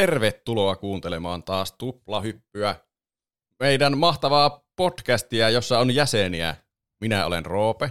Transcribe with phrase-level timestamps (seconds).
[0.00, 2.76] Tervetuloa kuuntelemaan taas Tuplahyppyä,
[3.58, 6.56] meidän mahtavaa podcastia, jossa on jäseniä.
[7.00, 7.90] Minä olen Roope,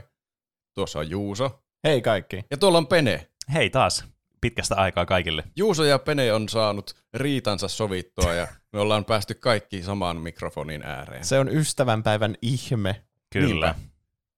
[0.74, 2.44] tuossa on Juuso Hei kaikki.
[2.52, 3.28] ja tuolla on Pene.
[3.54, 4.06] Hei taas,
[4.42, 5.44] pitkästä aikaa kaikille.
[5.56, 11.26] Juuso ja Pene on saanut riitansa sovittua ja me ollaan päästy kaikki saman mikrofonin ääreen.
[11.26, 13.04] Se on ystävänpäivän ihme.
[13.34, 13.90] Kyllä, Niinpä.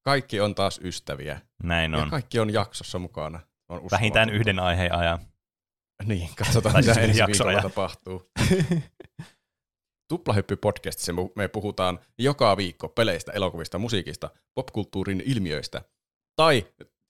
[0.02, 2.10] Kaikki on taas ystäviä näin ja on.
[2.10, 3.40] kaikki on jaksossa mukana.
[3.68, 5.18] On Vähintään yhden aiheen ajan.
[6.04, 7.48] Niin, katsotaan mitä siis ensi jaksoja.
[7.48, 8.30] viikolla tapahtuu.
[10.12, 15.82] Tuplahyppy-podcastissa me puhutaan joka viikko peleistä, elokuvista, musiikista, popkulttuurin ilmiöistä
[16.36, 16.66] tai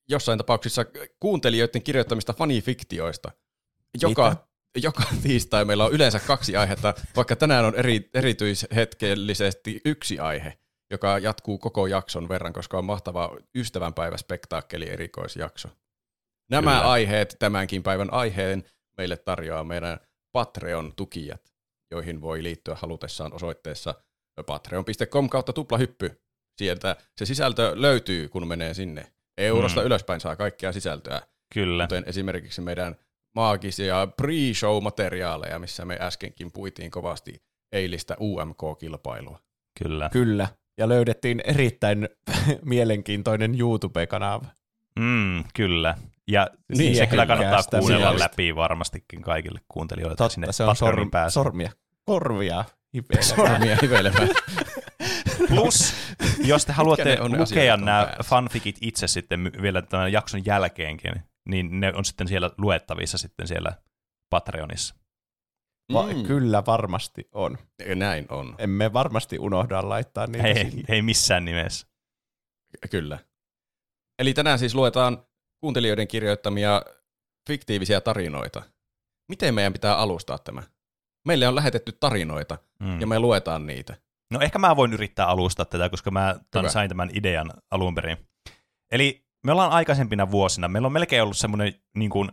[0.09, 0.85] jossain tapauksissa
[1.21, 3.31] kuuntelijoiden kirjoittamista fanifiktioista.
[4.03, 4.47] Joka, Mitä?
[4.83, 10.59] joka tiistai meillä on yleensä kaksi aihetta, vaikka tänään on eri, erityishetkellisesti yksi aihe,
[10.91, 15.69] joka jatkuu koko jakson verran, koska on mahtava ystävänpäivä spektaakkeli erikoisjakso.
[16.51, 16.91] Nämä Kyllä.
[16.91, 18.65] aiheet, tämänkin päivän aiheen,
[18.99, 20.01] meille tarjoaa meidän
[20.33, 21.53] Patreon-tukijat,
[21.91, 23.95] joihin voi liittyä halutessaan osoitteessa
[24.47, 26.21] patreon.com kautta tuplahyppy.
[26.59, 29.13] Sieltä se sisältö löytyy, kun menee sinne.
[29.39, 29.87] Eurosta Mm.
[29.87, 31.23] ylöspäin saa kaikkea sisältöä,
[31.55, 32.97] Kyllä, kuten esimerkiksi meidän
[33.35, 39.39] maagisia pre-show-materiaaleja, missä me äskenkin puitiin kovasti eilistä UMK-kilpailua.
[39.79, 40.09] kyllä.
[40.13, 40.49] Kyllä.
[40.79, 42.09] Ja löydettiin erittäin
[42.65, 44.47] mielenkiintoinen YouTube-kanava.
[44.99, 45.97] Mm, kyllä.
[46.31, 48.25] Ja Niin, niin, se kyllä kannattaa kuunnella mielestä.
[48.25, 50.29] läpi varmastikin kaikille kuuntelijoille.
[50.31, 51.31] sinne Totta, se on sorm, pääsee.
[51.35, 51.71] sormia.
[52.05, 52.65] Korvia.
[52.95, 53.27] Hipeillä.
[53.37, 54.29] Sormia hivelemään.
[55.49, 55.95] Plus,
[56.45, 58.23] jos te haluatte lukea nämä päässä?
[58.31, 61.13] fanficit itse sitten vielä tämän jakson jälkeenkin,
[61.49, 63.73] niin ne on sitten siellä luettavissa sitten siellä
[64.31, 64.95] Patreonissa.
[65.93, 66.23] Va- Mm.
[66.23, 67.59] Kyllä varmasti on.
[67.95, 70.83] Näin on, Emme varmasti unohda laittaa niitä Ei, sinne.
[70.89, 71.87] ei missään nimessä.
[72.91, 73.19] kyllä.
[74.19, 75.27] Eli tänään siis luetaan
[75.63, 76.83] kuuntelijoiden kirjoittamia
[77.49, 78.63] fiktiivisiä tarinoita.
[79.29, 80.63] Miten meidän pitää alustaa tämä?
[81.27, 83.01] Meille on lähetetty tarinoita Mm.
[83.01, 83.97] ja me luetaan niitä.
[84.31, 88.17] No ehkä mä voin yrittää alustaa tätä, koska mä tämän, sain tämän idean alun perin.
[88.93, 92.31] Eli me ollaan aikaisempina vuosina, meillä on melkein ollut semmoinen niin kuin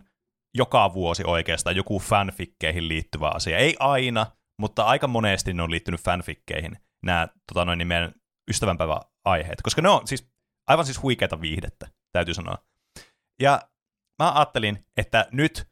[0.58, 3.58] joka vuosi oikeastaan joku fanfikkeihin liittyvä asia.
[3.58, 4.28] Ei aina,
[4.60, 8.12] mutta aika monesti ne on liittynyt fanfikkeihin, nämä tota noin, niin meidän
[8.50, 10.30] ystävänpäiväaiheet, koska ne on siis
[10.68, 12.58] aivan siis huikeata viihdettä, täytyy sanoa.
[13.40, 13.62] Ja
[14.20, 15.70] mä ajattelin, että nyt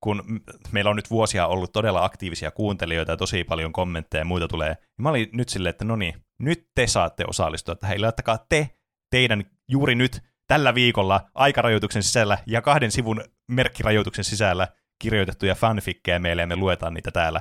[0.00, 0.42] kun
[0.72, 4.68] meillä on nyt vuosia ollut todella aktiivisia kuuntelijoita ja tosi paljon kommentteja ja muita tulee,
[4.68, 8.02] niin mä olin nyt silleen, että no niin, nyt te saatte osallistua tähän.
[8.02, 8.70] Laittakaa te
[9.10, 14.68] teidän juuri nyt tällä viikolla aikarajoituksen sisällä ja kahden sivun merkkirajoituksen sisällä
[14.98, 17.40] kirjoitettuja fanfikkejä meille ja me luetaan niitä täällä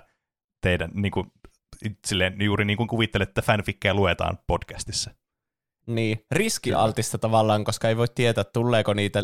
[0.62, 1.32] teidän niin kuin,
[2.06, 5.12] silleen, juuri niin kuin kuvittelette, että fanfikkejä luetaan podcastissa.
[5.88, 9.24] Niin, riskialtista tavallaan, koska ei voi tietää, tuleeko niitä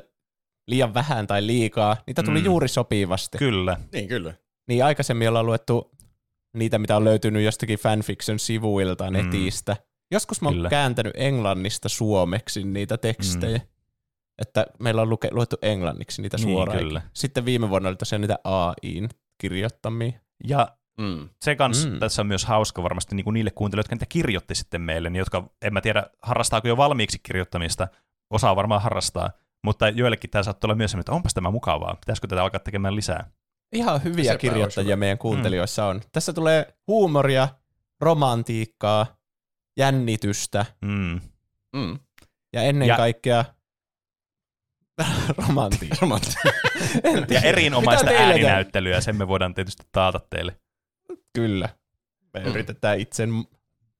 [0.67, 1.97] liian vähän tai liikaa.
[2.07, 2.45] Niitä tuli Mm.
[2.45, 3.37] juuri sopivasti.
[3.37, 4.33] Kyllä, Niin, kyllä.
[4.67, 5.91] Niin aikaisemmin ollaan luettu
[6.53, 9.13] niitä, mitä on löytynyt jostakin fanfiction-sivuilta Mm.
[9.13, 9.77] netistä.
[10.11, 10.69] Joskus mä oon Kyllä.
[10.69, 13.57] kääntänyt englannista suomeksi niitä tekstejä.
[13.57, 13.63] Mm.
[14.41, 16.79] Että meillä on luke, luettu englanniksi niitä Niin, suoraan.
[16.79, 17.01] kyllä.
[17.13, 20.11] Sitten viime vuonna oli tosiaan niitä AIin kirjoittamia.
[20.47, 21.29] ja Mm.
[21.41, 21.91] se kans Mm.
[21.93, 21.99] mm.
[21.99, 25.19] tässä on myös hauska varmasti niin kuin niille kuuntelijoille, jotka niitä kirjoitti sitten meille, niin
[25.19, 27.87] jotka, en mä tiedä, harrastaako jo valmiiksi kirjoittamista,
[28.29, 29.31] osaa varmaan harrastaa,
[29.63, 32.95] mutta joillekin tämä saattaa olla myös semmoinen, että onpas tämä mukavaa, pitäisikö tätä alkaa tekemään
[32.95, 33.29] lisää.
[33.73, 36.01] Ihan hyviä Sepä kirjoittajia meidän kuuntelijoissa on.
[36.11, 37.47] Tässä tulee huumoria,
[38.01, 39.05] romantiikkaa,
[39.77, 41.21] jännitystä Mm.
[41.75, 41.99] Mm.
[42.53, 43.45] ja ennen Ja- kaikkea
[45.47, 46.09] romantiikkaa.
[47.03, 50.59] En Ja erinomaista ääninäyttelyä, sen me voidaan tietysti taata teille.
[51.33, 51.69] Kyllä.
[52.33, 52.45] Me Mm.
[52.45, 52.51] mm.
[52.51, 53.27] yritetään itse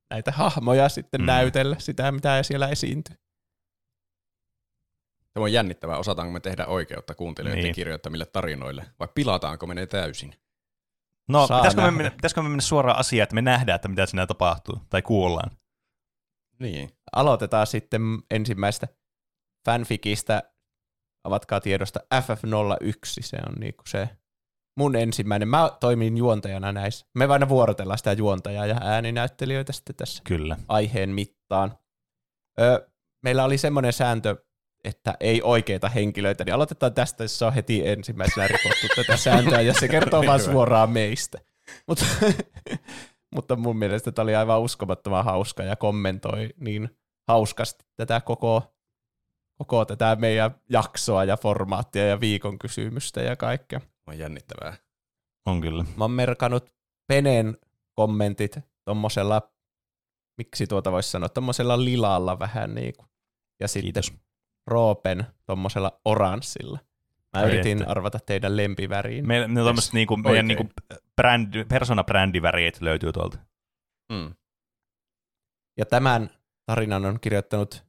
[0.10, 1.24] näitä hahmoja sitten Mm.
[1.24, 1.28] mm.
[1.28, 3.16] näytellä sitä, mitä siellä esiintyy.
[5.34, 7.76] Tämä on jännittävää, osataanko me tehdä oikeutta kuuntelijoiden Niin.
[7.76, 10.36] kirjoittamille tarinoille, vai pilataanko me ne täysin?
[11.30, 14.06] No, Saa pitäisikö me, mennä, pitäisikö me mennä suoraan asiaan, että me nähdään, että mitä
[14.06, 15.52] siinä tapahtuu, tai kuullaan?
[16.60, 16.90] Niin.
[17.16, 18.02] Aloitetaan sitten
[18.32, 18.88] ensimmäistä
[19.66, 20.44] fanfikistä,
[21.24, 24.10] avatkaa tiedosta FF01, se on niinku se
[24.78, 25.48] mun ensimmäinen.
[25.48, 27.06] Mä toimin juontajana näissä.
[27.14, 30.58] Me aina vuorotellaan sitä juontajaa ja ääninäyttelijöitä sitten tässä Kyllä.
[30.68, 31.78] aiheen mittaan.
[32.60, 32.90] Ö,
[33.24, 34.36] meillä oli semmoinen sääntö,
[34.84, 39.62] että ei oikeita henkilöitä, niin aloitetaan tästä, jos se on heti ensimmäisenä rikottu tätä sääntöä,
[39.62, 40.52] ja se kertoo vaan Hyvä.
[40.52, 41.40] suoraan meistä.
[41.88, 42.06] Mutta,
[43.36, 46.90] mutta mun mielestä tämä oli aivan uskomattoman hauska ja kommentoi niin
[47.28, 48.76] hauskasti tätä koko,
[49.58, 53.82] koko tätä meidän jaksoa ja formaattia ja viikon kysymystä ja kaikkea.
[54.08, 54.78] On jännittävää.
[55.46, 55.84] On kyllä.
[55.84, 56.74] Mä oon merkannut
[57.08, 57.58] Penen
[57.96, 59.42] kommentit tommosella,
[60.38, 63.08] miksi tuota voisi sanoa, tommosella lilalla vähän niin kuin.
[63.60, 64.14] Ja sitten Kiitos.
[64.68, 66.80] Roopen tommosella oranssilla.
[67.34, 67.92] Mä Ai yritin että.
[67.92, 69.28] arvata teidän lempiväriin.
[69.28, 70.70] Me, ne on tämmöiset niinku, meidän niinku
[71.16, 73.38] brändi, persona-brändiväreet löytyy tuolta.
[74.12, 74.34] Mm.
[75.78, 76.30] Ja tämän
[76.66, 77.86] tarinan on kirjoittanut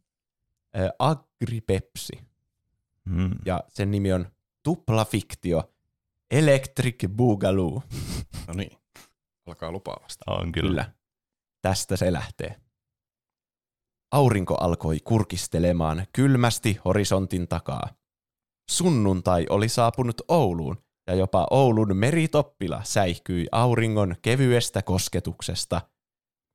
[0.79, 2.25] äh, Agripepsi.
[3.05, 3.31] Mm.
[3.45, 4.27] Ja sen nimi on
[4.63, 5.75] Tupla Fiktio
[6.31, 7.83] Electric Boogaloo.
[8.47, 8.79] No niin,
[9.47, 10.25] alkaa lupaavasti.
[10.27, 10.69] On kyllä.
[10.69, 10.93] Kyllä.
[11.63, 12.57] Tästä se lähtee.
[14.15, 17.89] Aurinko alkoi kurkistelemaan kylmästi horisontin takaa.
[18.71, 20.77] Sunnuntai oli saapunut Ouluun,
[21.07, 25.81] ja jopa Oulun meritoppila säihkyi auringon kevyestä kosketuksesta.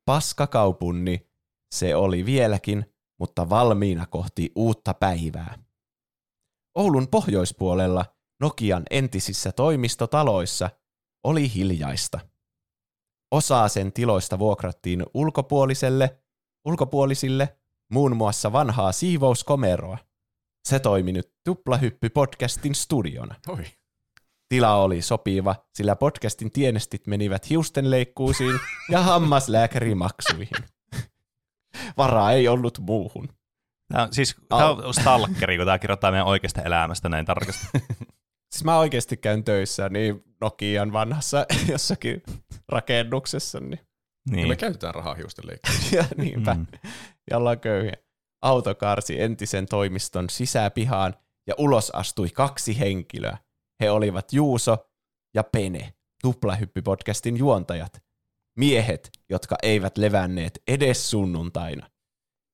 [0.06, 1.30] Paskakaupunni
[1.76, 2.86] se oli vieläkin,
[3.20, 5.60] mutta valmiina kohti uutta päivää.
[6.78, 8.06] Oulun pohjoispuolella
[8.42, 10.70] Nokian entisissä toimistotaloissa
[11.24, 12.20] oli hiljaista.
[13.32, 16.20] Osaa sen tiloista vuokrattiin ulkopuoliselle,
[16.66, 17.58] ulkopuolisille,
[17.90, 19.98] muun muassa vanhaa siivouskomeroa.
[20.64, 23.36] Se toimi nyt Tuplahyppy-podcastin studiona.
[23.48, 23.66] Oi.
[24.50, 28.60] Tila oli sopiva, sillä podcastin tienestit menivät hiustenleikkuusiin
[28.90, 30.64] ja hammaslääkärimaksuihin.
[31.98, 33.30] Varaa ei ollut muuhun.
[33.92, 37.68] Tämä on, siis tämä on stalkeri, kun tämä kirjoittaa meidän oikeasta elämästä näin tarkasti.
[38.52, 42.24] Siis mä oikeasti käyn töissä niin Nokian vanhassa jossakin
[42.70, 43.80] rakennuksessa, niin
[44.30, 44.48] Ja niin.
[44.48, 45.94] me käytetään rahaa hiusten leikkiin.
[45.98, 46.54] ja niinpä.
[46.54, 46.68] Mm.
[47.32, 47.98] Ja ollaan köyhiä.
[48.42, 51.16] Auto kaarsi entisen toimiston sisäpihaan
[51.48, 53.38] ja ulos astui kaksi henkilöä.
[53.80, 54.78] He olivat Juuso
[55.34, 55.94] ja Pene,
[56.24, 58.04] Tuplahyppy-podcastin juontajat.
[58.58, 61.90] Miehet, jotka eivät levänneet edes sunnuntaina.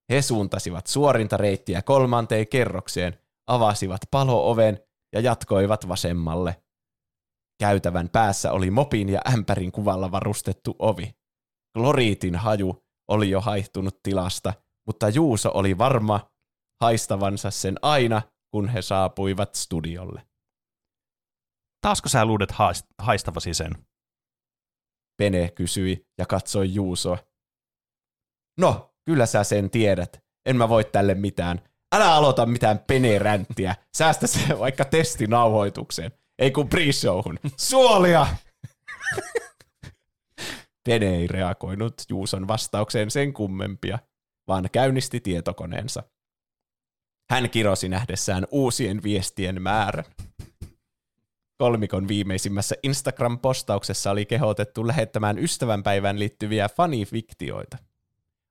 [0.10, 4.80] He suuntasivat suorinta reittiä kolmanteen kerrokseen, avasivat palooven
[5.13, 6.62] ja jatkoivat vasemmalle.
[7.60, 11.16] Käytävän päässä oli mopin ja ämpärin kuvalla varustettu ovi.
[11.75, 14.54] Kloriitin haju oli jo haihtunut tilasta,
[14.88, 16.30] mutta Juuso oli varma
[16.81, 20.27] haistavansa sen aina, kun he saapuivat studiolle.
[21.81, 23.72] Taasko sä luulet haist- haistavasi sen?
[25.18, 27.18] Pene kysyi ja katsoi Juusoa.
[28.60, 30.24] No, kyllä sä sen tiedät.
[30.45, 31.62] En mä voi tälle mitään.
[31.95, 33.75] Älä aloita mitään Pene-ränttiä.
[33.98, 36.12] Säästä se vaikka testinauhoitukseen.
[36.39, 37.50] Ei kun pre-showhun.
[37.57, 38.28] Suolia!
[40.86, 44.00] Pene ei reagoinut Juuson vastaukseen sen kummempia,
[44.48, 46.04] vaan käynnisti tietokoneensa.
[47.30, 50.06] Hän kirosi nähdessään uusien viestien määrän.
[51.58, 57.78] Kolmikon viimeisimmässä Instagram-postauksessa oli kehotettu lähettämään ystävänpäivään liittyviä fanifiktioita.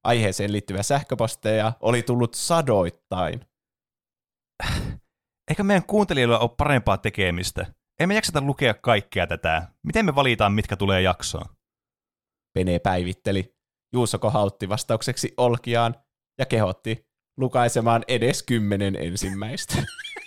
[0.05, 3.41] Aiheeseen liittyviä sähköposteja oli tullut sadoittain.
[5.49, 7.67] Eikö meidän kuuntelijoilla ole parempaa tekemistä?
[8.01, 9.69] Emme jaksata lukea kaikkea tätä.
[9.83, 11.47] Miten me valitaan, mitkä tulee jaksoon?
[12.55, 13.55] Pene päivitteli.
[13.93, 15.95] Juuso kohautti vastaukseksi olkiaan
[16.39, 17.07] ja kehotti
[17.37, 19.75] lukaisemaan edes kymmenen ensimmäistä.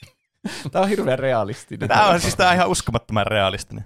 [0.71, 1.89] Tämä on hirveän realistinen.
[1.89, 3.85] Tämä on siis tää on ihan uskomattoman realistinen.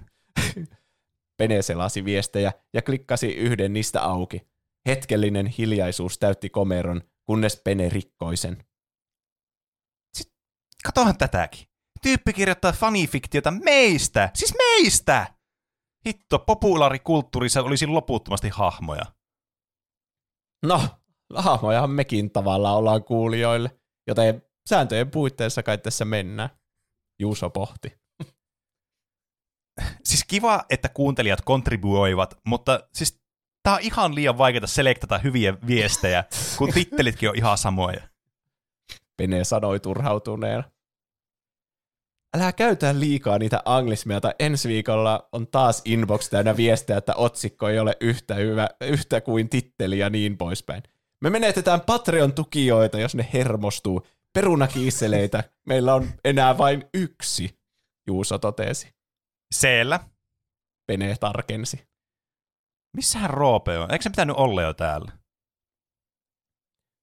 [1.38, 4.40] Pene selasi viestejä ja klikkasi yhden niistä auki.
[4.86, 8.64] Hetkellinen hiljaisuus täytti komeron, kunnes Pene rikkoi sen.
[10.84, 11.66] Katohan tätäkin.
[12.02, 14.30] Tyyppi kirjoittaa fanifiktiota meistä.
[14.34, 15.26] Siis meistä!
[16.06, 19.04] Hitto, populaarikulttuurissa olisi loputtomasti hahmoja.
[20.66, 20.88] No,
[21.34, 26.50] hahmojahan mekin tavallaan ollaan kuulijoille, joten sääntöjen puitteissa kai tässä mennään.
[27.20, 28.02] Juuso pohti.
[30.04, 33.20] Siis kiva, että kuuntelijat kontribuoivat, mutta siis
[33.62, 36.24] tää on ihan liian vaikeaa selektata hyviä viestejä,
[36.58, 38.08] kun tittelitkin on ihan samoja.
[39.16, 40.71] Pene sanoi turhautuneena.
[42.36, 47.68] Älä käytä liikaa niitä anglismeja, tai ensi viikolla on taas inbox täynnä viestejä, että otsikko
[47.68, 50.82] ei ole yhtä, hyvä, yhtä kuin titteli ja niin poispäin.
[51.20, 54.06] Me menetetään Patreon-tukijoita, jos ne hermostuu.
[54.34, 57.58] Perunakiisseleitä meillä on enää vain yksi,
[58.06, 58.94] Juuso totesi.
[59.54, 60.00] Siellä.
[60.86, 61.88] Pene tarkensi.
[62.96, 63.92] Missähän Roope on?
[63.92, 65.12] Eikö se pitänyt olla jo täällä?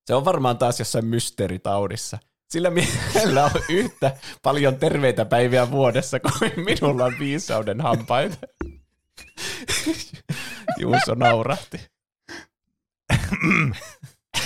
[0.06, 2.18] Se on varmaan taas jossain mysteeritaudissa.
[2.50, 8.38] Sillä miehellä on yhtä paljon terveitä päiviä vuodessa kuin minulla on viisauden hampaita.
[10.80, 11.78] Juuso naurahti.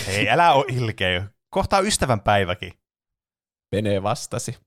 [0.07, 1.27] Ei, älä ole ilkeä.
[1.50, 2.74] Kohta on ystävän päiväkin.
[3.69, 4.57] Pene vastasi.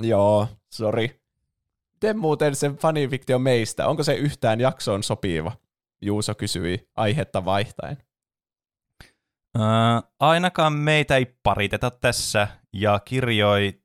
[0.00, 1.20] Joo, sori.
[1.92, 3.86] Miten muuten se fanifiktio meistä?
[3.86, 5.52] Onko se yhtään jaksoon sopiva?
[6.00, 7.96] Juuso kysyi aihetta vaihtaen.
[10.20, 13.84] Ainakaan meitä ei pariteta tässä, ja kirjoi...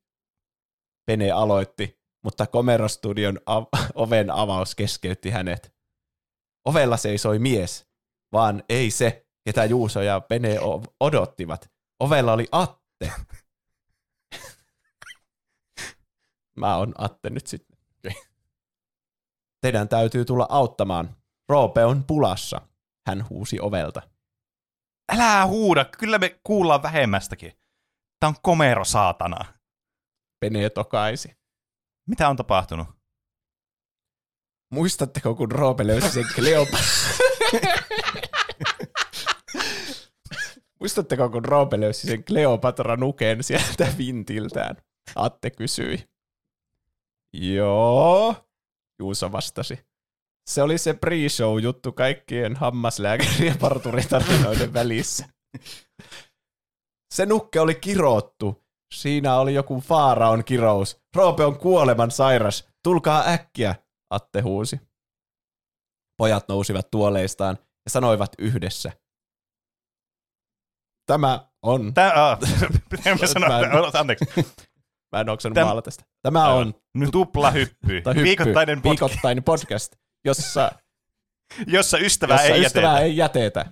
[1.05, 5.73] Pene aloitti, mutta Komerostudion av- oven avaus keskeytti hänet.
[6.65, 7.87] Ovella seisoi mies,
[8.31, 10.55] vaan ei se, ketä Juuso ja Pene
[10.99, 11.71] odottivat.
[11.99, 13.11] Ovella oli Atte.
[16.57, 17.77] Mä oon Atte nyt sitten.
[19.61, 21.15] Teidän täytyy tulla auttamaan.
[21.49, 22.61] Roope on pulassa.
[23.07, 24.01] Hän huusi ovelta.
[25.09, 27.51] Älä huuda, kyllä me kuullaan vähemmästäkin.
[28.19, 29.53] Tää on komero saatana.
[30.39, 31.37] Pene tokaisi.
[32.07, 32.87] Mitä on tapahtunut?
[34.73, 36.87] Muistatteko, kun Roope löysi sen Kleopatra?
[40.79, 44.75] Muistatteko, kun Roope löysi sen Kleopatra nuken sieltä vintiltään?
[45.15, 46.09] Atte kysyi.
[47.33, 48.35] Joo,
[48.99, 49.88] Juuso vastasi.
[50.49, 55.25] Se oli se pre-show-juttu kaikkien hammaslääkäri- ja parturitarinoiden välissä.
[57.13, 58.63] Se nukke oli kirottu.
[58.93, 61.01] Siinä oli joku faaraon kirous.
[61.15, 62.69] Roope on kuoleman sairas.
[62.83, 63.75] Tulkaa äkkiä,
[64.09, 64.81] Atte huusi.
[66.17, 68.91] Pojat nousivat tuoleistaan ja sanoivat yhdessä.
[71.05, 71.93] Tämä on...
[71.93, 72.39] Tää, uh,
[72.89, 74.25] pitääkö mä sanoa, Mä en- anteeksi,
[75.15, 76.03] Mä en oksanut Täm- maalata sitä.
[76.21, 78.01] Tämä on nyt tupla hyppy.
[78.01, 79.95] tai hyppy, Viikoittainen podcast, viikoittainen podcast,
[80.25, 80.71] jossa,
[81.67, 83.05] jossa ystävää jossa ei ystävää jätetä.
[83.05, 83.65] ei jätetä.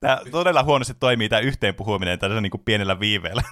[0.00, 3.42] Tämä todella huonosti toimii tämä yhteen puhuminen tällaisella niin kuin pienellä viiveellä.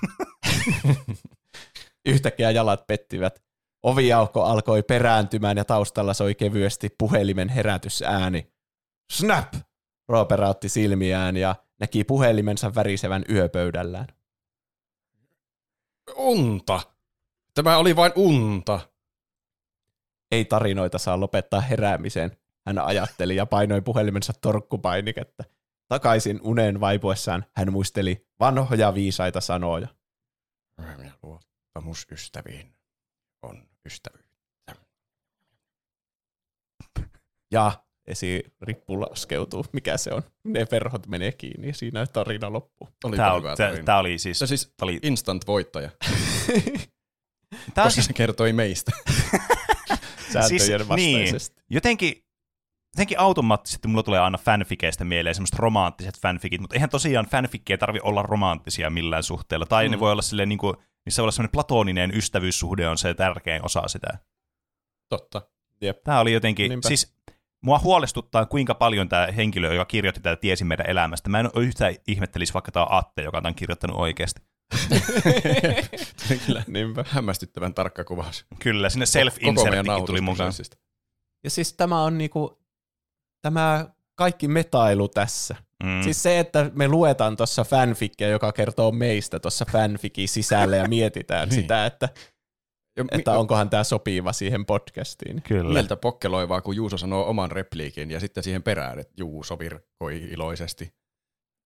[2.06, 3.42] Yhtäkkiä jalat pettivät.
[3.82, 8.52] Oviaukko alkoi perääntymään ja taustalla soi kevyesti puhelimen herätysääni.
[9.12, 9.54] Snap!
[10.08, 14.06] Roope rautti silmiään ja näki puhelimensa värisevän yöpöydällään.
[16.16, 16.80] Unta!
[17.54, 18.80] Tämä oli vain unta.
[20.30, 25.44] Ei tarinoita saa lopettaa heräämiseen, hän ajatteli ja painoi puhelimensa torkkupainiketta.
[25.88, 29.88] Takaisin uneen vaipuessaan hän muisteli vanhoja viisaita sanoja.
[31.22, 32.74] Luottamus ystäviin
[33.42, 34.30] on ystävyys.
[37.52, 37.72] Ja
[38.06, 39.64] esirippu laskeutuu.
[39.72, 40.22] Mikä se on?
[40.44, 42.88] Ne verhot menee kiinni ja siinä tarina loppuu.
[43.04, 43.84] Oli Tämä, oli, tarina.
[43.84, 44.38] tämä oli siis...
[44.38, 46.24] Se siis Tää oli, instant voittaja, tämä
[47.50, 48.92] on koska siis, se kertoi meistä.
[50.32, 51.62] Sääntöjen Siis, vastaisesti.
[51.70, 52.24] jotenkin,
[52.96, 57.98] jotenkin automaattisesti mulla tulee aina fanfikeistä mieleen semmoiset romanttiset fanfikit, mutta eihän tosiaan fanfikkejä tarvi
[58.02, 59.66] olla romanttisia millään suhteella.
[59.66, 59.90] Tai mm.
[59.90, 63.64] ne voi olla silleen, niin kuin, niissä voi olla semmoinen platoninen ystävyyssuhde on se tärkein
[63.64, 64.18] osa sitä.
[65.08, 65.42] Totta.
[66.04, 66.88] Tämä oli jotenkin, Niinpä.
[66.88, 67.14] siis
[67.60, 71.30] mua huolestuttaa, kuinka paljon tämä henkilö, joka kirjoitti tätä, tiesi meidän elämästä.
[71.30, 74.42] Mä en ole yhtään ihmettelisi, vaikka tämä on Atte, joka on tämän kirjoittanut oikeasti.
[76.46, 77.04] Kyllä Niinpä.
[77.08, 78.46] hämmästyttävän tarkka kuvaus.
[78.58, 80.52] Kyllä, sinne Koko meidän self-inserttikin tuli mukaan.
[81.44, 82.58] Ja siis tämä on niinku,
[83.42, 85.56] tämä kaikki metailu tässä.
[85.84, 86.02] Mm.
[86.02, 91.48] Siis se, että me luetaan tuossa fanfikkiä, joka kertoo meistä tuossa fanfikin sisällä ja mietitään
[91.48, 91.60] Niin.
[91.62, 92.08] sitä, että,
[92.96, 95.42] Ja mi- että onkohan tämä sopiva siihen podcastiin.
[95.42, 95.72] Kyllä.
[95.72, 100.92] Mieltä pokkeloivaa, kun Juuso sanoo oman repliikin ja sitten siihen perään, että Juuso virkoi iloisesti.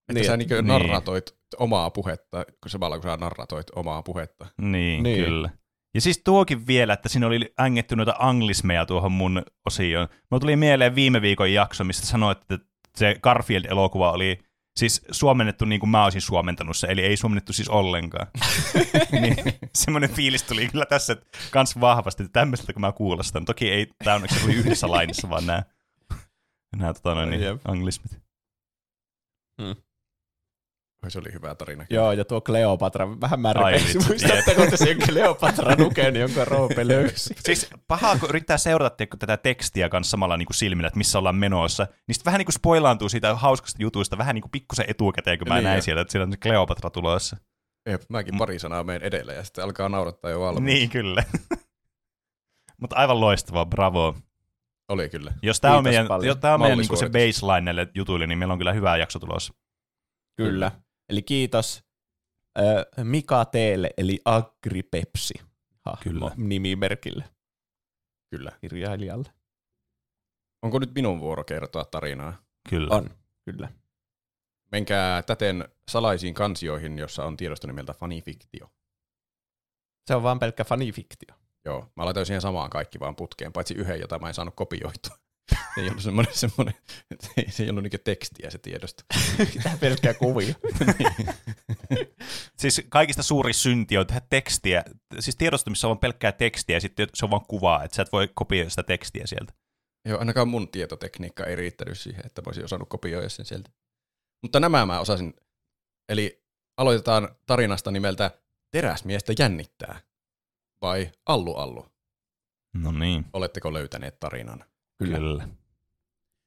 [0.09, 0.67] Että Niin, sä niinku niin.
[0.67, 1.25] narratoit
[1.59, 4.47] omaa puhetta, kun samalla kun sä narratoit omaa puhetta.
[4.61, 5.03] Niin, Niin.
[5.03, 5.51] niin, kyllä.
[5.95, 10.09] Ja siis tuokin vielä, että siinä oli ängetty noita anglismeja tuohon mun osioon.
[10.31, 12.59] Mulla tuli mieleen viime viikon jakso, mistä sanoit, että
[12.97, 14.39] se Garfield-elokuva oli
[14.77, 18.27] siis suomennettu niin kuin mä olisin suomentanut se, eli ei suomennettu siis ollenkaan.
[19.21, 19.37] niin,
[19.75, 23.45] semmoinen fiilis tuli kyllä tässä että kans vahvasti, että tämmöiseltä kun mä kuulostan.
[23.45, 25.63] Toki ei tämä onneksi oli yhdessä lainissa, vaan nämä,
[26.77, 28.19] nämä tota noin, niin, anglismit.
[29.61, 29.75] Oi,
[31.11, 31.87] se oli hyvä tarina.
[31.91, 37.35] Joo, ja tuo Kleopatra vähän vitsi, Muistatteko te sen Kleopatra nuken, jonka Roope löysi?
[37.45, 41.37] Siis pahaa, kun yrittää seurata tätä tekstiä kanssa samalla niin kuin silmillä, että missä ollaan
[41.37, 45.39] menossa, niin sitten vähän niin kuin spoilaantuu siitä hauskasta jutuista vähän niin kuin pikkusen etukäteen,
[45.39, 45.83] kun mä Niin näin jo.
[45.83, 47.37] sieltä, että siellä on se Kleopatra tulossa.
[47.89, 50.79] Jep, mäkin pari sanaa menen edellä ja sitten alkaa naurattaa jo valmiiksi.
[50.79, 51.25] Niin, kyllä.
[52.81, 54.15] Mutta aivan loistavaa, bravo.
[54.89, 55.33] Oli kyllä.
[55.43, 58.53] Jos tämä on meidän, jos tää on meidän niin se baseline näille jutuille, niin meillä
[58.53, 59.55] on kyllä hyvä jakso tulossa.
[60.37, 60.71] Kyllä.
[61.09, 61.85] Eli kiitos
[62.59, 65.35] äh, Mika Teelle, eli Agripepsi.
[66.03, 66.31] Kyllä.
[66.37, 67.25] Nimimerkille,
[68.31, 68.53] Kyllä.
[68.61, 69.29] kirjailijalle.
[70.63, 72.43] Onko nyt minun vuoro kertoa tarinaa?
[72.71, 72.95] Kyllä.
[72.95, 73.11] On,
[73.45, 73.69] kyllä.
[74.73, 78.71] Menkää täten salaisiin kansioihin, jossa on tiedosto nimeltä fanifiktio.
[80.07, 81.35] Se on vaan pelkkä fanifiktio.
[81.65, 85.17] Joo, mä laitoin siihen samaan kaikki vaan putkeen, paitsi yhden, jota mä en saanut kopioitua.
[85.75, 86.75] Se ei ollut semmoinen, semmoinen
[87.21, 89.03] se, se ei ollut niinku tekstiä se tiedosto.
[89.63, 90.55] Tämä pelkkä kuvio.
[92.59, 94.85] Siis kaikista suuri synti on tehdä tekstiä,
[95.21, 98.13] siis tiedosto, missä on pelkkää tekstiä ja sitten se on vaan kuvaa, että sä et
[98.13, 99.53] voi kopioida sitä tekstiä sieltä.
[100.09, 103.71] Joo, ainakaan mun tietotekniikka ei riittänyt siihen, että mä olisin osannut kopioida sen sieltä.
[104.43, 105.35] Mutta nämä mä osasin.
[106.09, 106.45] Eli
[106.77, 108.31] aloitetaan tarinasta nimeltä
[108.71, 110.01] Teräsmiestä jännittää.
[110.83, 111.87] Vai Allu Allu.
[112.75, 114.65] No niin, Oletteko löytäneet tarinan?
[114.99, 115.19] Kyllä.
[115.19, 115.49] kyllä.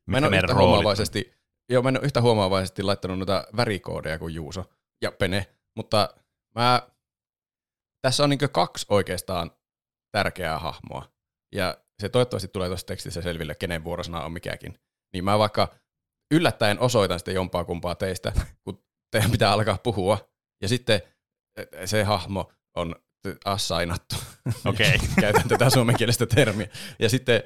[0.08, 1.34] Mä en ole yhtä huomaavaisesti,
[1.70, 4.66] joo, mä en ole yhtä huomaavaisesti laittanut noita värikoodeja kuin Juuso
[5.02, 5.46] ja Pene,
[5.76, 6.10] mutta
[6.56, 6.90] mä,
[8.02, 9.52] tässä on niin kaksi oikeastaan
[10.12, 11.12] tärkeää hahmoa.
[11.56, 14.80] Ja se toivottavasti tulee tuossa tekstissä selville, kenen vuorosana on mikäkin.
[15.14, 15.76] Niin mä vaikka
[16.32, 18.32] yllättäen osoitan sitten jompaa kumpaa teistä,
[18.64, 20.30] kun teidän pitää alkaa puhua.
[20.62, 21.02] Ja sitten
[21.86, 22.96] se hahmo on
[23.46, 24.16] assainattu.
[24.66, 24.96] Okei.
[24.96, 25.08] Okay.
[25.22, 26.68] Käytän tätä suomenkielistä termiä.
[27.00, 27.44] Ja sitten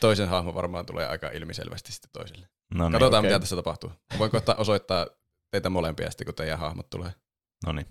[0.00, 2.48] toisen hahmo varmaan tulee aika ilmiselvästi sitten toiselle.
[2.74, 2.92] No niin.
[2.92, 3.30] Katsotaan, okay.
[3.30, 3.92] mitä tässä tapahtuu.
[4.18, 5.06] Voin koittaa osoittaa
[5.50, 7.12] teitä molempia sitten, kun teidän hahmot tulee.
[7.66, 7.86] No niin.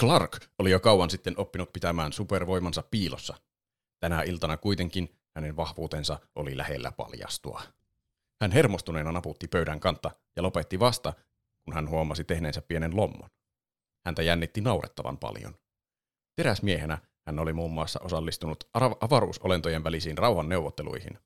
[0.00, 3.34] Clark oli jo kauan sitten oppinut pitämään supervoimansa piilossa.
[4.00, 7.62] Tänä iltana kuitenkin hänen vahvuutensa oli lähellä paljastua.
[8.40, 11.12] Hän hermostuneena naputti pöydän kantta ja lopetti vasta,
[11.66, 13.30] kun hän huomasi tehneensä pienen lommon.
[14.06, 15.54] Häntä jännitti naurettavan paljon.
[16.36, 18.64] Teräsmiehenä hän oli muun muassa osallistunut
[19.00, 21.18] avaruusolentojen välisiin rauhan neuvotteluihin.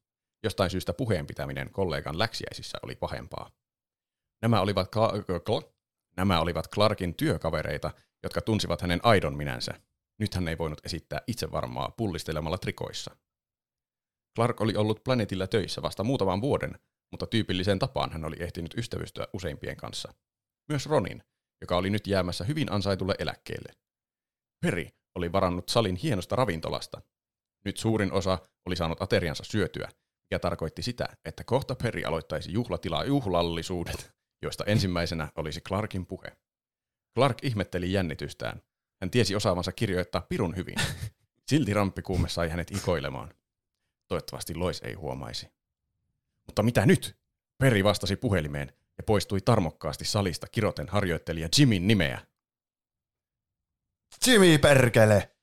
[0.45, 3.51] Jostain syystä puheen pitäminen kollegan läksiäisissä oli pahempaa.
[4.43, 5.73] Nämä olivat, Cla-
[6.17, 7.91] Nämä olivat Clarkin työkavereita,
[8.23, 9.81] jotka tunsivat hänen aidon minänsä.
[10.19, 13.17] Nyt hän ei voinut esittää itsevarmaa pullistelemalla trikoissa.
[14.37, 16.79] Clark oli ollut planeetilla töissä vasta muutaman vuoden,
[17.11, 20.15] mutta tyypilliseen tapaan hän oli ehtinyt ystävystyä useimpien kanssa.
[20.71, 21.23] Myös Ronin,
[21.61, 23.73] joka oli nyt jäämässä hyvin ansaitulle eläkkeelle.
[24.61, 27.03] Perry oli varannut salin hienosta ravintolasta.
[27.65, 29.89] Nyt suurin osa oli saanut ateriansa syötyä,
[30.23, 34.13] mikä tarkoitti sitä, että kohta Perry aloittaisi juhlatilaa juhlallisuudet,
[34.43, 36.37] joista ensimmäisenä olisi Clarkin puhe.
[37.15, 38.63] Clark ihmetteli jännitystään.
[39.01, 40.77] Hän tiesi osaavansa kirjoittaa pirun hyvin.
[41.51, 43.35] Silti ramppikuume sai hänet ikoilemaan.
[44.09, 45.49] Toivottavasti Lois ei huomaisi.
[46.47, 47.17] Mutta mitä nyt?
[47.59, 52.27] Perry vastasi puhelimeen ja poistui tarmokkaasti salista kiroten harjoittelija Jimin nimeä.
[54.27, 55.37] Jimmy perkele!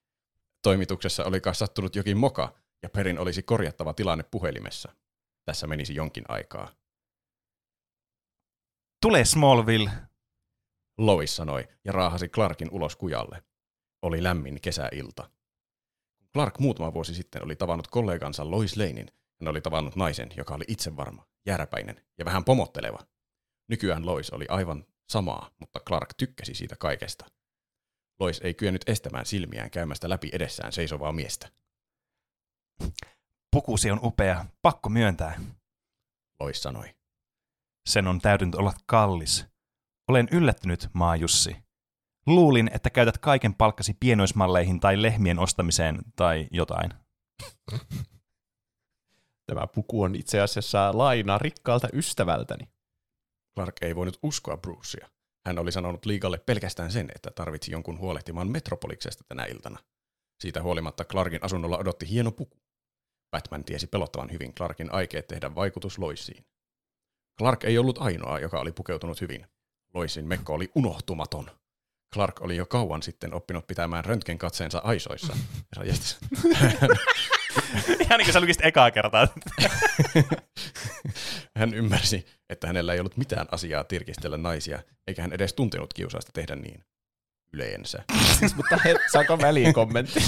[0.64, 4.96] Toimituksessa oli sattunut jokin moka, ja Perin olisi korjattava tilanne puhelimessa.
[5.46, 6.76] Tässä menisi jonkin aikaa.
[9.02, 9.92] Tule Smallville,
[10.98, 13.44] Lois sanoi ja raahasi Clarkin ulos kujalle.
[14.02, 15.30] Oli lämmin kesäilta.
[16.34, 19.12] Clark muutama vuosi sitten oli tavannut kollegansa Lois Lanein.
[19.42, 23.17] Hän oli tavannut naisen, joka oli itsevarma, jääräpäinen ja vähän pomotteleva.
[23.70, 27.26] Nykyään Lois oli aivan samaa, mutta Clark tykkäsi siitä kaikesta.
[28.20, 31.50] Lois ei kyennyt estämään silmiään käymästä läpi edessään seisovaa miestä.
[33.52, 35.42] Pukusi on upea, pakko myöntää.
[36.40, 36.96] Lois sanoi.
[37.90, 39.46] Sen on täytynyt olla kallis.
[40.08, 41.58] Olen yllättynyt, Maajussi.
[42.28, 46.92] Luulin, että käytät kaiken palkkasi pienoismalleihin tai lehmien ostamiseen tai jotain.
[49.48, 52.77] Tämä puku on itse asiassa laina rikkaalta ystävältäni.
[53.58, 55.10] Clark ei voinut uskoa Brucea.
[55.46, 59.80] Hän oli sanonut liikalle pelkästään sen, että tarvitsi jonkun huolehtimaan Metropoliksesta tänä iltana.
[60.40, 62.58] Siitä huolimatta Clarkin asunnolla odotti hieno puku.
[63.32, 66.46] Batman tiesi pelottavan hyvin Clarkin aikeet tehdä vaikutus Loisiin.
[67.38, 69.48] Clark ei ollut ainoa, joka oli pukeutunut hyvin.
[69.94, 71.52] Loisin mekko oli unohtumaton.
[72.14, 75.38] Clark oli jo kauan sitten oppinut pitämään röntgen katseensa aisoissa.
[78.10, 79.28] Ihan niin kuin sä lukisit ekaa kertaa.
[81.58, 86.32] hän ymmärsi, että hänellä ei ollut mitään asiaa tirkistellä naisia, eikä hän edes tuntenut kiusausta
[86.32, 86.84] tehdä niin.
[87.54, 88.04] Yleensä.
[88.58, 90.20] Mutta he, saako väliin kommentti?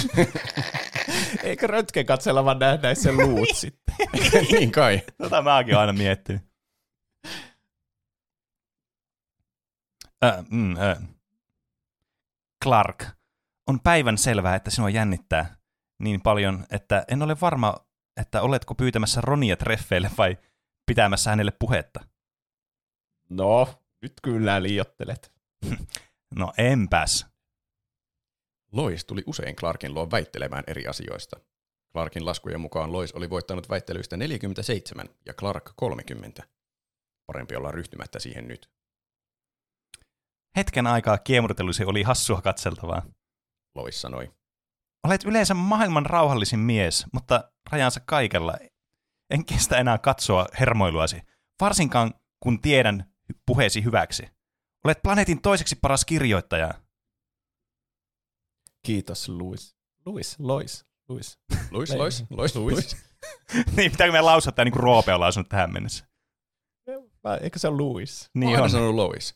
[1.42, 3.94] Eikö röntgen katsella vaan nähdä sen luut sitten?
[4.52, 5.02] niin kai.
[5.18, 6.42] Tota mäkin aina miettinyt.
[10.24, 10.98] Äh, mm, äh.
[12.64, 13.04] Clark,
[13.66, 15.59] on päivän selvää, että sinua jännittää
[16.00, 17.74] niin paljon, että en ole varma,
[18.20, 20.38] että oletko pyytämässä Ronia treffeille vai
[20.86, 22.00] pitämässä hänelle puhetta.
[23.30, 23.68] No,
[24.02, 25.32] nyt kyllä liiottelet.
[26.38, 27.26] no enpäs.
[28.72, 31.40] Lois tuli usein Clarkin luo väittelemään eri asioista.
[31.92, 36.42] Clarkin laskujen mukaan Lois oli voittanut väittelyistä 47 ja Clark 30.
[37.26, 38.70] Parempi olla ryhtymättä siihen nyt.
[40.56, 43.02] Hetken aikaa kiemurtelusi oli hassua katseltavaa.
[43.74, 44.39] Lois sanoi.
[45.04, 48.54] Olet yleensä maailman rauhallisin mies, mutta rajansa kaikella.
[49.30, 51.22] En kestä enää katsoa hermoiluasi,
[51.60, 53.12] varsinkaan kun tiedän
[53.46, 54.28] puheesi hyväksi.
[54.84, 56.74] Olet planeetin toiseksi paras kirjoittaja.
[58.86, 59.76] Kiitos, Louis.
[60.06, 61.38] Louis, Lois, Louis.
[61.70, 62.96] Louis, Lois, Lois, Louis.
[63.76, 66.04] niin, pitääkö me lausua tämä niin kuin Roope on lausunut tähän mennessä?
[67.40, 68.30] Eikö se ole Louis?
[68.34, 68.70] Niin Mä on.
[68.70, 69.34] sanonut Lois.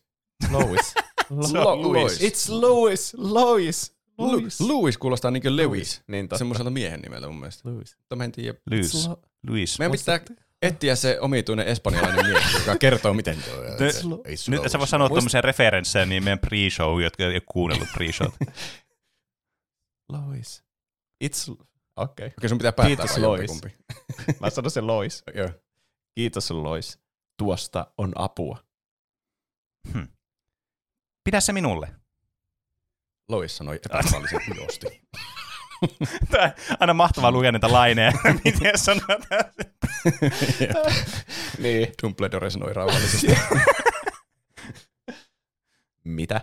[0.51, 0.95] Lois.
[1.31, 2.21] Lois.
[2.29, 3.15] It's Louis.
[3.15, 3.94] Lois.
[4.19, 4.61] Louis.
[4.61, 6.03] Louis kuulostaa niin kuin Lewis.
[6.09, 6.39] Niin totta.
[6.39, 7.69] Semmoiselta miehen nimeltä mun mielestä.
[7.69, 7.97] Louis.
[7.99, 8.59] Mutta mä en tiedä.
[8.71, 9.09] Louis.
[9.49, 9.79] Louis.
[9.79, 10.21] Meidän pitää
[10.63, 16.07] etsiä se omituinen espanjalainen mies, joka kertoo, miten tuo Nyt sä voi sanoa tuommoisia referenssejä,
[16.07, 18.47] niin meidän pre-show, jotka ei ole kuunnellut pre-showt.
[20.13, 20.65] Lois.
[21.25, 21.51] It's...
[21.97, 22.27] Okei.
[22.27, 22.31] Okay.
[22.39, 23.61] Okei, sun pitää päättää Kiitos Lois.
[24.41, 25.23] Mä sanon sen Lois.
[25.35, 25.51] Joo.
[26.15, 26.99] Kiitos Lois.
[27.39, 28.65] Tuosta on apua.
[29.93, 30.09] Hmm.
[31.25, 32.04] Pidä se minulle.
[33.29, 34.87] Lois sanoi epätavallisen ujosti.
[36.31, 38.13] Tää on aina mahtavaa lukea niitä laineja,
[38.45, 39.45] miten sanotaan.
[41.59, 41.93] Niin.
[42.03, 43.27] Dumbledore sanoi rauhallisesti.
[46.05, 46.41] Mitä?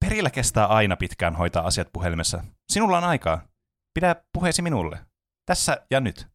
[0.00, 2.44] Perillä kestää aina pitkään hoitaa asiat puhelimessa.
[2.72, 3.48] Sinulla on aikaa.
[3.94, 4.98] Pidä puheesi minulle.
[5.46, 6.26] Tässä ja nyt.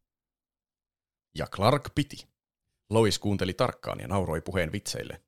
[1.38, 2.28] Ja Clark piti.
[2.90, 5.22] Lois kuunteli tarkkaan ja nauroi puheen vitseille.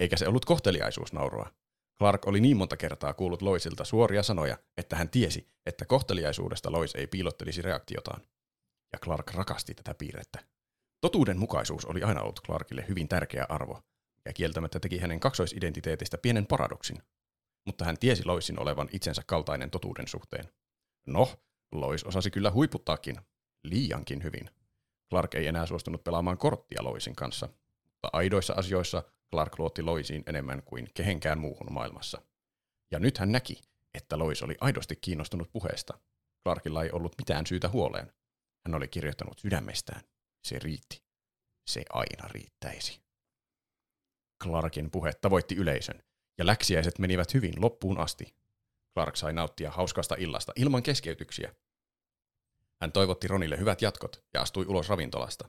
[0.00, 1.50] Eikä se ollut kohteliaisuusnauroa.
[1.98, 6.94] Clark oli niin monta kertaa kuullut Loisilta suoria sanoja, että hän tiesi, että kohteliaisuudesta Lois
[6.94, 8.20] ei piilottelisi reaktiotaan.
[8.92, 10.38] Ja Clark rakasti tätä piirrettä.
[11.00, 13.82] Totuudenmukaisuus oli aina ollut Clarkille hyvin tärkeä arvo,
[14.24, 17.02] ja kieltämättä teki hänen kaksoisidentiteetistä pienen paradoksin.
[17.66, 20.44] Mutta hän tiesi Loisin olevan itsensä kaltainen totuuden suhteen.
[21.06, 21.28] No,
[21.72, 23.16] Lois osasi kyllä huiputtaakin,
[23.64, 24.50] liiankin hyvin.
[25.10, 27.48] Clark ei enää suostunut pelaamaan korttia Loisin kanssa,
[27.84, 32.22] mutta aidoissa asioissa Clark luotti Loisiin enemmän kuin kehenkään muuhun maailmassa.
[32.90, 33.60] Ja nyt hän näki,
[33.94, 35.98] että Lois oli aidosti kiinnostunut puheesta.
[36.42, 38.12] Clarkilla ei ollut mitään syytä huoleen.
[38.66, 40.00] Hän oli kirjoittanut sydämestään.
[40.44, 41.02] Se riitti.
[41.66, 43.00] Se aina riittäisi.
[44.42, 46.02] Clarkin puhe tavoitti yleisön,
[46.38, 48.34] ja läksiäiset menivät hyvin loppuun asti.
[48.94, 51.54] Clark sai nauttia hauskasta illasta ilman keskeytyksiä.
[52.80, 55.48] Hän toivotti Ronille hyvät jatkot ja astui ulos ravintolasta.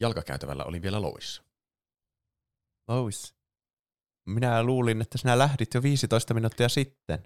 [0.00, 1.42] Jalkakäytävällä oli vielä Lois.
[2.88, 3.34] Lois.
[4.26, 7.22] Minä luulin, että sinä lähdit jo 15 minuuttia sitten.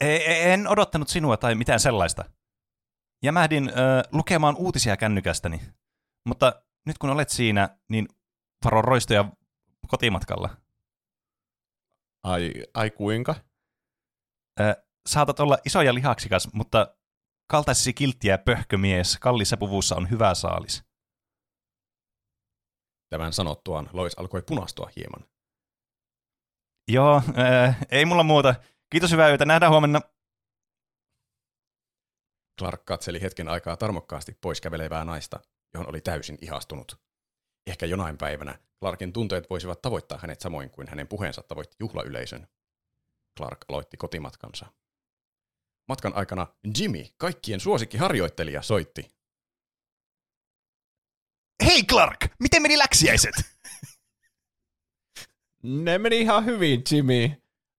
[0.00, 2.24] Ei- ei- En odottanut sinua tai mitään sellaista.
[3.24, 3.72] Jämähdin ö,
[4.12, 5.60] lukemaan uutisia kännykästäni.
[6.28, 8.08] Mutta nyt kun olet siinä, niin
[8.64, 9.24] varo roistoja
[9.88, 10.56] kotimatkalla.
[12.22, 13.34] Ai, ai kuinka?
[14.60, 16.96] Ö, saatat olla iso ja lihaksikas, mutta
[17.50, 20.84] kaltaisesi kilttiä pöhkömies kalliissa puvussa on hyvä saalis.
[23.12, 25.28] Tämän sanottuaan Lois alkoi punastua hieman.
[26.88, 28.54] Joo, ö, ei mulla muuta.
[28.90, 30.00] Kiitos hyvää yötä, nähdään huomenna.
[32.58, 35.40] Clark katseli hetken aikaa tarmokkaasti pois kävelevää naista,
[35.74, 37.00] johon oli täysin ihastunut.
[37.66, 42.46] Ehkä jonain päivänä Clarkin tunteet voisivat tavoittaa hänet samoin kuin hänen puheensa tavoitti juhlayleisön.
[43.38, 44.66] Clark aloitti kotimatkansa.
[45.88, 46.46] Matkan aikana
[46.78, 49.21] Jimmy, kaikkien suosikkiharjoittelija, soitti.
[51.64, 53.34] Hei Clark, miten meni läksiäiset?
[55.62, 57.30] Ne meni ihan hyvin, Jimmy.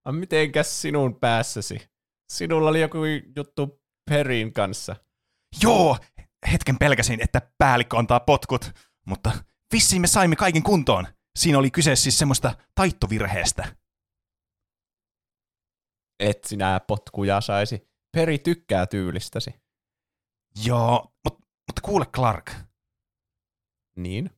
[0.05, 1.89] A, mitenkäs sinun päässäsi?
[2.33, 2.97] Sinulla oli joku
[3.35, 4.95] juttu Perin kanssa.
[5.61, 5.97] Joo,
[6.51, 8.71] hetken pelkäsin, että päällikkö antaa potkut,
[9.07, 9.31] mutta
[9.73, 11.07] vissiin me saimme kaiken kuntoon.
[11.39, 13.75] Siinä oli kyse siis semmoista taittovirheestä.
[16.19, 17.87] Et sinä potkuja saisi.
[18.11, 19.53] Peri tykkää tyylistäsi.
[20.65, 22.51] Joo, mutta, mutta kuule Clark,
[23.95, 24.29] Niin?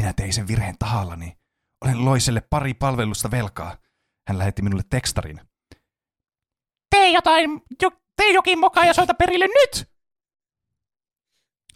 [0.00, 1.38] minä tein sen virheen tahallani.
[1.84, 3.76] Olen Loiselle pari palvelusta velkaa.
[4.28, 5.40] Hän lähetti minulle tekstarin.
[6.90, 9.90] Tee jotain, jo, tee jokin moka ja soita perille nyt!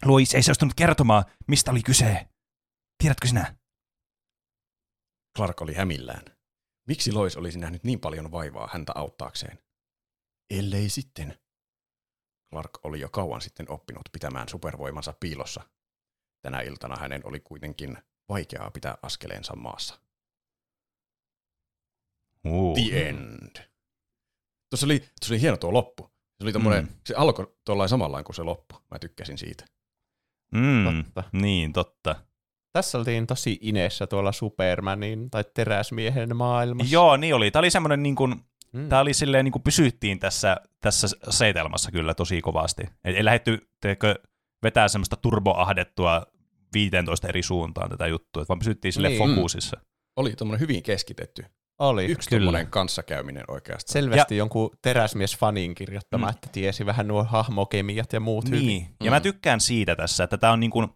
[0.05, 2.27] Lois ei suostunut kertomaan, mistä oli kyse.
[2.97, 3.55] Tiedätkö sinä?
[5.37, 6.23] Clark oli hämillään.
[6.87, 9.59] Miksi Lois olisi nähnyt niin paljon vaivaa häntä auttaakseen?
[10.49, 11.39] Ellei sitten.
[12.49, 15.74] Clark oli jo kauan sitten oppinut pitämään supervoimansa piilossa.
[16.45, 17.97] Tänä iltana hänen oli kuitenkin
[18.29, 19.99] vaikeaa pitää askeleensa maassa.
[22.47, 22.75] Uh.
[22.77, 23.55] The end.
[24.69, 26.03] Tuossa oli, tuossa oli hieno tuo loppu.
[26.37, 26.89] Se, oli tommonen, Mm.
[27.05, 28.75] se alkoi tuollain samallaan kuin se loppu.
[28.91, 29.65] Mä tykkäsin siitä.
[30.53, 31.23] Mm, Totta.
[31.31, 32.15] niin, totta.
[32.73, 36.93] Tässä oltiin tosi ineessä tuolla Supermanin tai teräsmiehen maailmassa.
[36.93, 37.51] Joo, niin oli.
[37.51, 38.35] Tämä oli semmoinen, niin kuin,
[38.73, 38.89] Mm.
[38.89, 42.83] tämä oli silleen, niin kuin pysyttiin tässä, tässä setelmassa kyllä tosi kovasti.
[43.03, 44.15] Et ei lähdetty teekö,
[44.63, 46.25] vetää semmoista turboahdettua
[46.75, 49.17] 15 eri suuntaan tätä juttua, että vaan pysyttiin sille Niin.
[49.35, 49.77] fokusissa.
[50.15, 51.45] Oli tommonen hyvin keskitetty.
[51.79, 52.05] Oli.
[52.05, 52.39] Yksi Kyllä.
[52.45, 53.93] tommonen kanssakäyminen oikeastaan.
[53.93, 56.29] Selvästi ja, jonkun teräsmies-fanin kirjoittama, Mm.
[56.29, 58.67] että tiesi vähän nuo hahmokemiat ja muut hyvin.
[58.67, 59.15] Niin, ja Mm.
[59.15, 60.87] mä tykkään siitä tässä, että tämä on niin kuin,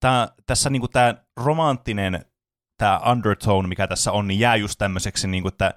[0.00, 2.24] tää, tässä niin kuin tämä romanttinen
[2.78, 5.74] tämä undertone, mikä tässä on, niin jää just tämmöiseksi, niin kuin, että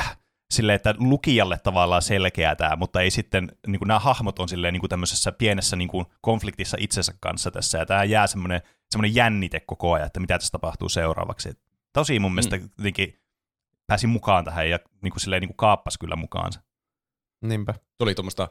[0.00, 0.18] äh,
[0.54, 4.72] silleen, että lukijalle tavallaan selkeää tämä, mutta ei sitten, niin kuin nämä hahmot on silleen
[4.72, 9.14] niin kuin tämmöisessä pienessä niin kuin konfliktissa itsensä kanssa tässä, ja tämä jää semmoinen, semmoinen
[9.14, 11.48] jännite koko ajan, että mitä tässä tapahtuu seuraavaksi.
[11.48, 11.58] Et
[11.92, 12.68] tosi mun mielestä Mm.
[12.78, 13.20] jotenkin
[13.86, 16.60] pääsi mukaan tähän ja niin kuin silleen niin kuin kaappas kyllä mukaansa.
[17.40, 17.74] Niinpä.
[17.98, 18.48] Tuli tuommoista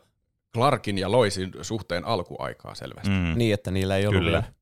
[0.53, 3.09] Clarkin ja Loisin suhteen alkuaikaa selvästi.
[3.09, 3.15] Mm.
[3.15, 3.37] Mm.
[3.37, 4.31] Niin, että niillä ei ollut Kyllä.
[4.41, 4.53] vielä,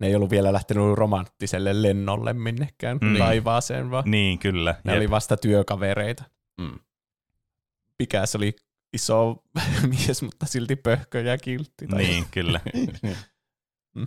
[0.00, 3.08] ne ei ollut vielä lähtenyt romanttiselle lennolle minnekään Mm.
[3.08, 3.18] mm.
[3.18, 4.74] taivaaseen, vaan Niin, kyllä.
[4.84, 4.98] ne Jep.
[5.00, 6.24] oli vasta työkavereita.
[6.60, 6.78] Mm.
[7.98, 8.56] Mikä se oli
[8.92, 9.42] iso
[9.90, 11.86] mies, mutta silti pöhkö ja kiltti.
[11.86, 12.60] Tai Niin, kyllä.
[13.94, 14.06] Mm.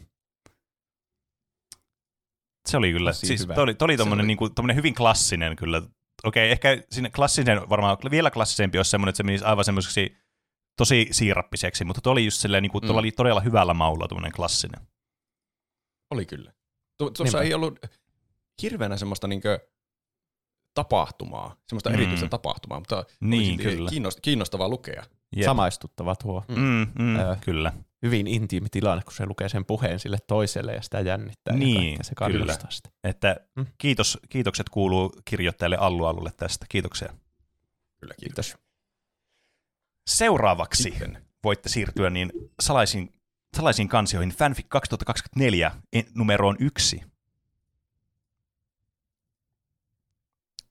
[2.69, 3.53] Se oli kyllä, Tosi siis hyvä.
[3.53, 5.81] toi oli, toi oli tommonen, oli- niinku, tommonen hyvin klassinen kyllä
[6.23, 10.17] okei, ehkä sinne klassinen, varmaan vielä klassisempi olisi semmoinen, että se menisi aivan semmoiseksi
[10.77, 12.89] tosi siirappiseksi, mutta tuo oli just silleen, niin kuin, mm.
[12.89, 14.81] oli todella hyvällä maulla tuommoinen klassinen.
[16.11, 16.51] Oli kyllä.
[16.97, 17.41] Tu- tuossa Niinpä.
[17.47, 17.79] ei ollut
[18.61, 19.59] hirveänä semmoista niinkö
[20.73, 21.95] tapahtumaa, semmoista Mm.
[21.95, 23.89] erityistä tapahtumaa, mutta Niin, kyllä.
[23.89, 25.03] kiinnost- kiinnostavaa lukea.
[25.35, 25.45] Jep.
[25.45, 26.43] Samaistuttava tuo.
[26.47, 27.37] Mm, mm, Ö.
[27.41, 27.73] kyllä.
[28.03, 31.55] Hyvin intiimi tilanne, kun se lukee sen puheen sille toiselle ja sitä jännittää.
[31.55, 32.55] Niin, ja se kyllä.
[32.69, 32.89] sitä.
[33.03, 33.65] Että Mm.
[33.77, 36.65] kiitos, kiitokset kuuluu kirjoittajalle Allu Allulle tästä.
[36.69, 37.13] Kiitoksia.
[37.99, 38.57] Kyllä, kiitos.
[40.07, 41.25] Seuraavaksi Sitten.
[41.43, 43.13] voitte siirtyä niin salaisiin,
[43.57, 47.01] salaisiin kansioihin Fanfic 2024 en- numeroon yksi,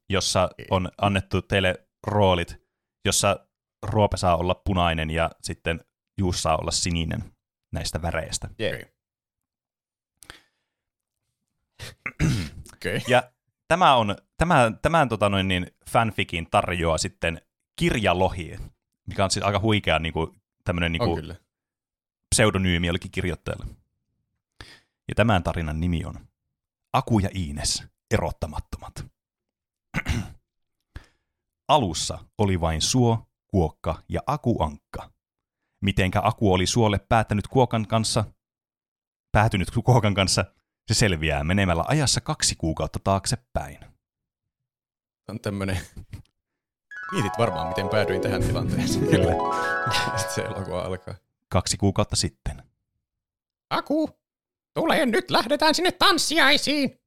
[0.09, 1.75] jossa on annettu teille
[2.07, 2.62] roolit,
[3.05, 3.47] jossa
[3.83, 5.85] Roope saa olla punainen ja sitten
[6.18, 7.25] Juus saa olla sininen
[7.72, 8.48] näistä väreistä.
[8.61, 8.81] Yeah.
[12.75, 12.96] Okei.
[12.96, 13.01] Okay.
[13.09, 13.22] Ja
[13.68, 17.40] tämä on, tämä, tämän tota noin, niin fanficin tarjoaa sitten
[17.77, 18.59] kirjalohi,
[19.07, 21.37] mikä on siis aika huikea niin kuin, tämmöinen niin kuin,
[22.35, 23.66] pseudonyymi jollekin kirjoittajalle.
[25.09, 26.14] Ja tämän tarinan nimi on
[26.92, 29.05] Aku ja Iines, erottamattomat.
[31.68, 35.12] Alussa oli vain suo, kuokka ja akuankka.
[35.83, 38.25] Mitenkä Aku oli suolle päättänyt kuokan kanssa,
[39.33, 40.45] päätynyt kuokan kanssa,
[40.88, 43.79] se selviää menemällä ajassa kaksi kuukautta taaksepäin.
[45.29, 45.81] On tämmönen...
[47.12, 49.07] Mietit varmaan, miten päädyin tähän tilanteeseen.
[49.07, 49.33] Kyllä.
[50.16, 51.14] Sitten se elokuva alkaa.
[51.49, 52.62] Kaksi kuukautta sitten.
[53.71, 54.11] Aku,
[54.75, 57.01] tule nyt, lähdetään sinne tanssiaisiin.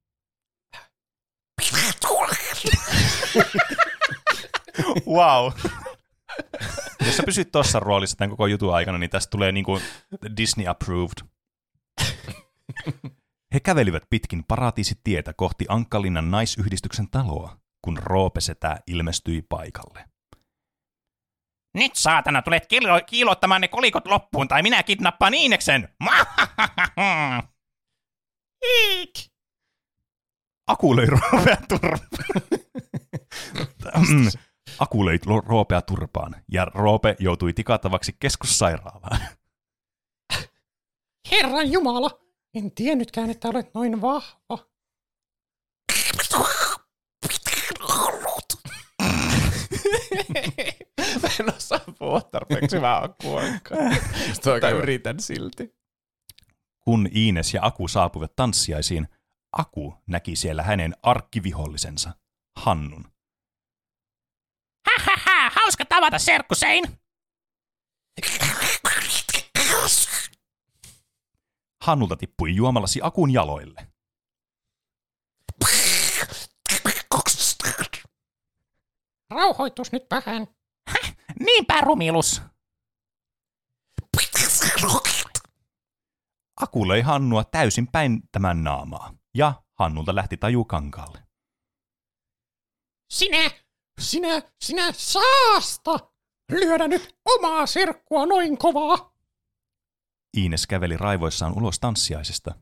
[5.07, 5.51] Wow.
[7.05, 9.79] Jos sä pysyt tuossa roolissa tämän koko jutun aikana, niin tästä tulee niinku
[10.37, 11.27] Disney approved.
[13.53, 20.05] He kävelivät pitkin paratiisitietä kohti Ankkalinnan naisyhdistyksen taloa, kun Roopesetä ilmestyi paikalle.
[21.73, 25.89] Nyt saatana tulet kilo- kiilottamaan ne kolikot loppuun, tai minä kidnappaan Iineksen!
[28.65, 29.11] Iik!
[30.67, 31.99] Aku löi Roopea turpaan.
[34.79, 39.21] Aku löi Roopea turpaan, ja Roope joutui tikattavaksi keskussairaalaan.
[41.31, 42.19] Herran Jumala,
[42.53, 44.57] en tiennytkään, että olet noin vahva.
[51.21, 53.77] Mä en osaa puhua tarpeeksi hyvää akuankaa.
[54.53, 55.75] Mutta yritän silti.
[56.79, 59.07] Kun Iines ja Aku saapuivat tanssiaisiin,
[59.51, 62.11] Aku näki siellä hänen arkkivihollisensa,
[62.55, 63.14] Hannun.
[64.85, 66.83] Hahaha, hauska tavata, Serkku Sein.
[71.83, 73.87] Hannulta tippui juomalasi Akun jaloille.
[79.29, 80.47] Rauhoitus nyt vähän.
[81.39, 82.41] Niinpä, Rumilus.
[86.61, 91.23] Aku löi Hannua täysin päin tämän naamaa, ja Hannulta lähti taju kankaalle.
[93.09, 93.49] Sinä,
[94.01, 95.99] sinä, sinä saasta!
[96.51, 99.13] Lyödä nyt omaa serkkua noin kovaa!
[100.37, 102.55] Iines käveli raivoissaan ulos tanssiaisesta.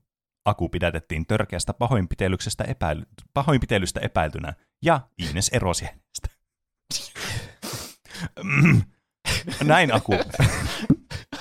[0.45, 6.27] Aku pidätettiin törkeästä pahoinpitelyksestä, epäily- pahoinpitelystä epäiltynä, ja Iines erosi hänestä.
[8.43, 8.81] Mm.
[9.63, 10.13] Näin Aku.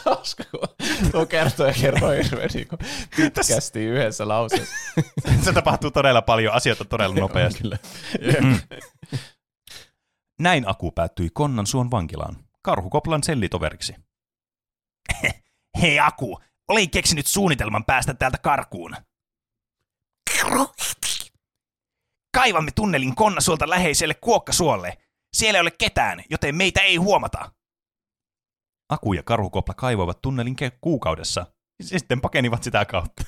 [0.04, 0.68] Hauska, kun
[1.12, 2.68] tuo kertoo ja kertoo hirveän niin
[3.16, 4.74] pitkästi yhdessä lauseessa.
[5.44, 7.62] Se tapahtuu todella paljon asioita todella nopeasti.
[7.62, 7.78] Kyllä.
[10.42, 13.94] Näin Aku päättyi Konnan suon vankilaan, Karhukoplan sellitoveriksi.
[15.82, 18.96] Hei Aku, olin keksinyt suunnitelman päästä täältä karkuun.
[22.34, 24.98] Kaivamme tunnelin Konnasuolta läheiselle Kuokkasuolle.
[25.36, 27.52] Siellä ei ole ketään, joten meitä ei huomata.
[28.88, 31.46] Aku ja Karhukopla kaivoivat tunnelin ke- kuukaudessa,
[31.78, 33.24] ja sitten pakenivat sitä kautta.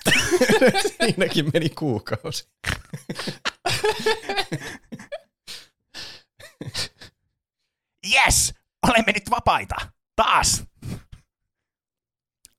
[1.05, 2.49] Siinäkin meni kuukausi.
[8.13, 8.55] Yes,
[8.89, 9.75] olemme nyt vapaita.
[10.17, 10.65] Taas.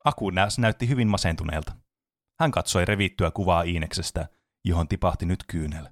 [0.05, 1.75] Aku nä- näytti hyvin masentuneelta.
[2.41, 4.27] Hän katsoi revittyä kuvaa Iineksestä,
[4.65, 5.89] johon tipahti nyt kyynel.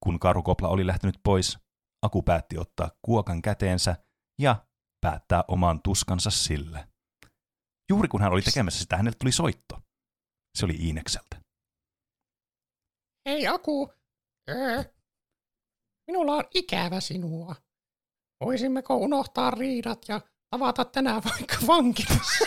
[0.00, 1.58] Kun Karhukopla oli lähtenyt pois,
[2.02, 3.96] Aku päätti ottaa kuokan käteensä
[4.40, 4.66] ja
[5.00, 6.88] päättää oman tuskansa sille.
[7.90, 9.80] Juuri kun hän oli tekemässä sitä, hänelle tuli soitto.
[10.58, 11.42] Se oli Iinekseltä.
[13.28, 13.92] Hei Aku,
[14.50, 14.84] öö,
[16.06, 17.56] minulla on ikävä sinua
[18.44, 22.44] voisimmeko unohtaa riidat ja tavata tänään vaikka vankilassa?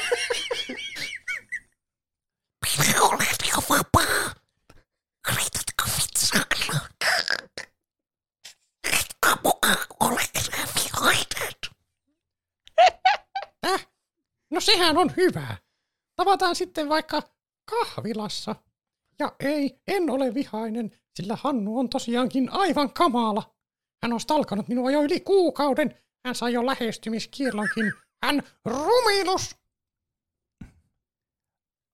[14.51, 15.57] No sehän on hyvä.
[16.15, 17.21] Tavataan sitten vaikka
[17.65, 18.55] kahvilassa.
[19.19, 23.54] Ja ei, en ole vihainen, sillä Hannu on tosiaankin aivan kamala.
[24.03, 25.95] Hän on stalkannut minua jo yli kuukauden.
[26.25, 27.93] Hän sai jo lähestymiskiellonkin.
[28.23, 29.55] Hän rumilus!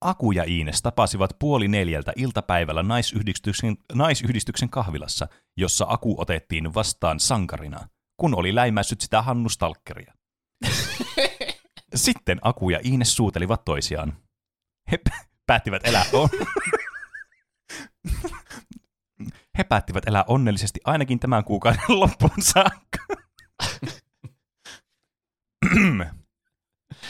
[0.02, 7.88] Aku ja Iines tapasivat puoli neljältä iltapäivällä naisyhdistyksen, naisyhdistyksen kahvilassa, jossa Aku otettiin vastaan sankarina,
[8.18, 10.14] kun oli läimässyt sitä Hannu Stalkeria.
[11.96, 14.18] Sitten Aku ja Iines suutelivat toisiaan.
[14.92, 15.00] He
[15.48, 16.30] päättivät elää on...
[19.58, 22.98] He päättivät elää onnellisesti ainakin tämän kuukauden loppuun saakka.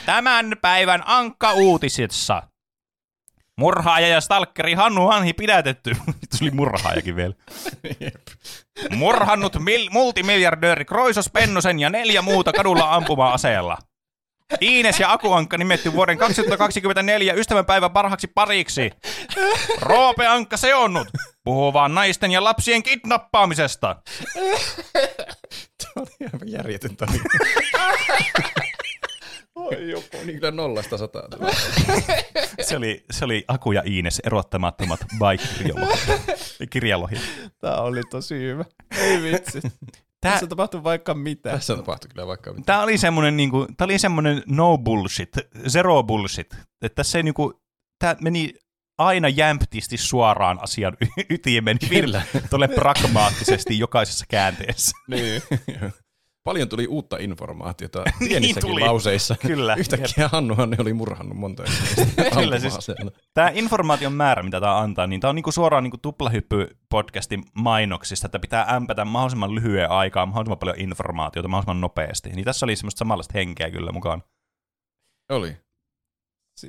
[0.06, 2.44] Tämän päivän Ankka-uutisissa.
[3.58, 5.96] Murhaaja ja stalkeri Hannu Hanhi pidätetty.
[6.40, 7.34] Tuli murhaajakin vielä.
[8.96, 13.78] Murhannut mil- multimiljardööri Kroisos Pennosen ja neljä muuta kadulla ampuma-aseella.
[14.62, 18.92] Iines ja Akuankka nimetty vuoden 2024 ystävänpäivän parhaaksi pariksi.
[19.82, 21.08] Roope Ankka seonnut.
[21.44, 23.96] Puhuu vaan naisten ja lapsien kidnappaamisesta.
[24.34, 27.24] Tämä oli ihan järjetön tarina.
[29.56, 30.18] Oi joku.
[30.26, 31.24] Niin kyllä nollasta sataa.
[32.62, 37.16] Se oli, se oli Aku ja Iines erottamattomat bike-kirjalohi.
[37.60, 38.66] Tämä oli tosi hyvä.
[38.98, 39.62] Ei vitsi.
[40.22, 41.52] Tää, Tässä tapahtui vaikka mitä.
[41.52, 42.64] Tässä tapahtui kyllä vaikka mitä.
[42.66, 45.30] tää oli semmonen, niinku, tää oli semmonen no bullshit,
[45.68, 46.54] zero bullshit.
[46.82, 47.62] Että tässä ei niinku,
[48.00, 48.54] tää meni
[48.98, 52.22] aina jämptisti suoraan asian y- ytimeen, Kyllä.
[52.50, 54.92] tuolle pragmaattisesti jokaisessa käänteessä.
[55.08, 55.42] Niin.
[56.44, 58.82] Paljon tuli uutta informaatiota Niin pienissäkin tuli.
[58.82, 59.36] lauseissa.
[59.48, 59.76] Kyllä.
[59.76, 61.64] Yhtäkkiä Hannuhan ne oli murhannut monta
[62.40, 62.88] Kyllä, siis-
[63.34, 68.40] Tämä informaation määrä, mitä tämä antaa, niin tämä on niinku suoraan niinku tuplahyppy-podcastin mainoksista, että
[68.40, 72.30] pitää ämpätä mahdollisimman lyhyen aikaa, mahdollisimman paljon informaatiota, mahdollisimman nopeasti.
[72.30, 74.24] Niin tässä oli semmoista samanlaista henkeä kyllä mukaan.
[75.30, 75.58] Oli.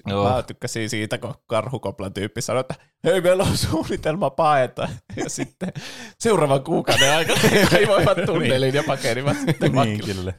[0.07, 0.31] Joo.
[0.31, 2.75] Mä tykkäsin siitä, kun karhukoplan tyyppi sanoi, että
[3.05, 4.89] hei, meillä on suunnitelma paeta.
[5.17, 5.73] Ja sitten
[6.19, 7.41] seuraavan kuukauden aikana
[7.73, 10.33] he voivat tunneliin ja pakenivat sitten niin, kyllä.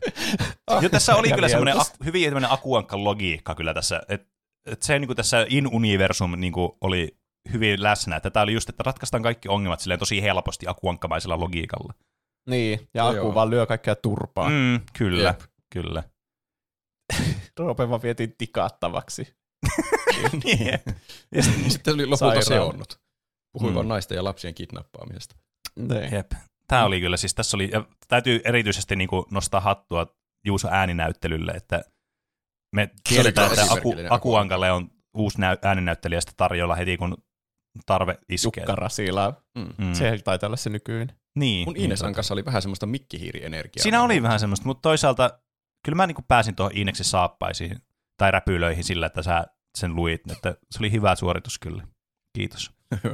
[0.82, 4.34] Jo tässä oli Ja kyllä semmoinen ak- hyvin tämmöinen akuankka logiikka kyllä tässä, että
[4.66, 7.18] et se niin kuin tässä in-universum niin kuin oli
[7.54, 11.94] hyvin läsnä, että tämä oli just, että ratkaistaan kaikki ongelmat silleen tosi helposti akuankkamaisella logiikalla.
[12.50, 13.36] Niin, ja No Aku joo.
[13.36, 14.50] vaan lyö kaikkea turpaa.
[14.50, 14.56] Mm.
[14.56, 15.42] Mm, kyllä, Jep.
[15.70, 16.04] kyllä.
[17.60, 19.36] Roope vaan vietiin tikattavaksi.
[20.44, 20.80] Niin.
[21.36, 22.44] Ja sitten oli lopulta Sairaan.
[22.46, 23.00] seonnut.
[23.54, 23.76] Puhui Mm.
[23.76, 25.36] vaan naisten ja lapsien kidnappaamisesta.
[25.76, 26.14] Niin.
[26.14, 26.32] Jep.
[26.68, 30.08] Tämä oli kyllä, siis tässä oli, ja täytyy erityisesti niin kuin nostaa hattua
[30.46, 31.82] Juuso ääninäyttelylle, että
[32.76, 37.18] me tiedetään, että Aku, Akuankalle on uusi näy, ääninäyttelijä sitten tarjolla heti, kun
[37.86, 38.52] tarve iskee.
[38.62, 39.34] Jukka Rasila.
[39.58, 39.86] Mm.
[39.86, 39.94] Mm.
[39.94, 41.16] Se taitaa olla se nykyinen.
[41.36, 42.14] niin, Mun niin Ines totta.
[42.14, 43.84] kanssa oli vähän semmoista mikkihiirienergiaa.
[43.84, 45.40] Siinä oli vähän semmoista, mutta toisaalta
[45.86, 47.78] kyllä mä niin pääsin tuohon Ineksin saappaisiin
[48.18, 49.46] tai räpylöihin sillä, että sä
[49.78, 51.88] sen luit, että se oli hyvä suoritus kyllä.
[52.38, 52.72] Kiitos.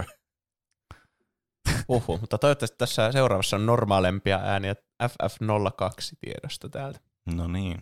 [1.90, 7.00] Uhu, mutta toivottavasti tässä seuraavassa on normaalempia ääniä FF02-tiedosta täältä.
[7.36, 7.82] No niin.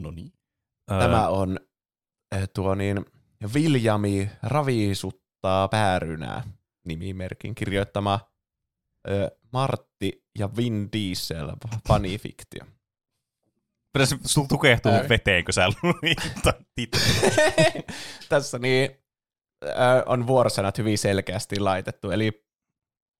[0.00, 0.32] No niin.
[0.86, 1.58] Tämä on
[2.36, 3.04] eh, tuo niin,
[3.54, 6.44] Viljami raviisuttaa päärynää
[6.86, 8.20] nimimerkin kirjoittama
[9.08, 11.52] ö, Martti ja Vin Diesel
[13.92, 15.08] Pitäisi sul tukehtua Ää.
[15.08, 16.18] veteen, kun sä luit.
[18.28, 18.90] Tässä niin,
[19.64, 19.68] ö,
[20.06, 22.46] on vuorosanat hyvin selkeästi laitettu, eli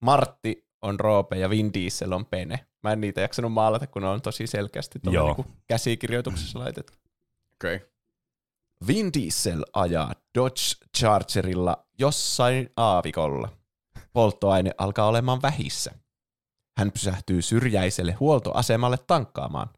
[0.02, 2.66] Martti on Roope ja Vin Diesel on Pene.
[2.82, 5.26] Mä en niitä jaksanut maalata, kun ne on tosi selkeästi tuolla Joo.
[5.26, 6.92] niinku käsikirjoituksessa laitettu.
[7.54, 7.76] Okei.
[7.76, 7.88] Okay.
[8.86, 13.48] Vin Diesel ajaa Dodge Chargerilla jossain aavikolla.
[14.12, 15.92] Polttoaine alkaa olemaan vähissä.
[16.78, 19.70] Hän pysähtyy syrjäiselle huoltoasemalle tankkaamaan.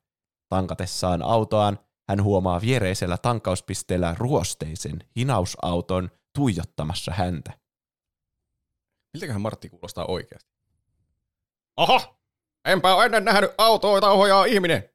[0.55, 1.79] Tankatessaan autoaan
[2.09, 7.53] hän huomaa viereisellä tankkauspisteellä ruosteisen hinausauton tuijottamassa häntä.
[9.15, 10.53] Miltäköhän Martti kuulostaa oikeasti?
[11.77, 12.17] Aha!
[12.65, 14.89] Enpä ole ennen nähnyt autoa, jota ohjaa ihminen.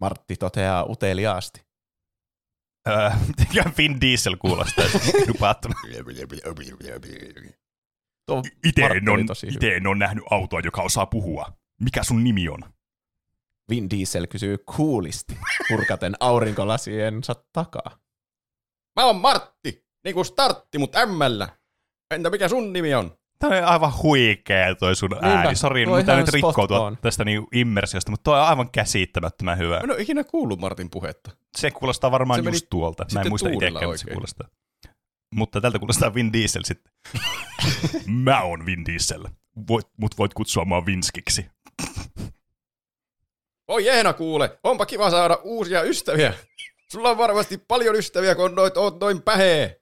[0.00, 1.60] Martti toteaa uteliaasti.
[2.88, 4.84] Öö, Mitenkään Vin Diesel kuulostaa
[5.28, 5.74] dupaattuna.
[8.26, 9.56] Tuo Ite en, on, tosi hyvä.
[9.56, 11.52] ite en ole nähnyt autoa, joka osaa puhua.
[11.80, 12.60] Mikä sun nimi on?
[13.70, 15.38] Vin Diesel kysyy kuulisti,
[15.68, 17.98] kurkaten aurinkolasiensa takaa.
[18.96, 21.48] Mä oon Martti, niinku startti, mut ämmällä.
[22.14, 23.18] Entä mikä sun nimi on?
[23.38, 25.56] Tämä on aivan huikea toi sun Niinpä, ääni.
[25.56, 26.98] Sori, mutta nyt rikkoutua on.
[27.02, 29.74] tästä niinku immersiosta, mutta toi on aivan käsittämättömän hyvä.
[29.74, 31.30] Mä en ole ikinä kuullut Martin puhetta.
[31.56, 33.06] Se kuulostaa varmaan Se just tuolta.
[33.14, 34.48] Mä en muista itsekään, mitä se kuulostaa.
[35.34, 36.92] Mutta tältä kuulostaa Vin Diesel sitten.
[38.24, 39.24] Mä oon Vin Diesel.
[39.68, 41.46] Voit, mut voit kutsua mua Vinskiksi.
[43.68, 46.34] Oi jeena kuule, onpa kiva saada uusia ystäviä.
[46.92, 49.80] Sulla on varmasti paljon ystäviä, kun noit, oot noin pähee.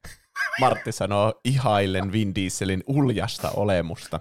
[0.61, 4.21] Martti sanoo ihaillen Vin Dieselin uljasta olemusta.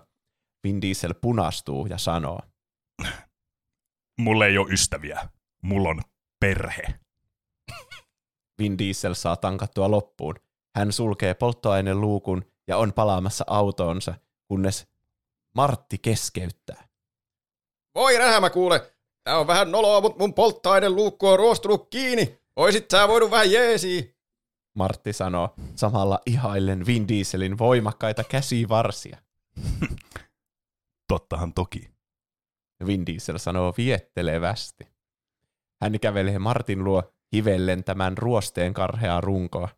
[0.64, 2.40] Vin Diesel punastuu ja sanoo,
[4.20, 5.30] Mulla ei ole ystäviä.
[5.62, 6.02] Mulla on
[6.40, 6.84] perhe.
[8.60, 10.36] Vin Diesel saa tankattua loppuun.
[10.76, 14.14] Hän sulkee polttoaineen luukun ja on palaamassa autoonsa,
[14.48, 14.88] kunnes
[15.56, 16.88] Martti keskeyttää.
[17.96, 18.93] Voi rähämä kuule.
[19.24, 22.40] Tää on vähän noloa, mutta mun polttoaineen luukku on ruostunut kiinni.
[22.56, 24.04] Oisit sä voinut vähän jeesiä.
[24.76, 29.18] Martti sanoo samalla ihaillen Vin Dieselin voimakkaita käsivarsia.
[31.12, 31.90] Tottahan toki.
[32.86, 34.88] Vin Diesel sanoo viettelevästi.
[35.82, 37.04] Hän kävelee Martin luo
[37.34, 39.70] hivellen tämän ruosteen karheaa runkoa.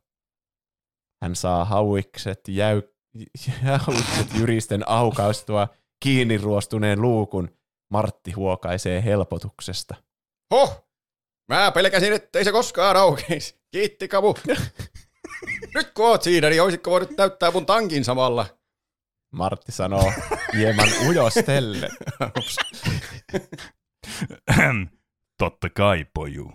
[1.22, 2.82] Hän saa hauikset, jäy,
[3.86, 5.68] hauikset jyristen aukaistua
[6.04, 7.50] kiinni ruostuneen luukun.
[7.90, 9.96] Martti huokaisee helpotuksesta.
[10.52, 10.86] Hoh!
[11.48, 13.60] Mä pelkäsin, ettei se koskaan aukeisi.
[13.72, 14.36] Kiitti, Kavu.
[15.76, 18.46] Nyt kun oot siinä, niin olisitko voinut täyttää mun tankin samalla?
[19.32, 20.14] Martti sanoo
[20.54, 21.90] hieman ujostelle.
[25.40, 26.52] Totta kai, poju.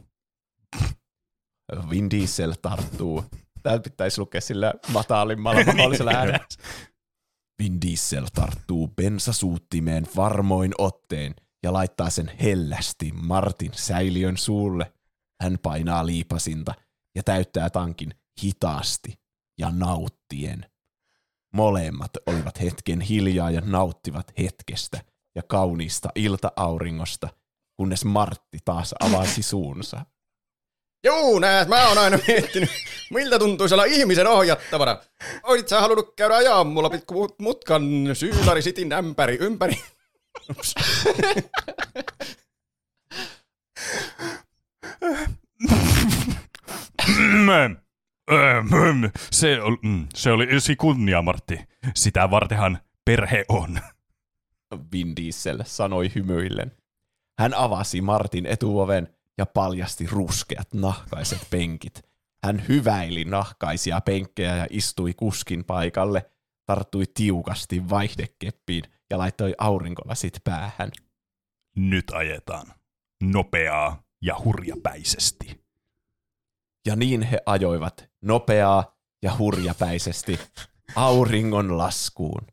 [1.90, 3.24] Vin Diesel tarttuu.
[3.62, 6.38] Tämä pitäisi lukea sillä matalimmalla mahdollisella äänellä.
[7.60, 14.92] Vin Diesel tarttuu bensasuuttimeen varmoin otteen ja laittaa sen hellästi Martin säiliön suulle.
[15.40, 16.74] Hän painaa liipasinta
[17.14, 19.20] ja täyttää tankin hitaasti
[19.58, 20.66] ja nauttien.
[21.54, 25.04] Molemmat olivat hetken hiljaa ja nauttivat hetkestä
[25.34, 27.28] ja kauniista ilta-auringosta,
[27.76, 30.06] kunnes Martti taas avasi suunsa.
[31.04, 32.70] Juu, näet, mä oon aina miettinyt,
[33.10, 34.98] miltä tuntuisi olla ihmisen ohjattavana.
[35.42, 37.82] Oisit sä halunnut käydä ajaa mulla pikku mutkan
[38.12, 39.74] syylari sitin ämpäri ympäri.
[40.50, 40.74] Ups.
[49.30, 51.60] Se, ol- mm, se oli ysi kunnia, Martti.
[51.94, 53.80] Sitä vartenhan perhe on.
[54.92, 56.72] Vin Diesel sanoi hymyillen.
[57.38, 59.08] Hän avasi Martin etuoven
[59.40, 62.02] ja paljasti ruskeat nahkaiset penkit.
[62.44, 66.30] Hän hyväili nahkaisia penkkejä ja istui kuskin paikalle,
[66.66, 70.90] tarttui tiukasti vaihdekeppiin ja laittoi aurinkolasit päähän.
[71.76, 72.66] Nyt ajetaan.
[73.22, 75.64] Nopeaa ja hurjapäisesti.
[76.86, 80.40] Ja niin he ajoivat nopeaa ja hurjapäisesti
[80.94, 82.46] auringon laskuun.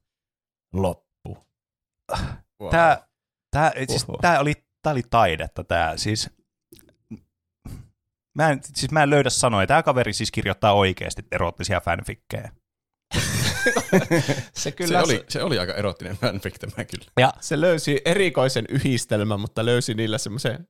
[0.74, 1.38] Loppu.
[2.62, 2.72] Wow.
[2.72, 3.08] Tää,
[3.52, 5.98] tää, siis, tää, oli, tää oli taidetta, tää.
[5.98, 6.30] Siis,
[8.38, 9.68] mä en, siis mä en löydä sanoja.
[9.68, 12.52] Tää kaveri siis kirjoittaa oikeasti erottisia fanfikkejä.
[14.54, 17.06] Se se, oli, se oli aika erottinen fanfic tämä kyllä.
[17.20, 20.68] Ja se löysi erikoisen yhdistelmän, mutta löysi niillä semmoisen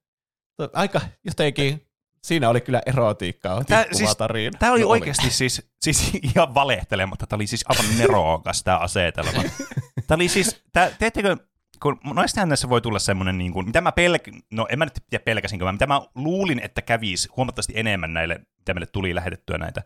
[0.73, 1.87] aika jotenkin,
[2.23, 4.59] siinä oli kyllä erotiikkaa, Tää- tippuva siis- tarina.
[4.59, 4.99] Tämä oli No oli.
[4.99, 7.27] oikeasti siis, siis ihan valehtelematta.
[7.27, 9.43] Tämä oli siis aivan nerokas tämä asetelma.
[10.07, 11.37] Tämä oli siis, tää, teettekö,
[11.81, 14.21] kun noistahan näissä voi tulla semmoinen, niin kuin, mitä mä pelk...
[14.51, 18.39] no en mä nyt tiedä pelkäsinkö, mä, mitä mä luulin, että kävisi huomattavasti enemmän näille,
[18.57, 19.83] mitä meille tuli lähetettyä näitä,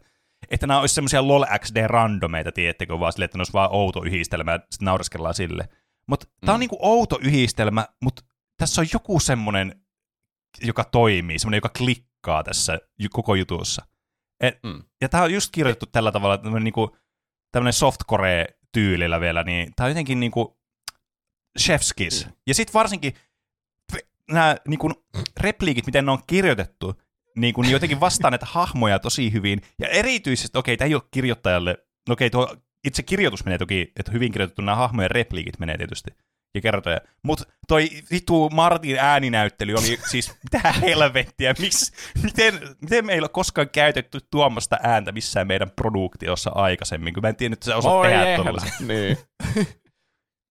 [0.50, 4.04] että nämä olisi semmoisia LOL XD randomeita, tiedättekö, vaan silleen, että ne olisi vaan outo
[4.04, 5.70] yhdistelmä ja sitten naureskellaan sille.
[6.08, 6.46] Mutta mm.
[6.46, 8.24] tämä on niinku outo yhdistelmä, mutta
[8.58, 9.82] tässä on joku semmoinen,
[10.62, 12.80] joka toimii, semmoinen, joka klikkaa tässä
[13.12, 13.86] koko jutussa.
[14.39, 14.84] Et, Mm.
[15.02, 16.98] Ja tämä on just kirjoitettu tällä tavalla, että tämmöinen, niinku,
[17.72, 20.61] softcore-tyylillä vielä, niin tämä on jotenkin niinku
[21.60, 22.26] chef's kiss.
[22.26, 22.32] Mm.
[22.47, 23.14] Ja sitten varsinkin
[24.32, 24.91] nämä niinku,
[25.39, 27.02] repliikit, miten ne on kirjoitettu,
[27.38, 29.62] niin kuin jotenkin vastaa näitä hahmoja tosi hyvin.
[29.80, 31.78] Ja erityisesti, okei, tämä ei ole kirjoittajalle,
[32.10, 36.12] no okei, tuo itse kirjoitus menee toki, että hyvin kirjoitettu nämä hahmojen repliikit menee tietysti
[36.56, 36.99] ja kertoja.
[37.24, 41.91] Mutta toi vittu Martin ääninäyttely oli siis, mitä helvettiä, Miks,
[42.24, 47.36] miten, miten meillä on koskaan käytetty tuommoista ääntä missään meidän produktiossa aikaisemmin, kun mä en
[47.36, 48.43] tiedä, että sä osaat Oi tehdä jehla.
[48.43, 48.62] tuolla.
[48.88, 49.18] niin.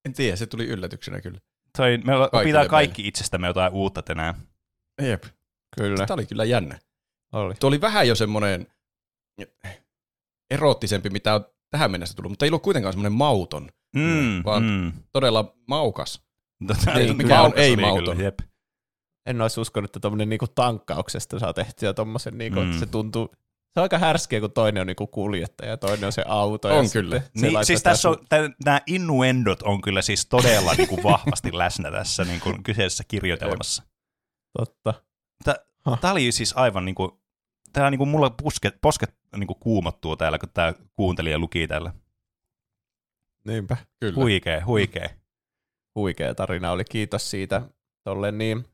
[0.05, 1.41] En tiedä, se tuli yllätyksenä kyllä.
[1.77, 4.35] Toi, me Kaikille opitaan kaikki itsestämme jotain uutta tänään.
[5.03, 5.25] Jep.
[5.77, 6.79] Kyllä, Tämä oli kyllä jännä.
[7.33, 7.55] oli.
[7.55, 8.67] Tuo oli vähän jo semmoinen
[10.51, 13.69] eroottisempi, mitä on tähän mennessä tullut, mutta ei ollut kuitenkaan semmoinen mauton.
[13.97, 14.93] Mm, Vaan- mm.
[15.13, 16.23] Todella maukas.
[16.67, 18.17] Tota, totta mikä on ei-mauton.
[18.17, 18.39] kyllä, Jep.
[19.27, 22.67] En olisi uskonut, että tommonen niinku tankkauksesta saa tehtyä tommosen, niinku, Mm.
[22.67, 23.35] että se tuntuu,
[23.71, 26.69] se on aika härskeä, kun toinen on niinku kuljettaja ja toinen on se auto.
[26.69, 27.23] On ja kyllä.
[27.35, 31.91] Niin, siis tässä on, sun- nämä innuendot on kyllä siis todella niin kuin vahvasti läsnä
[31.91, 33.83] tässä niin kuin kyseisessä kirjoitelmassa.
[34.59, 34.95] Totta.
[36.01, 37.11] Tämä oli siis aivan niin kuin,
[37.73, 41.93] tää niin kuin mulla pusket, posket niin kuin kuumottuu täällä, kun tämä kuuntelija luki täällä.
[43.45, 43.77] Niinpä.
[44.01, 44.15] Kyllä.
[44.15, 45.17] Huikee, huikee.
[45.95, 46.85] Huikea tarina oli.
[46.85, 47.63] Kiitos siitä.
[48.05, 48.65] Tolle niin.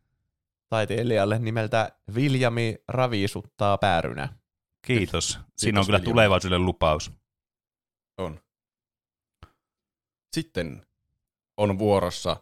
[0.69, 4.29] taiteilijalle nimeltä Viljami Ravisuttaa päärynä.
[4.87, 5.29] Kiitos.
[5.29, 6.11] Siinä Kiitos, on kyllä Vilja.
[6.11, 7.11] tulevaisuuden lupaus.
[8.19, 8.41] On.
[10.33, 10.87] Sitten
[11.57, 12.37] on vuorossa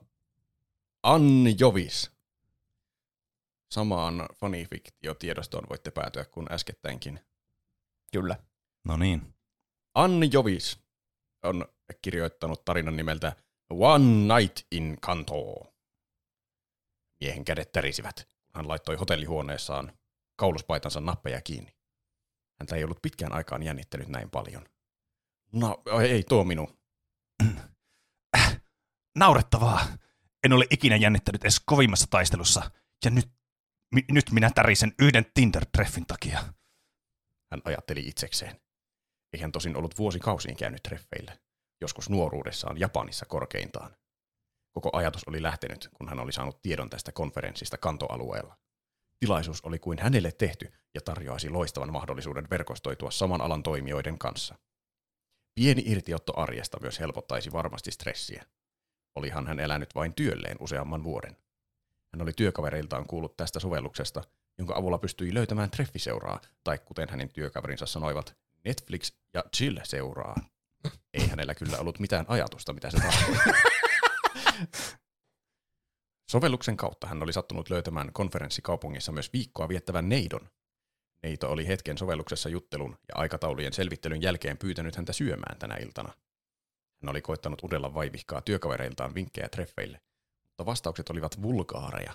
[1.02, 2.10] Anni Jovis.
[3.74, 7.20] Samaan fanifiktio-tiedostoon voitte päätyä kuin äskettäinkin.
[8.12, 8.36] Kyllä.
[8.84, 9.34] No niin.
[9.94, 10.78] Anni Jovis
[11.42, 11.64] on
[12.02, 13.32] kirjoittanut tarinan nimeltä
[13.70, 15.34] One Night in Kanto.
[17.20, 19.92] Miehen kädet tärisivät, kun hän laittoi hotellihuoneessaan
[20.36, 21.73] kauluspaitansa nappeja kiinni.
[22.60, 24.66] Häntä ei ollut pitkään aikaan jännittänyt näin paljon.
[25.52, 26.78] No, ei tuo minun.
[29.18, 29.86] Naurettavaa.
[30.44, 32.70] En ole ikinä jännittänyt edes kovimmassa taistelussa.
[33.04, 33.30] Ja nyt,
[33.94, 36.38] mi, nyt minä tärisen yhden Tinder-treffin takia.
[37.50, 38.60] Hän ajatteli itsekseen.
[39.32, 41.38] Ei hän tosin ollut vuosikausiin käynyt treffeillä,
[41.80, 43.96] joskus nuoruudessaan Japanissa korkeintaan.
[44.72, 48.56] Koko ajatus oli lähtenyt, kun hän oli saanut tiedon tästä konferenssista kantoalueella.
[49.20, 54.54] Tilaisuus oli kuin hänelle tehty ja tarjoaisi loistavan mahdollisuuden verkostoitua saman alan toimijoiden kanssa.
[55.54, 58.44] Pieni irtiotto arjesta myös helpottaisi varmasti stressiä.
[59.14, 61.36] Olihan hän elänyt vain työlleen useamman vuoden.
[62.12, 64.22] Hän oli työkavereiltaan kuullut tästä sovelluksesta,
[64.58, 70.34] jonka avulla pystyi löytämään treffiseuraa, tai kuten hänen työkaverinsa sanoivat, Netflix ja Chill-seuraa.
[71.14, 73.54] Ei hänellä kyllä ollut mitään ajatusta, mitä se tarkoittaa.
[76.30, 80.48] Sovelluksen kautta hän oli sattunut löytämään konferenssikaupungissa myös viikkoa viettävän neidon.
[81.22, 86.12] Neito oli hetken sovelluksessa juttelun ja aikataulujen selvittelyn jälkeen pyytänyt häntä syömään tänä iltana.
[87.02, 90.00] Hän oli koittanut udella vaivihkaa työkavereiltaan vinkkejä treffeille,
[90.44, 92.12] mutta vastaukset olivat vulgaareja.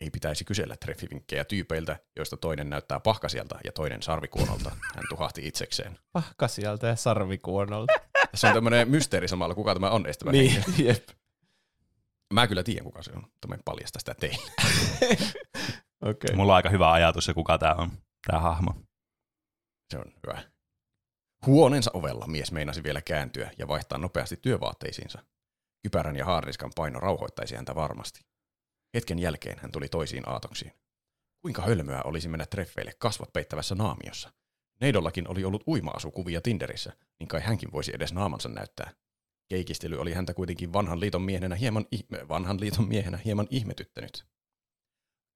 [0.00, 5.98] Ei pitäisi kysellä treffivinkkejä tyypeiltä, joista toinen näyttää pahkasialta ja toinen sarvikuonolta, hän tuhahti itsekseen.
[6.12, 7.92] Pahkasialta ja sarvikuonolta.
[8.30, 11.08] Tässä on tämmöinen mysteeri samalla, kuka tämä on estävä niin, jep.
[12.34, 14.52] Mä kyllä tiedän, kuka se on, mutta mä en paljasta sitä teille.
[16.10, 16.36] Okei.
[16.36, 17.90] Mulla on aika hyvä ajatus se, kuka tämä on,
[18.26, 18.74] tämä hahmo.
[19.90, 20.42] Se on hyvä.
[21.46, 25.24] Huoneensa ovella mies meinasi vielä kääntyä ja vaihtaa nopeasti työvaatteisiinsa.
[25.82, 28.20] Kypärän ja haarniskan paino rauhoittaisi häntä varmasti.
[28.94, 30.72] Hetken jälkeen hän tuli toisiin aatoksiin.
[31.42, 34.32] Kuinka hölmöä olisi mennä treffeille kasvot peittävässä naamiossa?
[34.80, 38.90] Neidollakin oli ollut uima-asukuvia Tinderissä, niin kai hänkin voisi edes naamansa näyttää.
[39.50, 44.26] Keikistely oli häntä kuitenkin vanhan liiton miehenä hieman, ihme, vanhan liiton miehenä hieman ihmetyttänyt.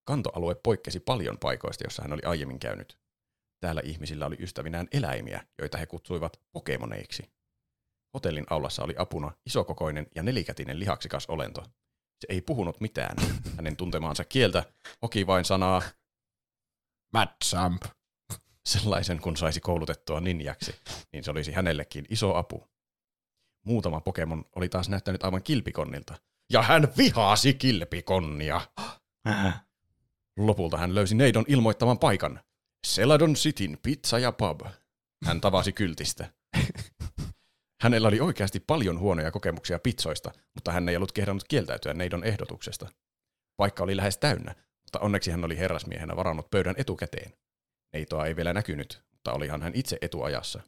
[0.04, 2.98] Kantoalue poikkesi paljon paikoista, jossa hän oli aiemmin käynyt.
[3.60, 7.30] Täällä ihmisillä oli ystävinään eläimiä, joita he kutsuivat pokemoneiksi.
[8.14, 11.62] Hotellin aulassa oli apuna isokokoinen ja nelikätinen lihaksikas olento.
[12.20, 13.16] Se ei puhunut mitään.
[13.56, 14.64] Hänen tuntemaansa kieltä
[15.02, 15.82] hoki vain sanaa
[17.12, 17.82] Mad Jump.
[18.68, 20.74] sellaisen, kun saisi koulutettua ninjaksi,
[21.12, 22.73] niin se olisi hänellekin iso apu.
[23.64, 26.14] Muutama Pokemon oli taas näyttänyt aivan kilpikonnilta.
[26.52, 28.60] Ja hän vihasi kilpikonnia.
[30.36, 32.40] Lopulta hän löysi Neidon ilmoittaman paikan.
[32.86, 34.60] Celadon Cityn pizza ja pub.
[35.24, 36.30] Hän tavasi kyltistä.
[37.82, 42.88] Hänellä oli oikeasti paljon huonoja kokemuksia pizzoista, mutta hän ei ollut kehdannut kieltäytyä Neidon ehdotuksesta.
[43.56, 47.32] Paikka oli lähes täynnä, mutta onneksi hän oli herrasmiehenä varannut pöydän etukäteen.
[47.92, 50.60] Neitoa ei vielä näkynyt, mutta olihan hän itse etuajassa.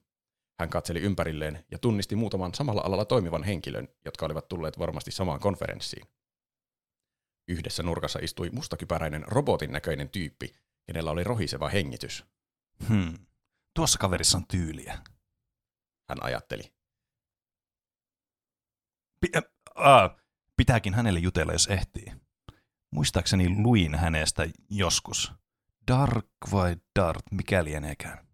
[0.60, 5.40] Hän katseli ympärilleen ja tunnisti muutaman samalla alalla toimivan henkilön, jotka olivat tulleet varmasti samaan
[5.40, 6.06] konferenssiin.
[7.48, 10.54] Yhdessä nurkassa istui mustakypäräinen robotin näköinen tyyppi,
[10.86, 12.24] kenellä oli rohiseva hengitys.
[12.88, 13.18] Hmm.
[13.74, 14.98] Tuossa kaverissa on tyyliä.
[16.08, 16.72] Hän ajatteli.
[19.20, 19.42] Pi- äh,
[19.78, 20.16] äh,
[20.56, 22.12] pitääkin hänelle jutella, jos ehtii.
[22.90, 25.32] Muistaakseni luin hänestä joskus.
[25.88, 28.25] Dark vai Dart, mikä lieneekään.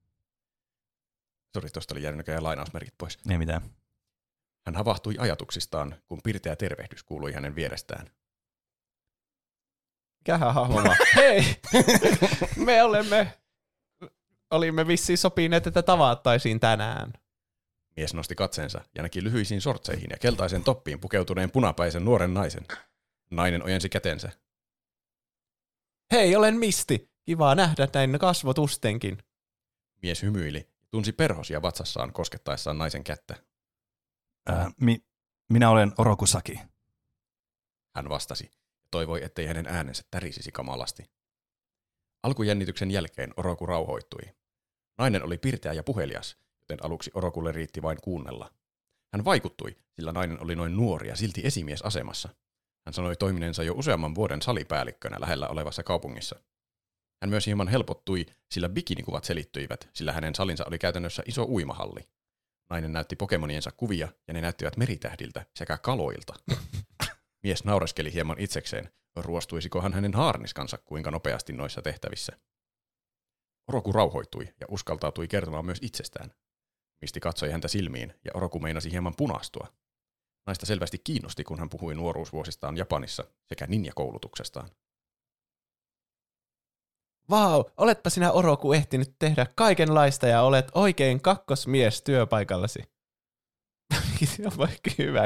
[1.55, 3.19] Sori, tuosta oli jäänyt näköjään lainausmerkit pois.
[3.31, 3.63] Ei mitään.
[4.67, 8.11] Hän havahtui ajatuksistaan, kun pirteä tervehdys kuului hänen vierestään.
[10.21, 10.97] Mikähän hahmo mä?
[11.17, 11.45] Hei!
[12.57, 13.39] me olemme,
[14.51, 17.13] olimme vissiin sopineet, että tavattaisiin tänään.
[17.97, 22.67] Mies nosti katseensa ja näki lyhyisiin sortseihin ja keltaisen toppiin pukeutuneen punapäisen nuoren naisen.
[23.31, 24.31] Nainen ojensi kätensä.
[26.13, 27.13] Hei, olen Misti.
[27.25, 29.19] Kiva nähdä näin kasvotustenkin.
[30.03, 33.37] Mies hymyili tunsi perhosia vatsassaan koskettaessaan naisen kättä.
[34.51, 35.05] Äh, mi-
[35.53, 36.61] minä olen Orokusaki.
[37.97, 38.51] Hän vastasi
[38.83, 41.03] ja toivoi, ettei hänen äänensä tärisisi kamalasti.
[42.23, 44.23] Alkujännityksen jälkeen Oroku rauhoittui.
[44.99, 48.55] Nainen oli pirteä ja puhelias, joten aluksi Orokulle riitti vain kuunnella.
[49.13, 52.29] Hän vaikuttui, sillä nainen oli noin nuori ja silti esimiesasemassa.
[52.87, 56.37] Hän sanoi toiminensa jo useamman vuoden salipäällikkönä lähellä olevassa kaupungissa.
[57.23, 62.01] Hän myös hieman helpottui, sillä bikinikuvat selittyivät, sillä hänen salinsa oli käytännössä iso uimahalli.
[62.71, 66.35] Nainen näytti Pokemoniensa kuvia, ja ne näyttivät meritähdiltä sekä kaloilta.
[67.43, 72.33] Mies naureskeli hieman itsekseen, Ruostuisikohan hänen haarniskansa kuinka nopeasti noissa tehtävissä?
[73.69, 76.33] Oroku rauhoittui ja uskaltautui kertomaan myös itsestään.
[77.01, 79.67] Misti katsoi häntä silmiin ja Oroku meinasi hieman punastua.
[80.47, 84.71] Naista selvästi kiinnosti, kun hän puhui nuoruusvuosistaan Japanissa sekä ninja-koulutuksestaan.
[87.33, 92.83] Vau, oletpa sinä Oroku ehtinyt tehdä kaikenlaista ja olet oikein kakkosmies työpaikallasi.
[94.25, 95.23] Se on vaikka hyvä.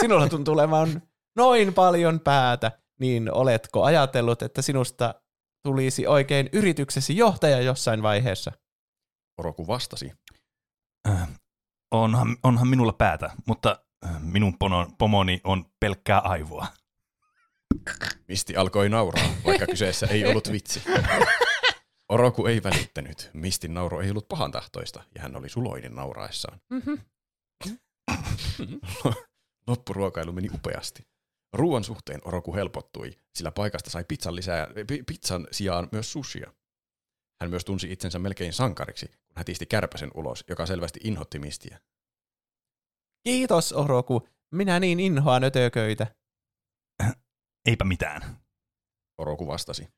[0.00, 1.02] Sinulla tuntuu olevan
[1.36, 5.14] noin paljon päätä, niin oletko ajatellut, että sinusta
[5.66, 8.52] tulisi oikein yrityksesi johtaja jossain vaiheessa?
[9.38, 10.12] Oroku vastasi.
[11.08, 11.28] Äh,
[11.90, 16.66] onhan, onhan minulla päätä, mutta äh, minun pono, pomoni on pelkkää aivoa.
[18.28, 20.82] Misti alkoi nauraa, vaikka kyseessä ei ollut vitsi.
[22.08, 23.30] Oroku ei välittänyt.
[23.32, 26.60] Mistin nauru ei ollut pahan tahtoista, ja hän oli suloinen nauraessaan.
[29.66, 31.06] Loppuruokailu meni upeasti.
[31.52, 36.52] Ruoan suhteen Oroku helpottui, sillä paikasta sai pizzan, lisää, pi- pizzan sijaan myös sushia.
[37.40, 41.80] Hän myös tunsi itsensä melkein sankariksi, kun hätisti kärpäsen ulos, joka selvästi inhotti Mistiä.
[43.22, 46.06] Kiitos Oroku, minä niin inhoan ötököitä.
[47.66, 48.36] Eipä mitään.
[49.18, 49.88] Oroku vastasi.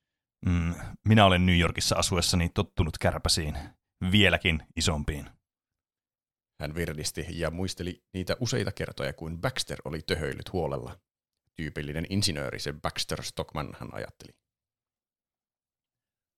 [0.46, 0.74] Mm,
[1.08, 3.58] minä olen New Yorkissa asuessani tottunut kärpäsiin,
[4.12, 5.30] vieläkin isompiin.
[6.60, 11.00] Hän virdisti ja muisteli niitä useita kertoja, kuin Baxter oli töhöillyt huolella.
[11.54, 14.32] Tyypillinen insinööri se Baxter Stockman, hän ajatteli.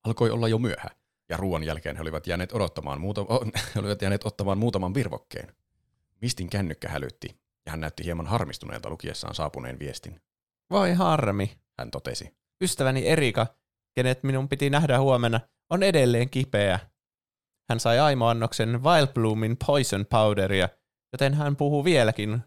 [0.05, 0.91] Alkoi olla jo myöhä,
[1.29, 3.45] ja ruoan jälkeen he olivat jääneet, odottamaan muuta, oh,
[3.75, 5.57] he olivat jääneet ottamaan muutaman virvokkeen.
[6.21, 7.29] Mistin kännykkä hälytti,
[7.67, 10.21] ja hän näytti hieman harmistuneelta lukiessaan saapuneen viestin.
[10.71, 11.59] Voi harmi.
[11.79, 12.37] Hän totesi.
[12.63, 13.47] Ystäväni Erika,
[13.97, 15.41] kenet minun piti nähdä huomenna,
[15.71, 16.79] on edelleen kipeä.
[17.71, 20.69] Hän sai aimoannoksen Wildbloomin Poison Powderia,
[21.13, 22.41] joten hän puhuu vieläkin,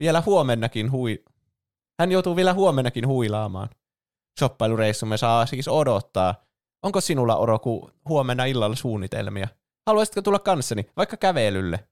[0.00, 1.24] vielä huomennakin hui...
[2.00, 3.68] Hän joutuu vielä huomennakin huilaamaan.
[4.40, 6.34] Shoppailureissumme saa siis odottaa.
[6.84, 9.48] Onko sinulla, Oroku, huomenna illalla suunnitelmia?
[9.86, 11.88] Haluaisitko tulla kanssani, vaikka kävelylle?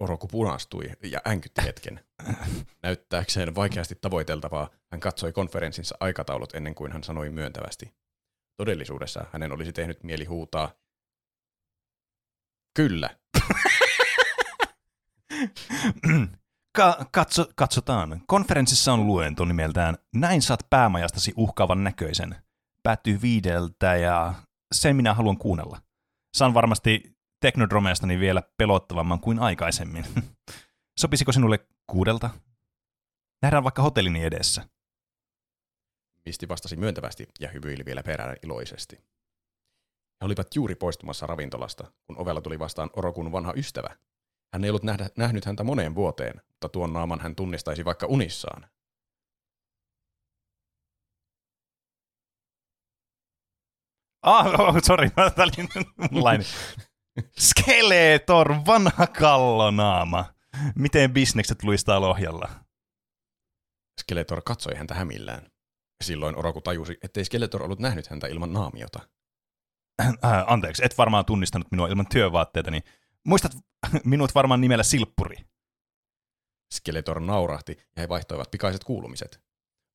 [0.00, 2.00] Oroku punastui ja änkytti hetken.
[2.82, 7.94] Näyttääkseen vaikeasti tavoiteltavaa, hän katsoi konferenssinsa aikataulut ennen kuin hän sanoi myöntävästi.
[8.56, 10.70] Todellisuudessa hänen olisi tehnyt mieli huutaa,
[12.76, 13.10] Kyllä.
[16.76, 18.22] Ka- katso, katsotaan.
[18.26, 22.36] Konferenssissa on luento nimeltään Näin saat päämajastasi uhkaavan näköisen.
[22.82, 24.34] Päättyy viideltä ja
[24.74, 25.80] sen minä haluan kuunnella.
[26.36, 27.13] Saan varmasti
[27.44, 30.04] Teknodromeastani vielä pelottavamman kuin aikaisemmin.
[31.00, 32.30] Sopisiko sinulle kuudelta?
[33.42, 34.68] Nähdään vaikka hotellini edessä.
[36.26, 38.96] Misti vastasi myöntävästi ja hymyili vielä perään iloisesti.
[40.20, 43.96] He olivat juuri poistumassa ravintolasta, kun ovella tuli vastaan Orokun vanha ystävä.
[44.52, 48.68] Hän ei ollut nähdä, nähnyt häntä moneen vuoteen, mutta tuon naaman hän tunnistaisi vaikka unissaan.
[54.22, 56.44] Ah, oh, sorry, mä olin.
[57.38, 60.34] Skeletor, vanha kallonaama.
[60.74, 62.48] Miten bisnekset luistaa Lohjalla?
[64.00, 65.50] Skeletor katsoi häntä hämillään.
[66.04, 69.08] Silloin Oroku tajusi, ettei Skeletor ollut nähnyt häntä ilman naamiota.
[70.02, 72.82] Äh, anteeksi, et varmaan tunnistanut minua ilman työvaatteita, niin
[73.26, 73.52] muistat
[74.04, 75.36] minut varmaan nimellä Silppuri.
[76.74, 79.40] Skeletor naurahti ja he vaihtoivat pikaiset kuulumiset.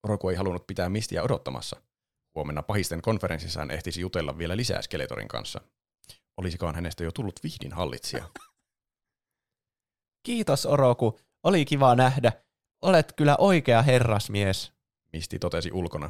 [0.04, 1.82] Oroku ei halunnut pitää Mistiä odottamassa.
[2.36, 5.62] Huomenna pahisten konferenssissaan ehtisi jutella vielä lisää Skeletorin kanssa.
[6.40, 8.30] Olisikohan hänestä jo tullut vihdin hallitsija?
[10.24, 12.32] Kiitos Oroku, oli kiva nähdä.
[12.82, 14.74] Olet kyllä oikea herrasmies.
[15.14, 16.10] Misti totesi ulkona.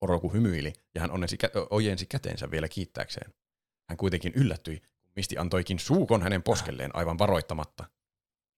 [0.00, 3.34] Oroku hymyili ja hän onnesi kä- ojensi käteensä vielä kiittääkseen.
[3.88, 7.84] Hän kuitenkin yllättyi, kun Misti antoikin suukon hänen poskelleen aivan varoittamatta.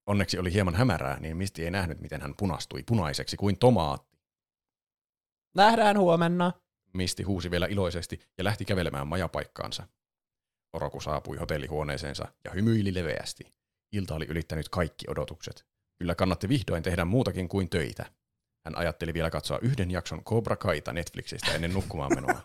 [0.07, 4.19] Onneksi oli hieman hämärää, niin Misti ei nähnyt, miten hän punastui punaiseksi kuin tomaatti.
[5.55, 6.53] Nähdään huomenna.
[6.93, 9.89] Misti huusi vielä iloisesti ja lähti kävelemään majapaikkaansa.
[10.75, 13.55] Oroku saapui hotellihuoneeseensa ja hymyili leveästi.
[13.93, 15.67] Ilta oli ylittänyt kaikki odotukset.
[15.99, 18.07] Kyllä kannatti vihdoin tehdä muutakin kuin töitä.
[18.65, 22.43] Hän ajatteli vielä katsoa yhden jakson Cobra Kaita Netflixistä ennen nukkumaan menoa.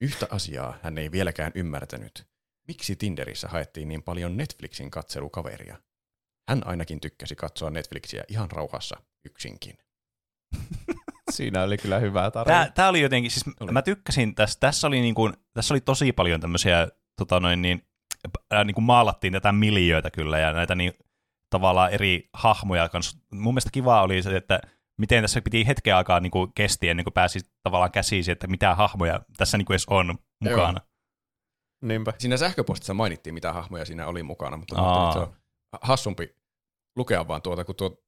[0.00, 2.26] Yhtä asiaa hän ei vieläkään ymmärtänyt.
[2.68, 5.76] Miksi Tinderissä haettiin niin paljon Netflixin katselukaveria?
[6.48, 9.78] Hän ainakin tykkäsi katsoa Netflixiä ihan rauhassa, yksinkin.
[11.30, 12.64] Siinä oli kyllä hyvää tarina.
[12.64, 13.72] Tää, tää oli jotenkin, siis Oli.
[13.72, 16.88] mä tykkäsin tästä, tässä oli, niin kuin, tässä oli tosi paljon tämmöisiä,
[17.26, 17.82] tota noin niin,
[18.50, 20.92] ää, niin kuin maalattiin tätä miljöitä kyllä, ja näitä niin,
[21.50, 23.18] tavallaan eri hahmoja kanssa.
[23.32, 24.60] Mun mielestä kiva oli se, että
[24.98, 28.74] miten tässä piti hetken aikaa niin kuin kesti ennen kuin pääsi tavallaan käsiin että mitä
[28.74, 30.80] hahmoja tässä niin kuin edes on mukana.
[31.82, 32.12] Niinpä.
[32.18, 34.74] Siinä sähköpostissa mainittiin, mitä hahmoja siinä oli mukana, mutta
[35.12, 35.32] se on
[35.82, 36.36] hassumpi
[36.96, 38.02] lukea vaan tuota, kun tuo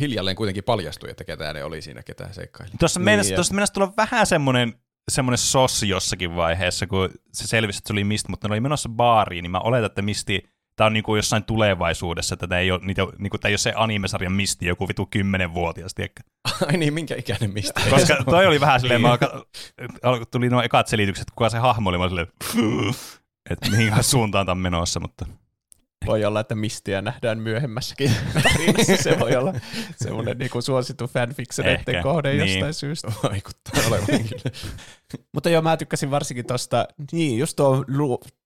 [0.00, 2.72] hiljalleen kuitenkin paljastui, että ketä ne oli siinä, ketä seikkaili.
[2.78, 4.74] Tuossa Niin, mennessä, ja- tuossa mennessä tulla vähän semmoinen
[5.10, 8.88] semmoinen sossi jossakin vaiheessa, kun se selvisi, että se oli Misti, mutta ne oli menossa
[8.88, 12.80] baariin, niin mä oletan, että Misti, tämä on niinku jossain tulevaisuudessa, että tämä ei ole,
[12.82, 16.22] niitä, niinku, tämä ei ole se animesarjan Misti, joku vitu kymmenenvuotias, tiedätkö?
[16.66, 17.80] Ai niin, minkä ikäinen mistä?
[17.90, 19.46] Koska toi oli vähän silleen, mä alka-
[20.02, 22.26] al- tuli nuo ekat selitykset, kuka se hahmo oli, mä silleen,
[23.50, 25.26] että mihin suuntaan tämä on menossa, mutta
[26.06, 28.10] Voi olla, että Mistiä nähdään myöhemmässäkin
[28.42, 28.96] tarinassa.
[28.96, 29.54] Se voi olla
[29.96, 32.52] semmoinen niin suosittu fanfictioneiden kohde niin.
[32.52, 33.12] jostain syystä.
[33.30, 34.56] Vaikuttaa olevan kyllä.
[35.32, 37.84] Mutta joo, mä tykkäsin varsinkin tosta, niin just tuo,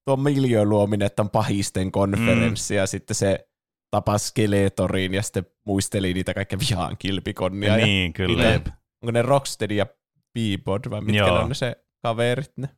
[0.05, 2.79] tuo miljöön luominen, että on pahisten konferenssi mm.
[2.79, 3.49] ja sitten se
[3.91, 7.77] tapas Skeletorin ja sitten muisteli niitä kaikkia vihaan kilpikonnia.
[7.79, 8.51] Ja niin, kyllä.
[8.51, 9.87] niitä- onko ne Rocksteady ja
[10.35, 11.35] Peabod vai mitkä Joo.
[11.37, 12.69] ne on ne se kaverit, ne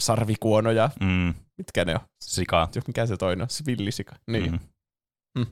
[0.00, 2.00] sarvikuono ja Mm, mitkä ne on?
[2.24, 2.68] sika.
[2.86, 3.48] Mikä se toinen on?
[3.66, 4.16] Villisika.
[4.26, 4.60] Niin.
[5.38, 5.46] Mm.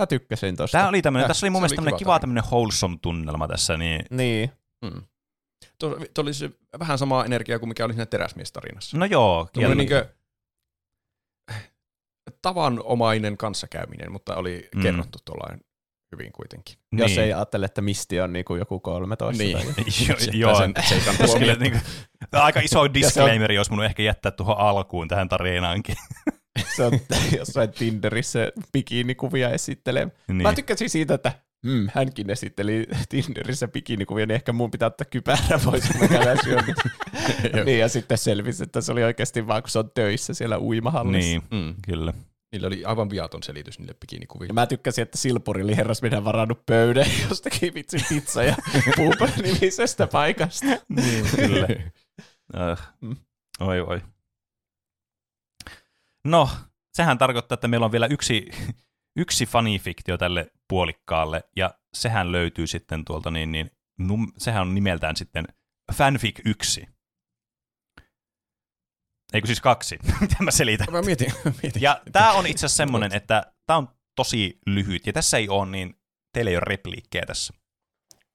[0.00, 0.78] Mä tykkäsin tosta.
[0.78, 2.20] Tämä oli tämmöinen, Äh, tässä oli mun mielestä oli kiva kiva tarina.
[2.20, 4.50] tämmöinen wholesome tunnelma tässä, niin Niin.
[4.84, 5.02] Mm.
[5.78, 8.98] Tuo, tuo oli se vähän sama energia kuin mikä oli siinä teräsmiestarinassa.
[8.98, 9.74] no joo, kieltä.
[9.74, 10.08] niinkö
[12.42, 14.82] tavanomainen kanssakäyminen, mutta oli Mm.
[14.82, 15.60] kerrottu tuollain
[16.12, 16.76] hyvin kuitenkin.
[16.92, 17.20] Jos Niin.
[17.20, 19.42] ei ajattele, että Misti on niinku joku 13.
[19.42, 19.56] Niin.
[19.58, 19.64] Tai
[20.08, 20.16] Jo-
[20.48, 21.82] Joo, sen seikan Kyllä, niin kuin,
[22.30, 25.96] tämä on aika iso disclaimeri, jos mun ehkä jättää tuohon alkuun tähän tarinaankin.
[26.76, 26.92] se on
[27.38, 30.08] jossain Tinderissä bikinikuvia esittelee.
[30.28, 30.42] niin.
[30.42, 31.32] Mä tykkäsin siitä, että
[31.62, 36.38] mm, hänkin esitteli Tinderissä bikinikuvia, niin ehkä mun pitää ottaa kypärä pois, kun mä käydään
[36.44, 36.90] syömässä.
[37.54, 37.64] Joo.
[37.64, 41.28] niin, ja sitten selvisi, että se oli oikeasti vaan, kun se on töissä siellä uimahallissa.
[41.28, 41.74] niin, Mm.
[41.86, 42.12] kyllä.
[42.52, 44.52] Niillä oli aivan viaton selitys niille Ja bikinikuville.
[44.52, 48.56] mä tykkäsin, että Silpuri oli herrasmiehen varannut pöydän jostakin vitsi pizza ja
[48.96, 50.66] puupa-nimisestä paikasta.
[50.88, 51.66] Niin, kyllä.
[52.56, 52.92] Äh.
[53.00, 53.16] Mm.
[53.60, 54.02] Oi, oi.
[56.24, 56.50] No,
[56.92, 58.50] sehän tarkoittaa, että meillä on vielä yksi,
[59.16, 65.16] yksi fanifiktio tälle puolikkaalle, ja sehän löytyy sitten tuolta, niin, niin num, sehän on nimeltään
[65.16, 65.44] sitten
[65.94, 66.88] Fanfic 1.
[69.32, 69.98] Eikö siis kaksi?
[70.20, 70.86] Mitä mä selitän?
[70.90, 71.82] Mä mietin, mietin.
[71.82, 75.70] Ja tämä on itse asiassa semmoinen, että tämä on tosi lyhyt, ja tässä ei ole
[75.70, 75.96] niin,
[76.32, 77.54] teillä ei ole repliikkejä tässä.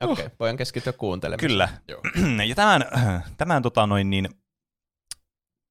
[0.04, 1.40] Okei, okay, voin keskittyä kuuntelemaan.
[1.40, 1.70] Kyllä.
[1.88, 2.02] Joo.
[2.50, 2.86] Ja tämän,
[3.38, 4.30] tämän, tota noin niin,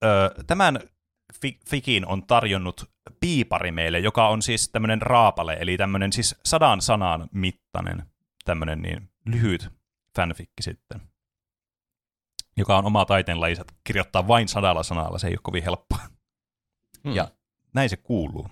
[0.05, 0.81] ö, tämän
[1.41, 6.81] fi- fikin on tarjonnut piipari meille, joka on siis tämmöinen raapale, eli tämmöinen siis sadan
[6.81, 8.03] sanan mittainen
[8.45, 9.69] tämmöinen niin lyhyt
[10.17, 11.01] fanfikki sitten,
[12.57, 15.99] joka on oma taiteenlajinsa, kirjoittaa vain sadalla sanalla, se ei ole kovin helppoa.
[17.05, 17.15] Mm.
[17.15, 17.29] Ja
[17.75, 18.49] näin se kuuluu.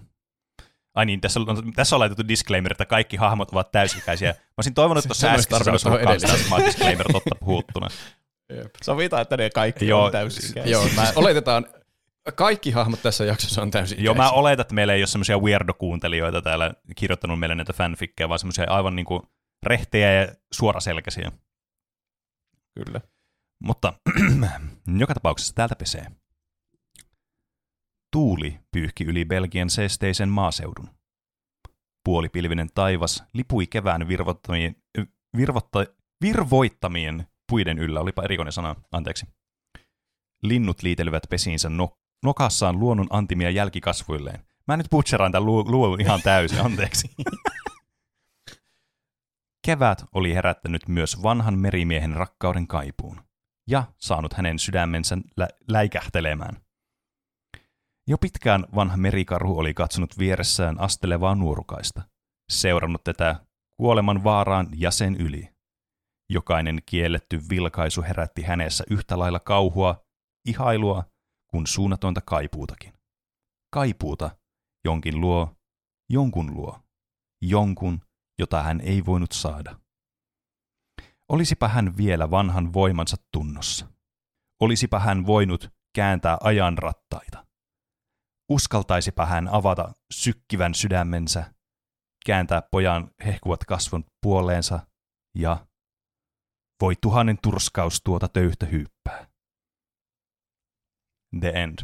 [0.94, 4.32] Ai niin, tässä on, tässä on laitettu disclaimer, että kaikki hahmot ovat täysikäisiä.
[4.32, 7.88] Mä olisin toivonut, että tuossa Se- se olisi äskeisessä olisi ollut tämä disclaimer totta puhuttuna.
[8.56, 8.74] Jep.
[8.82, 11.66] Sovitaan, että ne kaikki Joo, on täysin Joo, siis oletetaan,
[12.34, 16.42] kaikki hahmot tässä jaksossa on täysin Joo, mä oletan, että meillä ei ole semmoisia weirdo-kuuntelijoita
[16.42, 19.28] täällä kirjoittanut meille näitä fanfikkejä, vaan semmoisia aivan niinku
[19.62, 21.32] rehtejä ja suoraselkäisiä.
[22.74, 23.00] Kyllä.
[23.62, 23.92] Mutta
[24.98, 26.06] joka tapauksessa täältä pesee.
[28.12, 30.88] Tuuli pyyhki yli Belgian seesteisen maaseudun.
[32.04, 34.76] Puolipilvinen taivas lipui kevään virvottamien,
[35.36, 35.78] virvotta,
[36.20, 39.26] virvoittamien puiden yllä, olipa erikoinen sana, anteeksi.
[40.42, 44.46] Linnut liitelivät pesiinsä no, nokassaan luonnon antimia jälkikasvuilleen.
[44.68, 47.10] Mä nyt butcheraan tämän lu- ihan täysin, anteeksi.
[49.66, 53.31] Kevät oli herättänyt myös vanhan merimiehen rakkauden kaipuun
[53.68, 56.56] ja saanut hänen sydämensä lä- läikähtelemään.
[58.06, 62.02] Jo pitkään vanha merikarhu oli katsonut vieressään astelevaa nuorukaista,
[62.50, 63.36] seurannut tätä
[63.76, 65.48] kuoleman vaaraan ja sen yli.
[66.30, 70.04] Jokainen kielletty vilkaisu herätti hänessä yhtä lailla kauhua,
[70.48, 71.04] ihailua
[71.50, 72.92] kuin suunnatonta kaipuutakin.
[73.72, 74.30] Kaipuuta
[74.84, 75.56] jonkin luo,
[76.10, 76.80] jonkun luo,
[77.42, 78.00] jonkun,
[78.38, 79.81] jota hän ei voinut saada.
[81.32, 83.86] Olisipa hän vielä vanhan voimansa tunnossa.
[84.60, 87.46] Olisipa hän voinut kääntää ajan rattaita.
[88.50, 91.54] Uskaltaisipa hän avata sykkivän sydämensä,
[92.26, 94.86] kääntää pojan hehkuvat kasvon puoleensa
[95.38, 95.66] ja
[96.80, 99.26] voi tuhannen turskaus tuota töyhtä hyyppää.
[101.40, 101.78] The end.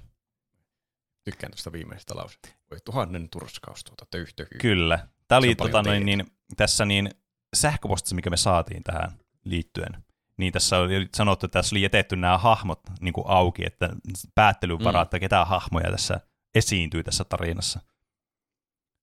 [1.24, 2.48] Tykkään tuosta viimeisestä lauseesta.
[2.70, 4.58] Voi tuhannen turskaus tuota töyhtökyy.
[4.60, 5.08] Kyllä.
[5.28, 6.26] Tämä oli tota, noin, niin,
[6.56, 7.10] tässä niin,
[7.56, 10.04] sähköpostissa, mikä me saatiin tähän liittyen,
[10.36, 13.88] niin tässä oli sanottu, että tässä oli jätetty nämä hahmot niin kuin auki, että
[14.34, 15.04] päättelyyn varaa, Mm.
[15.06, 16.20] että ketä hahmoja tässä
[16.54, 17.80] esiintyy tässä tarinassa.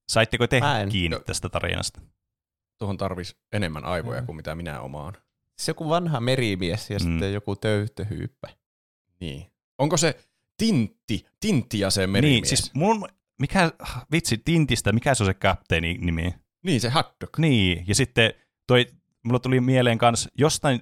[0.09, 0.61] Saitteko te
[0.91, 1.23] kiinni Joo.
[1.23, 2.01] tästä tarinasta?
[2.79, 4.25] Tuohon tarvisi enemmän aivoja Mm.
[4.25, 5.13] kuin mitä minä omaan.
[5.57, 7.03] Se joku vanha merimies ja Mm.
[7.03, 8.47] sitten joku töyhtöhyyppä.
[9.19, 9.51] Niin.
[9.77, 10.19] Onko se
[10.57, 12.41] Tintti, Tintti ja se merimies?
[12.41, 13.07] Niin, siis mun,
[13.39, 13.71] mikä,
[14.11, 16.33] vitsi, Tintistä, mikä se on se kapteeni nimi?
[16.63, 17.37] Niin, se hotdog.
[17.37, 18.33] Niin, ja sitten
[18.67, 18.85] toi,
[19.25, 20.81] mulla tuli mieleen kans jostain,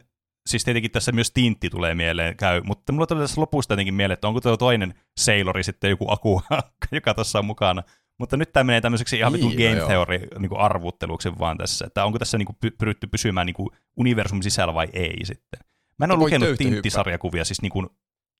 [0.49, 4.13] siis tietenkin tässä myös tintti tulee mieleen, käy, mutta mulla tuli tässä lopusta jotenkin mieleen,
[4.13, 6.41] että onko tuo toinen Sailori sitten joku Aku,
[6.91, 7.83] joka tässä on mukana.
[8.19, 9.87] Mutta nyt tämä menee tämmöiseksi ihan Niin, vitun no game joo.
[9.87, 14.43] theory niin arvutteluksi vaan tässä, että onko tässä niin kuin, pyritty pysymään niin kuin universumin
[14.43, 15.59] sisällä vai ei sitten.
[15.99, 17.89] Mä en ole lukenut tinttisarjakuvia siis niin kuin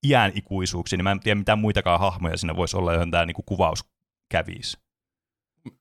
[0.07, 3.35] iän ikuisuuksiin, niin mä en tiedä mitään muitakaan hahmoja siinä voisi olla, johon tämä niin
[3.35, 3.85] kuin kuvaus
[4.29, 4.77] kävisi.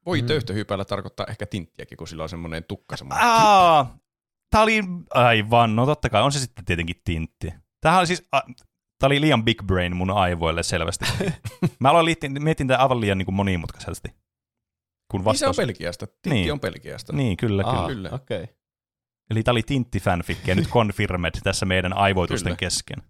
[0.06, 0.26] Voi mm.
[0.26, 3.26] töyhtöhypällä tarkoittaa ehkä tinttiäkin, kun sillä on semmoinen tukka semmoinen.
[3.28, 3.98] Aa,
[4.52, 4.80] tää oli,
[5.14, 7.54] aivan, no totta kai, on se sitten tietenkin tintti.
[7.80, 8.40] Tämähän oli siis, a,
[8.98, 11.04] tää oli liian big brain mun aivoille selvästi.
[11.80, 14.08] Mä aloin liittin, mietin tää aivan liian niin kuin monimutkaisesti.
[15.10, 15.56] Kun Niin se on vastaus...
[15.56, 16.06] Belgiasta.
[16.06, 16.52] Tintti Niin.
[16.52, 17.12] on Belgiasta.
[17.12, 17.78] Niin, kyllä, kyllä.
[17.78, 18.10] Aa, kyllä.
[18.12, 18.42] Okei.
[18.42, 18.54] Okay.
[19.30, 22.56] Eli tää oli tintti-fanfic ja nyt confirmed tässä meidän aivoitusten Kyllä.
[22.56, 23.02] kesken.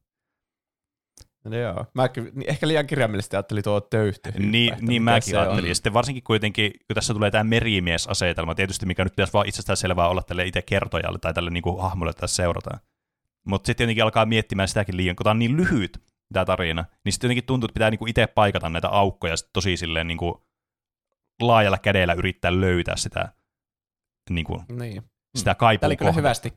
[1.45, 1.87] No joo.
[1.95, 4.33] Mä niin ehkä liian kirjaimellisesti ajattelin tuo töyhty.
[4.39, 5.69] Niin, niin mäkin ajattelin.
[5.69, 9.77] Ja sitten varsinkin kuitenkin, kun tässä tulee tämä merimiesasetelma, tietysti mikä nyt pitäisi vaan itsestään
[9.77, 12.81] selvää olla tälle itse kertojalle tai tälle niin kuin hahmolle, että tässä seurataan.
[13.45, 17.13] Mutta sitten jotenkin alkaa miettimään sitäkin liian, kun tämä on niin lyhyt tämä tarina, niin
[17.13, 20.47] sitten jotenkin tuntuu, että pitää niinku itse paikata näitä aukkoja sit tosi silleen niinku
[21.41, 23.33] laajalla kädellä yrittää löytää sitä,
[24.31, 25.03] niinku, Niin.
[25.35, 26.53] sitä Tämä kaipua oli kyllä hyvästi.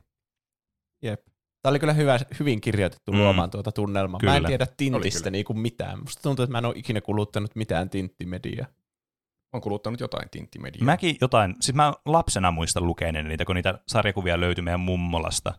[1.02, 1.26] Jep.
[1.66, 3.18] Tämä oli kyllä hyvä, hyvin kirjoitettu Mm.
[3.18, 4.20] luomaan tuota tunnelmaa.
[4.22, 4.46] Mä en Kyllä.
[4.48, 5.30] tiedä Tintistä kyllä.
[5.30, 5.98] niinku mitään.
[6.00, 8.66] Musta tuntuu, että mä en ole ikinä kuluttanut mitään Tinttimediaa.
[9.52, 10.84] On kuluttanut jotain tinttimediaa.
[10.84, 15.54] Mäkin jotain, siis mä lapsena muistan lukeneeni niitä, kun niitä sarjakuvia löytyi meidän mummolasta,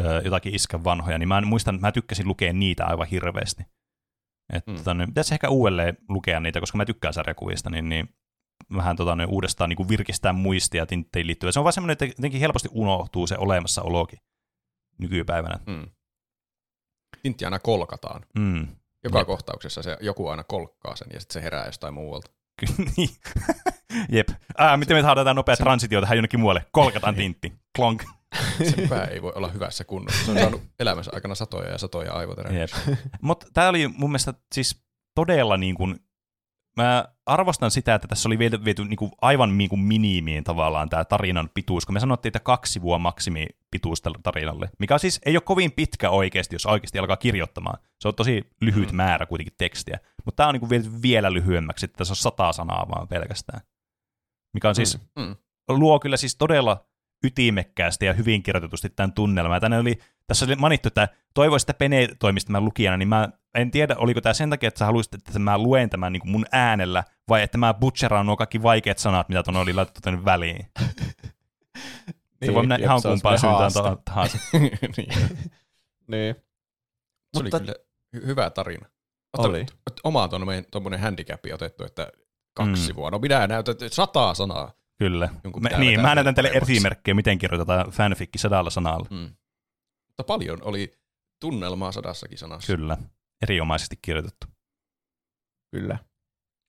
[0.00, 3.62] öö, jotakin iskän vanhoja, niin mä en muistan, mä tykkäsin lukea niitä aivan hirveästi.
[4.52, 4.74] Että Mm.
[4.74, 4.78] mm.
[4.78, 8.08] tota, niin, pitäisi ehkä uudelleen lukea niitä, koska mä tykkään sarjakuvista, niin, niin
[8.76, 11.52] vähän tota, niin uudestaan niin kuin virkistää muistia tintteihin liittyen.
[11.52, 14.18] Se on vaan semmoinen, että jotenkin helposti unohtuu se olemassaolokin
[14.98, 15.58] nykypäivänä.
[15.66, 15.90] Mm.
[17.22, 18.22] Tintti aina kolkataan.
[18.38, 18.66] Mm.
[19.04, 19.26] Joka Jep.
[19.26, 22.30] kohtauksessa se joku aina kolkkaa sen ja sitten se herää jostain muualta.
[22.96, 23.08] Niin.
[24.16, 24.28] Jep.
[24.58, 26.66] Ää, miten me saadaan nopea transitio tähän jonnekin muualle?
[26.72, 27.52] Kolkataan tintti.
[27.76, 28.02] Klonk.
[28.76, 30.24] Se pää ei voi olla hyvässä kunnossa.
[30.24, 32.80] Se on saanut elämänsä aikana satoja ja satoja aivoteräjyksiä.
[32.88, 32.98] Jep.
[33.20, 34.82] Mutta tämä oli mun mielestä siis
[35.14, 35.96] todella niin kuin,
[36.76, 40.88] mä arvostan sitä, että tässä oli viety, viety niin kuin aivan niin kuin minimiin tavallaan
[40.88, 45.20] tämä tarinan pituus, kun me sanottiin, että kaksi sivua maksimi pituus tälle tarinalle, mikä siis
[45.26, 47.78] ei ole kovin pitkä oikeasti, jos oikeasti alkaa kirjoittamaan.
[48.00, 48.96] Se on tosi lyhyt Mm.
[48.96, 52.86] määrä kuitenkin tekstiä, mutta tämä on niin kuin vielä lyhyemmäksi, että tässä on sata sanaa
[52.88, 53.60] vaan pelkästään.
[54.54, 55.36] Mikä on siis Mm.
[55.68, 56.84] luo kyllä siis todella
[57.24, 59.60] ytimekkäästi ja hyvin kirjoitetusti tämän tunnelman.
[59.60, 63.70] Tänne oli, tässä oli mainittu, että toivoisin, että Pene toimisi tämän lukijana, niin mä en
[63.70, 66.46] tiedä, oliko tämä sen takia, että sä haluaisit, että mä luen tämän niin kuin mun
[66.52, 70.66] äänellä, vai että mä butcheraan nuo kaikki vaikeat sanat, mitä tuonne oli laitettu tänne väliin.
[72.46, 74.02] se voi mennä jep, ihan kumpaan suuntaan haaste.
[74.04, 74.38] tahansa.
[74.96, 75.08] niin.
[76.06, 76.34] Niin.
[77.34, 77.74] Se oli Mutta- kyllä
[78.16, 78.88] hy- hyvä tarina.
[79.38, 79.66] Oli.
[80.04, 80.30] Omaan
[80.70, 82.12] tuommoinen handicapi otettu, että
[82.56, 82.86] kaksi Mm.
[82.86, 83.10] sivua.
[83.10, 84.72] No minä näytän että sataa sanaa.
[84.98, 85.28] Kyllä.
[85.60, 89.06] Me, niin, mä näytän teille esimerkkejä, miten kirjoitetaan fanfikki sadalla sanalla.
[89.10, 89.34] Mm.
[90.08, 90.92] Mutta paljon oli
[91.40, 92.76] tunnelmaa sadassakin sanassa.
[92.76, 92.96] Kyllä.
[93.42, 94.46] Erinomaisesti kirjoitettu.
[95.70, 95.98] Kyllä.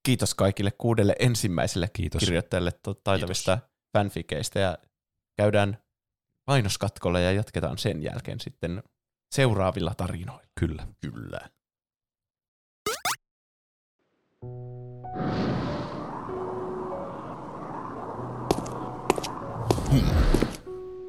[0.05, 2.19] Kiitos kaikille kuudelle ensimmäiselle Kiitos.
[2.19, 2.71] kirjoittajalle
[3.03, 3.57] taitavista
[3.97, 4.77] fanfikeistä ja
[5.39, 5.77] käydään
[6.47, 8.83] mainoskatkolle ja jatketaan sen jälkeen sitten
[9.31, 10.43] seuraavilla tarinoilla.
[10.59, 10.87] Kyllä.
[11.01, 11.49] Kyllä.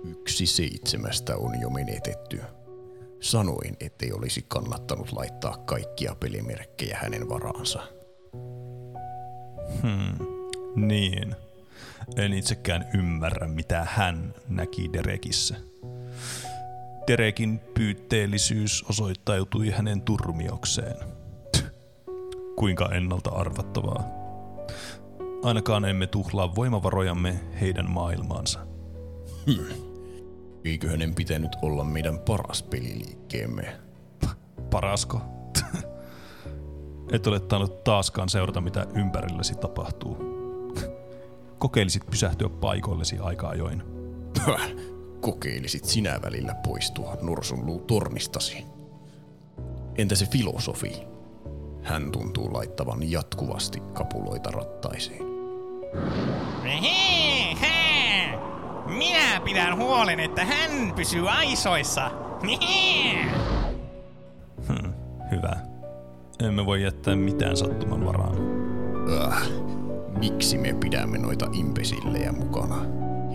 [0.05, 2.41] Yksi seitsemästä on jo menetetty.
[3.21, 7.83] Sanoin, ettei olisi kannattanut laittaa kaikkia pelimerkkejä hänen varaansa.
[9.83, 10.27] Hmm.
[10.77, 11.37] Niin.
[12.17, 15.57] En itsekään ymmärrä, mitä hän näki Derekissä.
[17.07, 20.97] Derekin pyytteellisyys osoittautui hänen turmiokseen.
[22.57, 24.05] Kuinka ennalta arvattavaa.
[25.43, 28.67] Ainakaan emme tuhlaa voimavarojamme heidän maailmaansa.
[30.65, 33.81] Eikö hänen pitänyt olla meidän paras peliliikkeemme?
[34.71, 35.21] Parasko?
[37.13, 40.17] Et ole tainnut taaskaan seurata, mitä ympärilläsi tapahtuu.
[41.61, 43.83] Kokeilisit pysähtyä paikoillesi aika ajoin.
[45.21, 48.65] Kokeilisit sinä välillä poistua norsun tornistasi.
[49.99, 50.93] Entä se filosofi?
[51.83, 55.23] Hän tuntuu laittavan jatkuvasti kapuloita rattaisiin.
[56.65, 58.39] Hehe.
[58.87, 62.11] Minä pidän huolen, että hän pysyy aisoissa.
[62.43, 63.25] Hehe.
[64.69, 64.93] Hmm,
[65.31, 65.57] hyvä.
[66.43, 68.37] Emme voi jättää mitään sattuman varaan.
[69.27, 69.43] Äh,
[70.19, 72.77] miksi me pidämme noita imbesillejä mukana?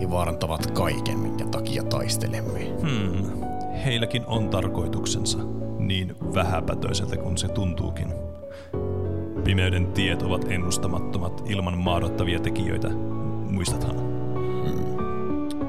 [0.00, 2.60] He vaarantavat kaiken, minkä takia taistelemme.
[2.80, 3.42] Hmm,
[3.84, 5.38] heilläkin on tarkoituksensa,
[5.78, 8.14] niin vähäpätöiseltä kuin se tuntuukin.
[9.44, 12.88] Pimeyden tiet ovat ennustamattomat ilman maadottavia tekijöitä,
[13.50, 13.96] muistathan?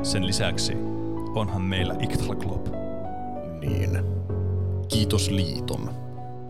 [0.03, 0.73] Sen lisäksi
[1.35, 2.67] onhan meillä Ictal Club.
[3.59, 3.89] Niin.
[4.87, 5.89] Kiitos liiton.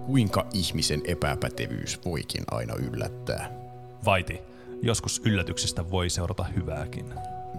[0.05, 3.51] Kuinka ihmisen epäpätevyys voikin aina yllättää?
[4.05, 4.41] Vaiti,
[4.82, 7.13] joskus yllätyksestä voi seurata hyvääkin.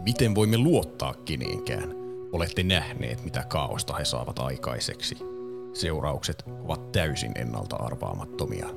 [0.05, 1.95] Miten voimme luottaa keneenkään?
[2.33, 5.17] Olette nähneet, mitä kaaosta he saavat aikaiseksi.
[5.73, 8.69] Seuraukset ovat täysin ennalta arvaamattomia.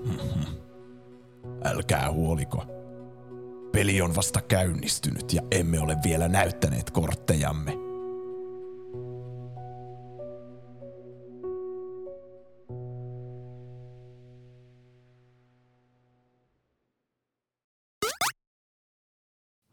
[1.63, 2.65] Älkää huoliko.
[3.71, 7.90] Peli on vasta käynnistynyt ja emme ole vielä näyttäneet korttejamme.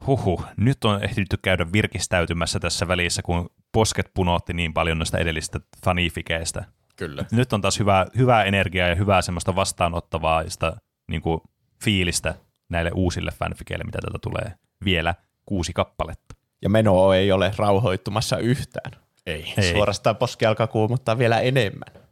[0.09, 5.61] Huhu, nyt on ehditty käydä virkistäytymässä tässä välissä, kun posket punootti niin paljon noista edellisistä
[5.85, 6.65] fanifikeistä.
[6.97, 7.25] Kyllä.
[7.33, 10.77] Nyt on taas hyvää, hyvää energiaa ja hyvää semmoista vastaanottavaa sitä,
[11.11, 11.41] niin kuin,
[11.85, 12.35] fiilistä
[12.69, 14.55] näille uusille fanfikeille, mitä täältä tulee
[14.85, 15.15] vielä
[15.47, 16.35] kuusi kappaletta.
[16.63, 18.93] Ja meno ei ole rauhoittumassa yhtään.
[19.27, 19.55] Ei.
[19.57, 19.73] Ei.
[19.73, 22.03] Suorastaan poski alkaa kuumottaa vielä enemmän.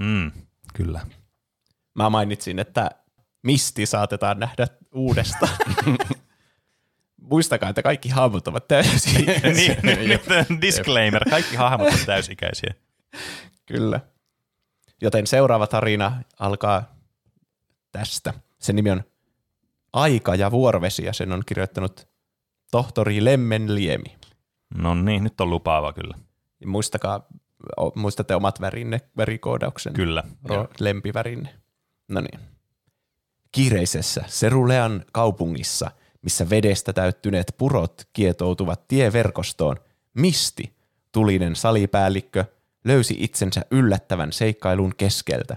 [0.00, 0.30] Mm,
[0.74, 1.00] kyllä.
[1.94, 2.90] Mä mainitsin, että
[3.42, 5.52] misti saatetaan nähdä uudestaan.
[7.30, 9.26] Muistakaa, että kaikki hahmot ovat täysin.
[9.56, 9.76] niin,
[10.10, 12.74] nyt disclaimer, kaikki hahmot on täysikäisiä.
[13.66, 14.00] Kyllä.
[15.00, 16.94] Joten seuraava tarina alkaa
[17.92, 18.34] tästä.
[18.58, 19.04] Sen nimi on
[19.92, 22.08] Aika ja vuorvesi ja sen on kirjoittanut
[22.70, 24.16] tohtori Lemmen Liemi.
[24.74, 26.14] No niin, nyt on lupaava kyllä.
[26.66, 27.26] Muistakaa,
[27.94, 29.92] muistatte omat värinne, värikoodauksen.
[29.92, 30.22] Kyllä.
[30.48, 31.54] Ro- lempivärinne.
[32.08, 32.40] No niin.
[33.52, 35.90] Kiireisessä Serulean kaupungissa,
[36.22, 39.76] missä vedestä täyttyneet purot kietoutuvat tieverkostoon,
[40.14, 40.72] Misti,
[41.12, 42.44] tulinen salipäällikkö,
[42.84, 45.56] löysi itsensä yllättävän seikkailun keskeltä.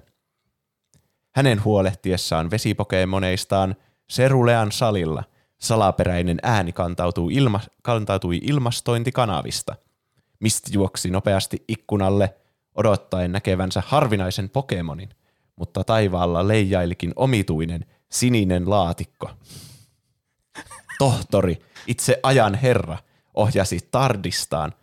[1.35, 3.75] Hänen huolehtiessaan vesipokemoneistaan
[4.09, 5.23] Serulean salilla
[5.57, 9.75] salaperäinen ääni kantautui, ilma, kantautui ilmastointikanavista.
[10.39, 12.35] Misti juoksi nopeasti ikkunalle,
[12.75, 15.09] odottaen näkevänsä harvinaisen Pokemonin,
[15.55, 19.29] mutta taivaalla leijailikin omituinen sininen laatikko.
[21.03, 22.97] Tohtori, itse ajan herra,
[23.33, 24.73] ohjasi Tardistaan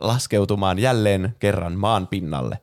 [0.00, 2.60] laskeutumaan jälleen kerran maan pinnalle.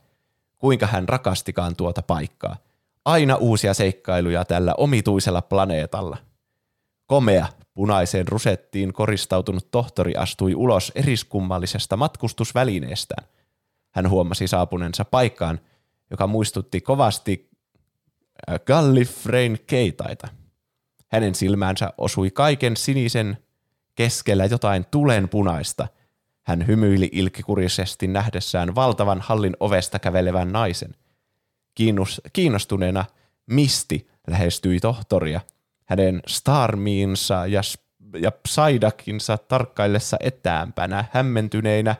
[0.58, 2.56] Kuinka hän rakastikaan tuota paikkaa.
[3.04, 6.16] Aina uusia seikkailuja tällä omituisella planeetalla.
[7.06, 13.26] Komea, punaiseen rusettiin koristautunut tohtori astui ulos eriskummallisesta matkustusvälineestään.
[13.90, 15.60] Hän huomasi saapuneensa paikkaan,
[16.10, 17.50] joka muistutti kovasti
[18.50, 20.39] äh, Gallifreyn keitaita.
[21.10, 23.38] Hänen silmäänsä osui kaiken sinisen
[23.94, 25.88] keskellä jotain tulenpunaista.
[26.42, 30.94] Hän hymyili ilkikurisesti nähdessään valtavan hallin ovesta kävelevän naisen.
[31.74, 33.04] Kiinnos, kiinnostuneena
[33.46, 35.40] Misti lähestyi tohtoria.
[35.84, 37.60] Hänen Starmiinsa ja,
[38.18, 41.96] ja Psydakinsa tarkkaillessa etäämpänä hämmentyneinä,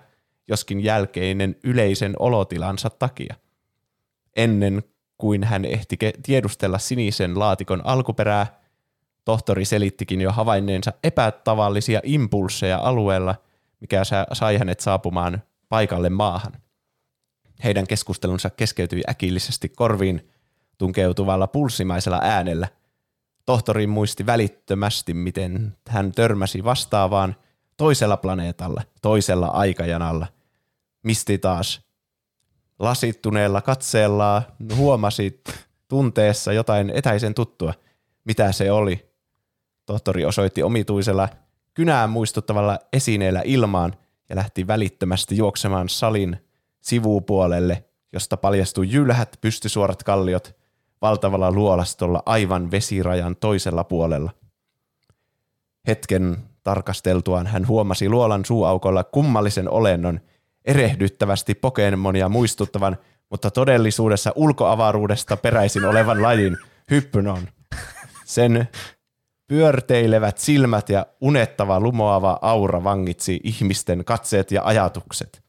[0.49, 3.35] joskin jälkeinen yleisen olotilansa takia.
[4.37, 4.83] Ennen
[5.19, 8.60] kuin hän ehti tiedustella sinisen laatikon alkuperää,
[9.25, 13.35] tohtori selittikin jo havainneensa epätavallisia impulseja alueella,
[13.81, 16.53] mikä sa- sai hänet saapumaan paikalle maahan.
[17.65, 20.29] Heidän keskustelunsa keskeytyi äkillisesti korviin
[20.79, 22.69] tunkeutuvalla pulssimaisella äänellä.
[23.47, 27.37] Tohtori muisti välittömästi, miten hän törmäsi vastaavaan
[27.77, 30.27] toisella planeetalla, toisella aikajanalla.
[31.03, 31.81] Misti taas
[32.79, 34.43] lasittuneella katseellaan
[34.77, 35.43] huomasi
[35.89, 37.75] tunteessa jotain etäisen tuttua.
[38.25, 39.10] Mitä se oli?
[39.91, 41.29] Tohtori osoitti omituisella
[41.75, 43.95] kynään muistuttavalla esineellä ilmaan
[44.29, 46.37] ja lähti välittömästi juoksemaan salin
[46.81, 50.57] sivupuolelle, josta paljastui jylhät pystysuorat kalliot
[51.03, 54.31] valtavalla luolastolla aivan vesirajan toisella puolella.
[55.87, 60.21] Hetken tarkasteltuaan hän huomasi luolan suuaukolla kummallisen olennon,
[60.65, 62.97] erehdyttävästi Pokemonia muistuttavan,
[63.31, 66.57] mutta todellisuudessa ulkoavaruudesta peräisin olevan lajin
[66.91, 67.49] Hypnon.
[68.25, 68.69] Sen
[69.51, 75.43] pyörteilevät silmät ja unettava lumoava aura vangitsi ihmisten katseet ja ajatukset.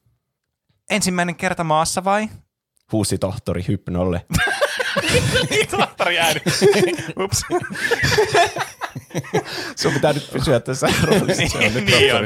[0.90, 2.30] Ensimmäinen kerta maassa vai?
[2.92, 4.26] Huusi tohtori Hypnolle.
[5.72, 6.42] Tohtori ääni.
[7.24, 7.42] Ups.
[9.76, 11.48] Sun pitää nyt pysyä tässä roolissa.
[11.48, 12.24] Se on nyt niin on.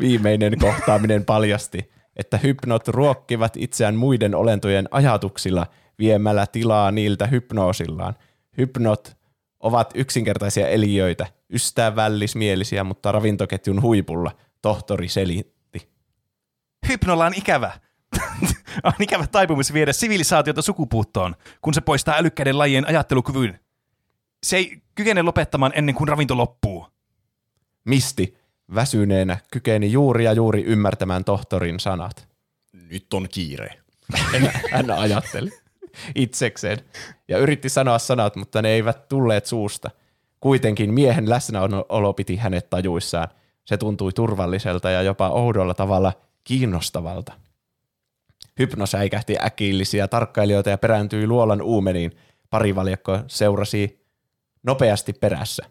[0.00, 5.66] Viimeinen kohtaaminen paljasti, että hypnot ruokkivat itseään muiden olentojen ajatuksilla
[5.98, 8.14] viemällä tilaa niiltä hypnoosillaan.
[8.58, 9.16] Hypnot
[9.60, 14.30] ovat yksinkertaisia eliöitä, ystävällismielisiä, mutta ravintoketjun huipulla,
[14.62, 15.88] tohtori selitti.
[16.88, 17.72] Hypnolla on ikävä.
[18.84, 23.60] on ikävä taipumus viedä sivilisaatiota sukupuuttoon, kun se poistaa älykkäiden lajien ajattelukyvyn.
[24.42, 26.86] se ei kykene lopettamaan ennen kuin ravinto loppuu.
[27.84, 28.38] Misti
[28.74, 32.28] väsyneenä kykeni juuri ja juuri ymmärtämään tohtorin sanat.
[32.72, 33.80] Nyt on kiire.
[34.70, 35.50] Hän ajatteli
[36.14, 36.78] itsekseen
[37.28, 39.90] ja yritti sanoa sanat, mutta ne eivät tulleet suusta.
[40.40, 43.28] Kuitenkin miehen läsnäolo piti hänet tajuissaan.
[43.64, 46.12] Se tuntui turvalliselta ja jopa oudolla tavalla
[46.44, 47.32] kiinnostavalta.
[48.58, 52.12] Hypno säikähti äkillisiä tarkkailijoita ja perääntyi luolan uumeniin.
[52.50, 54.06] Parivaljakko seurasi
[54.62, 55.66] nopeasti perässä.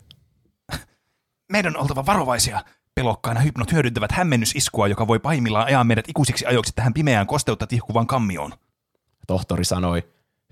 [1.52, 2.64] Meidän on oltava varovaisia.
[2.96, 8.08] Pelokkaina hypnot hyödyntävät hämmennysiskua, joka voi pahimmillaan ajaa meidät ikuisiksi ajoiksi tähän pimeään kosteutta tihkuvan
[8.08, 8.54] kammioon.
[9.28, 10.04] Tohtori sanoi.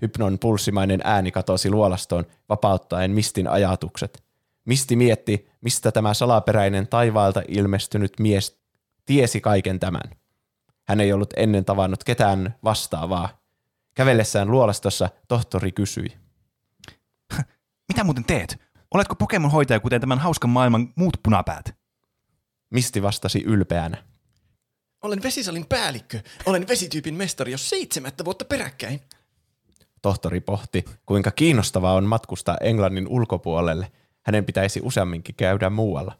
[0.02, 4.24] Hypnon pulssimainen ääni katosi luolastoon, vapauttaen Mistin ajatukset.
[4.64, 8.58] Misti mietti, mistä tämä salaperäinen taivaalta ilmestynyt mies
[9.06, 10.10] tiesi kaiken tämän.
[10.88, 13.28] Hän ei ollut ennen tavannut ketään vastaavaa.
[13.94, 16.16] Kävellessään luolastossa tohtori kysyi.
[17.88, 18.60] Mitä muuten teet?
[18.94, 21.74] Oletko Pokemon-hoitaja kuten tämän hauskan maailman muut punapäät?
[22.70, 24.04] Misti vastasi ylpeänä.
[25.02, 26.20] Olen vesisalin päällikkö.
[26.46, 29.00] Olen vesityypin mestari jo seitsemättä vuotta peräkkäin.
[30.02, 33.92] Tohtori pohti, kuinka kiinnostavaa on matkustaa Englannin ulkopuolelle.
[34.22, 36.12] Hänen pitäisi useamminkin käydä muualla.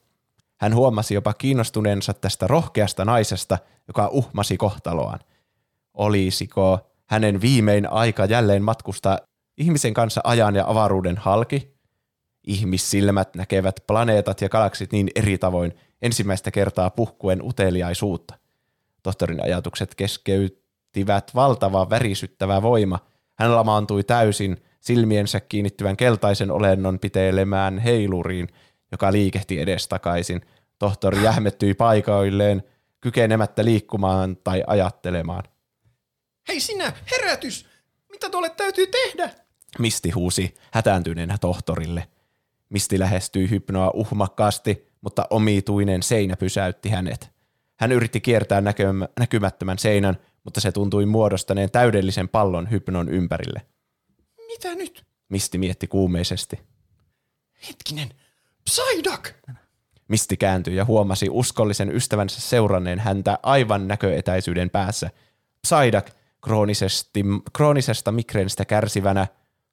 [0.61, 3.59] Hän huomasi jopa kiinnostuneensa tästä rohkeasta naisesta,
[3.89, 5.20] joka uhmasi kohtaloaan.
[5.95, 9.18] Olisiko hänen viimein aika jälleen matkustaa
[9.59, 11.77] ihmisen kanssa ajan ja avaruuden halki?
[12.47, 18.35] Ihmissilmät näkevät planeetat ja galaksit niin eri tavoin ensimmäistä kertaa puhkuen uteliaisuutta.
[19.03, 22.99] Tohtorin ajatukset keskeyttivät valtava värisyttävä voima.
[23.39, 28.49] Hän lamaantui täysin silmiensä kiinnittyvän keltaisen olennon pitelemään heiluriin,
[28.93, 30.41] joka liikehti edestakaisin.
[30.78, 32.62] Tohtori jähmettyi paikoilleen,
[33.01, 35.43] kykenemättä liikkumaan tai ajattelemaan.
[36.49, 37.66] Hei sinä, herätys!
[38.11, 39.30] Mitä tuolle täytyy tehdä?
[39.78, 42.09] Misti huusi hätääntyneenä tohtorille.
[42.68, 47.30] Misti lähestyi hypnoa uhmakkaasti, mutta omituinen seinä pysäytti hänet.
[47.76, 50.16] Hän yritti kiertää näkymä- näkymättömän seinän,
[50.47, 53.63] mutta se tuntui muodostaneen täydellisen pallon hypnon ympärille.
[54.47, 55.07] Mitä nyt?
[55.29, 56.61] Misti mietti kuumeisesti.
[57.69, 58.09] Hetkinen.
[58.65, 59.35] Psyduck!
[60.09, 65.11] Misti kääntyi ja huomasi uskollisen ystävänsä seuranneen häntä aivan näköetäisyyden päässä.
[65.61, 66.11] Psyduck,
[66.45, 69.27] kroonisesti, kroonisesta migreenistä kärsivänä,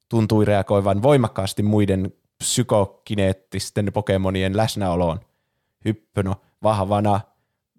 [0.08, 5.20] tuntui reagoivan voimakkaasti muiden psykokineettisten Pokemonien läsnäoloon.
[5.84, 7.20] Hyppöno vahvana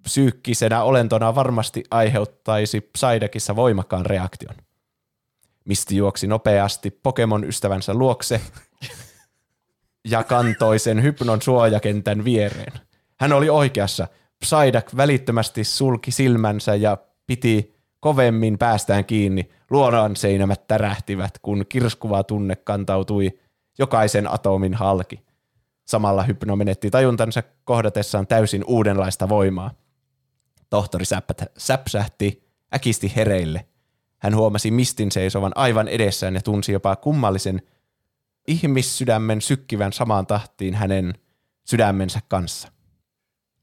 [0.05, 4.55] psyykkisenä olentona varmasti aiheuttaisi Psyduckissa voimakkaan reaktion.
[5.65, 8.41] Misti juoksi nopeasti Pokemon-ystävänsä luokse
[10.07, 12.73] ja kantoi sen hypnon suojakentän viereen.
[13.19, 14.07] Hän oli oikeassa.
[14.39, 16.97] Psyduck välittömästi sulki silmänsä ja
[17.27, 19.49] piti kovemmin päästään kiinni.
[19.69, 23.39] Luonaan seinämät tärähtivät, kun kirskuva tunne kantautui
[23.79, 25.25] jokaisen atomin halki.
[25.85, 29.71] Samalla hypno menetti tajuntansa kohdatessaan täysin uudenlaista voimaa.
[30.69, 32.43] Tohtori säppät, säpsähti
[32.73, 33.65] äkisti hereille.
[34.17, 37.61] Hän huomasi Mistin seisovan aivan edessään ja tunsi jopa kummallisen
[38.47, 41.13] ihmissydämen sykkivän samaan tahtiin hänen
[41.63, 42.71] sydämensä kanssa.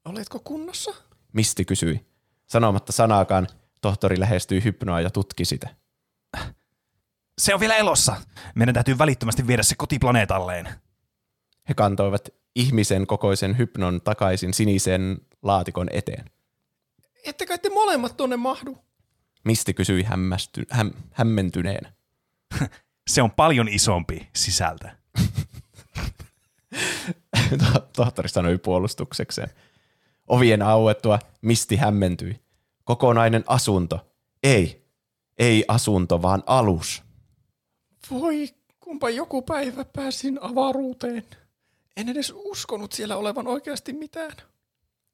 [0.04, 0.94] Oletko kunnossa?
[1.32, 2.06] Misti kysyi.
[2.46, 3.46] Sanomatta sanaakaan,
[3.80, 5.68] tohtori lähestyi hypnoa ja tutki sitä.
[7.38, 8.16] Se on vielä elossa.
[8.54, 10.68] Meidän täytyy välittömästi viedä se kotiplaneetalleen.
[11.68, 16.30] He kantoivat ihmisen kokoisen hypnon takaisin sinisen laatikon eteen.
[17.24, 18.78] Ette kai te molemmat tuonne mahdu?
[19.44, 21.92] Misti kysyi hämmästy, häm, hämmentyneenä.
[23.10, 24.96] Se on paljon isompi sisältä.
[27.72, 29.50] To- Tohtori sanoi puolustuksekseen.
[30.28, 32.40] Ovien auettua Misti hämmentyi.
[32.84, 34.06] Kokonainen asunto.
[34.42, 34.84] Ei,
[35.38, 37.02] ei asunto, vaan alus.
[38.10, 38.48] Voi,
[38.80, 41.22] kumpa joku päivä pääsin avaruuteen.
[41.96, 44.32] En edes uskonut siellä olevan oikeasti mitään.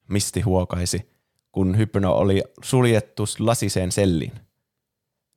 [0.09, 1.11] Misti huokaisi,
[1.59, 4.33] kun hypno oli suljettu lasiseen selliin.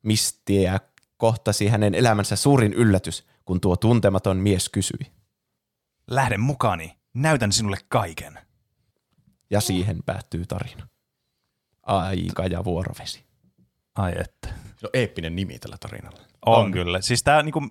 [0.02, 0.80] Mistiä
[1.16, 5.12] kohtasi hänen elämänsä suurin yllätys, kun tuo tuntematon mies kysyi.
[6.10, 6.98] Lähden mukaani.
[7.14, 8.38] Näytän sinulle kaiken.
[9.50, 10.88] Ja siihen päättyy tarina.
[11.82, 13.24] Aika ja vuorovesi.
[13.94, 14.48] Ai että.
[14.76, 16.20] Se on eeppinen nimi tällä tarinalla.
[16.46, 16.72] On, on.
[16.72, 17.00] kyllä.
[17.00, 17.68] Siis tää niinku,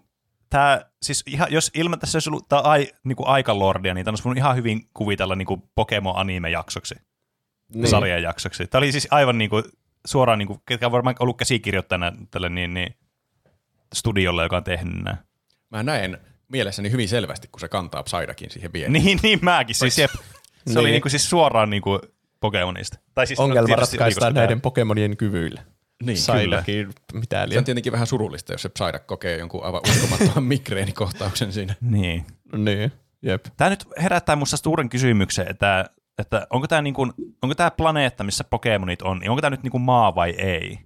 [0.49, 4.23] tää, siis ihan, jos ilman tässä olisi ollut tää ai, niinku aikalordia, niin tämä olisi
[4.23, 6.95] voinut ihan hyvin kuvitella niinku Pokemon anime-jaksoksi,
[7.73, 7.88] niin.
[7.88, 8.68] sarjan jaksoksi.
[8.68, 9.64] Tämä oli siis aivan niinku,
[10.06, 12.95] suoraan, niinku, ketkä on varmaan ollut käsikirjoittajana tälle niin, niin,
[13.93, 15.18] studiolle, joka on tehnyt nämä.
[15.69, 16.18] Mä näen
[16.48, 18.93] mielessäni hyvin selvästi, kun se kantaa Psyduckin siihen viereen.
[18.93, 19.76] Niin, niin mäkin.
[19.76, 20.11] Siis, jep.
[20.11, 20.19] Se
[20.65, 20.77] Niin.
[20.77, 21.99] oli niinku siis suoraan niinku
[22.39, 22.99] Pokemonista.
[23.14, 25.61] Tai siis, Ongelma tietysti ratkaistaan näiden Pokemonien kyvyillä.
[26.03, 30.43] Niin, Saidakin mitään Se on tietenkin vähän surullista, jos se Psyduck kokee jonkun aivan uskomattoman
[30.53, 31.76] migreenikohtauksen siinä.
[31.81, 32.26] Niin.
[32.57, 32.91] Niin,
[33.22, 33.45] jep.
[33.57, 35.89] Tämä nyt herättää minusta suuren kysymyksen, että,
[36.22, 39.64] että onko tämä niin kuin, onko tämä planeetta, missä Pokemonit on, niin onko tämä nyt
[39.64, 40.80] niin kuin maa vai ei?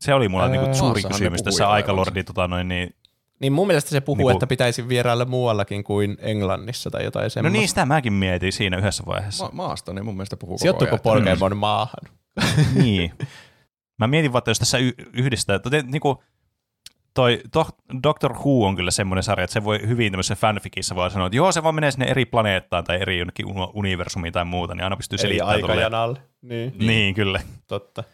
[0.00, 1.68] Se oli mulla Ää, niin kuin suuri kysymys tässä.
[1.70, 2.94] Aikalordi, tota noin, niin,
[3.40, 7.30] Niin mun mielestä se puhuu, niin että pitäisi vierailla muuallakin kuin Englannissa tai jotain no
[7.30, 7.58] semmoista.
[7.58, 9.44] niin, sitä mäkin mietin siinä yhdessä vaiheessa.
[9.44, 11.22] Ma- maasta ne mun mielestä puhuu koko Sijoittuuko ajan.
[11.24, 12.04] Pokemon maahan?
[12.74, 13.12] niin.
[13.98, 16.16] Mä mietin vaan, että jos tässä y- yhdistää, että niin kuin,
[17.14, 21.10] toi Do- Doctor Who on kyllä semmoinen sarja, että se voi hyvin tämmöisessä fanficissa voi
[21.10, 24.44] sanoa, että joo, se vaan menee sinne eri planeettaan tai eri jonnekin uni- universumiin tai
[24.44, 25.54] muuta, niin aina pystyy Eli selittämään.
[25.56, 26.18] aikajanalle.
[26.42, 26.86] Niin, Niin.
[26.86, 27.40] niin, kyllä.
[27.66, 28.04] totta.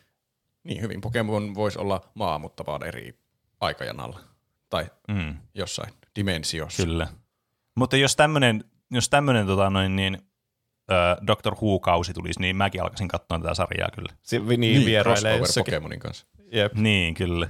[0.64, 3.14] Niin hyvin Pokemon voisi olla maa, mutta vaan eri
[3.60, 4.20] aikajanalla.
[4.70, 6.82] Tai Mm, jossain dimensiossa.
[6.82, 7.06] kyllä.
[7.76, 10.18] Mutta jos tämmöinen, jos tämmöinen tota noin, niin,
[10.90, 10.94] ö,
[11.26, 14.12] Doctor Who-kausi tulisi, niin mäkin alkaisin katsoa tätä sarjaa kyllä.
[14.22, 15.64] Se, niin, niin vierailee jossakin.
[15.74, 16.26] Pokemonin kanssa.
[16.52, 16.72] Jep.
[16.74, 17.48] Niin, kyllä.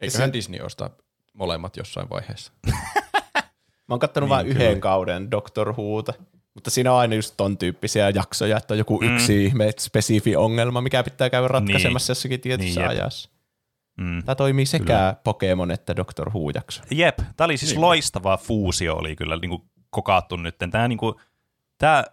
[0.00, 0.90] Eiköhän Disney ostaa
[1.34, 2.52] molemmat jossain vaiheessa.
[3.88, 6.12] Mä oon kattonut Niin, vain yhden kauden Doctor Whota,
[6.54, 9.14] mutta siinä on aina just ton tyyppisiä jaksoja, että on joku Mm.
[9.14, 13.00] yksi ihme, spesifi ongelma, mikä pitää käydä ratkaisemassa jossakin tietyssä Niin, jep.
[13.00, 13.30] ajassa.
[14.00, 14.22] Mm.
[14.24, 15.16] Tämä toimii sekä kyllä.
[15.24, 16.82] Pokemon että Doctor Who-jakso.
[16.90, 17.80] Jep, tämä oli siis Niin.
[17.80, 20.56] loistava fuusio oli kyllä niin kuin kokaattu nyt.
[20.70, 21.14] Tämä, niin kuin,
[21.78, 22.04] tämä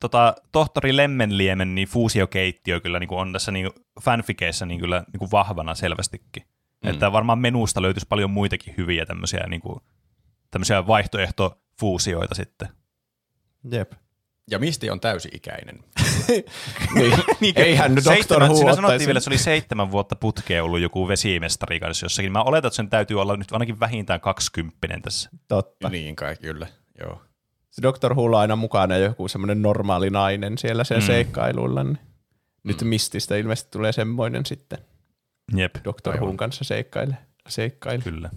[0.00, 5.04] tota, tohtori Lemmenliemen niin fuusiokeittiö kyllä niin kuin on tässä niin kuin fanfikeissa niin kyllä
[5.12, 6.42] niin kuin vahvana selvästikin.
[6.82, 6.90] Mm.
[6.90, 9.80] Että varmaan menusta löytyisi paljon muitakin hyviä tämmöisiä, niin kuin,
[10.50, 12.68] tämmöisiä vaihtoehtofuusioita sitten.
[13.70, 13.92] Jep.
[14.50, 15.78] Ja Misti on täysi-ikäinen.
[17.40, 17.52] niin.
[17.56, 20.80] Eihän nyt Doctor Who Siinä ottaisi- sanottiin vielä, että se oli seitsemän vuotta putkeen ollut
[20.80, 22.32] joku vesimestari kanssa jossakin.
[22.32, 25.30] Mä oletan, että sen täytyy olla nyt ainakin vähintään kaksikymppinen tässä.
[25.48, 25.88] Totta.
[25.88, 26.66] Niin kai, kyllä.
[27.00, 27.22] Joo.
[27.70, 31.02] Se Doctor Who on aina mukana joku semmoinen normaali nainen siellä sen Mm.
[31.02, 31.06] mm.
[31.06, 31.84] seikkailuilla.
[31.84, 31.98] Niin
[32.64, 34.78] nyt Mististä ilmeisesti tulee semmoinen sitten
[35.56, 36.20] Jep, Doctor.
[36.20, 37.16] Whon kanssa seikkaile.
[37.48, 38.02] seikkaile.
[38.02, 38.30] kyllä.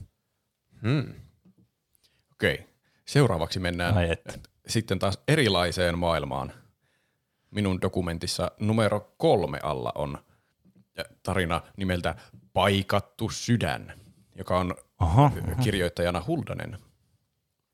[0.81, 1.13] Hmm.
[2.31, 2.67] Okei.
[3.05, 4.33] Seuraavaksi mennään Ai että.
[4.67, 6.53] sitten taas erilaiseen maailmaan.
[7.51, 10.17] Minun dokumentissa numero kolme alla on
[11.23, 12.15] tarina nimeltä
[12.53, 13.93] Paikattu sydän,
[14.35, 15.31] joka on Oho,
[15.63, 16.77] kirjoittajana Huldanen.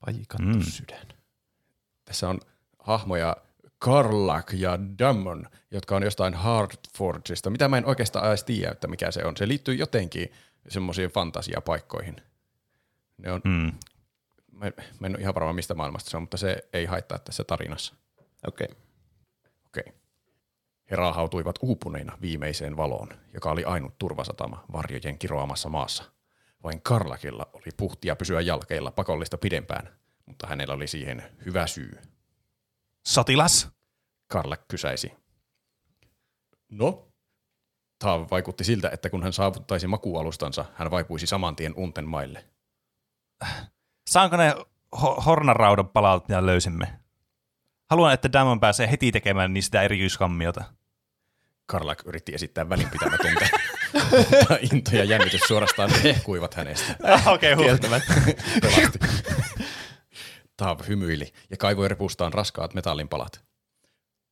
[0.06, 0.62] Paikattu mm.
[0.62, 1.06] sydän.
[2.04, 2.40] Tässä on
[2.78, 3.36] hahmoja
[3.82, 7.50] Karlak ja Dammon, jotka on jostain Hardforgeista.
[7.50, 9.36] Mitä mä en oikeastaan edes tiedä, että mikä se on.
[9.36, 10.32] Se liittyy jotenkin
[10.68, 12.16] semmoisiin fantasiapaikkoihin.
[13.18, 13.72] Ne on, mm.
[14.52, 17.18] mä, en- mä en ole ihan varma mistä maailmasta se on, mutta se ei haittaa
[17.18, 17.94] tässä tarinassa.
[18.46, 18.68] Okei.
[18.70, 18.82] Okay.
[19.66, 19.92] Okei.
[20.90, 26.04] He raahautuivat uupuneina viimeiseen valoon, joka oli ainut turvasatama varjojen kiroamassa maassa.
[26.62, 29.88] Vain Karlakilla oli puhtia pysyä jalkeilla pakollista pidempään,
[30.26, 31.98] mutta hänellä oli siihen hyvä syy.
[33.06, 33.68] Sotilas?
[34.26, 35.12] Karlak kysäisi.
[36.70, 37.08] No?
[37.98, 42.44] Taav vaikutti siltä, että kun hän saavuttaisi makualustansa, hän vaipuisi saman tien unten maille.
[44.10, 44.54] Saanko ne
[44.96, 46.98] ho- hornaraudan palat, mitä löysimme?
[47.90, 50.64] Haluan, että Damon pääsee heti tekemään niistä erityiskammiota.
[51.66, 53.48] Karlak yritti esittää välinpitämätöntä,
[54.30, 56.96] mutta into ja jännitys suorastaan hehkuivat hänestä.
[57.34, 58.98] Okei, okay, Pelasti.
[60.56, 63.44] Taav hymyili ja kaivoi repustaan raskaat metallinpalat.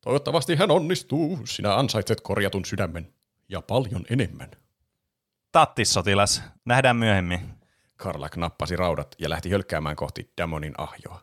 [0.01, 1.39] Toivottavasti hän onnistuu.
[1.45, 3.13] Sinä ansaitset korjatun sydämen.
[3.49, 4.51] Ja paljon enemmän.
[5.51, 6.43] Tattis, sotilas.
[6.65, 7.39] Nähdään myöhemmin.
[7.95, 11.21] Karlak nappasi raudat ja lähti hölkkäämään kohti Damonin ahjoa.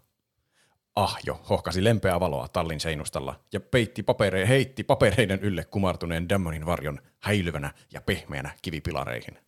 [0.97, 7.01] Ahjo hohkasi lempeää valoa tallin seinustalla ja peitti papere- heitti papereiden ylle kumartuneen Damonin varjon
[7.21, 9.39] häilyvänä ja pehmeänä kivipilareihin.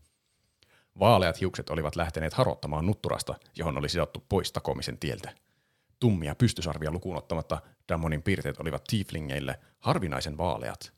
[1.00, 5.32] Vaaleat hiukset olivat lähteneet harottamaan nutturasta, johon oli sidottu pois takomisen tieltä.
[6.00, 10.92] Tummia pystysarvia lukuun ottamatta Damonin piirteet olivat tieflingeille harvinaisen vaaleat.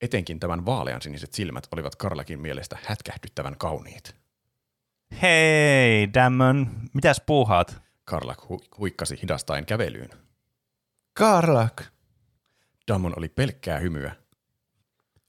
[0.00, 4.16] Etenkin tämän vaalean siniset silmät olivat Karlakin mielestä hätkähdyttävän kauniit.
[5.22, 6.70] Hei, Damon.
[6.92, 7.82] Mitäs puuhaat?
[8.04, 10.10] Karlak hu- huikkasi hidastaen kävelyyn.
[11.12, 11.82] Karlak.
[12.88, 14.23] Dammon oli pelkkää hymyä.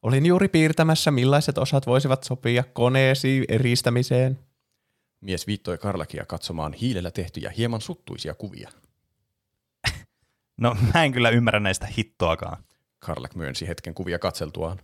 [0.06, 4.40] Olin juuri piirtämässä, millaiset osat voisivat sopia koneesi eristämiseen.
[5.22, 8.70] Mies viittoi Karlakia katsomaan hiilellä tehtyjä hieman suttuisia kuvia.
[10.58, 12.64] No, mä en kyllä ymmärrä näistä hittoakaan.
[13.00, 14.80] Karlak myönsi hetken kuvia katseltuaan.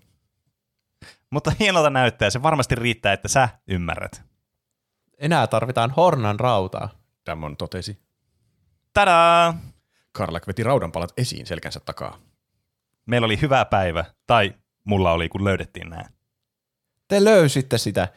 [1.29, 2.29] Mutta hienolta näyttää.
[2.29, 4.21] Se varmasti riittää, että sä ymmärrät.
[5.17, 6.89] Enää tarvitaan hornan rautaa.
[7.25, 7.97] Dammon totesi.
[8.93, 9.57] Tadaa!
[10.11, 12.17] Karlak veti raudanpalat esiin selkänsä takaa.
[13.05, 14.05] Meillä oli hyvä päivä.
[14.27, 14.53] Tai
[14.83, 16.03] mulla oli, kun löydettiin nämä.
[17.07, 18.07] Te löysitte sitä.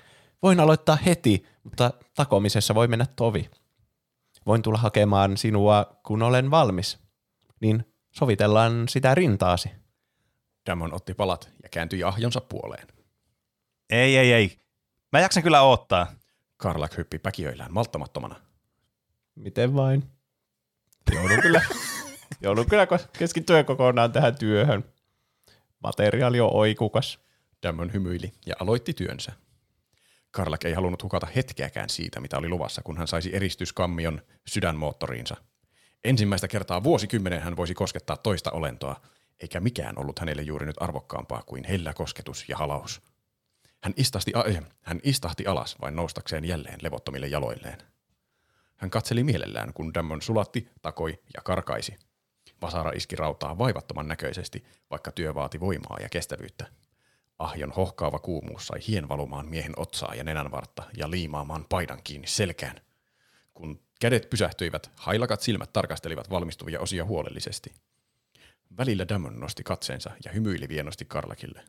[0.42, 3.50] Voin aloittaa heti, mutta takomisessa voi mennä tovi.
[4.46, 6.98] Voin tulla hakemaan sinua, kun olen valmis.
[7.60, 9.70] Niin sovitellaan sitä rintaasi.
[10.66, 12.88] Dammon otti palat ja kääntyi ahjonsa puoleen.
[13.90, 14.58] Ei, ei, ei.
[15.12, 16.06] Mä jaksan kyllä odottaa.
[16.56, 18.36] Karlak hyppi päkiöillään malttamattomana.
[19.34, 20.10] Miten vain?
[21.14, 21.62] Joudun kyllä,
[22.42, 22.86] joudun kyllä
[23.18, 24.93] keskittyä kokonaan tähän työhön.
[25.84, 27.18] Materiaali on oikukas.
[27.62, 29.32] Dammon hymyili ja aloitti työnsä.
[30.30, 35.36] Karlak ei halunnut hukata hetkeäkään siitä, mitä oli luvassa, kun hän saisi eristyskammion sydänmoottoriinsa.
[36.04, 39.00] Ensimmäistä kertaa vuosikymmenen hän voisi koskettaa toista olentoa,
[39.40, 43.00] eikä mikään ollut hänelle juuri nyt arvokkaampaa kuin hellä kosketus ja halaus.
[43.82, 47.78] Hän, istahti, a- hän istahti alas vain noustakseen jälleen levottomille jaloilleen.
[48.76, 51.96] Hän katseli mielellään, kun Dammon sulatti, takoi ja karkaisi.
[52.64, 56.66] Vasara iski rautaa vaivattoman näköisesti, vaikka työ vaati voimaa ja kestävyyttä.
[57.38, 62.76] Ahjon hohkaava kuumuus sai hien valumaan miehen otsaa ja nenänvartta ja liimaamaan paidan kiinni selkään.
[63.54, 67.72] Kun kädet pysähtyivät, hailakat silmät tarkastelivat valmistuvia osia huolellisesti.
[68.78, 71.64] Välillä Dammon nosti katseensa ja hymyili vienosti Karlakille.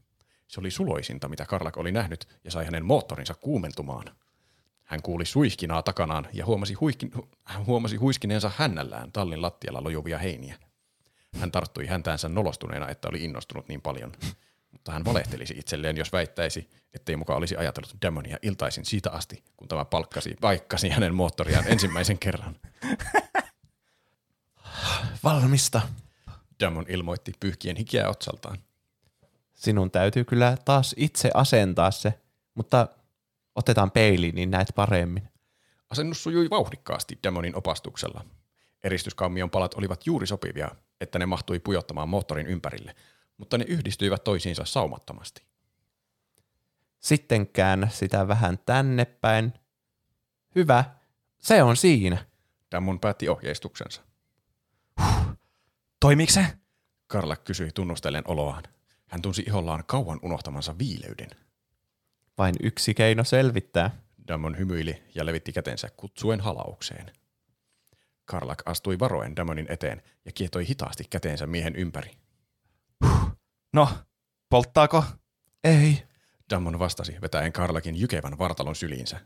[0.48, 4.06] Se oli suloisinta, mitä Karlak oli nähnyt, ja sai hänen moottorinsa kuumentumaan.
[4.84, 10.18] Hän kuuli suihkinaa takanaan ja huomasi, huihkin, hu- hän huomasi huiskineensa hännällään tallin lattialla lojuvia
[10.18, 10.60] heiniä.
[11.40, 14.12] Hän tarttui häntäänsä nolostuneena, että oli innostunut niin paljon.
[14.72, 19.68] Mutta hän valehtelisi itselleen, jos väittäisi, ettei muka olisi ajatellut Dammonia iltaisin siitä asti, kun
[19.68, 22.56] tämä palkkasi, paikkasi hänen moottoriaan ensimmäisen kerran.
[25.24, 25.82] Valmista.
[26.60, 28.58] Dammon ilmoitti pyyhkien hikeä otsaltaan.
[29.54, 32.14] Sinun täytyy kyllä taas itse asentaa se,
[32.54, 32.88] mutta
[33.56, 35.30] otetaan peili, niin näet paremmin.
[35.90, 38.26] Asennus sujui vauhdikkaasti Damonin opastuksella.
[38.84, 40.70] Eristyskammion palat olivat juuri sopivia,
[41.02, 42.96] että ne mahtui pujottamaan moottorin ympärille,
[43.38, 45.44] mutta ne yhdistyivät toisiinsa saumattomasti.
[47.00, 49.54] Sitten käännä sitä vähän tänne päin.
[50.56, 50.84] Hyvä,
[51.40, 52.26] se on siinä.
[52.72, 54.02] Dammon päätti ohjeistuksensa.
[56.00, 56.46] Toimiiko se?
[57.08, 58.64] Karla kysyi tunnustellen oloaan.
[59.08, 61.30] Hän tunsi ihollaan kauan unohtamansa viileyden.
[62.38, 63.92] Vain yksi keino selvittää.
[64.28, 67.12] Dammon hymyili ja levitti kätensä kutsuen halaukseen.
[68.26, 72.12] Karlak astui varoen Dammonin eteen ja kietoi hitaasti käteensä miehen ympäri.
[73.74, 73.90] No,
[74.50, 75.04] polttaako?
[75.64, 76.04] Ei.
[76.50, 79.20] Dammon vastasi vetäen Karlakin jykevän vartalon syliinsä.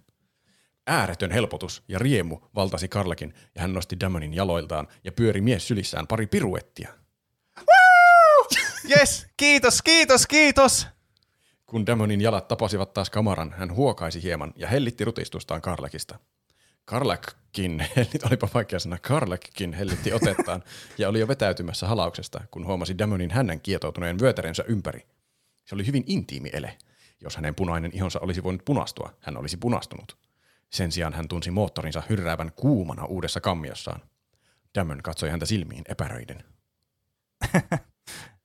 [0.88, 6.08] Ääretön helpotus ja riemu valtasi Karlakin ja hän nosti Dammonin jaloiltaan ja pyöri mies sylissään
[6.08, 6.94] pari piruettia.
[8.98, 10.88] Yes, kiitos, kiitos, kiitos.
[11.66, 16.20] Kun Dammonin jalat tapasivat taas kamaran, hän huokaisi hieman ja hellitti rutistustaan Karlakista.
[16.90, 17.86] Karlakkin,
[18.28, 20.64] olipa vaikea sana, Karlakkin hellitti otettaan
[20.98, 25.08] ja oli jo vetäytymässä halauksesta, kun huomasi Dammonin hännän kietoutuneen vyötärensä ympäri.
[25.66, 26.78] Se oli hyvin intiimi ele.
[27.22, 30.18] Jos hänen punainen ihonsa olisi voinut punastua, hän olisi punastunut.
[30.70, 34.02] Sen sijaan hän tunsi moottorinsa hyrräävän kuumana uudessa kammiossaan.
[34.76, 36.44] Dammon katsoi häntä silmiin epäröiden.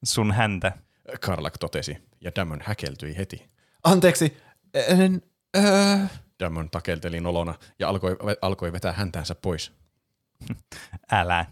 [0.05, 0.73] Sun häntä.
[1.21, 3.51] Karlak totesi, ja Dammon häkeltyi heti.
[3.85, 4.37] Anteeksi,
[4.75, 5.23] en,
[5.57, 5.97] öö,
[6.41, 9.73] Dammon takelteli nolona ja alkoi, alkoi vetää häntäänsä pois.
[11.13, 11.47] Älä.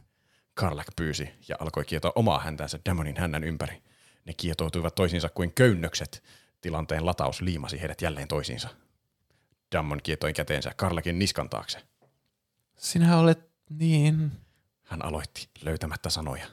[0.54, 3.82] Karlak pyysi ja alkoi kietoa omaa häntänsä Dammonin hännän ympäri.
[4.24, 6.24] Ne kietoutuivat toisiinsa kuin köynnökset.
[6.60, 8.68] Tilanteen lataus liimasi heidät jälleen toisiinsa.
[9.72, 11.78] Dammon kietoi käteensä Karlakin niskan taakse.
[12.78, 14.32] sinä olet niin...
[14.82, 16.46] Hän aloitti löytämättä sanoja.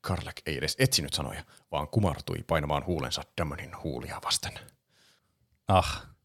[0.00, 4.52] Karlak ei edes etsinyt sanoja, vaan kumartui painamaan huulensa Dammonin huulia vasten.
[5.68, 6.15] Ah.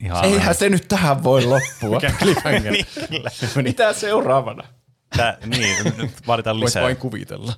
[0.00, 0.24] Ihan.
[0.24, 2.00] Eihän se nyt tähän voi loppua.
[2.18, 2.72] Cliffhanger.
[3.10, 3.24] niin.
[3.62, 4.62] Mitä seuraavana?
[5.16, 6.82] Tää, niin, nyt vaaditaan Voit lisää.
[6.82, 7.52] vain kuvitella.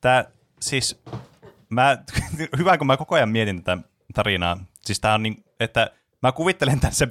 [0.00, 0.24] Tää,
[0.60, 1.02] siis,
[1.68, 1.98] mä,
[2.58, 3.82] hyvä kun mä koko ajan mietin tätä
[4.14, 4.64] tarinaa.
[4.80, 5.90] Siis tää on niin, että
[6.22, 7.06] mä kuvittelen tämän se,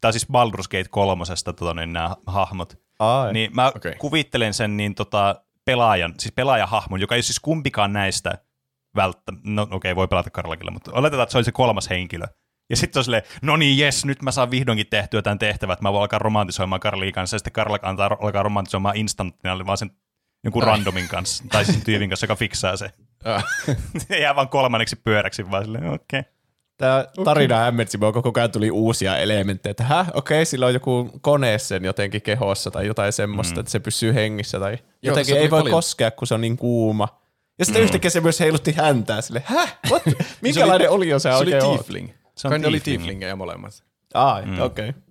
[0.00, 2.78] tää on siis Baldur's Gate kolmosesta tota, niin nämä hahmot.
[2.98, 3.32] Ai.
[3.32, 3.94] Niin mä okay.
[3.98, 8.38] kuvittelen sen niin tota, pelaajan, siis pelaajahahmon, joka ei ole siis kumpikaan näistä
[8.96, 12.26] välttä, no okei, okay, voi pelata Karlakilla, mutta oletetaan, että se oli se kolmas henkilö.
[12.70, 15.82] Ja sitten on silleen, no niin, jes, nyt mä saan vihdoinkin tehtyä tämän tehtävän, että
[15.82, 19.90] mä voin alkaa romantisoimaan Karliin kanssa, ja sitten Karla antaa alkaa romantisoimaan instanttina, vaan sen
[20.44, 22.90] jonkun randomin kanssa, tai siis tyypin kanssa, joka fiksaa se.
[23.98, 26.20] Se jää vaan kolmanneksi pyöräksi, vaan silleen, okei.
[26.20, 26.34] Okay.
[26.76, 30.74] Tämä tarina hämmensi mua, koko ajan tuli uusia elementtejä, että häh, okei, okay, sillä on
[30.74, 33.60] joku kone sen jotenkin kehossa tai jotain semmoista, mm.
[33.60, 35.74] että se pysyy hengissä tai jotenkin se ei voi paljon.
[35.74, 37.08] koskea, kun se on niin kuuma.
[37.58, 37.84] Ja sitten mm.
[37.84, 40.02] yhtäkkiä se myös heilutti häntää sille, häh, what?
[40.42, 42.23] minkälainen oli jo se, se oli oikein oot?
[42.36, 42.98] Se on Kai ne oli tiefling.
[43.02, 43.84] tieflingejä molemmat.
[44.14, 44.60] Ai, mm.
[44.60, 44.88] okei.
[44.88, 45.02] Okay.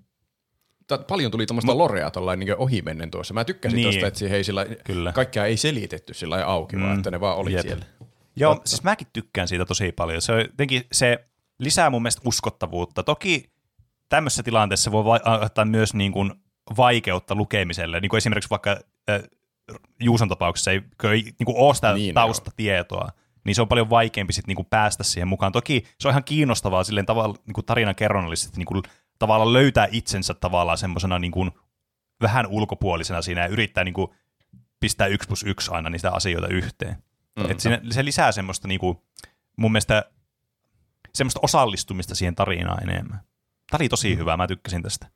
[0.87, 3.33] Ta- paljon tuli tuommoista lorea tollain niin ohimennen tuossa.
[3.33, 3.85] Mä tykkäsin Niin.
[3.85, 5.11] tuosta, että siihen ei sillä, Kyllä.
[5.11, 6.81] kaikkea ei selitetty sillä lailla auki, mm.
[6.83, 7.61] vaan että ne vaan oli Jep.
[7.61, 7.85] siellä.
[8.35, 8.69] Joo, Totta.
[8.69, 10.21] siis mäkin tykkään siitä tosi paljon.
[10.21, 11.25] Se, on jotenkin, se
[11.59, 13.03] lisää mun mielestä uskottavuutta.
[13.03, 13.49] Toki
[14.09, 16.33] tämmöisessä tilanteessa voi aiheuttaa myös niin kuin
[16.77, 17.99] vaikeutta lukemiselle.
[17.99, 18.71] Niin kuin esimerkiksi vaikka
[19.09, 19.23] äh,
[19.99, 23.09] Juuson tapauksessa ei, ei niin kuin ole sitä Niin, taustatietoa,
[23.43, 25.51] niin se on paljon vaikeampi sit niin kuin päästä siihen mukaan.
[25.51, 28.83] Toki se on ihan kiinnostavaa silleen tavalla, niin kuin tarinan kerronnallisesti niin kuin
[29.19, 31.51] tavallaan löytää itsensä tavallaan semmoisena niin kuin
[32.21, 34.11] vähän ulkopuolisena siinä ja yrittää niin kuin
[34.79, 37.03] pistää yksi plus yksi aina niitä asioita yhteen.
[37.39, 37.51] Mm.
[37.51, 39.03] Et siinä, se lisää semmoista niinku,
[39.57, 40.05] mun mielestä
[41.13, 43.19] semmoista osallistumista siihen tarinaan enemmän.
[43.71, 45.07] Tämä oli tosi hyvä, mä tykkäsin tästä.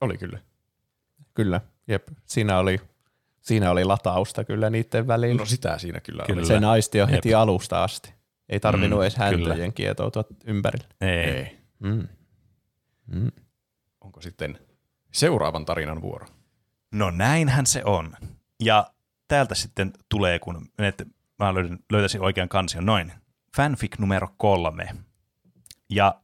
[0.00, 0.38] Oli kyllä.
[1.34, 2.08] Kyllä, jep.
[2.26, 2.80] Siinä oli,
[3.40, 5.38] siinä oli latausta kyllä niiden välillä.
[5.38, 6.38] No sitä siinä kyllä, Kyllä.
[6.40, 6.46] oli.
[6.46, 7.10] Se naisti jo Jep.
[7.14, 8.14] heti alusta asti.
[8.48, 9.70] Ei tarvinnut Mm, edes häntöjen kyllä.
[9.74, 10.86] kietoutua ympärille.
[11.00, 11.08] Ei.
[11.30, 11.58] Ei.
[11.78, 12.08] Mm.
[13.06, 13.30] Mm.
[14.00, 14.58] Onko sitten
[15.12, 16.26] seuraavan tarinan vuoro?
[16.92, 18.16] No näinhän se on.
[18.60, 18.90] Ja
[19.28, 21.02] täältä sitten tulee, kun menet,
[21.38, 23.12] mä löydän, löytäisin oikean kansion, noin.
[23.56, 24.88] Fanfic numero kolme.
[25.90, 26.20] Ja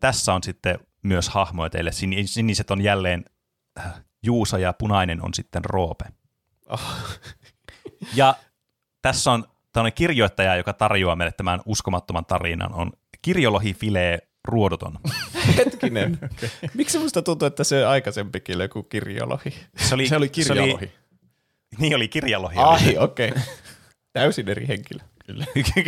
[0.00, 1.92] tässä on sitten myös hahmoja teille.
[1.92, 3.24] Sin- Siniset on jälleen
[3.78, 6.04] äh, Juusa ja punainen on sitten Roope.
[6.68, 6.80] Oh.
[8.14, 8.34] Ja
[9.02, 14.98] tässä on tämmöinen kirjoittaja, joka tarjoaa meille tämän uskomattoman tarinan, on kirjolohi Filee Ruodoton.
[15.56, 16.18] Hetkinen.
[16.22, 16.48] okay.
[16.74, 19.54] Miksi musta tuntuu, että se aikaisempikin oli joku kirjolohi?
[19.76, 20.92] Se oli, Se oli kirjalohi.
[21.78, 22.56] niin oli kirjalohi.
[22.58, 23.28] Ai, okei.
[23.28, 23.42] Okay.
[24.12, 25.00] Täysin eri henkilö.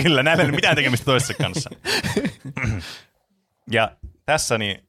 [0.03, 1.71] Kyllä, näillä ei ole mitään tekemistä toisessa kanssa.
[3.71, 3.97] ja
[4.27, 4.89] tässä niin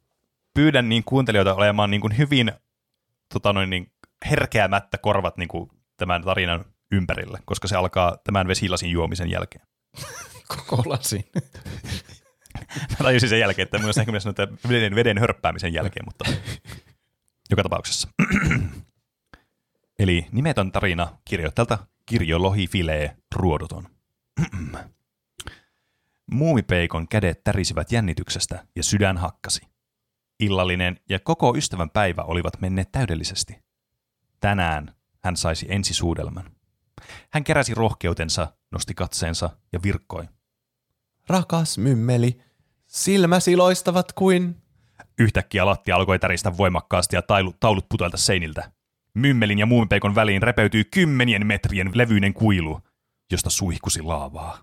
[0.54, 2.52] pyydän niin kuuntelijoita olemaan niin kuin hyvin
[3.34, 3.92] tota noin, niin
[4.30, 9.68] herkeämättä korvat niin kuin tämän tarinan ympärillä, koska se alkaa tämän vesilasin juomisen jälkeen.
[10.68, 11.26] Koko lasi.
[12.90, 16.26] Mä tajusin sen jälkeen, että myös ehkä myös noita veden, veden hörppäämisen jälkeen, mutta
[17.52, 18.10] joka tapauksessa.
[20.00, 23.88] Eli nimetön tarina kirjoittajalta Kirjo Lohi Filee Ruodoton.
[26.32, 29.62] Muumipeikon kädet tärisivät jännityksestä ja sydän hakkasi.
[30.40, 33.60] Illallinen ja koko ystävän päivä olivat menneet täydellisesti.
[34.40, 36.52] Tänään hän saisi ensisuudelman.
[37.30, 40.24] Hän keräsi rohkeutensa, nosti katseensa ja virkkoi.
[41.30, 42.42] Rakas mymmeli,
[42.88, 44.56] silmäsi loistavat kuin...
[45.20, 48.72] Yhtäkkiä lattia alkoi täristä voimakkaasti ja tailu, taulut putoilta seiniltä.
[49.14, 52.80] Mymmelin ja muumipeikon väliin repeytyi kymmenien metrien levyinen kuilu,
[53.32, 54.58] josta suihkusi laavaa.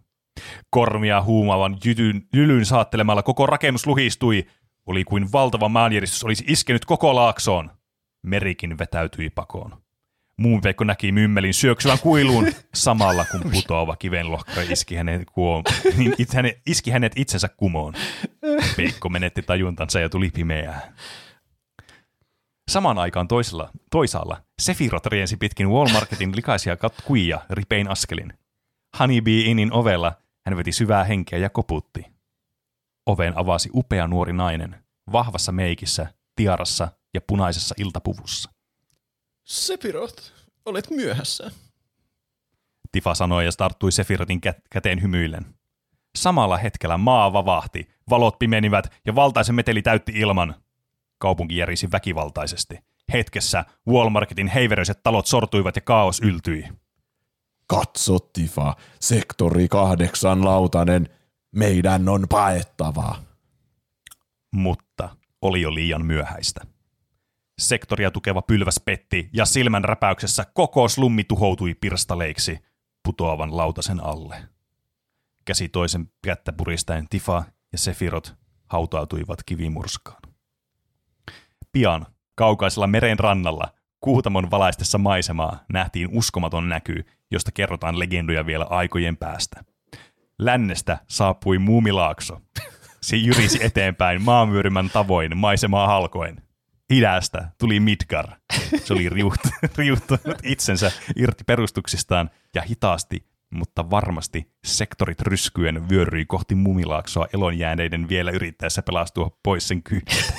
[0.70, 4.46] Kormia huumaavan jytyn, jylyn saattelemalla koko rakennus luhistui.
[4.86, 7.70] Oli kuin valtava maanjäristys olisi iskenyt koko laaksoon.
[8.26, 9.82] Merikin vetäytyi pakoon.
[10.38, 15.62] Muumipeikko näki mymmelin syöksyvän kuiluun samalla kun putoava kivenlohkari iski hänet, kuo,
[15.96, 17.94] niin it, hänet, iski hänet itsensä kumoon.
[18.76, 20.92] Peikko menetti tajuntansa ja tuli pimeää.
[22.70, 28.32] Samaan aikaan toisella, toisaalla Sefirot riensi pitkin Walmarketin likaisia katkuja ripein askelin.
[28.98, 30.12] Honeybee Innin ovella
[30.46, 32.15] hän veti syvää henkeä ja koputti.
[33.06, 36.06] Oven avasi upea nuori nainen, vahvassa meikissä,
[36.36, 38.50] tiarassa ja punaisessa iltapuvussa.
[39.44, 40.32] Sepirot,
[40.64, 41.50] olet myöhässä.
[42.92, 45.46] Tifa sanoi ja tarttui Sefirotin kä- käteen hymyillen.
[46.16, 50.54] Samalla hetkellä maa vavahti, valot pimenivät ja valtaisen meteli täytti ilman.
[51.18, 52.78] Kaupunki järisi väkivaltaisesti.
[53.12, 56.68] Hetkessä Walmarketin heiveröiset talot sortuivat ja kaos yltyi.
[57.66, 61.08] Katso, Tifa, sektori kahdeksan lautanen.
[61.56, 63.22] Meidän on paettava.
[64.52, 66.60] Mutta oli jo liian myöhäistä.
[67.58, 72.58] Sektoria tukeva pylväs petti ja silmän räpäyksessä koko slummi tuhoutui pirstaleiksi
[73.02, 74.48] putoavan lautasen alle.
[75.44, 78.34] Käsi toisen kättä puristaen Tifa ja Sefirot
[78.66, 80.22] hautautuivat kivimurskaan.
[81.72, 89.16] Pian kaukaisella meren rannalla kuutamon valaistessa maisemaa nähtiin uskomaton näky, josta kerrotaan legendoja vielä aikojen
[89.16, 89.75] päästä.
[90.38, 92.40] Lännestä saapui muumilaakso.
[93.02, 96.42] Se jyrisi eteenpäin maanvyörymän tavoin maisemaa halkoen.
[96.90, 98.28] Idästä tuli Midgar.
[98.84, 106.54] Se oli riuht- riuhtunut itsensä irti perustuksistaan ja hitaasti, mutta varmasti sektorit ryskyen vyöryi kohti
[106.54, 110.32] mumilaaksoa elonjääneiden vielä yrittäessä pelastua pois sen kyydistä.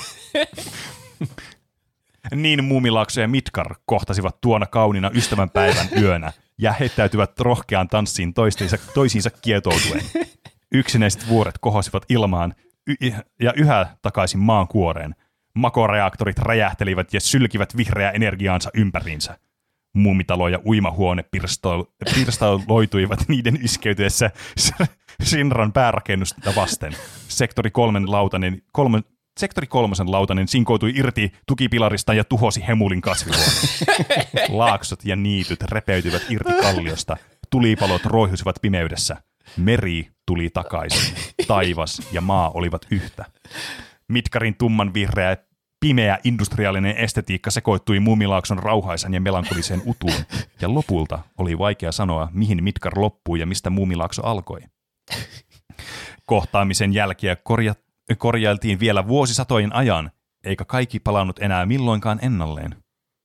[2.34, 9.30] Niin Muumilaakso ja Midgar kohtasivat tuona kaunina ystävänpäivän yönä ja heittäytyvät rohkeaan tanssiin toistensa, toisiinsa
[9.30, 10.02] kietoutuen.
[10.72, 12.54] Yksinäiset vuoret kohosivat ilmaan
[13.00, 15.14] y- ja yhä takaisin maan kuoreen.
[15.54, 19.38] Makoreaktorit räjähtelivät ja sylkivät vihreää energiaansa ympäriinsä.
[19.92, 21.24] Muumitalo ja uimahuone
[22.14, 24.30] pirstaloituivat niiden iskeytyessä
[25.22, 26.92] Sinran päärakennusta vasten.
[27.28, 29.04] Sektori kolmen lautanen, kolmen,
[29.38, 33.52] sektori kolmosen lautanen sinkoutui irti tukipilarista ja tuhosi Hemulin kasviluonnon.
[34.58, 37.16] Laaksot ja niityt repeytyivät irti kalliosta.
[37.50, 39.16] Tulipalot roihusivat pimeydessä.
[39.56, 41.14] Meri tuli takaisin.
[41.46, 43.24] Taivas ja maa olivat yhtä.
[44.08, 45.36] Mitkarin tumman vihreä
[45.80, 50.24] pimeä industriaalinen estetiikka sekoittui Muumilaakson rauhaisen ja melankoliseen utuun,
[50.60, 54.60] ja lopulta oli vaikea sanoa, mihin Mitkar loppui ja mistä Muumilaakso alkoi.
[56.26, 60.10] Kohtaamisen jälkiä korja- korjailtiin vielä vuosisatojen ajan,
[60.44, 62.76] eikä kaikki palannut enää milloinkaan ennalleen.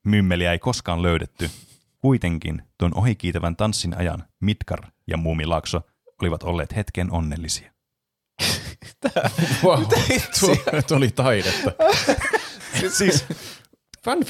[0.05, 1.49] Mymmeliä ei koskaan löydetty.
[1.97, 5.81] Kuitenkin tuon ohikiitävän tanssin ajan Mitkar ja Muumilaakso
[6.21, 7.73] olivat olleet hetken onnellisia.
[9.63, 9.83] Wow,
[10.39, 10.55] tuo,
[10.87, 11.71] tuo oli taidetta.
[12.97, 13.25] siis,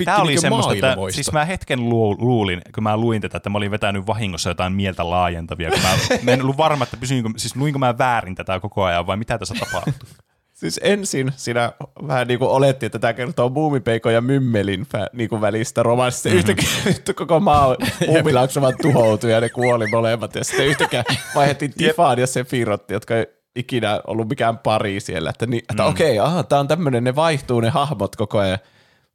[0.05, 3.49] Tämä oli niinku semmoista, että siis mä hetken lu- luulin, kun mä luin tätä, että
[3.49, 7.29] mä olin vetänyt vahingossa jotain mieltä laajentavia, kun mä, mä en ollut varma, että pysyinkö,
[7.37, 9.93] siis luinko mä väärin tätä koko ajan vai mitä tässä tapahtuu.
[10.63, 11.71] Siis ensin sinä
[12.07, 16.51] vähän niin kuin olettiin, että tämä kertoo Muumipeikon ja Mymmelin niin kuin välistä romanssista.
[16.51, 16.89] Mm-hmm.
[16.89, 17.75] Yhtäkkiä koko maa
[18.07, 20.35] Muumilaakso vaan tuhoutui ja ne kuoli molemmat.
[20.35, 21.03] Ja sitten yhtäkkiä
[21.35, 23.25] vaihdettiin Tifaan ja Sefirotti, jotka ei
[23.55, 25.29] ikinä ollut mikään pari siellä.
[25.29, 25.89] Että, niin, että mm.
[25.89, 28.59] okei, okay, tämä on tämmöinen, ne vaihtuu ne hahmot koko ajan.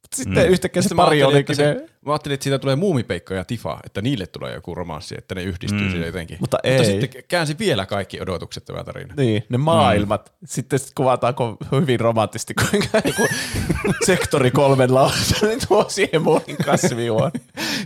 [0.09, 0.51] Mutta sitten mm.
[0.51, 4.01] yhtäkkiä se pari ajattelin, olikin se, mä ajattelin, että siitä tulee Muumipeikko ja Tifa, että
[4.01, 6.03] niille tulee joku romanssi, että ne yhdistyy mm.
[6.03, 6.37] jotenkin.
[6.39, 6.85] Mutta Mutta ei.
[6.85, 9.13] sitten käänsi vielä kaikki odotukset tämä tarina.
[9.17, 10.31] Niin, ne maailmat.
[10.41, 10.47] Mm.
[10.47, 13.27] Sitten sit kuvataanko hyvin romanttisesti, kuinka joku
[14.05, 17.31] sektori kolmen lausainen tuo siihen muihin kasvihuone.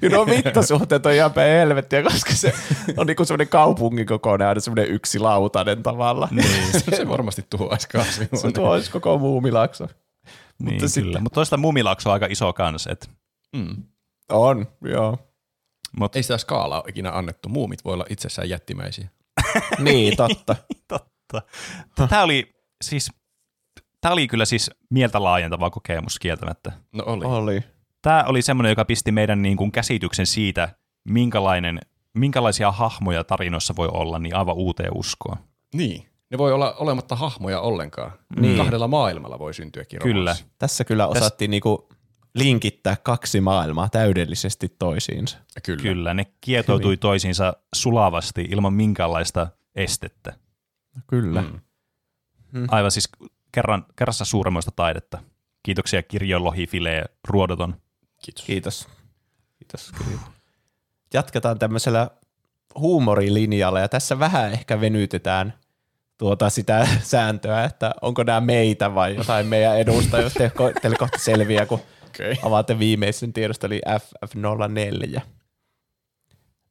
[0.01, 2.53] Ja no mittasuhteet on ihan päin helvettiä, koska se
[2.97, 6.27] on niinku semmoinen kaupungin kokoinen, aina semmoinen yksi lautainen tavalla.
[6.31, 8.41] Niin, se, se varmasti tuhoaisi kasvihuoneen.
[8.41, 9.87] Se tuoisi koko muumilakso.
[10.59, 11.19] Niin, Mutta sitten- kyllä.
[11.19, 13.09] Mutta toista Muumilaakso on aika iso kans, et,
[13.55, 13.83] Mm.
[14.31, 15.17] On, joo.
[15.99, 17.49] mut, Ei sitä skaalaa ole ikinä annettu.
[17.49, 19.07] Muumit voi olla itsessään jättimäisiä.
[19.79, 20.55] Niin, totta.
[20.87, 21.41] totta.
[22.09, 22.53] Tämä oli
[22.83, 23.11] siis,
[24.01, 26.71] tämä oli kyllä siis mieltä laajentava kokemus kieltämättä.
[26.93, 27.25] No oli.
[27.25, 27.63] Oli.
[28.01, 30.75] Tämä oli semmoinen, joka pisti meidän niin kuin käsityksen siitä,
[31.09, 31.79] minkälainen,
[32.13, 35.37] minkälaisia hahmoja tarinoissa voi olla, niin aivan uuteen uskoon.
[35.73, 36.05] Niin.
[36.33, 38.11] Ne voi olla olematta hahmoja ollenkaan.
[38.39, 38.57] Niin.
[38.57, 40.29] Kahdella maailmalla voi syntyäkin Kyllä.
[40.29, 40.45] romanssi.
[40.59, 41.89] Tässä kyllä osattiin niinku
[42.33, 45.37] linkittää kaksi maailmaa täydellisesti toisiinsa.
[45.63, 45.81] Kyllä.
[45.81, 50.33] Kyllä, ne kietoutui toisiinsa sulavasti ilman minkäänlaista estettä.
[51.07, 51.43] Kyllä.
[52.51, 52.67] Mm.
[52.67, 53.09] Aivan siis
[53.51, 55.19] kerran, kerrassa suuremmoista taidetta.
[55.63, 57.75] Kiitoksia Kirjo Lohi Filee Ruodoton.
[58.25, 58.45] Kiitos.
[58.45, 58.87] Kiitos.
[59.59, 59.91] Kiitos.
[59.97, 60.21] Kyllä.
[61.13, 62.09] Jatketaan tämmöisellä
[62.79, 65.62] huumorilinjalla ja tässä vähän ehkä venytetään
[66.17, 71.17] tuota sitä sääntöä, että onko nämä meitä vai jotain meidän edustajia, jos te, teille kohta
[71.17, 71.79] selviää, kun
[72.19, 72.35] Okay.
[72.43, 75.21] avaatte viimeisen tiedosta, eli FF04.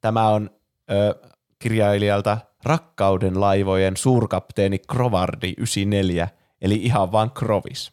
[0.00, 0.50] Tämä on
[0.90, 1.28] ö,
[1.58, 6.28] kirjailijalta Rakkauden laivojen suurkapteeni Krovardi 94,
[6.60, 7.92] eli ihan vaan Krovis.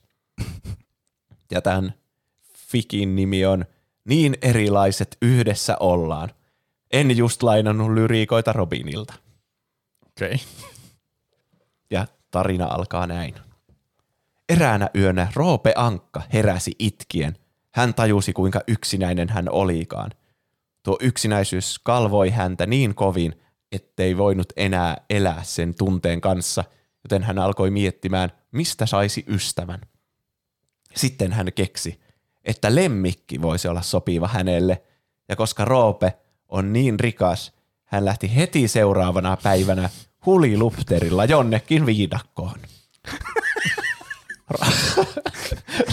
[1.52, 1.94] Ja tämän
[2.72, 3.66] fikin nimi on
[4.06, 6.30] Niin erilaiset yhdessä ollaan.
[6.92, 9.14] En just lainannut lyriikoita Robinilta.
[10.08, 10.38] Okay.
[12.32, 13.36] Tarina alkaa näin.
[14.50, 17.38] Eräänä yönä Roope Ankka heräsi itkien.
[17.72, 20.12] Hän tajusi, kuinka yksinäinen hän olikaan.
[20.84, 23.42] Tuo yksinäisyys kalvoi häntä niin kovin,
[23.72, 26.64] ettei voinut enää elää sen tunteen kanssa,
[27.04, 29.82] joten hän alkoi miettimään, mistä saisi ystävän.
[30.96, 32.02] Sitten hän keksi,
[32.44, 34.84] että lemmikki voisi olla sopiva hänelle,
[35.30, 37.54] ja koska Roope on niin rikas,
[37.86, 39.90] hän lähti heti seuraavana päivänä
[40.26, 42.60] hulilupterilla jonnekin viidakkoon.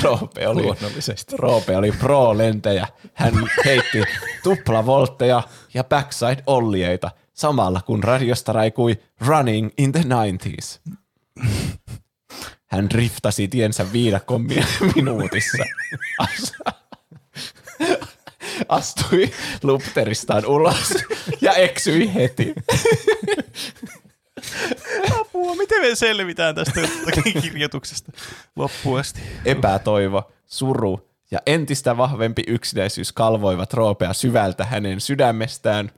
[0.03, 1.37] Roope oli, Luonnollisesti.
[1.37, 2.87] Roope oli pro-lentäjä.
[3.15, 3.35] Hän
[3.65, 4.03] heitti
[4.43, 5.43] tuplavoltteja
[5.75, 10.81] ja backside ollieita samalla kun radiosta raikui Running in the 90s.
[12.67, 15.65] Hän driftasi tiensä viidakon mi- minuutissa.
[16.19, 16.53] As-
[18.69, 19.31] Astui
[19.63, 20.95] lupteristaan ulos
[21.41, 22.55] ja eksyi heti.
[25.21, 26.81] Apua, miten me selvitään tästä
[27.43, 28.13] kirjoituksesta
[28.57, 29.21] loppuun asti?
[29.45, 35.91] Epätoivo, suru ja entistä vahvempi yksinäisyys kalvoivat Roopea syvältä hänen sydämestään.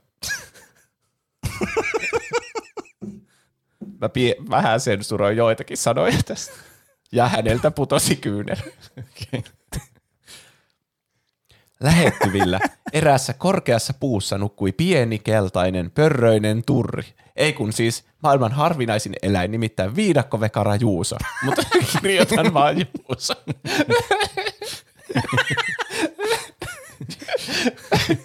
[4.01, 6.53] Mä pie- vähän sensuroin joitakin sanoja tästä.
[7.11, 8.57] Ja häneltä putosi kyynel.
[11.79, 12.59] Lähettyvillä
[12.93, 17.03] erässä korkeassa puussa nukkui pieni keltainen pörröinen turri.
[17.57, 21.15] Kun siis maailman harvinaisin eläin, nimittäin viidakkovekara Juuso.
[21.43, 21.61] Mutta
[22.01, 23.33] kirjoitan vaan Juuso.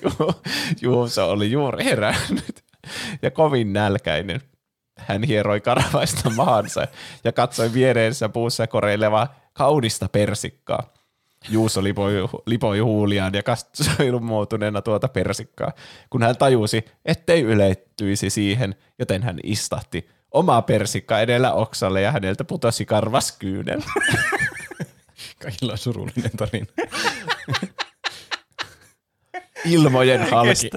[0.02, 0.42] Ju-
[0.82, 2.64] Juuso oli juuri herännyt
[3.22, 4.40] ja kovin nälkäinen.
[4.98, 6.86] Hän hieroi karvaista maansa
[7.24, 10.92] ja katsoi viereensä puussa koreilevaa kaunista persikkaa.
[11.48, 12.12] Juuso lipoi,
[12.46, 15.72] lipoi huuliaan ja katsoi ilmoutuneena tuota persikkaa,
[16.10, 22.44] kun hän tajusi, ettei yleittyisi siihen, joten hän istahti omaa persikkaa edellä oksalle ja häneltä
[22.44, 23.80] putosi karvas kyynel.
[25.42, 26.66] Kaikilla on surullinen tarina.
[29.64, 30.70] Ilmojen halki,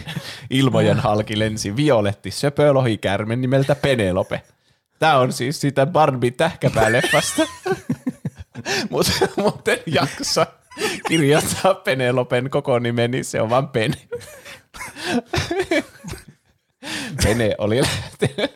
[0.50, 4.42] ilmojen halki lensi violetti söpölohikärmen nimeltä Penelope.
[4.98, 7.46] Tämä on siis sitä Barbie tähkäpää-leffasta.
[8.90, 10.46] Mutta mut en jaksa
[11.08, 13.96] kirjoittaa Penelopen koko nimen, niin se on vaan Pene.
[17.24, 18.54] Pene oli lähtenyt.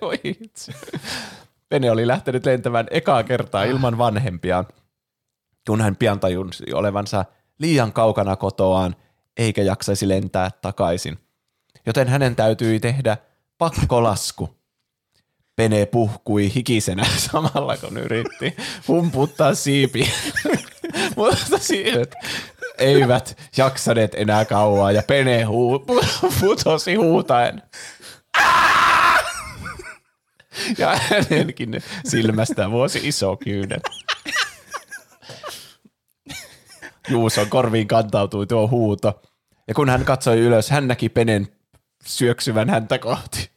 [1.69, 4.67] Pene oli lähtenyt lentämään ekaa kertaa ilman vanhempiaan,
[5.67, 7.25] kun hän pian tajusi olevansa
[7.59, 8.97] liian kaukana kotoaan,
[9.37, 11.19] eikä jaksaisi lentää takaisin.
[11.87, 13.17] Joten hänen täytyi tehdä
[13.59, 14.58] pakkolasku.
[15.59, 18.57] Pene puhkui hikisenä samalla, kun yritti
[18.89, 20.11] humputtaa siipi.
[21.17, 22.15] Mutta siivet
[22.79, 25.85] eivät jaksaneet enää kauaa ja Pene huu-
[26.41, 27.63] putosi huutaen.
[30.79, 33.81] Ja hänenkin silmästä vuosi iso kyynel.
[37.09, 39.23] Juuson korviin kantautui tuo huuto.
[39.69, 41.49] Ja kun hän katsoi ylös, hän näki Penen
[42.07, 43.48] syöksyvän häntä kohti.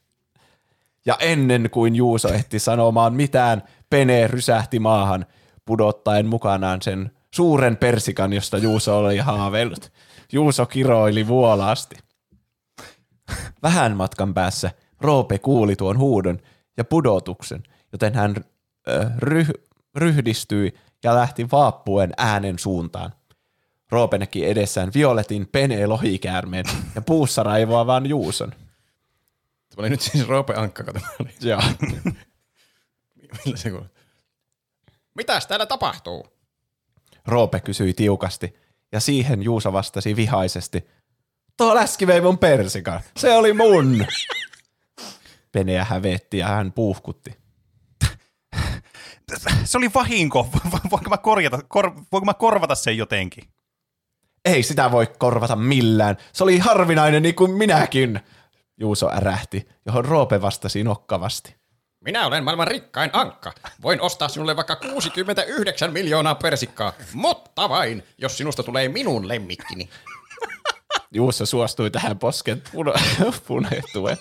[1.06, 5.26] Ja ennen kuin Juuso ehti sanomaan mitään, Pene rysähti maahan,
[5.66, 9.92] pudottaen mukanaan sen suuren persikan, josta Juuso oli haaveillut.
[10.34, 11.96] Juuso kiroili vuolaasti.
[13.64, 14.72] Vähän matkan päässä
[15.02, 16.40] Roope kuuli tuon huudon
[16.78, 18.36] ja pudotuksen, joten hän
[19.20, 19.62] ryh-
[19.96, 20.74] ryhdistyi
[21.04, 23.12] ja lähti vaappuen äänen suuntaan.
[23.92, 26.66] Roope näki edessään Violetin Pene lohikäärmeen
[26.96, 28.52] ja puussa raivoavan Juuson.
[29.76, 31.00] Tämä oli nyt siis Roope Ankka, kato.
[31.00, 31.62] Tämä oli- Joo.
[33.46, 33.88] Millä se kuuluu?
[35.16, 36.28] Mitäs täällä tapahtuu?
[37.28, 38.56] Roope kysyi tiukasti,
[38.92, 40.88] ja siihen Juuso vastasi vihaisesti.
[41.58, 43.02] Tuo läski vei mun persikan.
[43.18, 44.06] Se oli mun.
[45.52, 47.38] Peneä hävetti ja hän puuhkutti.
[49.64, 50.50] Se oli vahinko.
[50.92, 53.44] Voinko mä, korjata, kor, voinko mä korvata sen jotenkin?
[54.46, 56.18] Ei sitä voi korvata millään.
[56.34, 58.20] Se oli harvinainen niin kuin minäkin.
[58.80, 61.56] Juuso ärähti, johon Roope vastasi nokkavasti.
[62.00, 63.54] Minä olen maailman rikkain Ankka.
[63.82, 69.90] Voin ostaa sinulle vaikka 69 miljoonaa persikkaa, mutta vain, jos sinusta tulee minun lemmikkini.
[71.14, 73.02] Juuso suostui tähän posken puno-
[73.48, 74.18] punehtuen.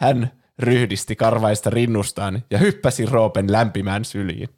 [0.00, 4.48] Hän ryhdisti karvaista rinnustaan ja hyppäsi Roopen lämpimään syliin.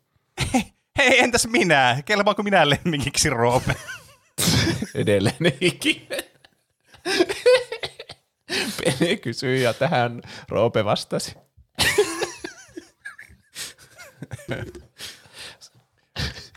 [0.98, 2.02] Hei, entäs minä?
[2.04, 3.74] Kelpaanko minä lemmikiksi, Roope?
[4.94, 6.24] Edelleen hikinen.
[8.84, 11.34] Pene kysyi ja tähän Roope vastasi.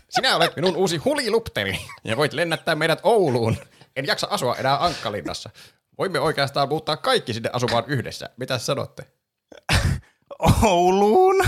[0.10, 3.58] Sinä olet minun uusi hulilupteri ja voit lennättää meidät Ouluun.
[3.96, 5.50] En jaksa asua enää Ankkalinnassa.
[5.98, 8.30] Voimme oikeastaan muuttaa kaikki sinne asumaan yhdessä.
[8.38, 9.04] Mitä sanotte?
[10.64, 11.46] Ouluun?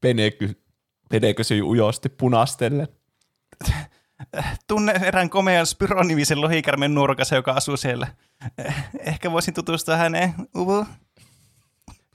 [0.00, 0.62] Pene, ky-
[1.08, 2.88] Pene kysyi ujosti punastellen.
[4.68, 8.06] Tunne erään komean Spyro-nimisen lohikärmen nurkassa, joka asuu siellä.
[8.58, 10.34] Eh, Ehkä voisin tutustua häneen.
[10.56, 10.86] Uvu.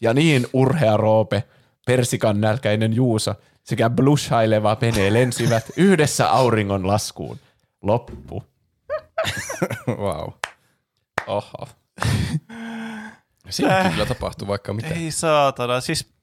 [0.02, 1.44] Ja niin urhea Roope,
[1.86, 7.40] persikan nälkäinen Juuso sekä blushaileva Pene lensivät yhdessä auringon laskuun.
[7.82, 8.44] Loppu.
[9.88, 10.30] Wow.
[11.27, 11.68] Oho.
[13.49, 14.88] Siinäkin kyllä tapahtuu vaikka mitä.
[14.88, 15.82] Ei saatana.
[15.82, 16.14] Siis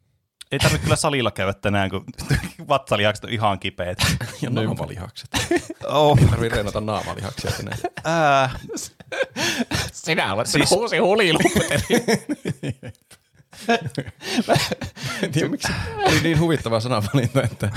[0.53, 2.05] ei tarvitse kyllä salilla käydä tänään, kun
[2.69, 3.99] vatsalihakset on ihan kipeät.
[4.43, 5.29] Ja naamalihakset.
[5.87, 6.19] Oh.
[6.19, 7.77] Ei tarvii reenata naamalihaksia enää.
[8.05, 8.51] Ää,
[9.93, 11.83] Sinä olet Siis- uusi hulilupteri.
[15.23, 15.73] En tiedä, miksi
[16.05, 17.71] oli niin huvittava sanavalinta, että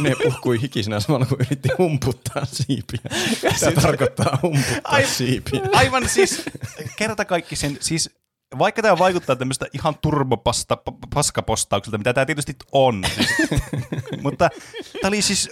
[0.00, 3.00] ne puhkui hikisenä samalla, kun yritti humputtaa siipiä.
[3.56, 5.60] Se tarkoittaa humputtaa Ai- siipiä.
[5.72, 6.42] aivan siis
[6.96, 8.10] kerta kaikki sen, siis
[8.58, 13.28] vaikka tämä vaikuttaa tämmöistä ihan turbopasta pa- paskapostaukselta, mitä tämä tietysti on, siis,
[14.22, 14.48] mutta
[15.00, 15.50] tämä oli siis,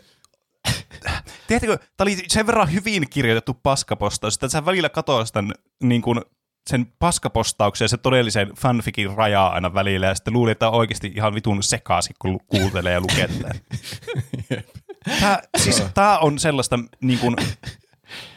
[1.47, 5.45] tiedättekö, tämä oli sen verran hyvin kirjoitettu paskapostaus, että sä välillä katoa sitä
[5.83, 6.21] niin kuin,
[6.71, 11.13] sen paskapostauksen ja se todellisen fanfikin rajaa aina välillä, ja sitten luuli, että on oikeasti
[11.17, 13.55] ihan vitun sekaisin, kun kuuntelee ja lukee tätä.
[15.21, 17.37] Tämä, siis, tämä on sellaista niin kuin,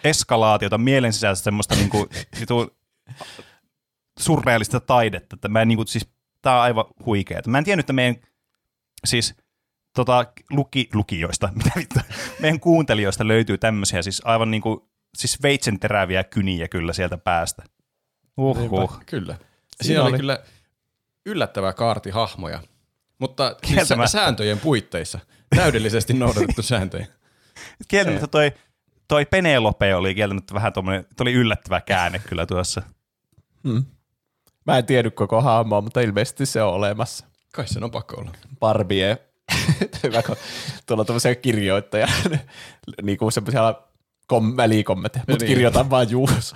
[0.03, 2.09] eskalaatiota, mielen sisäistä semmoista niin kuin,
[4.19, 5.35] surrealista taidetta.
[5.35, 6.09] Että mä en, niin kuin, siis,
[6.41, 7.41] tää on aivan huikea.
[7.47, 8.15] Mä en tiennyt, että meidän
[9.05, 9.35] siis
[9.95, 11.99] tota, luki, lukijoista, mitä vittu,
[12.39, 14.79] meidän kuuntelijoista löytyy tämmöisiä siis aivan niin kuin,
[15.17, 17.63] siis veitsen teräviä kyniä kyllä sieltä päästä.
[18.37, 18.99] Uhuh.
[19.05, 19.37] Kyllä.
[19.81, 20.39] Siinä oli, kyllä
[21.25, 22.59] yllättävää kaarti hahmoja,
[23.19, 25.19] mutta siis sääntöjen puitteissa.
[25.55, 27.07] Täydellisesti noudatettu sääntöjä.
[27.87, 28.51] Kieltämättä toi,
[29.07, 32.81] toi Penelope oli kieltämättä vähän tuommoinen, oli yllättävä käänne kyllä tuossa.
[34.65, 37.25] Mä en tiedä koko hahmoa, mutta ilmeisesti se on olemassa.
[37.53, 38.31] Kai sen on pakko olla.
[38.59, 39.17] Barbie.
[40.03, 40.35] Hyvä, kun
[40.85, 42.07] tuolla on tämmöisiä kirjoittajia,
[43.01, 43.75] niin kuin semmoisia
[44.27, 45.53] kom- välikommentteja, mutta niin.
[45.53, 46.55] kirjoitan vaan Juuso.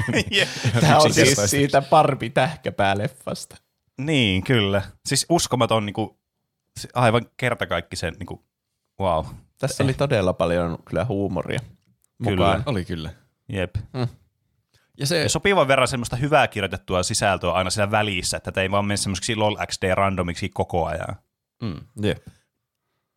[0.80, 3.56] Tämä on siis siitä Barbie tähkäpää-leffasta.
[3.98, 4.82] Niin, kyllä.
[5.06, 6.10] Siis uskomaton niin kuin,
[6.94, 8.40] aivan kertakaikkisen niin kuin,
[9.00, 9.26] Wow.
[9.58, 11.60] Tässä oli todella paljon kyllä huumoria
[12.24, 12.30] Kyllä.
[12.30, 12.62] mukaan.
[12.66, 13.10] Oli kyllä.
[13.48, 13.74] Jep.
[15.00, 18.70] Ja se, Ja sopivan verran semmoista hyvää kirjoitettua sisältöä aina siellä välissä, että tämä ei
[18.70, 21.16] vaan mene semmoiseksi lol XD randomiksi koko ajan.
[21.62, 21.80] mm.
[22.02, 22.26] Jep.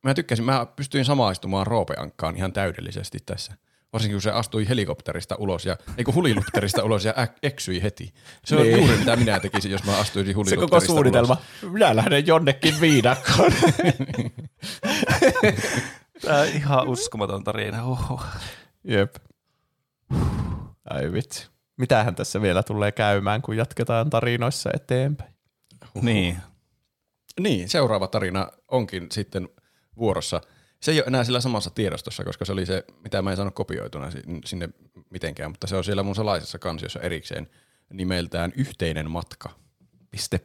[0.04, 3.54] mä tykkäsin, mä pystyin samaistumaan Roope-Ankkaan ihan täydellisesti tässä.
[3.94, 8.14] Varsinkin kun se astui helikopterista ulos ja, ei kun hulilupterista ulos ja ä- eksyi heti.
[8.46, 8.78] Se on Niin.
[8.78, 11.74] juuri mitä minä tekisin, jos mä astuisin Se hulilupterista koko suunnitelma, Ulos.
[11.74, 13.52] minä lähden jonnekin viidakkoon.
[16.22, 17.84] Tämä on ihan uskomaton tarina.
[17.84, 18.22] Oho.
[18.84, 19.16] Jep.
[20.90, 21.53] Ai vitsi.
[21.78, 25.34] Mitähän tässä vielä tulee käymään, kun jatketaan tarinoissa eteenpäin?
[26.02, 26.38] Niin.
[27.40, 29.50] Niin, seuraava tarina onkin sitten
[29.98, 30.42] vuorossa.
[30.82, 33.56] Se ei ole enää sillä samassa tiedostossa, koska se oli se, mitä mä en saanut
[33.56, 34.70] kopioituna si- sinne
[35.10, 37.50] mitenkään, mutta se on siellä mun salaisessa kansiossa erikseen
[37.94, 39.50] nimeltään Yhteinen matka.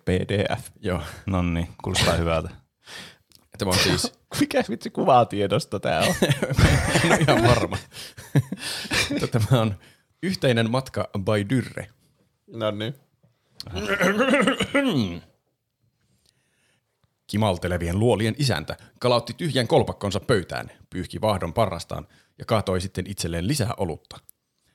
[0.05, 0.70] .pdf.
[0.80, 2.48] Joo, No niin, kuulostaa hyvältä.
[3.59, 6.14] tämä on siis, Mikä vitsi kuvatiedosto tää on?
[6.22, 7.78] en ole ihan varma.
[9.10, 9.74] Mutta tämä on
[10.23, 11.89] Yhteinen matka by Dyrre.
[12.47, 12.95] no niin.
[17.27, 22.09] Kimaltelevien luolien isäntä kalautti tyhjän kolpakkonsa pöytään, pyyhki vahdon parrastaan
[22.39, 24.19] ja kaatoi sitten itselleen lisää olutta.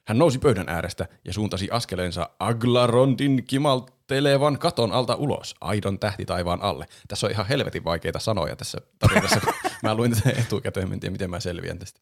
[0.07, 6.61] Hän nousi pöydän äärestä ja suuntasi askeleensa Aglarondin kimaltelevan katon alta ulos, aidon tähti taivaan
[6.61, 6.85] alle.
[7.07, 9.53] Tässä on ihan helvetin vaikeita sanoja tässä tarinassa, kun
[9.83, 11.99] mä luin tätä etukäteen, en tiedä miten mä selviän tästä.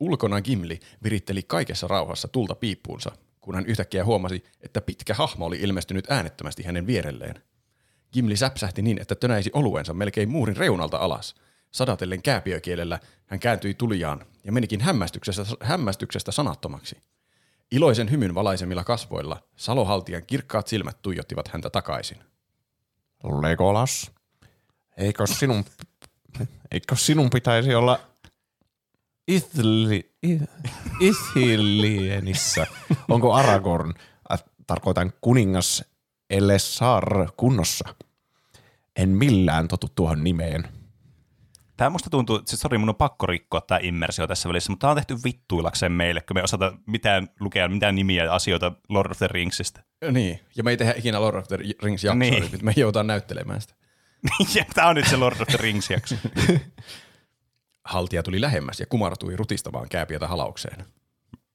[0.00, 5.56] Ulkona Gimli viritteli kaikessa rauhassa tulta piippuunsa, kun hän yhtäkkiä huomasi, että pitkä hahmo oli
[5.60, 7.42] ilmestynyt äänettömästi hänen vierelleen.
[8.12, 11.34] Gimli säpsähti niin, että tönäisi oluensa melkein muurin reunalta alas.
[11.70, 16.96] Sadatellen kääpiökielellä hän kääntyi tulijaan ja menikin hämmästyksestä, hämmästyksestä sanattomaksi.
[17.70, 22.18] Iloisen hymyn valaisemilla kasvoilla Salohaltijan kirkkaat silmät tuijottivat häntä takaisin.
[23.42, 24.10] Legolas,
[24.96, 25.64] eikö sinun,
[26.70, 28.00] eikö sinun pitäisi olla
[29.28, 30.10] Ithli,
[31.00, 32.66] Ithilienissä?
[33.08, 33.92] Onko Aragorn,
[34.32, 35.84] äh, tarkoitan kuningas
[36.30, 37.94] Elessar kunnossa?
[38.96, 40.68] En millään totu tuohon nimeen.
[41.76, 44.90] Tämä musta tuntuu, siis sori, mun on pakko rikkoa tämä immersio tässä välissä, mutta tämä
[44.90, 49.10] on tehty vittuilakseen meille, kun me ei osata mitään lukea mitään nimiä ja asioita Lord
[49.10, 49.80] of the Ringsista.
[50.12, 52.32] Niin, ja me ei tehdä ikinä Lord of the Rings jaksoa, Niin.
[52.42, 52.64] niin.
[52.64, 53.74] me joudutaan näyttelemään sitä.
[54.54, 56.14] ja tämä on nyt se Lord of the Rings jakso.
[57.88, 60.84] Haltija tuli lähemmäs ja kumartui rutistamaan kääpiötä halaukseen.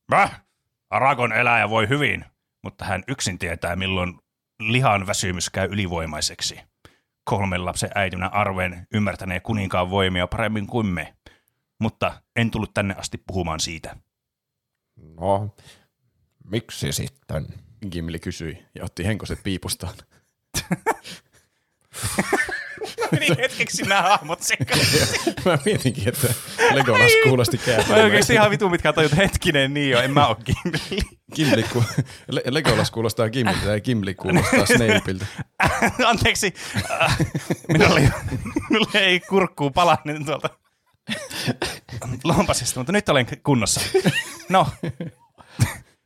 [0.09, 0.41] Väh!
[0.89, 2.25] Aragon eläjä voi hyvin,
[2.63, 4.19] mutta hän yksin tietää, milloin
[4.59, 6.59] lihan väsymys käy ylivoimaiseksi.
[7.23, 11.15] Kolmen lapsen äitinä arven ymmärtänee kuninkaan voimia paremmin kuin me.
[11.79, 13.97] Mutta en tullut tänne asti puhumaan siitä.
[15.19, 15.55] No,
[16.43, 17.47] miksi sitten?
[17.91, 19.95] Gimli kysyi ja otti henkoset piipustaan.
[23.19, 25.07] Meni hetkeksi nämä hahmot sekaisin.
[25.45, 26.27] mä mietinkin, että
[26.71, 28.03] Legolas kuulosti Mä kääpiötä.
[28.03, 31.01] oikeasti ihan vitu mitkä tajut, hetkinen niin jo, en mä oo Gimli.
[31.35, 31.83] Gimli ku...
[32.27, 35.25] Le- Legolas kuulostaa Gimliltä ja Gimli kuulostaa Snapeiltä.
[36.09, 36.53] Anteeksi,
[37.67, 38.09] minulla ei,
[38.69, 40.49] minulla ei kurkkuu palannut tuolta
[42.23, 43.81] lompasesta, mutta nyt olen kunnossa.
[44.49, 44.67] No,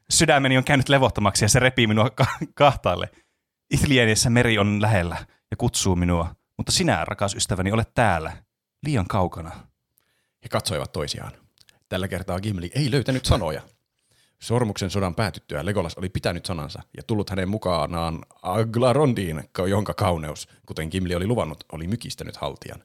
[0.10, 2.26] sydämeni on käynyt levottomaksi ja se repii minua ka-
[2.56, 3.10] kahtaalle.
[3.74, 5.18] Ithlienissä meri on lähellä
[5.52, 8.38] ja kutsuu minua, mutta sinä, rakas ystäväni, olet täällä,
[8.84, 9.52] liian kaukana.
[10.44, 11.32] He katsoivat toisiaan.
[11.90, 13.62] Tällä kertaa Gimli ei löytänyt sanoja.
[14.40, 20.88] Sormuksen sodan päätyttyä Legolas oli pitänyt sanansa ja tullut hänen mukanaan Aglarondiin, jonka kauneus, kuten
[20.92, 22.84] Gimli oli luvannut, oli mykistänyt haltijan.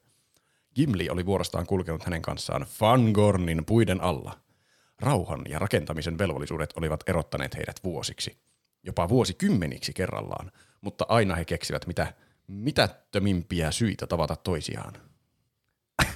[0.74, 4.38] Gimli oli vuorostaan kulkenut hänen kanssaan Fangornin puiden alla.
[5.00, 8.38] Rauhan ja rakentamisen velvollisuudet olivat erottaneet heidät vuosiksi,
[8.82, 12.14] jopa vuosikymmeniksi kerrallaan, mutta aina he keksivät mitä
[12.48, 14.92] mitättömimpiä syitä tavata toisiaan.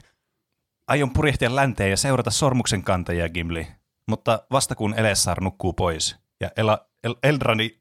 [0.88, 3.66] Aion purjehtia länteen ja seurata sormuksen kantajia, Gimli.
[4.08, 7.80] Mutta vasta kun Elessar nukkuu pois ja Ela, El, Eldrani,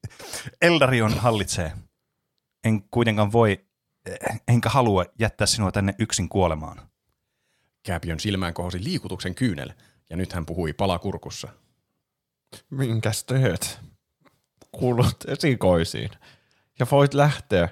[0.62, 1.72] Eldarion hallitsee,
[2.64, 3.66] en kuitenkaan voi,
[4.06, 6.90] eh, enkä halua jättää sinua tänne yksin kuolemaan.
[7.84, 9.70] Kääpiön silmään kohosi liikutuksen kyynel,
[10.10, 11.48] ja nyt hän puhui palakurkussa.
[12.70, 13.80] Minkäs teet?
[14.72, 16.10] Kuulut esikoisiin.
[16.80, 17.70] Ja voit lähteä,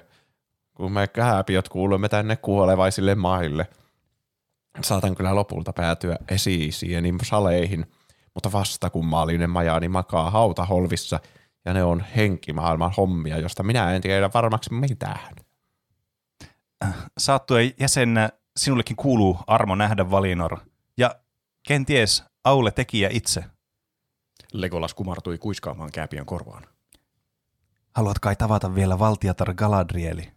[0.74, 3.66] kun me kääpiöt kuulumme tänne kuolevaisille maille.
[4.82, 7.86] Saatan kyllä lopulta päätyä esi-isieni saleihin,
[8.34, 11.20] mutta vasta kun maallinen majani makaa hautaholvissa
[11.64, 15.36] ja ne on henkimaailman hommia, josta minä en tiedä varmaksi mitään.
[17.18, 20.58] Saattuen jäsenä sinullekin kuuluu armo nähdä Valinor,
[20.98, 21.14] ja
[21.68, 23.44] kenties Aule tekijä itse.
[24.52, 26.66] Legolas kumartui kuiskaamaan Kääpiön korvaan.
[27.94, 30.33] Haluat kai tavata vielä valtiatar Galadrieli?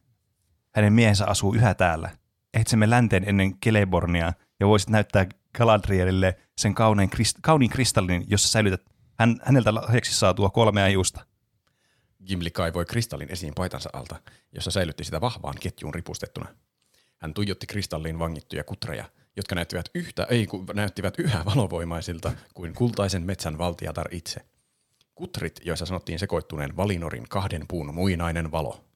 [0.77, 2.09] Hänen miehensä asuu yhä täällä.
[2.53, 5.25] Etsimme länteen ennen Celebornia ja voisit näyttää
[5.57, 8.81] Galadrielille sen kauniin, krist- kauniin kristallin, jossa säilytät
[9.19, 11.25] hän, häneltä lahjaksi saatua kolmea juusta.
[12.27, 14.15] Gimli kaivoi kristallin esiin paitansa alta,
[14.51, 16.47] jossa säilytti sitä vahvaan ketjuun ripustettuna.
[17.17, 19.05] Hän tuijotti kristalliin vangittuja kutreja,
[19.35, 24.45] jotka näyttivät, yhtä, ei, kun näyttivät yhä valovoimaisilta kuin kultaisen metsän valtiatar itse.
[25.15, 28.86] Kutrit, joissa sanottiin sekoittuneen Valinorin kahden puun muinainen valo.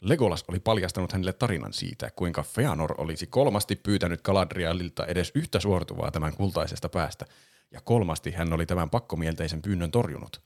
[0.00, 6.10] Legolas oli paljastanut hänelle tarinan siitä, kuinka Feanor olisi kolmasti pyytänyt Galadrielilta edes yhtä suortuvaa
[6.10, 7.26] tämän kultaisesta päästä,
[7.70, 10.40] ja kolmasti hän oli tämän pakkomielteisen pyynnön torjunut.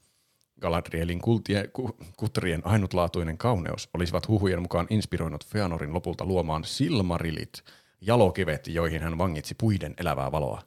[0.61, 7.65] Galadrielin kultie, ku, kutrien ainutlaatuinen kauneus olisivat huhujen mukaan inspiroinut Feanorin lopulta luomaan silmarilit,
[8.01, 10.63] jalokivet, joihin hän vangitsi puiden elävää valoa.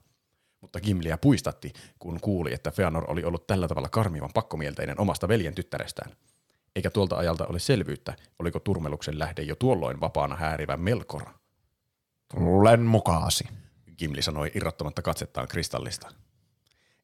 [0.62, 5.56] Mutta Gimliä puistatti, kun kuuli, että Feanor oli ollut tällä tavalla karmivan pakkomielteinen omasta veljen
[5.56, 6.12] tyttärestään.
[6.76, 11.24] Eikä tuolta ajalta ole selvyyttä, oliko turmeluksen lähde jo tuolloin vapaana häärivä Melkor.
[12.34, 13.44] Tulen mukaasi.
[13.98, 16.10] Gimli sanoi irrottamatta katsettaan kristallista.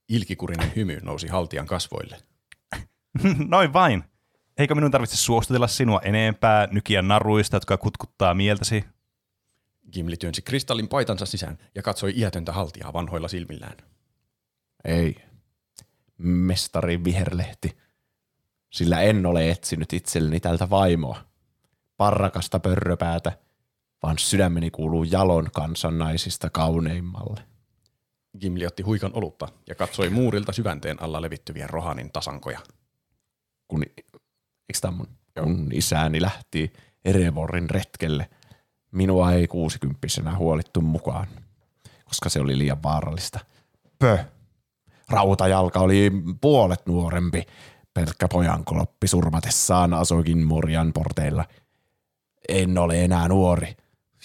[0.09, 2.17] Ilkikurinen hymy nousi haltijan kasvoille.
[3.47, 4.03] Noin vain.
[4.57, 8.85] Eikö minun tarvitse suostutella sinua enempää nykiä naruista, jotka kutkuttaa mieltäsi?
[9.93, 13.77] Gimli työnsi kristallin paitansa sisään ja katsoi iätöntä haltijaa vanhoilla silmillään.
[14.85, 15.15] Ei.
[16.17, 17.77] Mestari viherlehti.
[18.73, 21.25] Sillä en ole etsinyt itselleni tältä vaimoa.
[21.97, 23.37] Parrakasta pörröpäätä,
[24.03, 27.41] vaan sydämeni kuuluu jalon kansan naisista kauneimmalle.
[28.39, 32.59] Gimli otti huikan olutta ja katsoi muurilta syvänteen alla levittyviä Rohanin tasankoja.
[33.67, 35.07] Kun, eikö tämä mun,
[35.39, 36.73] kun isäni lähti
[37.05, 38.29] Erevorin retkelle,
[38.91, 41.27] minua ei kuusikymppisenä huolittu mukaan,
[42.05, 43.39] koska se oli liian vaarallista.
[43.99, 44.17] Pö.
[45.09, 47.45] Rautajalka oli puolet nuorempi.
[47.93, 51.45] Pelkkä pojankoloppi surmatessaan asuikin Morjan porteilla.
[52.49, 53.75] En ole enää nuori.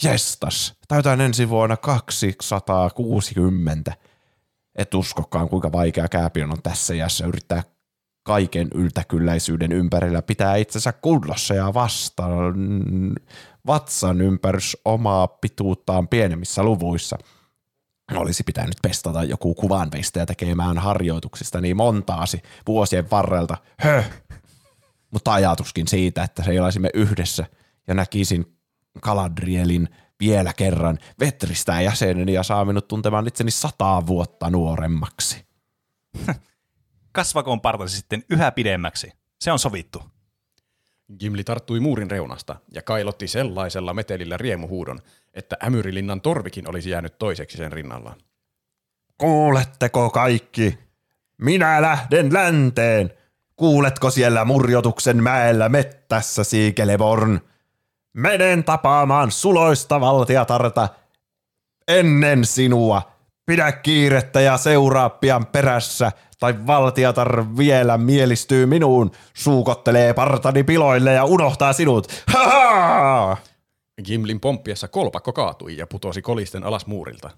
[0.02, 3.92] Jestas, täytän ensi vuonna 260.
[4.74, 7.62] Et uskokaan, kuinka vaikea kääpion on tässä iässä yrittää
[8.22, 12.54] kaiken yltäkylläisyyden ympärillä pitää itsensä kunnossa ja vastaan
[13.66, 17.18] vatsan ympärys omaa pituuttaan pienemmissä luvuissa.
[18.14, 23.56] Olisi pitänyt pestata joku kuvanveistäjä tekemään harjoituksista niin montaasi vuosien varrelta.
[23.80, 24.10] Höh!
[25.10, 27.46] Mutta ajatuskin siitä, että seilasimme yhdessä
[27.86, 28.58] ja näkisin
[29.00, 29.88] Galadrielin
[30.20, 35.46] vielä kerran vetristää jäseneni ja saa minut tuntemaan itseni sataa vuotta nuoremmaksi.
[37.12, 39.12] Kasvakoon partasi sitten yhä pidemmäksi.
[39.40, 40.02] Se on sovittu.
[41.18, 44.98] Gimli tarttui muurin reunasta ja kailotti sellaisella metelillä riemuhuudon,
[45.34, 48.16] että Ämyrilinnan torvikin olisi jäänyt toiseksi sen rinnallaan.
[49.18, 50.78] Kuuletteko kaikki?
[51.38, 53.12] Minä lähden länteen.
[53.56, 57.40] Kuuletko siellä murjotuksen mäellä mettässä, Siikeleborn?
[58.12, 60.88] Menen tapaamaan suloista valtiatarta
[61.88, 63.17] ennen sinua.
[63.48, 71.24] Pidä kiirettä ja seuraa pian perässä, tai valtiatar vielä mielistyy minuun, suukottelee partani piloille ja
[71.24, 72.24] unohtaa sinut.
[72.26, 73.36] Ha-ha!
[74.04, 77.30] Gimlin pomppiessa kolpakko kaatui ja putosi kolisten alas muurilta.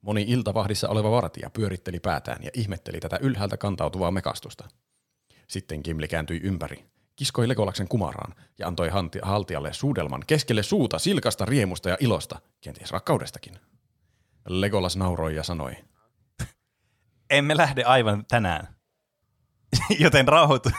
[0.00, 4.68] Moni iltavahdissa oleva vartija pyöritteli päätään ja ihmetteli tätä ylhäältä kantautuvaa mekastusta.
[5.48, 6.84] Sitten Gimli kääntyi ympäri,
[7.16, 8.90] kiskoi Legolaksen kumaraan ja antoi
[9.22, 13.54] haltijalle suudelman keskelle suuta silkasta riemusta ja ilosta, kenties rakkaudestakin.
[14.48, 15.76] Legolas nauroi ja sanoi,
[17.30, 18.68] Emme lähde aivan tänään.
[19.98, 20.70] Joten rauhoitu,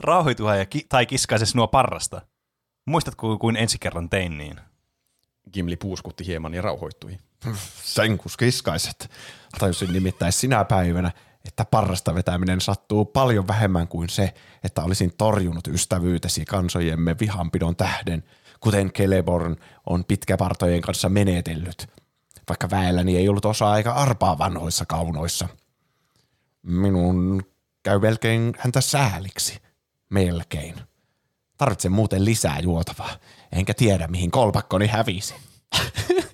[0.00, 2.22] rauhoituha ja ki- tai kiskaise sinua parrasta.
[2.86, 4.60] Muistatko, kuin ensi kerran tein niin?
[5.52, 7.18] Gimli puuskutti hieman ja rauhoittui.
[7.82, 9.10] Senkus kiskaiset.
[9.58, 11.12] Tajusin nimittäin sinä päivänä,
[11.44, 14.34] että parrasta vetäminen sattuu paljon vähemmän kuin se,
[14.64, 18.24] että olisin torjunut ystävyytesi kansojemme vihanpidon tähden,
[18.60, 19.56] kuten Celeborn
[19.86, 21.86] on pitkäpartojen kanssa menetellyt,
[22.50, 25.48] vaikka väelläni ei ollut osa aika arpaa vanhoissa kaunoissa.
[26.62, 27.42] Minun
[27.82, 29.62] käy melkein häntä sääliksi.
[30.08, 30.74] Melkein.
[31.56, 33.10] Tarvitsen muuten lisää juotavaa,
[33.52, 35.34] enkä tiedä mihin kolpakkoni hävisi.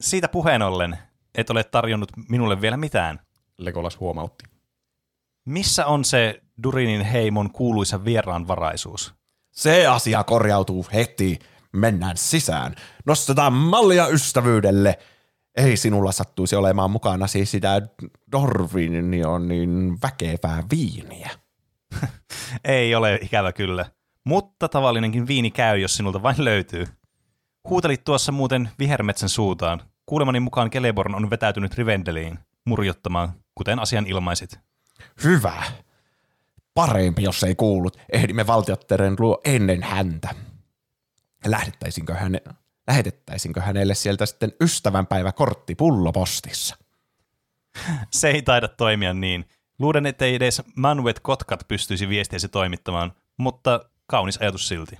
[0.00, 0.98] Siitä puheen ollen,
[1.34, 3.20] et ole tarjonnut minulle vielä mitään.
[3.58, 4.44] Legolas huomautti.
[5.44, 9.14] Missä on se Durinin heimon kuuluisa vieraanvaraisuus?
[9.52, 11.38] Se asia korjautuu heti.
[11.72, 12.74] Mennään sisään.
[13.06, 14.98] Nostetaan mallia ystävyydelle.
[15.56, 17.82] Ei sinulla sattuisi olemaan mukana siis sitä
[18.32, 21.30] Dorvin on niin väkevää viiniä.
[22.64, 23.86] Ei ole ikävä kyllä.
[24.24, 26.86] Mutta tavallinenkin viini käy, jos sinulta vain löytyy.
[27.68, 29.82] Huutelit tuossa muuten vihermetsän suutaan.
[30.06, 34.58] Kuulemani mukaan Celeborn on vetäytynyt Rivendeliin murjottamaan, kuten asian ilmaisit.
[35.24, 35.62] Hyvä.
[36.74, 37.96] Parempi, jos ei kuullut.
[38.12, 40.34] Ehdimme valtiotteren luo ennen häntä.
[41.46, 42.42] Lähdettäisinkö, häne,
[42.88, 46.76] lähetettäisinkö hänelle sieltä sitten ystävänpäiväkortti pullopostissa.
[48.12, 49.48] Se ei taida toimia niin.
[49.78, 54.98] Luulen, ettei edes Manuet Kotkat pystyisi viestiäsi toimittamaan, mutta kaunis ajatus silti.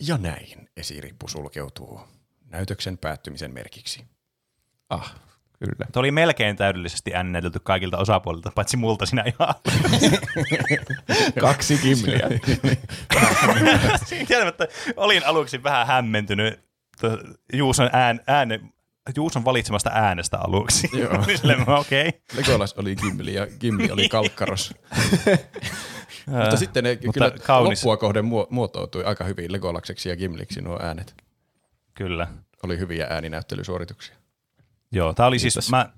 [0.00, 2.00] Ja näin esirippu sulkeutuu
[2.44, 4.06] näytöksen päättymisen merkiksi.
[4.88, 5.14] Ah,
[5.58, 5.86] kyllä.
[5.92, 9.54] Tuo oli melkein täydellisesti äännäytelty kaikilta osapuolilta, paitsi multa sinä ihan.
[11.40, 12.28] Kaksi kimliä.
[14.28, 16.64] Tiedämättä, olin aluksi vähän hämmentynyt
[17.52, 18.60] Juuson, ään, ääne,
[19.16, 20.90] Juuson valitsemasta äänestä aluksi.
[20.92, 21.24] Joo.
[21.36, 22.08] Silleen, okei.
[22.08, 22.20] Okay.
[22.36, 24.74] Legolas oli Gimli ja Gimli oli Kalkkaros.
[26.26, 27.78] Mutta sitten ne Mutta kyllä kaunis.
[27.78, 31.14] loppua kohden muo- muotoutui aika hyvin Legolakseksi ja Gimliksi nuo äänet.
[31.94, 32.26] Kyllä.
[32.62, 34.16] Oli hyviä ääninäyttelysuorituksia.
[34.92, 35.90] Joo, tämä oli siis, mä,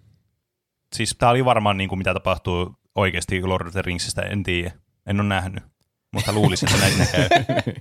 [0.94, 4.70] siis tää oli varmaan niin kuin mitä tapahtuu oikeasti Lord of the Ringsistä, en tiedä.
[5.06, 5.64] En ole nähnyt,
[6.12, 7.28] mutta luulisin, että näin käy.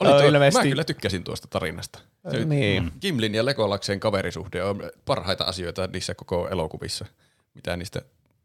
[0.00, 1.98] Oli tuo, ilmeisesti- Mä kyllä tykkäsin tuosta tarinasta.
[2.30, 2.82] Se, niin.
[2.82, 2.90] Mm.
[3.00, 7.04] Gimlin ja Legolaksen kaverisuhde on parhaita asioita niissä koko elokuvissa,
[7.54, 8.02] mitä niistä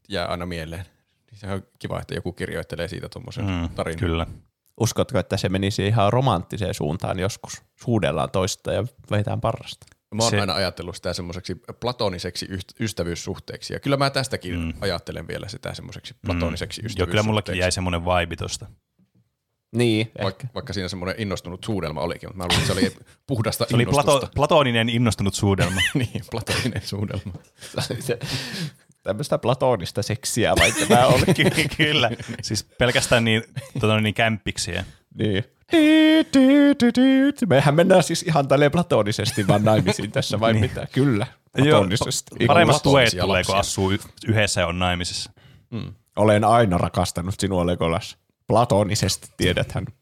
[0.09, 0.85] jää aina mieleen.
[1.31, 3.99] Niin Se on kiva, että joku kirjoittelee siitä tuommoisen Mm, tarinan.
[3.99, 4.27] kyllä.
[4.79, 7.61] Uskotko, että se menisi ihan romanttiseen suuntaan joskus?
[7.83, 9.85] Suudellaan toista ja veitään parrasta.
[10.15, 13.73] Mä oon Se- aina ajatellut sitä semmoiseksi platoniseksi yst- ystävyyssuhteeksi.
[13.73, 14.65] Ja kyllä mä tästäkin Mm.
[14.65, 14.73] mm.
[14.81, 16.83] ajattelen vielä sitä semmoiseksi platoniseksi mm.
[16.83, 17.11] Joo, ystävyyssuhteeksi.
[17.11, 18.65] kyllä mullakin jäi semmoinen vibe tosta.
[19.75, 22.95] Niin, Vaik- vaikka siinä semmoinen innostunut suudelma olikin, mutta mä luulen, että se oli
[23.27, 24.11] puhdasta Se oli innostusta.
[24.19, 25.81] plato, platoninen innostunut suudelma.
[25.93, 27.33] niin, platoninen suudelma.
[27.99, 28.19] se,
[29.03, 31.25] tämmöistä platonista seksiä vai tämä oli.
[31.25, 32.11] Ky- kyllä.
[32.41, 33.43] Siis pelkästään niin,
[33.79, 34.85] tota, niin kämppiksiä.
[35.17, 35.43] Niin.
[37.47, 40.61] Mehän mennään siis ihan tälleen platonisesti vaan naimisiin tässä vai Niin.
[40.61, 40.87] mitä?
[40.91, 41.27] Kyllä,
[41.57, 42.35] platonisesti.
[42.39, 43.91] Joo, paremmat tuet tulee, kun asuu
[44.27, 45.31] yhdessä ja on naimisissa.
[46.15, 48.17] Olen aina rakastanut sinua, Legolas.
[48.47, 49.85] Platonisesti, tiedäthän.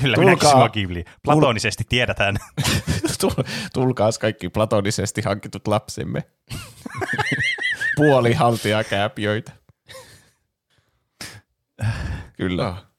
[0.00, 1.04] Kyllä, Tulkaa- minäkin sinua Ghibli.
[1.24, 2.36] Platonisesti tiedetään.
[3.20, 6.22] Tul- Tulkaas kaikki platonisesti hankitut lapsemme.
[7.96, 9.52] Puoli haltijakääpiöitä.
[12.36, 12.68] Kyllä.
[12.68, 12.89] Ah.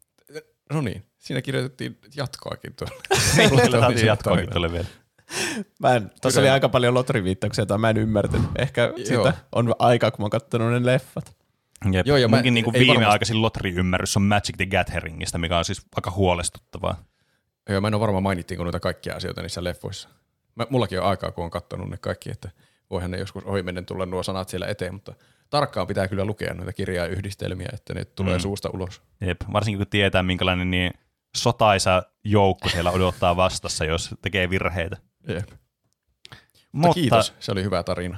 [0.73, 2.73] No niin, siinä kirjoitettiin jatkoakin
[3.35, 4.87] täytyy Platonisen jatkoakin tuolle vielä.
[5.79, 6.49] Mä en, tossa Kyllä.
[6.49, 8.47] oli aika paljon lotriviittauksia, joita mä en ymmärtänyt.
[8.57, 9.23] Ehkä Joo.
[9.23, 11.35] sitä on aikaa, kun mä oon kattonut ne leffat.
[11.91, 12.07] Jep.
[12.07, 15.81] Joo, ja mä- Munkin niinku ei viimeaikaisin lotri-ymmärrys on Magic the Gatheringista, mikä on siis
[15.95, 17.03] aika huolestuttavaa.
[17.69, 20.09] Joo, mä en ole varma mainittiinko noita kaikkia asioita niissä leffoissa.
[20.55, 22.49] Mä, mullakin on aikaa, kun on kattonut ne kaikki, että
[22.89, 25.13] voihan ne joskus ohimennen tulla nuo sanat siellä eteen, mutta
[25.51, 28.41] tarkkaan pitää kyllä lukea noita kirjayhdistelmiä, että ne tulee Mm.
[28.41, 29.01] suusta ulos.
[29.21, 29.41] Jep.
[29.53, 30.91] Varsinkin kun tietää, minkälainen niin
[31.37, 34.97] sotaisa joukko siellä odottaa vastassa, jos tekee virheitä.
[35.27, 35.49] Jep.
[35.49, 35.57] Mutta,
[36.71, 38.17] Mutta kiitos, se oli hyvä tarina.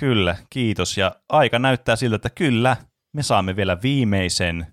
[0.00, 0.98] kyllä, kiitos.
[0.98, 2.76] Ja aika näyttää siltä, että kyllä,
[3.12, 4.66] me saamme vielä viimeisen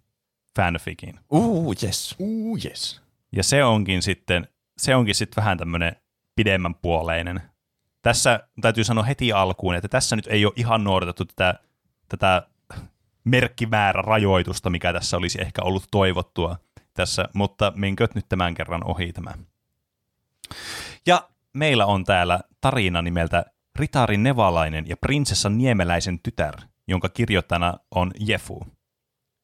[0.55, 1.19] fanfikin.
[1.31, 2.15] Uh, yes.
[2.19, 3.01] Uu, yes.
[3.35, 4.47] Ja se onkin sitten,
[4.77, 5.95] se onkin sitten vähän tämmöinen
[6.35, 7.41] pidemmän puoleinen.
[8.01, 11.59] Tässä täytyy sanoa heti alkuun, että tässä nyt ei ole ihan noudatettu tätä,
[12.11, 12.47] tätä
[13.23, 16.57] merkkimäärä rajoitusta, mikä tässä olisi ehkä ollut toivottua
[16.93, 19.31] tässä, mutta menköt nyt tämän kerran ohi tämä.
[21.05, 26.55] Ja meillä on täällä tarina nimeltä Ritari Nevalainen ja prinsessa Niemeläisen tytär,
[26.87, 28.67] jonka kirjoittajana on Jefu.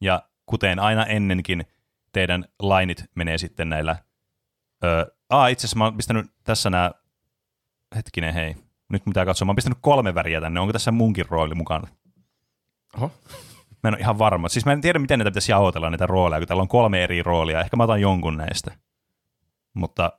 [0.00, 1.64] Ja kuten aina ennenkin,
[2.12, 3.96] teidän lainit menee sitten näillä...
[4.84, 6.90] Öö, aa, itse asiassa mä oon pistänyt tässä nämä...
[7.96, 8.56] Hetkinen, hei.
[8.88, 9.46] Nyt mun pitää katsoa.
[9.46, 10.60] Mä oon pistänyt kolme väriä tänne.
[10.60, 11.88] Onko tässä munkin rooli mukana?
[12.98, 13.12] Oho.
[13.82, 14.48] Mä en ole ihan varma.
[14.48, 17.22] Siis mä en tiedä, miten näitä pitäisi jaotella, näitä rooleja, kun täällä on kolme eri
[17.22, 17.60] roolia.
[17.60, 18.78] Ehkä mä otan jonkun näistä.
[19.74, 20.12] Mutta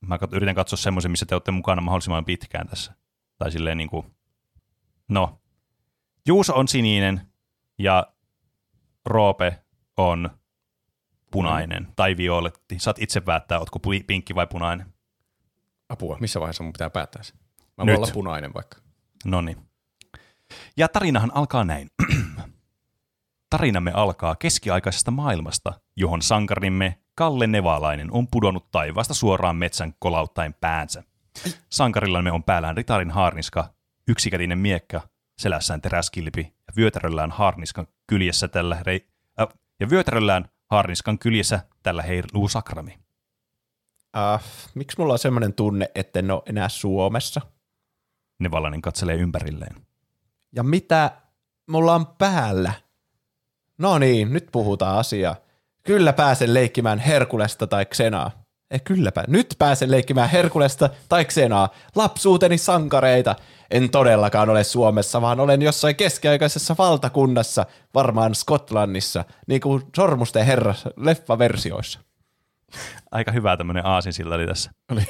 [0.00, 2.94] mä yritän katsoa semmoisen, missä te olette mukana mahdollisimman pitkään tässä.
[3.38, 4.06] Tai silleen niin kuin...
[5.08, 5.38] No.
[6.26, 7.20] Juuso on sininen
[7.78, 8.06] ja
[9.06, 9.62] Roope
[9.96, 10.30] on
[11.30, 12.78] punainen tai violetti.
[12.78, 14.94] Saat itse päättää, ootko pinkki vai punainen.
[15.88, 17.32] Apua, missä vaiheessa mun pitää päättää se?
[17.76, 17.92] Mä Nyt.
[17.92, 18.78] voin olla punainen vaikka.
[19.24, 19.56] No niin.
[20.76, 21.88] Ja tarinahan alkaa näin.
[23.50, 31.02] Tarinamme alkaa keskiaikaisesta maailmasta, johon sankarimme Kalle Nevalainen on pudonnut taivaasta suoraan metsän kolauttaen päänsä.
[31.70, 33.74] Sankarillamme on päällään ritarin haarniska,
[34.08, 35.00] yksikätinen miekka,
[35.38, 39.08] selässään teräskilpi ja vyötäröllään haarniskan kyljessä tällä rei-
[39.40, 39.48] äh,
[39.80, 42.98] ja vyötäröllään haarniskan kyljessä tällä heiluu sakrami.
[44.16, 44.42] Uh,
[44.74, 47.40] miksi mulla on semmoinen tunne, että en ole enää Suomessa?
[48.40, 49.86] Nevalainen katselee ympärilleen.
[50.54, 51.10] Ja mitä
[51.70, 52.72] mulla on päällä?
[53.78, 55.36] No niin, nyt puhutaan asiaa.
[55.82, 58.30] Kyllä pääsen leikkimään Herkulesta tai Xenaa.
[58.70, 61.68] Ei kyllä pää- Nyt pääsen leikkimään Herkulesta tai Xenaa.
[61.94, 63.36] Lapsuuteni sankareita.
[63.70, 70.74] En todellakaan ole Suomessa, vaan olen jossain keskiaikaisessa valtakunnassa, varmaan Skotlannissa, niin kuin Sormusten herra
[70.96, 72.00] leffaversioissa.
[73.10, 74.70] aika hyvä tämmöinen aasinsilta oli tässä.
[74.92, 75.02] Oli.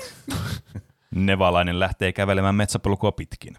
[1.15, 3.57] Nevalainen lähtee kävelemään metsäpolkua pitkin.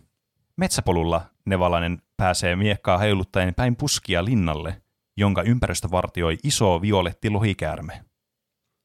[0.57, 4.81] Metsäpolulla Nevalainen pääsee miekkaa heiluttaen päin puskia linnalle,
[5.17, 8.05] jonka ympäristöstä vartioi iso violetti lohikäärme.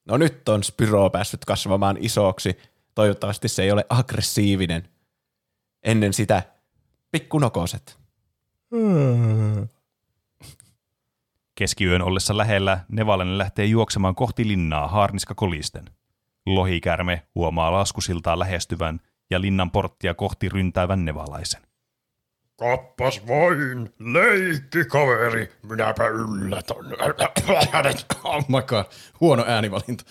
[0.05, 2.59] No nyt on Spyro päässyt kasvamaan isoksi.
[2.95, 4.89] Toivottavasti se ei ole aggressiivinen.
[5.83, 6.43] Ennen sitä
[7.11, 7.99] pikkunokoset.
[11.55, 15.85] Keskiyön ollessa lähellä Nevalainen lähtee juoksemaan kohti linnaa haarniska kolisten.
[16.47, 19.01] Lohikärme huomaa laskusiltaa lähestyvän
[19.31, 21.63] ja linnan porttia kohti ryntäävän nevalaisen.
[22.57, 26.77] Kappas vain, leikkikaveri, minäpä yllätän
[27.73, 28.07] hänet.
[28.25, 28.85] Oh my god,
[29.21, 30.05] huono äänivalinta.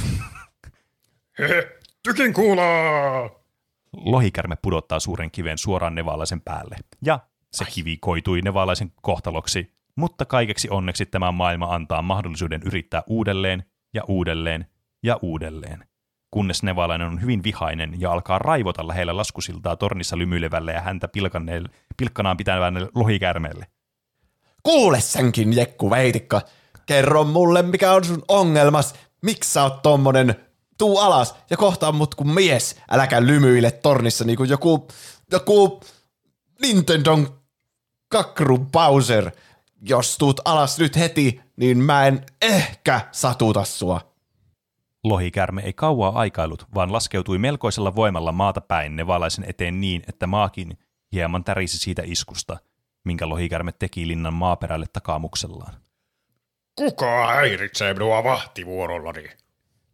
[1.38, 3.30] Hehe, tykin kuulaa!
[3.92, 7.20] Lohikärme pudottaa suuren kiven suoraan nevalaisen päälle, ja
[7.52, 13.64] se kivi koitui nevalaisen kohtaloksi, mutta kaikeksi onneksi tämä maailma antaa mahdollisuuden yrittää uudelleen
[13.94, 14.66] ja uudelleen
[15.02, 15.84] ja uudelleen.
[16.34, 21.08] Kunnes nevalainen on hyvin vihainen ja alkaa raivota lähellä laskusiltaa tornissa lymyilevälle ja häntä
[21.96, 23.66] pilkkanaan pitävälle lohikärmeelle.
[24.62, 26.40] Kuule senkin, Jekku Veitikka.
[26.86, 28.94] Kerro mulle, mikä on sun ongelmas.
[29.22, 30.34] Miksi sä oot tommonen?
[30.78, 32.76] Tuu alas ja kohtaa mut kuin mies.
[32.90, 34.88] Äläkä lymyile tornissa niinku joku,
[35.30, 35.80] joku
[36.62, 37.40] Nintendon
[38.08, 39.30] kakru Bowser.
[39.82, 44.13] Jos tuut alas nyt heti, niin mä en ehkä satuta sua.
[45.04, 50.78] Lohikärme ei kauaa aikailut, vaan laskeutui melkoisella voimalla maata päin nevalaisen eteen niin, että maakin
[51.12, 52.56] hieman tärisi siitä iskusta,
[53.04, 55.74] minkä lohikärme teki linnan maaperälle takaamuksellaan.
[56.76, 59.24] Kuka häiritsee minua vahtivuorollani?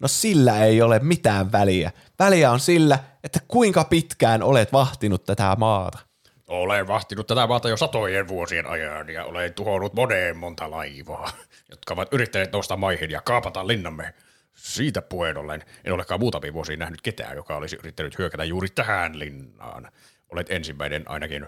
[0.00, 1.90] No sillä ei ole mitään väliä.
[2.18, 5.98] Väliä on sillä, että kuinka pitkään olet vahtinut tätä maata.
[6.46, 11.30] Olen vahtinut tätä maata jo satojen vuosien ajan ja olen tuhonnut moneen monta laivaa,
[11.70, 14.14] jotka ovat yrittäneet nousta maihin ja kaapata linnamme.
[14.56, 19.18] Siitä puheen ollen en olekaan muutamia vuosia nähnyt ketään, joka olisi yrittänyt hyökätä juuri tähän
[19.18, 19.88] linnaan.
[20.28, 21.46] Olet ensimmäinen ainakin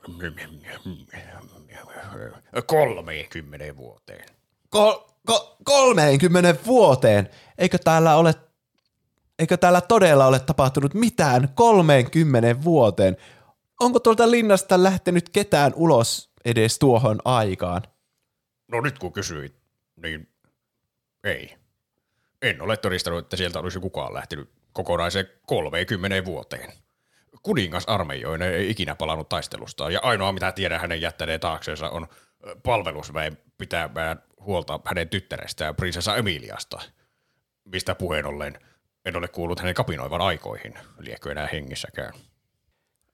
[0.00, 0.68] 30
[3.76, 4.24] vuoteen.
[4.68, 4.98] Kol-
[5.30, 7.30] ko- 30 vuoteen.
[7.58, 8.34] Eikö täällä ole
[9.38, 13.16] Eikö täällä todella ole tapahtunut mitään 30 vuoteen?
[13.80, 17.82] Onko tuolta linnasta lähtenyt ketään ulos edes tuohon aikaan?
[18.68, 19.54] No nyt kun kysyit,
[19.96, 20.28] niin
[21.24, 21.56] ei.
[22.44, 26.72] En ole todistanut, että sieltä olisi kukaan lähtenyt kokonaiseen 30 vuoteen.
[27.42, 32.06] Kuningas armeijoinen ei ikinä palannut taistelustaan, ja ainoa mitä tiedän hänen jättäneen taakseensa on
[32.62, 36.80] palvelusväen pitämään huolta hänen tyttärestään, prinsessa Emiliasta.
[37.64, 38.58] Mistä puheen ollen
[39.04, 42.12] en ole kuullut hänen kapinoivan aikoihin, liekö enää hengissäkään.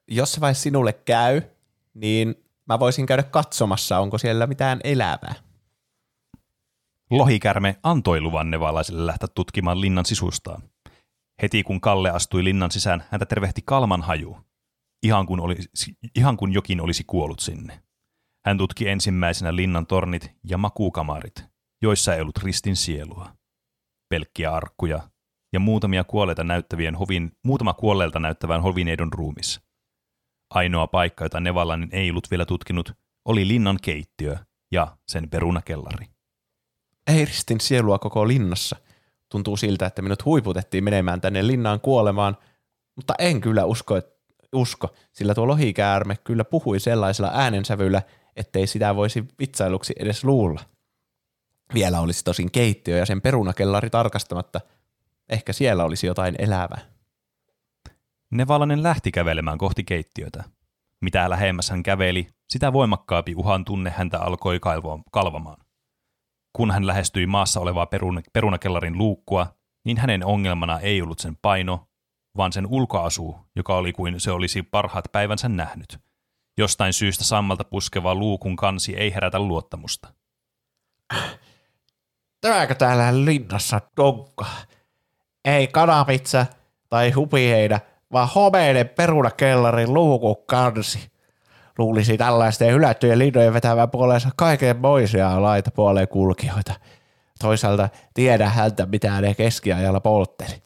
[0.07, 1.41] Jos se vai sinulle käy,
[1.93, 5.50] niin mä voisin käydä katsomassa, onko siellä mitään elävää.
[7.11, 10.63] Lohikärme antoi luvan nevalaiselle lähteä tutkimaan linnan sisustaan.
[11.41, 14.37] Heti kun Kalle astui linnan sisään, häntä tervehti kalman haju,
[15.03, 15.69] ihan kuin, olisi,
[16.15, 17.83] ihan kuin jokin olisi kuollut sinne.
[18.45, 21.45] Hän tutki ensimmäisenä linnan tornit ja makuukamarit,
[21.81, 23.35] joissa ei ollut ristin sielua.
[24.09, 25.09] Pelkkiä arkkuja
[25.53, 29.61] ja muutamia kuolleita näyttävien hovin, muutama kuolleelta näyttävän hovineidon ruumis.
[30.49, 32.93] Ainoa paikka, jota Nevalainen ei ollut vielä tutkinut,
[33.25, 34.37] oli linnan keittiö
[34.71, 36.20] ja sen perunakellari.
[37.11, 38.75] Ei ristin sielua koko linnassa.
[39.29, 42.37] Tuntuu siltä, että minut huiputettiin menemään tänne linnaan kuolemaan,
[42.95, 44.07] mutta en kyllä usko, et,
[44.55, 48.01] usko sillä tuo lohikäärme kyllä puhui sellaisella äänensävyllä,
[48.35, 50.61] ettei sitä voisi vitsailuksi edes luulla.
[51.73, 54.61] Vielä olisi tosin keittiö ja sen perunakellari tarkastamatta.
[55.29, 56.81] Ehkä siellä olisi jotain elävää.
[58.31, 60.43] Nevalainen lähti kävelemään kohti keittiötä.
[61.01, 65.57] Mitä lähemmäs hän käveli, sitä voimakkaampi uhan tunne häntä alkoi kalvo- kalvamaan.
[66.53, 69.47] Kun hän lähestyi maassa olevaa perun- perunakellarin luukkua,
[69.85, 71.87] niin hänen ongelmana ei ollut sen paino,
[72.37, 75.99] vaan sen ulkoasu, joka oli kuin se olisi parhaat päivänsä nähnyt.
[76.57, 80.13] Jostain syystä sammalta puskeva luukun kansi ei herätä luottamusta.
[82.41, 84.45] Tämäkö täällä linnassa donkka?
[85.45, 86.45] Ei kanapizza
[86.89, 87.79] tai hupiheida,
[88.11, 91.10] vaan homeinen perunakellarin luukun kansi.
[91.77, 96.73] Luulisi tällaisten hylättyjen linnojen vetävän puoleensa kaikenmoisia laitapuoleen kulkijoita.
[97.39, 100.61] Toisaalta tiedä häntä, mitä ne keskiajalla poltteli.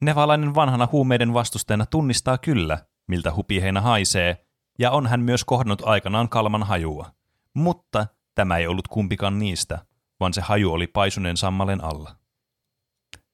[0.00, 2.78] Nevalainen vanhana huumeiden vastustajana tunnistaa kyllä,
[3.08, 4.46] miltä hupiheinä haisee,
[4.78, 7.10] ja on hän myös kohdannut aikanaan kalman hajua.
[7.54, 9.78] Mutta tämä ei ollut kumpikaan niistä,
[10.20, 12.16] vaan se haju oli paisuneen sammalen alla.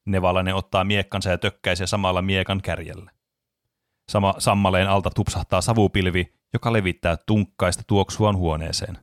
[0.06, 3.10] Nevalainen ottaa miekkansa ja tökkäisee samalla miekan kärjellä.
[4.08, 8.98] Sama, sammaleen alta tupsahtaa savupilvi, joka levittää tunkkaista tuoksuaan huoneeseen.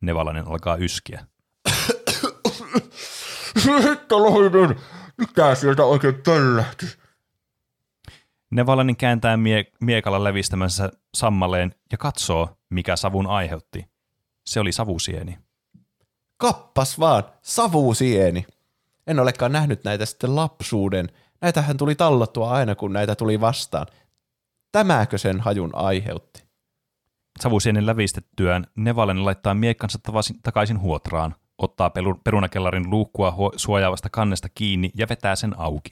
[0.00, 1.26] Nevalainen alkaa yskiä.
[3.64, 4.76] Hittalainen,
[5.18, 6.86] mikä sieltä oikein pöllähti?
[8.50, 13.86] Nevalainen kääntää mie- miekalla levistämänsä sammaleen ja katsoo, mikä savun aiheutti.
[14.46, 15.38] Se oli savusieni.
[16.36, 18.46] Kappas vaan, savusieni.
[19.06, 21.08] En olekaan nähnyt näitä sitten lapsuuden.
[21.40, 23.86] Näitähän tuli tallottua aina, kun näitä tuli vastaan.
[24.72, 26.44] Tämäkö sen hajun aiheutti?
[27.40, 29.98] Savusienen lävistettyään Nevalainen laittaa miekkansa
[30.42, 31.90] takaisin huotraan, ottaa
[32.24, 35.90] perunakellarin luukkua suojaavasta kannesta kiinni ja vetää sen auki.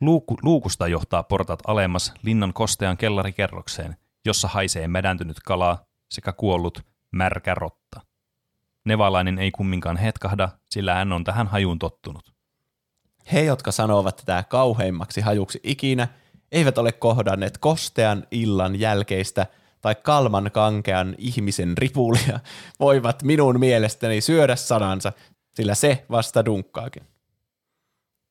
[0.00, 5.78] Luukku, luukusta johtaa portat alemmas linnan kostean kellarikerrokseen, jossa haisee mädäntynyt kala
[6.10, 8.00] sekä kuollut märkä rotta.
[8.84, 12.34] Nevalainen ei kumminkaan hetkahda, sillä hän on tähän hajuun tottunut.
[13.32, 16.08] He, jotka sanovat tätä kauheimmaksi hajuksi ikinä,
[16.52, 19.46] eivät ole kohdanneet kostean illan jälkeistä
[19.80, 22.40] tai kalman kankean ihmisen ripulia,
[22.80, 25.12] voivat minun mielestäni syödä sanansa,
[25.54, 27.02] sillä se vasta dunkkaakin.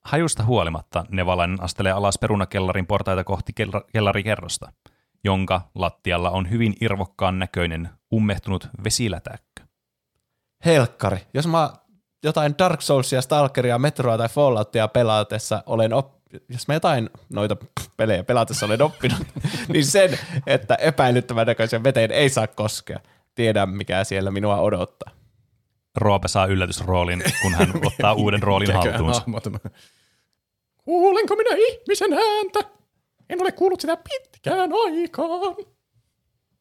[0.06, 4.72] Hajusta huolimatta Nevalainen astelee alas perunakellarin portaita kohti kel- kellarikerrosta,
[5.24, 9.64] jonka lattialla on hyvin irvokkaan näköinen ummehtunut vesilätäkkö.
[10.66, 11.74] Helkkari, jos mä
[12.24, 16.15] jotain Dark Soulsia, Stalkeria, Metroa tai Falloutia pelaatessa olen op-
[16.50, 17.58] jos mä jotain noita
[17.98, 19.20] pelejä pelatessa olen oppinut,
[19.74, 23.00] niin sen, että epäilyttävän näköisen veteen ei saa koskea.
[23.36, 25.12] Tiedän, mikä siellä minua odottaa.
[25.96, 29.22] Roope saa yllätysroolin, kun hän ottaa uuden roolin haltuunsa.
[30.78, 32.60] Kuulenko minä ihmisen ääntä?
[33.30, 35.56] En ole kuullut sitä pitkään aikaan.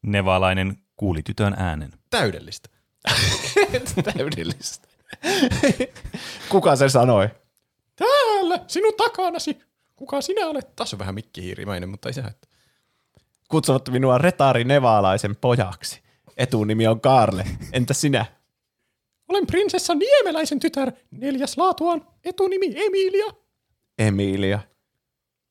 [0.01, 1.91] Nevalainen kuuli tytön äänen.
[2.09, 2.69] Täydellistä.
[4.13, 4.87] Täydellistä.
[6.49, 7.29] Kuka se sanoi?
[7.95, 9.59] Täällä, sinun takanasi.
[9.95, 10.75] Kuka sinä olet?
[10.75, 12.51] Taas on vähän mikkihiirimäinen, mutta ei se haittaa.
[13.47, 16.01] Kutsuvat minua Retari Nevaalaisen pojaksi.
[16.37, 17.45] Etunimi on Karle.
[17.73, 18.25] Entä sinä?
[19.27, 23.25] Olen prinsessa Niemeläisen tytär, neljäs laatuaan, etunimi Emilia.
[23.99, 24.59] Emilia.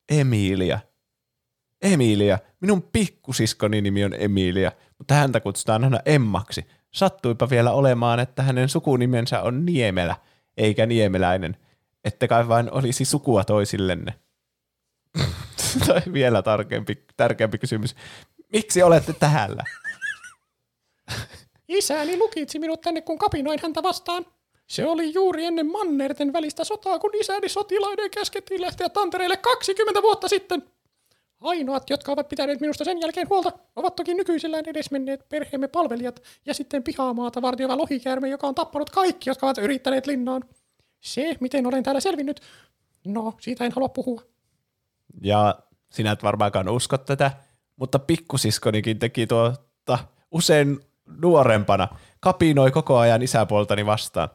[0.09, 0.79] Emilia.
[1.81, 2.39] Emilia.
[2.59, 6.65] Minun pikkusiskoni nimi on Emilia, mutta häntä kutsutaan aina Emmaksi.
[6.91, 10.15] Sattuipa vielä olemaan, että hänen sukunimensä on Niemelä,
[10.57, 11.57] eikä Niemeläinen.
[12.05, 14.13] Ette kai vain olisi sukua toisillenne.
[15.87, 17.95] tai vielä tarkempi, tärkeämpi kysymys.
[18.53, 19.63] Miksi olette täällä?
[21.67, 24.25] Isäni lukitsi minut tänne, kun kapinoin häntä vastaan.
[24.67, 30.27] Se oli juuri ennen mannerten välistä sotaa, kun isäni sotilaiden käskettiin lähteä tantereille 20 vuotta
[30.27, 30.63] sitten.
[31.41, 36.53] Ainoat, jotka ovat pitäneet minusta sen jälkeen huolta, ovat toki nykyisellään edesmenneet perheemme palvelijat ja
[36.53, 40.43] sitten pihamaata vartioiva lohikäärme, joka on tappanut kaikki, jotka ovat yrittäneet linnaan.
[41.05, 42.41] Se, miten olen täällä selvinnyt,
[43.05, 44.21] no, siitä en halua puhua.
[45.21, 45.59] Ja
[45.91, 47.31] sinä et varmaankaan usko tätä,
[47.75, 49.97] mutta pikkusiskonikin teki tuota
[50.31, 50.79] usein
[51.21, 51.87] nuorempana.
[52.19, 54.29] Kapinoi koko ajan isäpuoltani vastaan.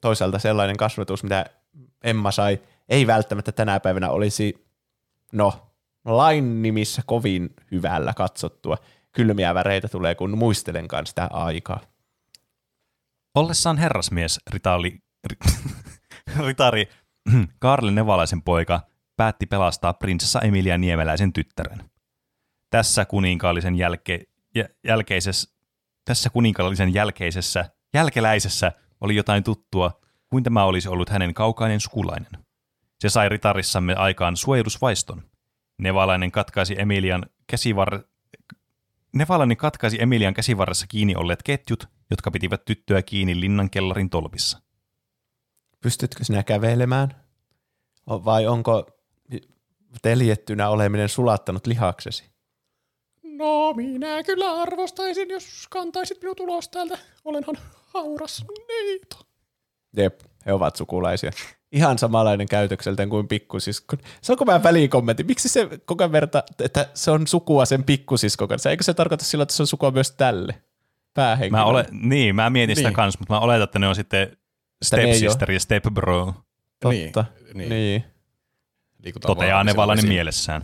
[0.00, 1.46] Toisaalta sellainen kasvatus, mitä
[2.04, 4.66] Emma sai, ei välttämättä tänä päivänä olisi,
[5.32, 5.52] no,
[6.04, 8.78] lain nimissä kovin hyvällä katsottua.
[9.12, 11.80] Kylmiä väreitä tulee, kun muistelenkaan sitä aikaa.
[13.34, 14.98] Ollessaan herrasmies Ritali,
[16.38, 16.88] Ritari
[17.58, 18.80] Karle Nevalaisen poika
[19.16, 21.90] päätti pelastaa prinsessa Emilia Niemeläisen tyttären.
[22.70, 24.20] Tässä kuninkaallisen jälke,
[24.54, 25.52] jä, jälkeisessä,
[26.04, 32.30] tässä kuninkaallisen jälkeisessä, jälkeläisessä oli jotain tuttua, kuin tämä olisi ollut hänen kaukainen sukulainen.
[33.00, 35.22] Se sai ritarissamme aikaan suojelusvaiston.
[35.78, 38.00] Nevalainen katkaisi Emilian käsivarre,
[39.12, 44.61] Nevalainen katkaisi Emilian käsivarressa kiinni olleet ketjut, jotka pitivät tyttöä kiinni linnan kellarin tolpissa.
[45.82, 47.14] Pystytkö sinä kävelemään?
[48.08, 48.86] Vai onko
[50.02, 52.24] teljettynä oleminen sulattanut lihaksesi?
[53.22, 56.98] No, minä kyllä arvostaisin, jos kantaisit minut ulos täältä.
[57.24, 57.56] Olenhan
[57.86, 59.16] hauras neito.
[59.96, 61.30] Jep, he ovat sukulaisia.
[61.72, 63.98] Ihan samanlainen käytökseltään kuin pikkusiskon.
[64.22, 65.26] Saanko mä välikommentin?
[65.26, 68.70] Miksi se koko ajan verta, että se on sukua sen pikkusiskon kanssa?
[68.70, 70.62] Eikö se tarkoita sillä, että se on sukua myös tälle
[71.14, 71.64] päähenkilölle?
[71.64, 72.94] Mä ole, niin, mä mietin sitä Niin.
[72.94, 74.36] kanssa, mutta mä oletan, että ne on sitten
[74.82, 76.34] stepsister ja stepbro.
[76.80, 77.24] Totta.
[77.44, 77.68] Niin, Niin.
[77.70, 78.04] niin.
[78.98, 80.62] Liikutaan Toteaa Nevalainen mielessään.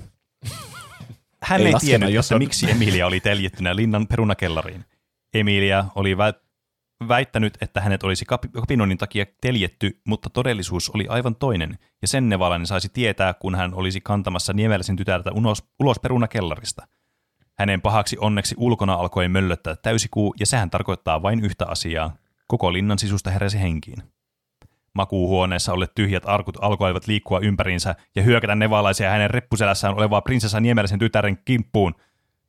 [1.43, 4.85] Hän Ei ei, tiennyt, jos että on- miksi Emilia oli teljettynä linnan perunakellariin.
[5.35, 6.41] Emilia oli vä-
[7.09, 12.29] väittänyt, että hänet olisi kapi- kapinoinnin takia teljetty, mutta todellisuus oli aivan toinen, ja sen
[12.29, 16.87] Nevalainen saisi tietää, kun hän olisi kantamassa niemeläisen tytärtä ulos, ulos perunakellarista.
[17.59, 22.17] Hänen pahaksi onneksi ulkona alkoi möllöttää täysikuu, ja sehän tarkoittaa vain yhtä asiaa.
[22.49, 24.03] Koko linnan sisusta heräsi henkiin.
[24.95, 30.99] Makuuhuoneessa olleet tyhjät arkut alkoivat liikkua ympäriinsä ja hyökätä nevalaisia hänen reppuselässään olevaa prinsessa Niemeläisen
[30.99, 31.95] tytären kimppuun.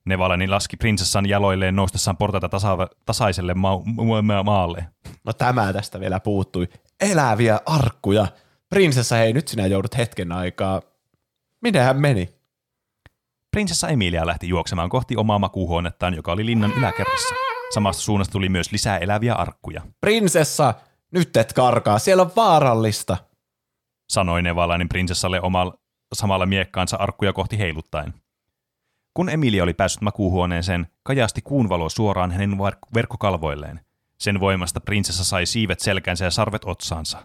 [0.04, 4.86] Nevalani laski prinsessan jaloilleen noustessaan portaita tasa- tasaiselle ma- ma- ma- maalle.
[5.24, 6.68] No tämä tästä vielä puuttui.
[7.00, 8.26] Eläviä arkkuja.
[8.70, 10.82] Prinsessa, hei nyt sinä joudut hetken aikaa.
[11.60, 12.28] Minne hän meni?
[13.50, 17.49] Prinsessa Emilia lähti juoksemaan kohti omaa makuuhuonettaan, joka oli linnan yläkerrassa.
[17.70, 20.74] Samasta suunnasta tuli myös lisää eläviä arkkuja, Prinsessa,
[21.10, 23.16] nyt et karkaa, siellä on vaarallista.
[24.10, 25.74] sanoi Nevalainen prinsessalle omalla,
[26.14, 28.14] samalla miekkaansa arkkuja kohti heiluttaen.
[29.14, 32.58] Kun Emilia oli päässyt makuuhuoneeseen, kajasti kuunvalo suoraan hänen
[32.94, 33.80] verkkokalvoilleen.
[34.20, 37.18] Sen voimasta prinsessa sai siivet selkänsä ja sarvet otsaansa.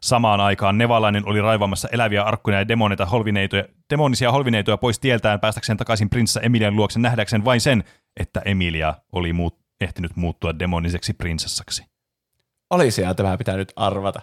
[0.00, 5.78] Samaan aikaan Nevalainen oli raivamassa eläviä arkkuja ja demoneita holvineitoja, demonisia holvineitoja pois tieltään päästäkseen
[5.78, 7.84] takaisin prinsessa Emilian luokse nähdäkseen vain sen,
[8.20, 11.84] että Emilia oli muut, ehtinyt muuttua demoniseksi prinsessaksi.
[12.70, 14.20] Olisi tämä pitänyt arvata.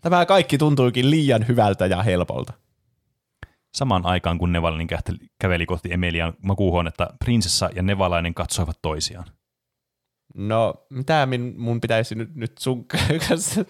[0.00, 2.52] Tämä kaikki tuntuikin liian hyvältä ja helpolta.
[3.74, 4.86] Samaan aikaan kun Nevalainen
[5.38, 9.26] käveli kohti Emilian makuuhuonetta, prinsessa ja Nevalainen katsoivat toisiaan.
[10.34, 12.86] No, mitä mun pitäisi nyt, nyt sun
[13.28, 13.64] kanssa...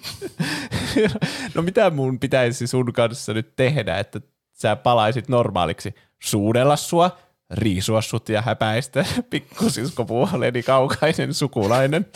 [1.55, 4.21] no, mitä mun pitäisi sun kanssa nyt tehdä, että
[4.53, 5.95] sä palaisit normaaliksi?
[6.23, 7.19] Suudella sua,
[7.51, 12.07] riisua sut ja häpäistä pikkusiskopuoleni kaukainen sukulainen.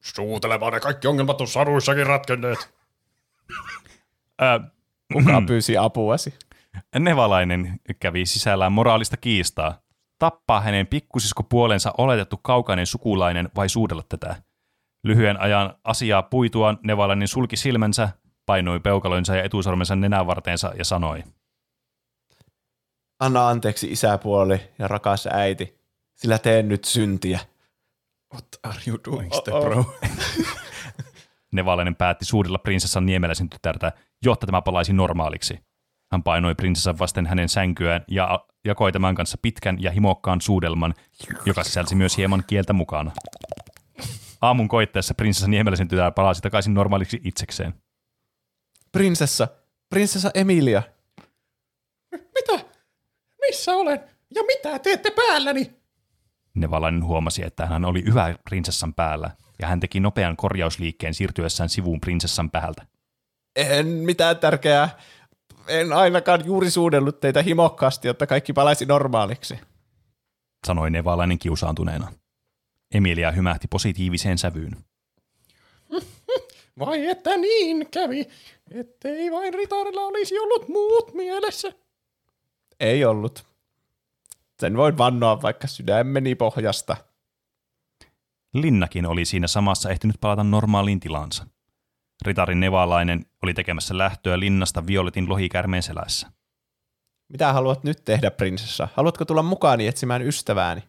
[0.00, 2.74] Suutelemaan ne kaikki ongelmat on saduissakin ratkenneet.
[5.12, 6.34] Kuka pyysi apuasi?
[6.98, 9.80] Nevalainen kävi sisällään moraalista kiistaa.
[10.18, 14.36] Tappaa hänen pikkusiskopuolensa oletettu kaukainen sukulainen vai suudella tätä?
[15.04, 18.08] Lyhyen ajan asiaa puituaan Nevalainen sulki silmänsä,
[18.46, 21.24] painoi peukaloinsa ja etusormensa nenävarteensa ja sanoi.
[23.20, 25.78] Anna anteeksi isäpuoli ja rakas äiti,
[26.14, 27.40] sillä teen nyt syntiä.
[28.32, 29.84] What are you doing, step bro?
[31.52, 33.92] Nevalainen päätti suudella prinsessan niemeläisen tytärtä,
[34.22, 35.58] jotta tämä palaisi normaaliksi.
[36.12, 40.94] Hän painoi prinsessan vasten hänen sänkyään ja jakoi tämän kanssa pitkän ja himokkaan suudelman,
[41.46, 43.12] joka sisälsi myös hieman kieltä mukana.
[44.40, 47.74] Aamun koitteessa prinsessa niemeläisen tytär palasi takaisin normaaliksi itsekseen.
[48.92, 49.48] Prinsessa,
[49.90, 50.82] prinsessa Emilia.
[52.12, 52.64] Mitä?
[53.40, 54.00] Missä olen?
[54.34, 55.72] Ja mitä teette päälläni?
[56.54, 62.00] Nevalainen huomasi, että hän oli yhä prinsessan päällä, ja hän teki nopean korjausliikkeen siirtyessään sivuun
[62.00, 62.86] prinsessan päältä.
[63.56, 64.98] En mitään tärkeää.
[65.68, 69.58] En ainakaan juuri suudellut teitä himokkaasti, jotta kaikki palaisi normaaliksi.
[70.66, 72.12] sanoi Nevalainen kiusaantuneena.
[72.94, 74.76] Emilia hymähti positiiviseen sävyyn.
[76.78, 78.28] Vai että niin kävi,
[78.70, 81.72] ettei vain ritarilla olisi ollut muut mielessä.
[82.80, 83.46] Ei ollut.
[84.60, 86.96] Sen voin vannoa vaikka sydämeni pohjasta.
[88.54, 91.46] Linnakin oli siinä samassa ehtinyt palata normaaliin tilansa.
[92.26, 96.30] Ritarin nevalainen oli tekemässä lähtöä linnasta violetin lohikärmeen selässä.
[97.28, 98.88] Mitä haluat nyt tehdä, prinsessa?
[98.94, 100.82] Haluatko tulla mukaani etsimään ystävääni?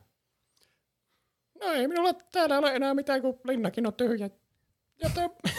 [1.61, 4.29] No ei minulla täällä ole enää mitään, kun linnakin on tyhjä.
[5.03, 5.29] Joten...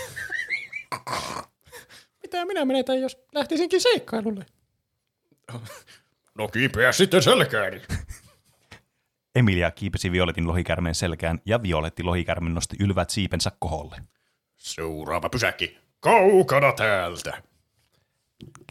[2.23, 4.47] Mitä minä menetän, jos lähtisinkin seikkailulle?
[6.39, 7.83] No kiipeä sitten selkääni.
[9.35, 13.97] Emilia kiipesi violetin lohikärmeen selkään ja violetti lohikärme nosti ylvät siipensä koholle.
[14.57, 15.79] Seuraava pysäkki.
[16.01, 17.43] Kaukana täältä.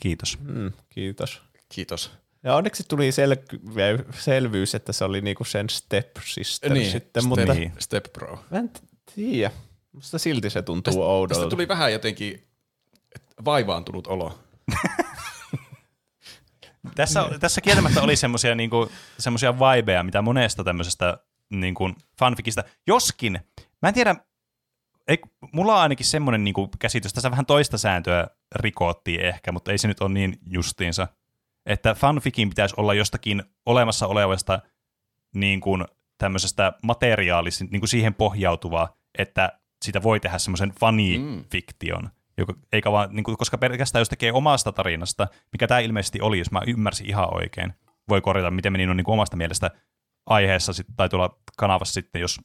[0.02, 0.40] Kiitos.
[0.40, 1.42] Mm, kiitos.
[1.70, 2.12] Kiitos.
[2.44, 7.54] Ja onneksi tuli sel- selvyys, että se oli niinku sen stepsister Niin, sitten, step, mutta
[7.54, 7.72] Niin.
[7.80, 8.44] step bro.
[8.52, 8.72] mä en
[9.16, 9.52] tiedä.
[9.92, 11.48] Musta silti se tuntuu Tästä oudolta.
[11.50, 12.48] tuli vähän jotenkin
[13.46, 14.40] vaivaantunut olo.
[16.96, 21.18] Tässä, tässä kieltämättä oli semmoisia niinku, semmosia vibeja, mitä monesta tämmöisestä
[21.50, 22.64] niinku, fanfikista.
[22.88, 23.40] Joskin,
[23.82, 24.16] mä en tiedä,
[25.08, 25.18] ei,
[25.52, 29.88] mulla on ainakin semmoinen niinku, käsitys, tässä vähän toista sääntöä rikottiin ehkä, mutta ei se
[29.88, 31.08] nyt ole niin justiinsa,
[31.66, 34.60] että fanfikin pitäisi olla jostakin olemassa olevasta
[35.34, 35.86] niin kuin,
[36.18, 43.16] tämmöisestä materiaalista, niin kuin siihen pohjautuvaa, että sitä voi tehdä semmoisen fanifiktion, joka, eikä vaan,
[43.16, 47.08] niin kuin, koska pelkästään jos tekee omasta tarinasta, mikä tämä ilmeisesti oli, jos mä ymmärsin
[47.08, 47.74] ihan oikein,
[48.10, 49.72] voi korjata, miten meni niin kuin omasta mielestä
[50.26, 52.40] aiheessa sit, tai tuolla kanavassa sitten, jos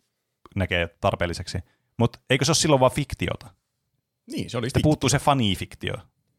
[0.56, 1.58] näkee tarpeelliseksi.
[1.98, 3.46] Mutta eikö se ole silloin vaan fiktiota?
[4.26, 5.94] Niin, se oli Että puuttuu se fanifiktio.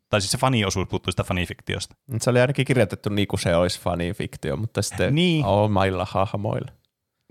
[0.09, 1.95] Tai siis se faniosuus puuttuu sitä fanifiktiosta.
[2.07, 5.45] Nyt Se oli ainakin kirjoitettu niin kuin se olisi fanifiktio, mutta sitten Niin.
[5.45, 6.71] omilla hahmoilla.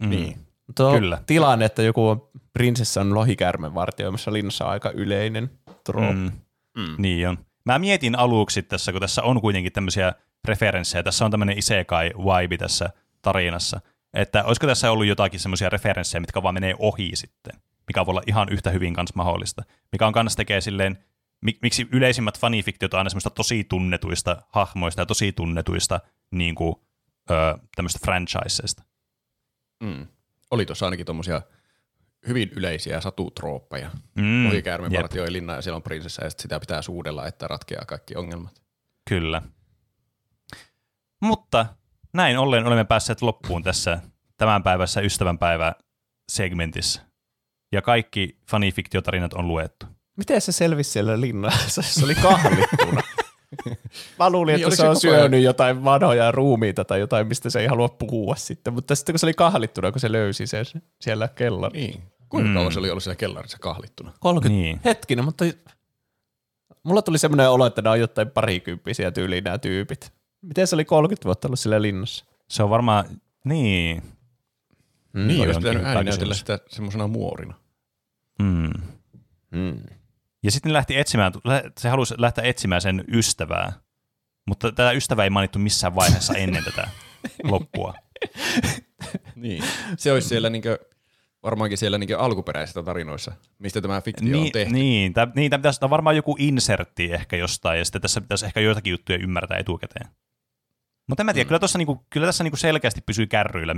[0.00, 0.10] Mm.
[0.10, 0.46] Niin.
[0.76, 1.22] Tuo Kyllä.
[1.26, 5.50] tilanne, että joku on prinsessan lohikärmen vartioimassa linnassa on aika yleinen
[5.86, 6.14] trooppi.
[6.14, 6.32] Mm.
[6.76, 6.94] Mm.
[6.98, 7.38] Niin on.
[7.64, 10.12] Mä mietin aluksi tässä, kun tässä on kuitenkin tämmöisiä
[10.44, 12.90] referenssejä, tässä on tämmöinen isekai-vibe tässä
[13.22, 13.80] tarinassa,
[14.14, 18.22] että olisiko tässä ollut jotakin semmoisia referenssejä, mitkä vaan menee ohi sitten, mikä voi olla
[18.26, 20.98] ihan yhtä hyvin kanssa mahdollista, mikä on kanssa tekee silleen,
[21.46, 26.00] mik- miksi yleisimmät fanifiktiot on aina semmoista tosi tunnetuista hahmoista ja tosi tunnetuista
[26.30, 26.74] niin kuin,
[27.30, 28.82] öö, tämmöistä franchiseista.
[29.82, 30.06] Mm.
[30.50, 31.42] Oli tuossa ainakin tuommoisia
[32.28, 33.90] hyvin yleisiä satutrooppeja.
[34.14, 37.84] Mm, jep, Ohikäärmepartioi linna ja siellä on prinsessa ja sit sitä pitää suudella, että ratkeaa
[37.84, 38.62] kaikki ongelmat.
[39.08, 39.42] Kyllä.
[41.22, 41.66] Mutta
[42.12, 43.98] näin ollen olemme päässeet loppuun tässä
[44.36, 45.74] tämän päivässä ystävänpäivä
[46.28, 47.02] segmentissä.
[47.72, 49.86] Ja kaikki fanifiktiotarinat on luettu.
[50.16, 51.82] Miten se selvisi siellä linnassa?
[51.82, 53.02] Se oli kahlittuna.
[54.18, 55.20] Mä luulin, Niin, että se se on koko ajan?
[55.20, 58.72] syönyt jotain vanhoja ruumiita tai jotain, mistä se ei halua puhua sitten.
[58.72, 60.64] Mutta sitten kun se oli kahlittuna, kun se löysi sen
[61.00, 61.70] siellä kellon.
[61.72, 62.02] Niin.
[62.28, 62.54] Kuinka Mm.
[62.54, 64.12] kauan se oli ollut siellä kellarissa kahlittuna?
[64.20, 64.80] 30 Niin.
[64.84, 65.44] hetkinen, mutta
[66.82, 70.12] mulla tuli semmoinen olo, että nämä on jotain parikymppisiä tyyliin nämä tyypit.
[70.42, 72.24] Miten se oli 30 vuotta ollut siellä linnassa?
[72.50, 73.04] Se on varmaan,
[73.44, 74.02] niin.
[75.12, 75.26] Mm.
[75.26, 76.38] Niin, olisi pitänyt hyvä ääni näytellä kysymys.
[76.38, 77.54] sitä semmoisena muorina.
[78.42, 78.70] Mm.
[79.50, 79.82] Mm.
[80.42, 81.32] Ja sitten lähti etsimään,
[81.78, 83.72] se halusi lähteä etsimään sen ystävää,
[84.46, 86.88] mutta tätä ystävää ei mainittu missään vaiheessa ennen tätä
[87.50, 87.94] loppua.
[89.36, 89.64] Niin.
[89.98, 90.78] Se olisi siellä niinkö,
[91.46, 94.72] varmaankin siellä niinkö alkuperäisissä tarinoissa, mistä tämä fiktio on Niin, tehty.
[94.74, 98.46] niin, tämä, niin, tämä pitäisi olla varmaan joku insertti ehkä jostain, ja sitten tässä pitäisi
[98.46, 100.08] ehkä joitakin juttuja ymmärtää etukäteen.
[101.08, 101.48] Mutta en mä tiedä, mm.
[101.48, 103.74] kyllä, tossa niinku, kyllä tässä niinku selkeästi pysyy kärryillä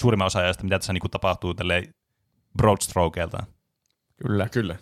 [0.00, 1.94] suurimman osa ajasta, mitä tässä niinku tapahtuu tälleen
[2.56, 3.46] broadstrokeeltaan.
[4.26, 4.48] Kyllä.
[4.48, 4.76] Kyllä.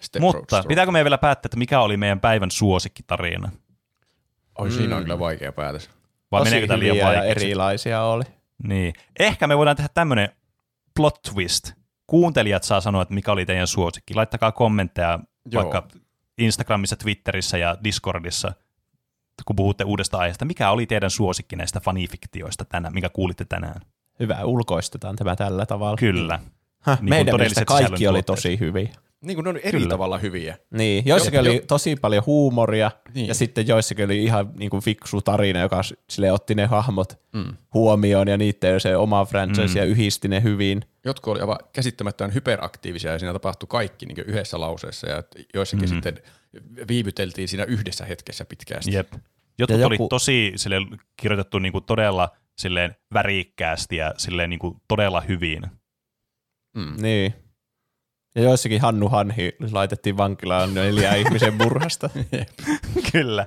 [0.00, 3.50] Step Mutta pitääkö meidän vielä päättää, että mikä oli meidän päivän suosikkitarina?
[4.58, 5.04] Oi, siinä on Mm.
[5.04, 5.90] kyllä vaikea päätös.
[6.32, 7.44] Vai Tosi meneekö tämä liian hyviä ja vaikeaksi?
[7.44, 8.24] erilaisia oli.
[8.62, 8.94] Niin.
[9.18, 10.28] Ehkä me voidaan tehdä tämmöinen
[10.98, 11.72] plot twist.
[12.06, 14.14] Kuuntelijat saa sanoa, että mikä oli teidän suosikki.
[14.14, 15.18] Laittakaa kommentteja
[15.50, 15.62] Joo.
[15.62, 15.88] vaikka
[16.38, 18.52] Instagramissa, Twitterissä ja Discordissa,
[19.44, 20.44] kun puhutte uudesta aiheesta.
[20.44, 23.80] Mikä oli teidän suosikki näistä fanifiktioista tänään, mikä kuulitte tänään?
[24.20, 25.96] Hyvä, ulkoistetaan tämä tällä tavalla.
[25.96, 26.38] Kyllä.
[26.80, 28.88] Häh, Niin meidän mielestä kaikki oli tosi hyviä.
[29.20, 29.88] Niin kuin ne on eri Kyllä.
[29.90, 30.58] tavalla hyviä.
[30.70, 33.14] Niin, joissakin Jo- oli jo- tosi paljon huumoria, Niin.
[33.14, 33.28] niin.
[33.28, 35.80] ja sitten joissakin oli ihan niin kuin fiksu tarina, joka
[36.10, 37.56] sille otti ne hahmot Mm.
[37.74, 39.76] huomioon, ja niiden se oma franchise, Mm.
[39.76, 40.80] ja yhdisti ne hyvin.
[41.04, 45.22] Jotkut oli aivan käsittämättömän hyperaktiivisia ja siinä tapahtui kaikki niin yhdessä lauseessa ja
[45.54, 45.92] joissakin Mm.
[45.92, 46.18] sitten
[46.88, 48.82] viivyteltiin siinä yhdessä hetkessä pitkään.
[48.90, 49.12] Jep.
[49.58, 50.86] Jotkut Ja oli joku- tosi silleen,
[51.16, 52.28] kirjoitettu niinku todella
[52.58, 55.62] silleen värikkäästi ja silleen niinku todella hyvin.
[56.76, 57.02] Mm.
[57.02, 57.34] Niin.
[58.38, 62.10] Ja joissakin Hannu Hanhi laitettiin vankilaan neljä ihmisen murhasta.
[63.12, 63.46] Kyllä.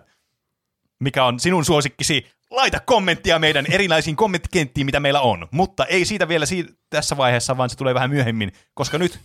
[1.00, 2.26] Mikä on sinun suosikkisi?
[2.50, 5.48] Laita kommenttia meidän erilaisiin kommenttikenttiin, mitä meillä on.
[5.52, 9.20] Mutta ei siitä vielä siitä, tässä vaiheessa, vaan se tulee vähän myöhemmin, koska nyt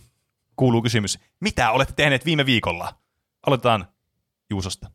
[0.55, 1.19] kuuluu kysymys.
[1.39, 2.95] Mitä olette tehneet viime viikolla?
[3.47, 3.87] Aloitetaan
[4.49, 4.91] Juusosta.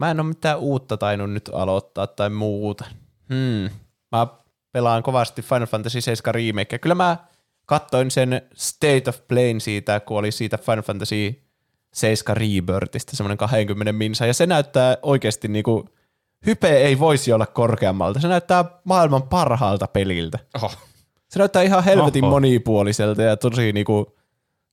[0.00, 2.84] Mä en ole mitään uutta tainnut nyt aloittaa tai muuta.
[3.28, 3.70] Hmm.
[4.12, 4.26] Mä
[4.72, 6.78] pelaan kovasti Final Fantasy 7 remake.
[6.78, 7.16] Kyllä mä
[7.66, 11.42] kattoin sen State of Play siitä, kun oli siitä Final Fantasy
[11.94, 15.88] 7 Rebirthistä semmoinen 20 minsa, ja se näyttää oikeasti niinku,
[16.46, 18.20] hype ei voisi olla korkeammalta.
[18.20, 20.38] Se näyttää maailman parhaalta peliltä.
[20.54, 20.70] Oho.
[21.28, 22.30] Se näyttää ihan helvetin Oho.
[22.30, 24.16] monipuoliselta ja tosi niinku,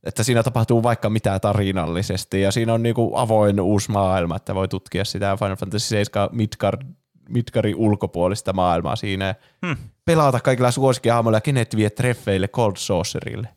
[0.03, 4.67] että siinä tapahtuu vaikka mitä tarinallisesti ja siinä on niinku avoin uusi maailma, että voi
[4.67, 6.81] tutkia sitä Final Fantasy 7 Midgard,
[7.29, 9.35] Midgarin ulkopuolista maailmaa siinä
[9.65, 9.77] Hmm.
[10.05, 13.47] pelata kaikilla suosikkihahmoilla ja kenet vie treffeille Cold Saucerille.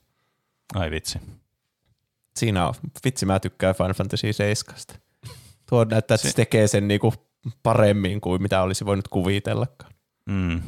[0.74, 1.18] Ai vitsi.
[2.36, 2.74] Siinä on,
[3.04, 4.76] vitsi mä tykkään Final Fantasy 7.
[5.68, 7.14] Tuo näyttää, että se tekee sen niinku
[7.62, 9.92] paremmin kuin mitä olisi voinut kuvitellakaan.
[10.26, 10.62] Mm.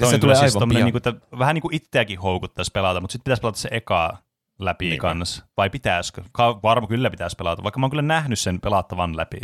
[0.00, 0.84] Ja se tulee siis aivan pian.
[0.84, 4.18] niinku, että vähän niin kuin itseäkin houkuttaisi pelata, mutta sitten pitäisi pelata se eka
[4.58, 5.00] läpi Niin.
[5.00, 5.44] kanssa.
[5.56, 6.22] Vai pitäisikö?
[6.32, 9.40] Ka- Varmaan kyllä pitäisi pelata, vaikka mä oon kyllä nähnyt sen pelattavan läpi.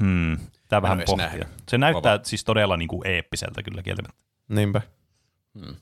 [0.00, 0.38] Hmm.
[0.68, 1.26] Tää vähän pohtia.
[1.26, 1.48] nähnyt.
[1.68, 2.24] Se näyttää Vapaa.
[2.24, 4.18] siis todella niin kuin eeppiseltä kyllä kieltämättä.
[4.48, 4.82] Niinpä.
[5.58, 5.76] Hmm.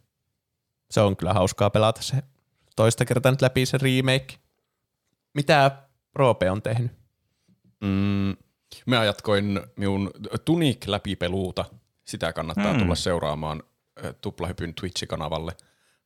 [0.90, 2.16] Se on kyllä hauskaa pelata se
[2.76, 4.34] toista kertaa nyt läpi se remake.
[5.34, 5.82] Mitä
[6.14, 6.92] Roope on tehnyt?
[7.80, 8.36] Mm,
[8.86, 10.10] mä jatkoin minun
[10.44, 11.64] Tunic läpipeluuta.
[12.04, 12.78] Sitä kannattaa Mm.
[12.78, 13.62] tulla seuraamaan
[14.04, 15.52] ö, Tuplahypyn Twitch-kanavalle.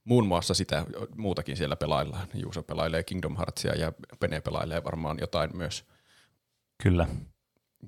[0.05, 2.29] Muun muassa sitä muutakin siellä pelaillaan.
[2.35, 5.85] Juuso pelailee Kingdom Heartsia ja Pene pelailee varmaan jotain myös.
[6.83, 7.07] Kyllä.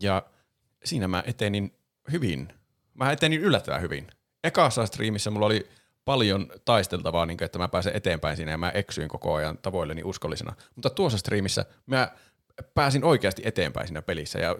[0.00, 0.22] Ja
[0.84, 1.74] siinä mä etenin
[2.12, 2.52] hyvin.
[2.94, 4.06] Mä etenin yllättävän hyvin.
[4.44, 5.68] Ekassa striimissä mulla oli
[6.04, 10.54] paljon taisteltavaa, niin että mä pääsen eteenpäin siinä ja mä eksyin koko ajan tavoilleni uskollisena.
[10.74, 12.12] Mutta tuossa striimissä mä
[12.74, 14.56] pääsin oikeasti eteenpäin siinä pelissä ja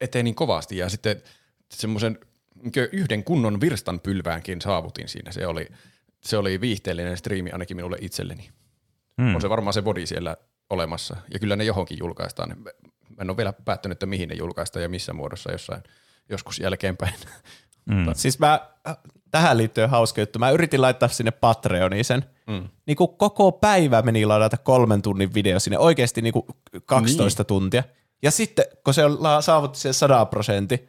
[0.00, 1.22] etenin kovasti ja sitten
[1.70, 2.18] semmoisen
[2.62, 5.32] niinkö yhden kunnon virstanpylväänkin saavutin siinä.
[5.32, 5.68] Se oli,
[6.24, 8.50] se oli viihteellinen striimi ainakin minulle itselleni.
[9.22, 9.34] Hmm.
[9.34, 10.36] On se varmaan se body siellä
[10.70, 11.16] olemassa.
[11.32, 12.56] Ja kyllä ne johonkin julkaistaan.
[13.16, 15.82] Mä en ole vielä päättänyt, että mihin ne julkaistaan ja missä muodossa jossain
[16.28, 17.14] joskus jälkeenpäin.
[17.90, 18.06] Mm.
[18.14, 18.60] Siis mä,
[19.30, 20.38] tähän liittyen hauska juttu.
[20.38, 22.24] Mä yritin laittaa sinne Patreoniin sen.
[22.46, 22.68] Mm.
[22.86, 26.46] Niin kuin koko päivä meni ladata kolmen tunnin video sinne, oikeasti niin kuin
[26.86, 27.46] 12 niin.
[27.46, 27.82] tuntia.
[28.22, 29.02] Ja sitten, kun se
[29.40, 30.88] saavutti sen 100 prosentti,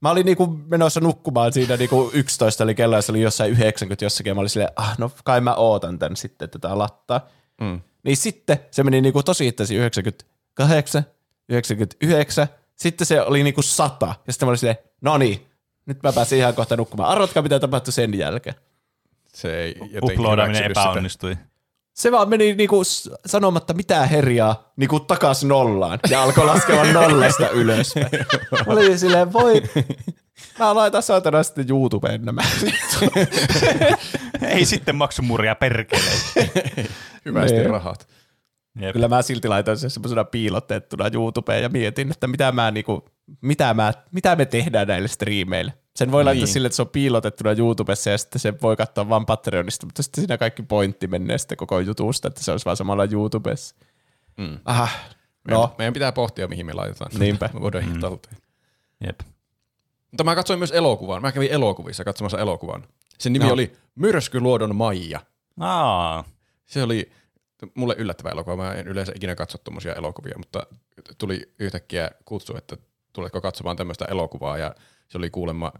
[0.00, 4.30] Mä olin niinku menossa nukkumaan siinä niinku 11 oli kello se oli jossain 90 jossakin
[4.30, 7.26] ja mä olin silleen, ah no kai mä ootan tän sitten tätä lattaa.
[7.60, 7.80] Mm.
[8.02, 11.04] Niin sitten se meni niinku tosi ittesi 98,
[11.48, 12.46] 99,
[12.76, 15.46] sitten se oli niinku 100 ja sitten mä olin silleen, no niin,
[15.86, 17.10] nyt mä pääsin ihan kohta nukkumaan.
[17.10, 18.56] Arvatkaa mitä tapahtui sen jälkeen.
[19.34, 20.80] Se ei jotenkin hyväksynyt sitä.
[20.80, 21.36] epäonnistui.
[21.94, 22.82] Se vaan meni niinku
[23.26, 28.08] sanomatta mitään herjaa niinku takas nollaan ja alkoi laskemaan nollasta ylöspäin.
[28.66, 29.62] Mä olin silleen, voi,
[30.58, 32.42] mä laitan saatana sitten YouTubeen nämä.
[34.48, 36.02] Ei sitten maksumuria perkele.
[37.24, 37.70] Hyvästi Niin.
[37.70, 38.08] rahat.
[38.78, 38.92] Jep.
[38.92, 43.04] Kyllä mä silti laitan sen semmoisena piilotettuna YouTubeen ja mietin, että mitä, mä niinku,
[43.40, 45.72] mitä, mä, mitä me tehdään näille striimeille.
[45.96, 46.52] Sen voi laittaa Niin.
[46.52, 50.22] sille, että se on piilotettuna YouTubessa ja sitten se voi katsoa vaan Patreonista, mutta sitten
[50.22, 53.74] siinä kaikki pointti menee sitten koko jutusta, että se olisi vaan samalla YouTubessa.
[54.36, 54.58] Mm.
[54.64, 54.88] Aha,
[55.48, 55.60] No.
[55.60, 57.10] no, Meidän pitää pohtia, mihin me laitetaan.
[57.18, 57.50] Niinpä.
[57.54, 58.00] Me voidaan mm.
[58.00, 58.36] talteen.
[59.06, 59.20] Jep.
[60.10, 61.22] Mutta mä katsoin myös elokuvan.
[61.22, 62.84] Mä kävin elokuvissa katsomassa elokuvan.
[63.18, 63.52] Sen nimi No.
[63.52, 65.20] oli Myrskyluodon Maija.
[65.60, 66.24] Aa,
[66.66, 67.12] Se oli
[67.74, 68.56] mulle yllättävä elokuva.
[68.56, 70.66] Mä en yleensä ikinä katso tommosia elokuvia, mutta
[71.18, 72.76] tuli yhtäkkiä kutsu, että
[73.12, 74.74] tuletko katsomaan tämmöistä elokuvaa ja
[75.08, 75.72] se oli kuulemma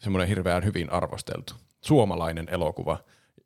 [0.00, 2.98] semmoinen hirveän hyvin arvosteltu suomalainen elokuva,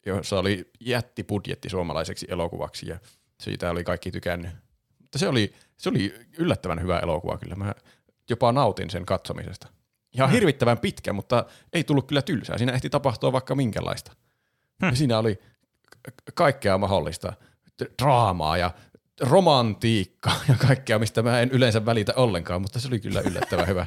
[0.07, 2.99] jossa oli jättibudjetti suomalaiseksi elokuvaksi ja
[3.41, 4.51] siitä oli kaikki tykännyt.
[4.99, 7.55] Mutta se oli, se oli yllättävän hyvä elokuva kyllä.
[7.55, 7.75] Mä
[8.31, 9.69] jopa nautin sen katsomisesta.
[10.15, 12.59] Ihan hirvittävän pitkä, mutta ei tullut kyllä tylsää.
[12.59, 14.13] Siinä ehti tapahtua vaikka minkälaista.
[14.83, 15.37] Ja siinä oli
[15.91, 17.33] ka- kaikkea mahdollista
[18.03, 18.71] draamaa ja
[19.21, 23.87] romantiikkaa ja kaikkea, mistä mä en yleensä välitä ollenkaan, mutta se oli kyllä yllättävän hyvä.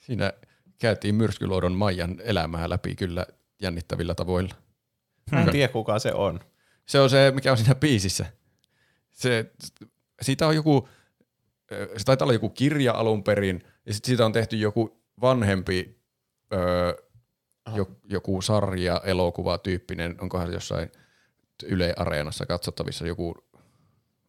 [0.00, 0.32] Siinä
[0.78, 3.26] käytiin Myrskyluodon Maijan elämää läpi kyllä
[3.62, 4.54] jännittävillä tavoilla.
[5.32, 6.40] mä en tiedä kuka se on.
[6.86, 8.26] Se on se, mikä on siinä biisissä.
[9.10, 9.52] Se,
[10.22, 10.88] siitä on joku,
[11.96, 16.00] se taitaa olla joku kirja alun perin, ja sitten siitä on tehty joku vanhempi
[16.52, 16.94] öö,
[17.74, 20.92] jo, joku sarja, elokuva tyyppinen, onkohan se jossain
[21.62, 23.34] Yle Areenassa katsottavissa joku,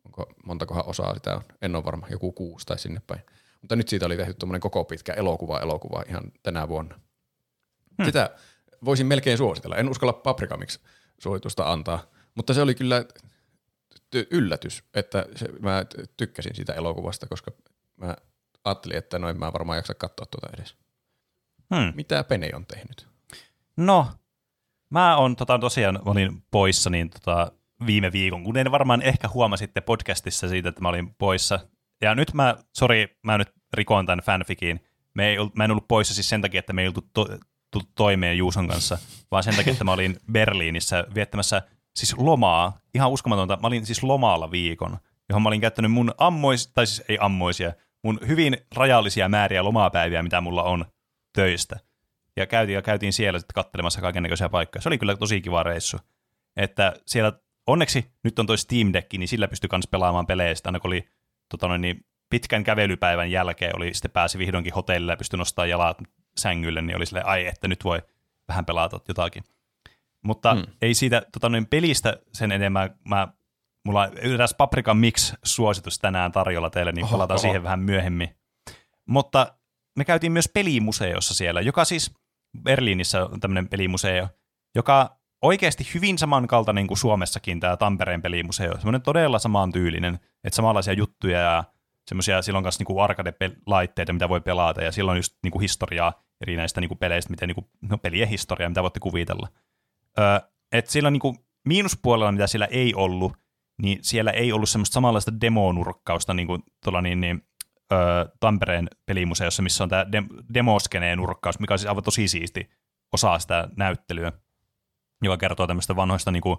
[0.05, 3.21] onko montakohan osaa sitä on, en ole varma, joku kuusi tai sinne päin.
[3.61, 6.99] Mutta nyt siitä oli tehty tuommoinen koko pitkä elokuva, elokuva ihan tänä vuonna.
[7.97, 8.05] Hmm.
[8.05, 8.29] Sitä
[8.85, 9.75] voisin melkein suositella.
[9.75, 10.79] En uskalla Paprikamiksi
[11.19, 13.05] suositusta antaa, mutta se oli kyllä
[14.15, 15.85] ty- yllätys, että se, mä
[16.17, 17.51] tykkäsin siitä elokuvasta, koska
[17.97, 18.15] mä
[18.63, 20.75] ajattelin, että noin mä varmaan jaksa katsoa tuota edes.
[21.75, 21.93] hmm.
[21.95, 23.07] Mitä Pene on tehnyt?
[23.77, 24.07] No,
[24.89, 27.51] mä oon tota, tosiaan, mä olin poissa niin, tota,
[27.85, 31.59] viime viikon, kuten varmaan ehkä huomasitte podcastissa siitä, että mä olin poissa.
[32.01, 34.79] Ja nyt mä, sori, mä nyt rikoin tämän fanfikin.
[35.13, 37.27] Me ei, mä en ollut poissa siis sen takia, että me ei oltu to,
[37.71, 38.97] tultu toimeen Juuson kanssa,
[39.31, 41.61] vaan sen takia, että mä olin Berliinissä viettämässä
[41.95, 43.57] siis lomaa, ihan uskomatonta.
[43.61, 44.97] Mä olin siis lomaalla viikon,
[45.29, 50.23] johon mä olin käyttänyt mun ammois, tai siis ei ammoisia, mun hyvin rajallisia määriä lomapäiviä,
[50.23, 50.85] mitä mulla on
[51.33, 51.79] töistä
[52.37, 54.81] ja käytiin, ja käytiin siellä sitten katselemassa kaikennäköisiä paikkoja.
[54.81, 55.97] Se oli kyllä tosi kiva reissu.
[56.57, 57.33] Että siellä
[57.67, 60.55] onneksi nyt on toi Steam Deck, niin sillä pystyi myös pelaamaan pelejä.
[60.55, 61.07] Sitten aina kun oli
[61.49, 65.97] tota noin, niin pitkän kävelypäivän jälkeen, oli, sitten pääsi vihdoinkin hotellille ja pystyi nostamaan jalat
[66.37, 68.01] sängylle, niin oli silleen, ai että nyt voi
[68.47, 69.43] vähän pelata jotakin.
[70.21, 70.59] Mutta Mm.
[70.59, 70.65] mm.
[70.81, 73.27] ei siitä tota noin, pelistä sen enemmän, mä,
[73.85, 77.41] mulla on eräs Paprika Mix-suositus tänään tarjolla teille, niin Oho, palataan oho.
[77.41, 78.35] siihen vähän myöhemmin.
[79.05, 79.55] Mutta
[79.97, 82.13] me käytiin myös pelimuseossa siellä, joka siis
[82.63, 84.27] Berliinissä on tämmöinen pelimuseo,
[84.75, 88.75] joka oikeasti hyvin samankaltainen kuin Suomessakin tämä Tampereen pelimuseo.
[88.75, 91.63] Semmoinen todella samantyylinen, että samanlaisia juttuja ja
[92.07, 96.81] semmoisia silloin kanssa niinku arcade-laitteita, mitä voi pelata, ja silloin just niinku historiaa eri näistä
[96.81, 99.47] niinku peleistä, miten niinku, no pelien historiaa, mitä voitte kuvitella.
[100.19, 100.39] Öö,
[100.71, 103.33] et sillä niinku miinuspuolella, mitä siellä ei ollut,
[103.81, 107.47] niin siellä ei ollut semmoista samanlaista demonurkkausta niin kuin tuolla niin, niin,
[107.93, 112.69] öö, Tampereen pelimuseossa, missä on tämä dem- demoskeneen nurkkaus, mikä on siis aivan tosi siisti
[113.11, 114.31] osa sitä näyttelyä,
[115.23, 116.57] joka kertoo tämmöistä vanhoista niin kuin,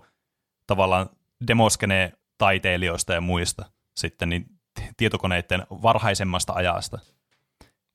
[0.66, 1.10] tavallaan
[1.46, 3.64] demoskeneen taiteilijoista ja muista
[3.96, 4.46] sitten niin
[4.96, 6.98] tietokoneiden varhaisemmasta ajasta.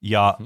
[0.02, 0.38] Ja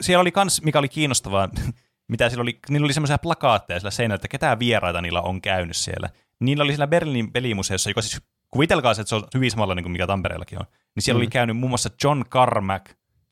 [0.00, 1.48] siellä oli kans, mikä oli kiinnostavaa,
[2.12, 5.76] mitä siellä oli, niillä oli semmoisia plakaatteja siellä seinällä, että ketään vieraita niillä on käynyt
[5.76, 6.10] siellä.
[6.40, 9.84] Niillä oli siellä Berliinin pelimuseossa, joka siis kuvitelkaa se, että se on hyvin samalla niin
[9.84, 10.66] kuin mikä Tampereellakin on.
[10.96, 11.22] Niin siellä mm.
[11.22, 12.86] oli käynyt muun muassa John Carmack,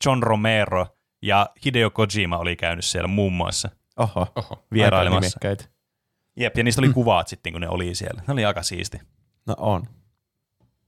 [0.05, 0.87] John Romero
[1.21, 4.65] ja Hideo Kojima oli käynyt siellä muun muassa Oho, Oho.
[4.73, 5.39] vierailemassa.
[6.35, 8.23] Jep, ja niistä oli kuvat sitten, kun ne oli siellä.
[8.27, 8.99] Ne oli aika siisti.
[9.47, 9.83] No on.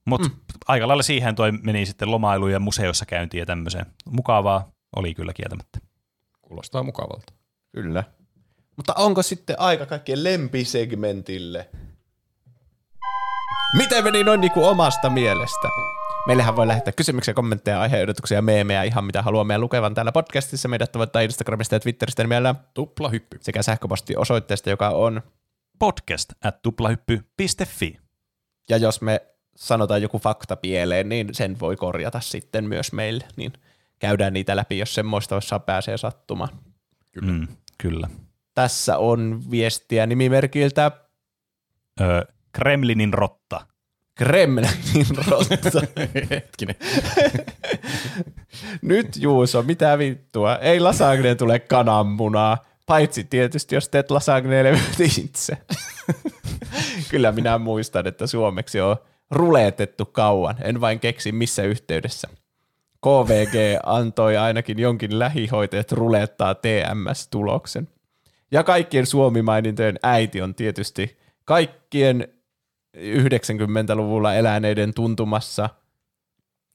[0.06, 0.36] Mutta mm.
[0.68, 3.86] aika lailla siihen toi meni sitten lomailuun ja museossa käyntiin ja tämmöiseen.
[4.06, 5.80] Mukavaa oli kyllä kieltämättä.
[6.42, 7.34] Kuulostaa mukavalta.
[7.72, 8.04] Kyllä.
[8.76, 11.70] Mutta onko sitten aika kaikkien lempisegmentille?
[13.78, 15.68] Miten meni noin niinku omasta mielestä?
[16.28, 20.68] Meillähän voi lähettää kysymyksiä, kommentteja, aiheehdotuksia, meemejä, ihan mitä haluaa meidän lukevan täällä podcastissa.
[20.68, 23.38] Meidät tavoittaa Instagramista ja Twitteristä nimellä Tupla hyppy.
[23.42, 25.22] sekä sähköpostiosoitteesta, joka on.
[25.80, 28.00] Podcast at tuplahyppy.fi.
[28.70, 29.22] Ja jos me
[29.56, 33.24] sanotaan joku fakta pieleen, niin sen voi korjata sitten myös meille.
[33.36, 33.54] Niin
[34.00, 36.50] käydään niitä läpi, jos semmoista jossain pääsee sattumaan.
[37.12, 37.32] Kyllä.
[37.32, 38.08] Mm, kyllä.
[38.56, 40.92] Tässä on viestiä nimimerkiltä
[42.02, 43.66] Ö, Kremlinin rotta.
[44.16, 45.82] Kremlinin rotta.
[46.30, 46.76] Hetkinen.
[48.82, 50.56] Nyt Juuso, mitä vittua?
[50.56, 52.66] Ei lasagneen tule kananmunaa.
[52.86, 54.80] Paitsi tietysti, jos teet lasagneelle
[55.24, 55.58] itse.
[57.10, 58.96] Kyllä minä muistan, että suomeksi on
[59.32, 60.56] ruleetettu kauan.
[60.62, 62.28] En vain keksi missä yhteydessä.
[63.02, 67.88] KVG antoi ainakin jonkin lähihoitajat rulettaa TMS-tuloksen.
[68.52, 72.28] Ja kaikkien suomimainintojen äiti on tietysti kaikkien
[72.98, 75.70] 90-luvulla eläneiden tuntumassa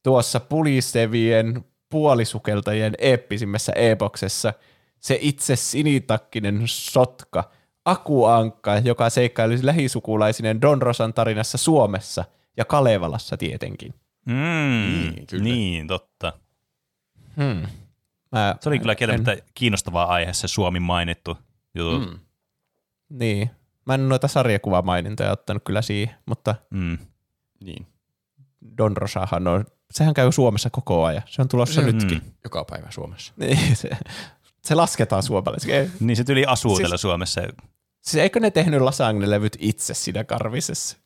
[0.02, 4.52] tuossa pulisevien puolisukeltajien eeppisimmässä epoksessa
[5.01, 7.51] se itse sinitakkinen sotka,
[7.84, 12.24] Akuankka, joka seikkaili lähisukulaisinen Don Rosan tarinassa Suomessa
[12.56, 13.94] ja Kalevalassa tietenkin.
[14.24, 15.44] Mm, Niin, kyllä.
[15.44, 16.32] niin, totta.
[17.36, 17.62] Hmm.
[18.32, 21.38] Mä, Se oli kyllä kieltämättä kiinnostava aihe, se Suomi mainittu
[21.74, 22.10] juttu.
[22.10, 22.18] Mm.
[23.09, 23.51] Niin.
[23.87, 26.99] Mä en noita sarjakuvamainintoja ottanut kyllä siihen, mutta Mm.
[27.65, 27.87] Niin.
[28.79, 31.23] Don Rosahan on, sehän käy Suomessa koko ajan.
[31.27, 32.19] Se on tulossa Se- nytkin.
[32.25, 32.31] Mm.
[32.45, 33.33] Joka päivä Suomessa.
[33.37, 33.91] Niin, se,
[34.65, 35.91] se lasketaan suomalaisiksi.
[36.01, 37.41] Niin se tyli asuu Siis- täällä Suomessa.
[38.03, 40.97] Siis eikö ne tehnyt lasagne-levyt itse siinä karvisessa?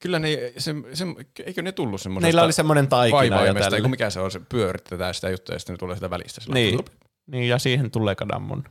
[0.00, 0.28] Kyllä ne,
[0.58, 1.04] se, se,
[1.44, 3.80] eikö ne tullut semmoisesta Niillä oli semmoinen taikina ja tällä.
[3.80, 6.40] kun mikä se on, se pyöritetään sitä juttua ja sitten ne tulee sitä välistä.
[6.48, 6.78] Niin.
[7.26, 8.64] Niin, ja siihen tulee kananmun.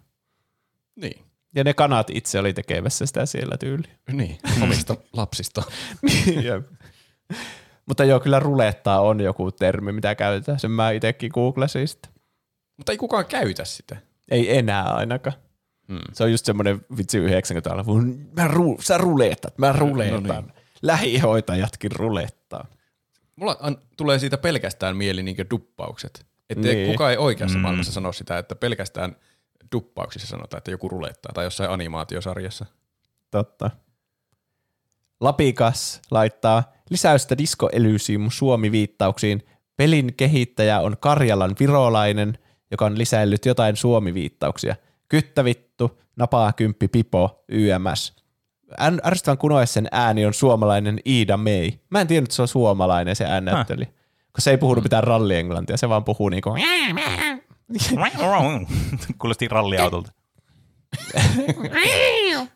[0.95, 1.25] Niin.
[1.55, 3.93] Ja ne kanat itse oli tekemässä sitä siellä tyyliin.
[4.11, 5.63] Niin, omista lapsista.
[6.43, 6.65] Jep.
[7.85, 10.59] Mutta joo, kyllä rulettaa on joku termi, mitä käytetään.
[10.59, 12.11] Sen mä itsekin googlasin sitten.
[12.77, 13.97] Mutta ei kukaan käytä sitä.
[14.31, 15.35] Ei enää ainakaan.
[15.87, 15.99] Hmm.
[16.13, 20.23] Se on just semmoinen vitsi 90-luvun, mä ru, sä ruleetat, mä ruletan.
[20.23, 20.53] No niin.
[20.81, 22.67] Lähihoitajatkin rulettaa.
[23.35, 26.25] Mulla an, tulee siitä pelkästään mieli niin duppaukset.
[26.49, 26.77] Että Niin.
[26.77, 26.91] niin.
[26.91, 27.59] kukaan ei oikeassa Mm.
[27.59, 27.61] mm.
[27.61, 29.15] maailmassa sano sitä, että pelkästään
[29.71, 32.65] duppauksissa sanotaan, että joku rulettaa tai jossain animaatiosarjassa.
[33.31, 33.71] Totta.
[35.19, 39.45] Lapikas laittaa lisäystä Disco Elysium Suomi-viittauksiin.
[39.77, 42.37] Pelin kehittäjä on Karjalan virolainen,
[42.71, 44.75] joka on lisäillyt jotain Suomi-viittauksia.
[45.09, 48.15] Kyttävittu, napaa kymppi pipo, YMS.
[48.79, 51.71] Än- Ärsyttävän kunoessen ääni on suomalainen Iida May.
[51.89, 53.85] Mä en tiennyt, että se on suomalainen se äännäytteli.
[53.85, 56.55] Kun se ei puhunut mitään rallienglantia, se vaan puhuu niinku
[59.19, 60.11] Kuulosti ralliautolta.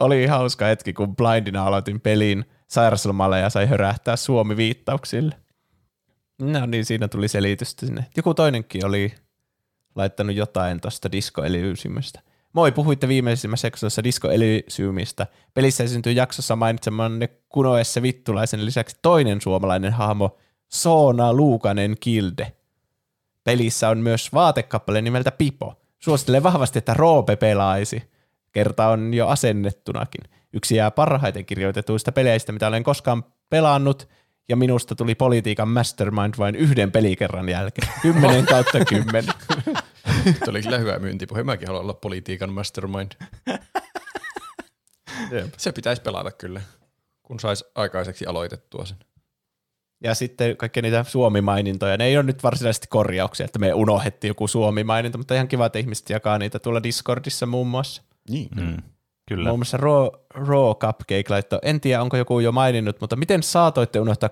[0.00, 5.34] oli hauska hetki, kun blindina aloitin pelin sairaslomalla ja sai hörähtää Suomi-viittauksille.
[6.42, 8.06] No niin, siinä tuli selitystä sinne.
[8.16, 9.14] Joku toinenkin oli
[9.94, 11.42] laittanut jotain tuosta Disco.
[12.52, 15.26] Moi, puhuitte viimeisimmässä jaksossa Disco Elysiumista.
[15.54, 20.36] Pelissä esiintyy jaksossa mainitsemanne Kunoessa Vittulaisen lisäksi toinen suomalainen hahmo,
[20.68, 22.52] Soona Luukanen Kilde.
[23.48, 25.80] Pelissä on myös vaatekappale nimeltä Pipo.
[25.98, 28.10] Suosittelen vahvasti, että Roope pelaisi.
[28.52, 30.24] Kerta on jo asennettunakin.
[30.52, 34.08] Yksi jää parhaiten kirjoitetuista peleistä, mitä olen koskaan pelannut,
[34.48, 37.88] ja minusta tuli politiikan mastermind vain yhden pelikerran jälkeen.
[38.02, 39.34] 10 kautta 10.
[40.24, 41.42] Tuo oli kyllä hyvä myyntipuhe.
[41.42, 43.12] Mäkin haluan olla politiikan mastermind.
[45.56, 46.60] Se pitäisi pelata kyllä,
[47.22, 48.98] kun saisi aikaiseksi aloitettua sen.
[50.02, 51.96] Ja sitten kaikki niitä Suomi-mainintoja.
[51.96, 55.78] Ne ei ole nyt varsinaisesti korjauksia, että me unohdettiin joku Suomi-maininta, mutta ihan kiva, että
[55.78, 58.02] ihmiset jakaa niitä tuolla Discordissa muun muassa.
[58.30, 58.48] Niin.
[58.56, 58.76] Mm.
[59.28, 59.48] Kyllä.
[59.48, 64.00] Muun muassa Raw, Raw Cupcake laittoi, en tiedä onko joku jo maininnut, mutta miten saatoitte
[64.00, 64.30] unohtaa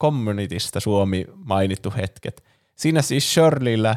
[0.00, 2.44] communitystä Suomi mainittu hetket?
[2.76, 3.96] Siinä siis Shirleyllä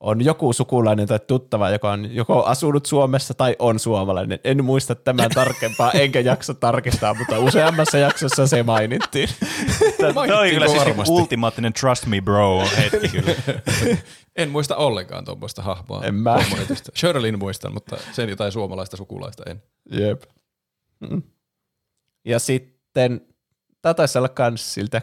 [0.00, 4.38] on joku sukulainen tai tuttava, joka on joko asunut Suomessa tai on suomalainen.
[4.44, 9.28] En muista tämän tarkempaa, enkä jaksa tarkistaa, mutta useammassa jaksossa se mainittiin.
[10.00, 13.32] Tämä oli kyllä siis ultimaattinen trust me bro hetki kyllä.
[14.36, 16.04] En muista ollenkaan tuommoista hahmoa.
[16.04, 16.38] En mä.
[16.96, 19.62] Shirleyn muistan, mutta sen jotain suomalaista sukulaista en.
[19.90, 20.22] Jep.
[21.00, 21.22] Mm.
[22.24, 23.20] Ja sitten,
[23.82, 25.02] tämä taisi olla kans siltä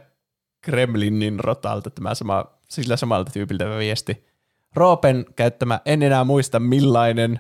[0.62, 4.31] Kremlinin rotalta tämä sama, sillä samalta tyypiltä viesti.
[4.76, 7.40] Roopen käyttämä en enää muista millainen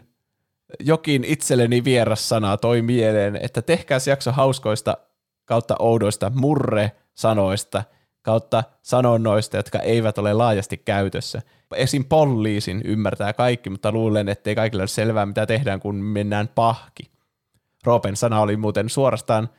[0.80, 4.98] jokin itselleni vieras sana toi mieleen, että tehkääs jakso hauskoista
[5.46, 7.84] kautta oudoista murre-sanoista
[8.22, 11.42] kautta sanonnoista, jotka eivät ole laajasti käytössä.
[11.76, 12.06] Esim.
[12.06, 17.12] poliisin ymmärtää kaikki, mutta luulen, ettei kaikille ole selvää, mitä tehdään, kun mennään pahki.
[17.84, 19.50] Roopen sana oli muuten suorastaan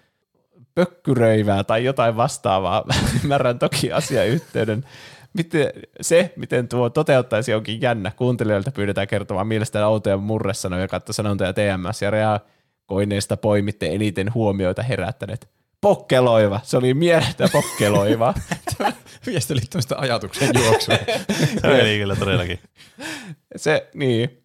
[0.75, 2.85] pökkyröivää tai jotain vastaavaa.
[3.25, 4.85] Ymmärrän toki asiayhteyden.
[5.33, 8.13] Miten, se, miten tuo toteuttaisi onkin jännä.
[8.17, 15.49] Kuuntelijoilta pyydetään kertomaan mielestään outoja murresanoja kautta sanontoja TMS ja reagoineista poimitte eniten huomioita herättäneet.
[15.81, 16.61] Pokkeloiva.
[16.63, 18.35] Se oli mielestä pokkeloiva.
[19.27, 20.95] Viesti oli tämmöistä ajatuksen juoksua.
[21.61, 22.59] Se oli kyllä todellakin.
[23.57, 24.39] se, niin.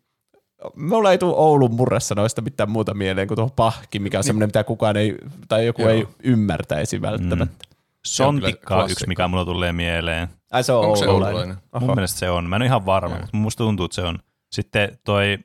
[0.75, 4.63] Mulla ei tule Oulun murresanoista mitään muuta mieleen kuin tuo pahki, mikä on semmoinen, mitä
[4.63, 5.15] kukaan ei,
[5.47, 5.91] tai joku Joo.
[5.91, 7.66] ei ymmärtäisi välttämättä.
[8.15, 10.27] Sontikka on yksi, mikä mulla tulee mieleen.
[10.51, 11.35] Ai se on Onko se oululainen.
[11.37, 11.57] oululainen?
[11.87, 12.49] Mun mielestä se on.
[12.49, 13.21] Mä en ole ihan varma, Joo.
[13.21, 14.19] mutta musta tuntuu, että se on.
[14.51, 15.39] Sitten toi,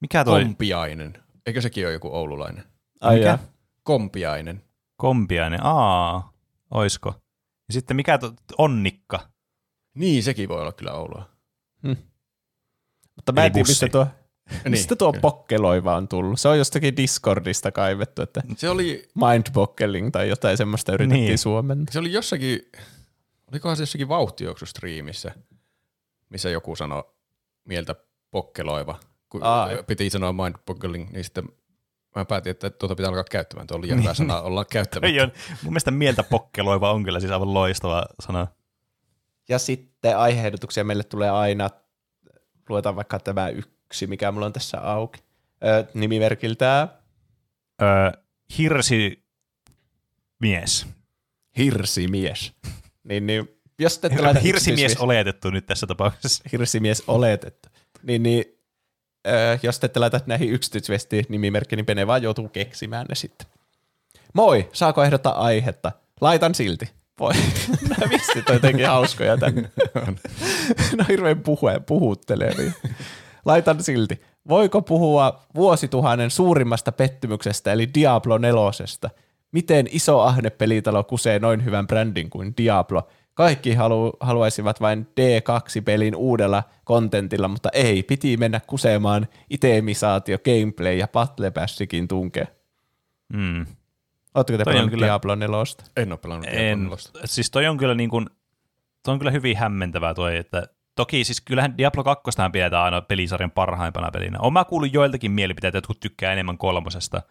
[0.00, 1.18] mikä toi Kompiainen.
[1.46, 2.64] Eikö sekin ole joku oululainen?
[3.00, 3.38] Ai Mikä?
[3.82, 4.62] Kompiainen.
[4.96, 5.60] kompiainen?
[5.62, 6.32] Aa,
[6.70, 7.08] oisko?
[7.68, 9.20] Ja sitten mikä to, onnikka?
[9.94, 11.28] Niin, sekin voi olla kyllä Oulua.
[13.16, 14.06] Mutta mä Eli en tiedä, mistä tuo,
[14.50, 15.20] Niin, mistä tuo kyllä.
[15.20, 16.40] pokkeloiva on tullut.
[16.40, 21.38] Se on jostakin Discordista kaivettu, että Se oli, mindbokkeling tai jotain semmoista yritettiin Niin.
[21.38, 21.92] suomentaa.
[21.92, 22.60] se oli jossakin,
[23.52, 25.34] olikohan se jossakin vauhtijuoksustriimissä,
[26.28, 27.04] missä joku sanoi
[27.64, 27.94] mieltä
[28.30, 29.00] pokkeloiva.
[29.28, 29.68] Kun Aa.
[29.86, 31.44] piti sanoa mind boggling, niin sitten
[32.16, 33.66] mä päätin, että tuota pitää alkaa käyttämään.
[33.66, 35.06] Tuo oli järkevää sanaa olla käyttämättä.
[35.06, 35.32] Ei on,
[35.62, 38.46] mun mielestä mieltä pokkeloiva on kyllä siis aivan loistava sana.
[39.48, 41.70] Ja sitten aiheehdotuksia meille tulee aina,
[42.68, 43.70] luetaan vaikka tämä yksi,
[44.06, 45.22] mikä mulla on tässä auki.
[45.64, 46.88] Ö, nimimerkiltään
[47.82, 48.22] Öö,
[48.58, 49.24] hirsi
[50.40, 50.86] mies.
[51.58, 52.52] Hirsimies.
[53.08, 53.48] niin, niin,
[53.78, 56.44] jos te laita Hirsimies yksityisviest- oletettu nyt tässä tapauksessa.
[56.52, 57.68] hirsimies oletettu.
[58.02, 58.44] Niin, niin
[59.26, 63.46] ö, jos te ette laita näihin yksityisviestiin nimimerkki, niin Pene vaan joutuu keksimään ne sitten.
[64.34, 65.92] Moi, saako ehdottaa aihetta?
[66.20, 66.90] Laitan silti.
[67.20, 67.32] Voi.
[67.88, 69.70] Nämä viestit on jotenkin hauskoja tänne.
[69.94, 70.00] ne
[71.00, 72.72] on hirveän puhe, puhuttelevia.
[73.44, 74.20] Laitan silti.
[74.48, 79.10] Voiko puhua vuosituhannen suurimmasta pettymyksestä, eli Diablo nelosesta?
[79.52, 83.08] Miten iso ahne pelitalo kusee noin hyvän brändin kuin Diablo?
[83.34, 91.08] Kaikki halu, haluaisivat vain D2-pelin uudella kontentilla, mutta ei, piti mennä kusemaan itemisaatio, gameplay ja
[91.08, 92.46] battle passikin tunkee.
[93.32, 93.66] Mm.
[94.34, 95.84] Oletteko te Toi pelannut kyllä- Diablo nelosta?
[95.96, 96.88] En ole pelannut En, en.
[97.24, 98.26] siis toi on kyllä niin kuin,
[99.02, 103.50] toi on kyllä hyvin hämmentävää toi, että toki siis kyllähän Diablo 2 pidetään aina pelisarjan
[103.50, 104.38] parhaimpana pelinä.
[104.50, 107.22] Mä kuullut joiltakin mielipiteitä, että jotkut tykkää enemmän kolmosesta,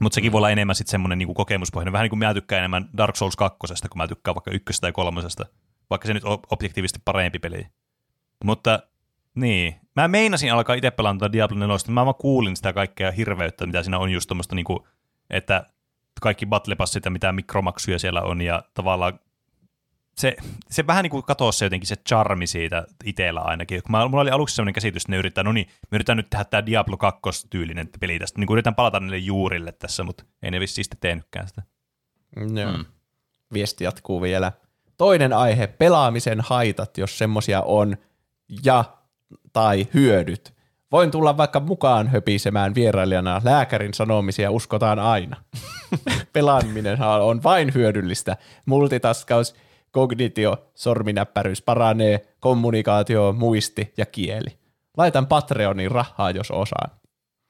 [0.00, 1.92] mutta sekin voi olla enemmän sitten semmoinen niin kokemuspohjainen.
[1.92, 4.92] Vähän niin kuin mä tykkään enemmän Dark Souls 2, kun mä tykkään vaikka ykkösestä tai
[4.92, 5.46] kolmosesta,
[5.90, 7.66] vaikka se nyt on objektiivisesti parempi peli.
[8.44, 8.80] Mutta
[9.34, 13.66] niin, mä meinasin alkaa itse pelata tätä Diablo 4, mä vaan kuulin sitä kaikkea hirveyttä,
[13.66, 14.88] mitä siinä on just tuommoista niinku,
[15.30, 15.66] että
[16.20, 19.20] kaikki battle passit ja mitä mikromaksuja siellä on ja tavallaan
[20.20, 20.36] se,
[20.70, 23.82] se vähän niin kuin katosi se jotenkin se charmi siitä itsellä ainakin.
[23.82, 26.30] Kun mä, mulla oli aluksi sellainen käsitys, että ne yrittää, no niin, me yritetään nyt
[26.30, 28.38] tehdä tämä Diablo 2-tyylinen peli tästä.
[28.38, 31.62] Niin kuin yritän palata niille juurille tässä, mutta ei ne vissiin sitten tehnytkään sitä.
[32.60, 32.76] Joo.
[32.76, 32.84] Mm.
[33.52, 34.52] Viesti jatkuu vielä.
[34.96, 37.96] Toinen aihe, pelaamisen haitat, jos semmosia on,
[38.64, 38.84] ja
[39.52, 40.56] tai hyödyt.
[40.92, 43.40] Voin tulla vaikka mukaan höpisemään vierailijana.
[43.44, 45.36] Lääkärin sanomisia uskotaan aina.
[46.32, 48.36] Pelaaminenhan on vain hyödyllistä.
[48.66, 49.54] Multitaskaus,
[49.96, 54.58] kognitio, sorminäppäryys paranee, kommunikaatio, muisti ja kieli.
[54.96, 56.90] Laitan Patreoniin rahaa, jos osaan.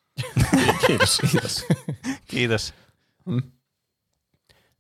[0.87, 1.67] Kiitos, kiitos.
[2.29, 2.75] Kiitos.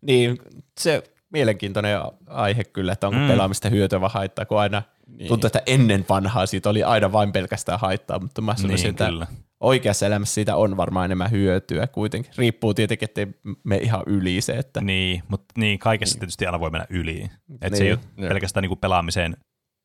[0.01, 0.39] Niin,
[0.81, 3.25] se mielenkiintoinen aihe kyllä, että onko Mm.
[3.25, 3.31] mm.
[3.31, 5.29] pelaamista hyötyä vai haittaa, kun aina niin.
[5.29, 9.07] tuntuu, että ennen vanhaa siitä oli aina vain pelkästään haittaa, mutta mä sanoisin, Niin, että
[9.07, 9.27] kyllä.
[9.61, 12.33] Oikeassa elämässä siitä on varmaan enemmän hyötyä kuitenkin.
[12.39, 13.27] Riippuu tietenkin, ettei
[13.65, 17.21] me ihan yli se, että Niin, mutta niin, kaikessa tietysti aina voi mennä yli.
[17.23, 17.77] Että niin.
[17.77, 17.99] se ei Niin.
[17.99, 18.29] ole Joo.
[18.29, 19.37] pelkästään niin kuin pelaamiseen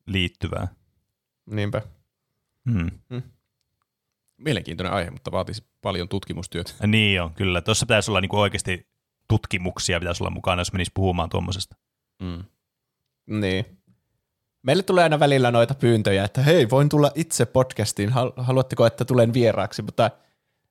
[0.07, 0.67] liittyvää.
[1.45, 1.81] niinpä.
[2.71, 2.91] Hmm.
[4.37, 6.87] Mielenkiintoinen aihe, mutta vaatisi paljon tutkimustyötä.
[6.87, 7.61] Niin on, kyllä.
[7.61, 8.87] Tuossa pitäisi olla niin kuin oikeasti
[9.27, 11.75] tutkimuksia pitäisi olla mukana, jos menisi puhumaan tuommoisesta.
[12.21, 12.43] Mm.
[13.39, 13.65] Niin.
[14.63, 19.05] Meille tulee aina välillä noita pyyntöjä, että hei, voin tulla itse podcastiin, hal- haluatteko, että
[19.05, 20.11] tulen vieraaksi, mutta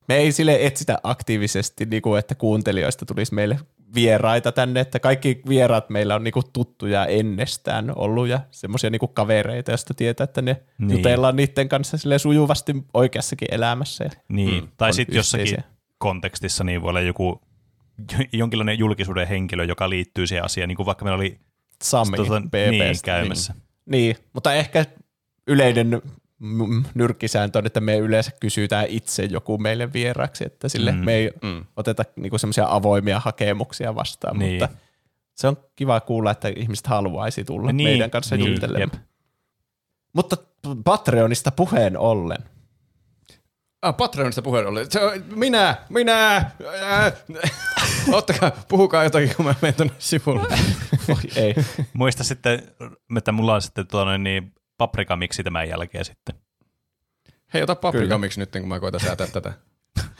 [0.09, 3.59] me ei sille etsitä aktiivisesti, niin kuin, että kuuntelijoista tulisi meille
[3.95, 9.01] vieraita tänne, että kaikki vieraat meillä on niin kuin tuttuja ennestään ollut ja semmoisia niin
[9.15, 10.89] kavereita, joista tietää, että ne Niin.
[10.89, 10.99] niin.
[10.99, 14.05] jutellaan niiden kanssa sille sujuvasti oikeassakin elämässä.
[14.05, 15.59] Ja Niin, mm, tai sitten jossakin
[15.99, 17.41] kontekstissa niin voi olla joku
[18.33, 21.39] jonkinlainen julkisuuden henkilö, joka liittyy siihen asiaan, niin kuin vaikka meillä oli
[21.83, 22.71] Sami tota, BBstä.
[22.71, 23.53] niin, käymässä.
[23.53, 23.63] Niin,
[24.33, 24.85] mutta ehkä
[25.47, 26.03] yleinen
[26.95, 31.31] nyrkkisääntö on, että me yleensä kysytään itse joku meille vieraaksi, että sille Mm, me ei
[31.43, 31.65] mm.
[31.77, 34.49] oteta niinku semmoisia avoimia hakemuksia vastaan, Niin.
[34.49, 34.63] niin.
[34.63, 34.79] mutta
[35.35, 38.91] se on kiva kuulla, että ihmiset haluaisi tulla Niin, niin, meidän kanssa niin, niin, juttelemaan.
[38.95, 39.03] jep.
[40.13, 40.37] Mutta
[40.85, 42.39] Patreonista puheen ollen.
[43.83, 44.91] Ah, Patreonista puheen ollen.
[44.91, 45.01] Se
[45.37, 46.51] minä, minä,
[46.83, 47.13] ää,
[48.13, 50.59] ottakaa, puhukaa jotakin, kun mä menen tuonne sivulle.
[51.37, 51.55] Ei.
[51.93, 52.63] Muista sitten,
[53.17, 56.35] että mulla on sitten tuo noin niin paprikamiksi tämän jälkeen sitten.
[57.55, 58.19] Hei, ota paprika Kyllä.
[58.19, 59.53] miksi nyt, kun mä koitan säätää tätä.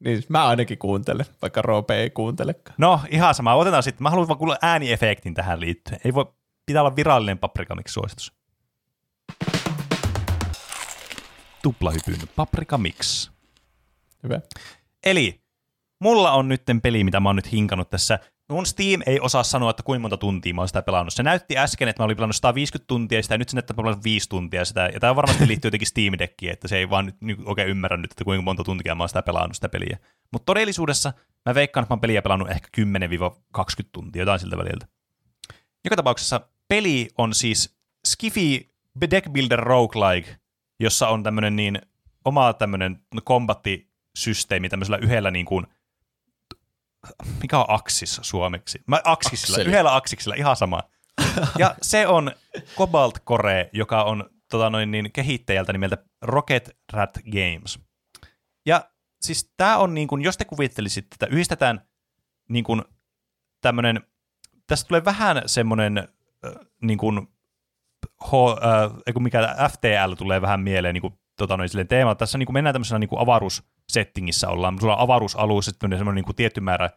[0.00, 2.74] Niin, mä ainakin kuuntelen, vaikka Roope ei kuuntelekaan.
[2.78, 3.54] No, ihan sama.
[3.54, 4.02] Otetaan sitten.
[4.02, 6.00] Mä haluan vaan kuulla ääniefektin tähän liittyen.
[6.04, 6.26] Ei voi,
[6.66, 8.32] pitää olla virallinen paprikamiksi suositus.
[11.66, 13.30] Tuplahypyn paprikamiksi.
[14.22, 14.40] Hyvä.
[15.06, 15.40] Eli
[16.00, 18.18] mulla on nytten peli, mitä mä oon nyt hinkannut tässä.
[18.50, 21.14] Mun Steam ei osaa sanoa, että kuinka monta tuntia mä oon sitä pelannut.
[21.14, 24.04] Se näytti äsken, että mä olin pelannut 150 tuntia sitä, ja nyt se näyttää pelannut
[24.04, 24.90] 5 tuntia sitä.
[24.94, 28.12] Ja tämä varmasti liittyy jotenkin Steam Deckiin, että se ei vaan nyt oikein ymmärrä nyt,
[28.12, 29.98] että kuinka monta tuntia mä oon sitä pelannut sitä peliä.
[30.32, 31.12] Mutta todellisuudessa
[31.46, 33.60] mä veikkaan, että mä oon peliä pelannut ehkä 10-20
[33.92, 34.86] tuntia, jotain siltä väliltä.
[35.84, 38.70] Joka tapauksessa peli on siis Skiffy
[39.10, 40.36] Deck Builder Roguelike,
[40.80, 41.82] jossa on tämmönen niin
[42.24, 45.66] oma tämmönen kombattisysteemi tämmöisellä yhdellä niin kuin,
[47.42, 48.82] mikä on aksis suomeksi?
[48.86, 49.68] Mä aksisilla, Akseli.
[49.68, 50.82] yhdellä aksiksilla, ihan sama.
[51.58, 52.32] Ja se on
[52.76, 57.78] Cobalt Core, joka on tota noin, niin, kehittäjältä nimeltä Rocket Rat Games.
[58.66, 58.90] Ja
[59.20, 61.80] siis tämä on niin kuin, jos te kuvittelisitte, että yhdistetään
[62.48, 62.82] niin kuin
[63.60, 64.00] tämmönen,
[64.66, 66.08] tästä tulee vähän semmoinen
[66.82, 67.28] niin kuin,
[68.24, 72.14] H, äh, mikä FTL tulee vähän mieleen niin kuin, tota noin, silleen teema.
[72.14, 74.80] Tässä niin kuin mennään tämmöisellä niin avaruussettingissä ollaan.
[74.80, 76.90] Sulla on avaruusalus, sitten semmoinen niin kuin tietty määrä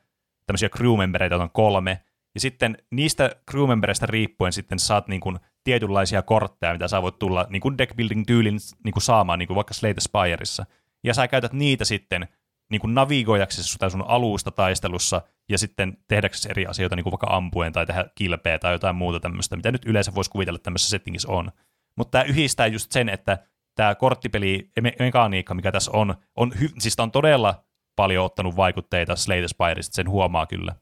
[0.45, 2.01] tämmöisiä crewmembereitä, on kolme.
[2.35, 7.47] Ja sitten niistä crewmembereistä riippuen sitten saat niin kuin tietynlaisia kortteja, mitä sä voit tulla
[7.49, 10.65] niin kuin deckbuilding tyylin niin kuin saamaan, niin kuin vaikka Slay the Spireissa.
[11.03, 12.27] Ja sä käytät niitä sitten
[12.71, 17.27] niin kuin navigoijaksesi sitä sun alusta taistelussa ja sitten tehdäksesi eri asioita, niin kuin vaikka
[17.29, 20.89] ampuen tai tehdä kilpeä tai jotain muuta tämmöistä, mitä nyt yleensä voisi kuvitella että tämmöisessä
[20.89, 21.51] settingissä on.
[21.95, 23.37] Mutta tämä yhdistää just sen, että
[23.75, 27.63] tämä korttipeli me- mekaniikka, mikä tässä on, on hy- siis on todella
[27.95, 30.75] paljon ottanut vaikutteita Slay the sen huomaa kyllä.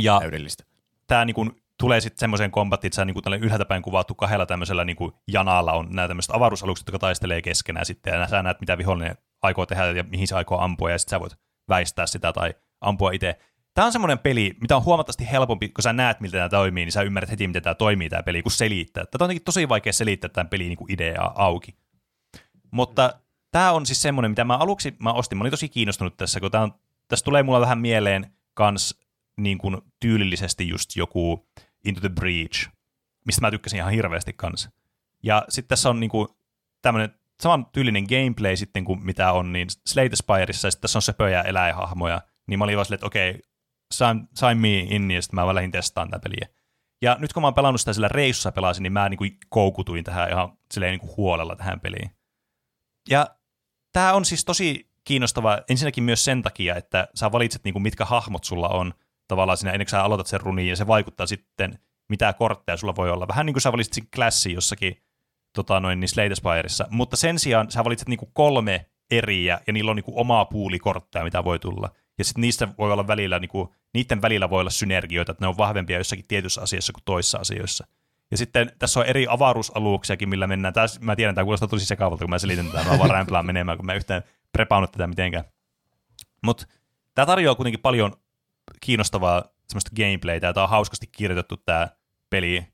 [0.00, 0.64] Ja Täydellistä.
[1.06, 1.46] tämä niinku
[1.78, 5.72] tulee sitten semmoiseen kombattiin, että sä niinku tälle ylhäältä päin kuvattu kahdella tämmöisellä niinku janalla
[5.72, 9.86] on nämä tämmöiset avaruusalukset, jotka taistelee keskenään sitten, ja sä näet, mitä vihollinen aikoo tehdä
[9.86, 11.36] ja mihin se aikoo ampua, ja sitten sä voit
[11.68, 13.38] väistää sitä tai ampua itse.
[13.74, 16.92] Tämä on semmoinen peli, mitä on huomattavasti helpompi, kun sä näet, miltä tämä toimii, niin
[16.92, 19.04] sä ymmärrät heti, miten tämä toimii tämä peli, kun selittää.
[19.04, 21.74] Tätä on jotenkin tosi vaikea selittää tämän pelin niinku ideaa auki.
[22.70, 23.20] Mutta
[23.50, 25.38] tämä on siis semmoinen, mitä mä aluksi mä ostin.
[25.38, 26.74] Mä olin tosi kiinnostunut tässä, kun tää on,
[27.08, 29.00] tässä tulee mulla vähän mieleen kans
[29.36, 31.48] niin kuin tyylillisesti just joku
[31.84, 32.68] Into the Breach,
[33.26, 34.70] mistä mä tykkäsin ihan hirveästi kanssa.
[35.22, 36.28] Ja sitten tässä on niin kuin
[36.82, 40.98] tämmöinen saman tyylinen gameplay sitten kuin mitä on niin Slay the Spireissa, ja sitten tässä
[40.98, 43.40] on söpöjä eläinhahmoja, niin mä olin vaan silleen, että okei,
[43.92, 46.48] sign, sign me in, ja sitten mä lähdin testaamaan tätä peliä.
[47.02, 50.04] Ja nyt kun mä oon pelannut sitä sillä reissussa pelasin, niin mä niin kuin koukutuin
[50.04, 52.10] tähän ihan silleen niin kuin huolella tähän peliin.
[53.10, 53.26] Ja
[53.92, 58.04] tämä on siis tosi kiinnostava ensinnäkin myös sen takia, että sä valitset niin kuin mitkä
[58.04, 58.94] hahmot sulla on
[59.28, 62.96] tavallaan siinä ennen kuin sä aloitat sen runiin, ja se vaikuttaa sitten, mitä kortteja sulla
[62.96, 63.28] voi olla.
[63.28, 65.02] Vähän niin kuin sä valitsit klassi jossakin
[65.52, 69.60] tota noin, niin Slay the Spireissa, mutta sen sijaan sä valitset niin kuin kolme eriä,
[69.66, 71.90] ja niillä on niin kuin omaa puuli kortteja, mitä voi tulla.
[72.18, 75.48] Ja sitten niistä voi olla välillä, niin kuin, niiden välillä voi olla synergioita, että ne
[75.48, 77.86] on vahvempia jossakin tietyssä asiassa kuin toisissa asioissa.
[78.30, 80.74] Ja sitten tässä on eri avaruusaluuksiakin, millä mennään.
[80.74, 82.90] Tää, mä tiedän, tämä kuulostaa tosi sekavalta, kun mä selitän tätä.
[82.90, 85.44] Mä vaan rämplaan menemään, kun mä yhtään prepaunut tätä mitenkään.
[86.42, 86.66] Mutta
[87.14, 88.16] tämä tarjoaa kuitenkin paljon
[88.80, 91.88] kiinnostavaa semmoista gameplaytä, ja tämä on hauskasti kirjoitettu tämä
[92.30, 92.66] peli.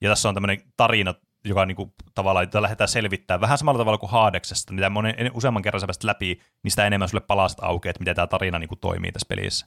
[0.00, 1.14] Ja tässä on tämmöinen tarina,
[1.48, 5.62] joka niinku, tavallaan jota lähdetään selvittämään vähän samalla tavalla kuin Haadeksesta, mitä monen, en- useamman
[5.62, 8.76] kerran sä pääset läpi, niin sitä enemmän sulle palasta aukeaa, että miten tämä tarina niinku,
[8.76, 9.66] toimii tässä pelissä.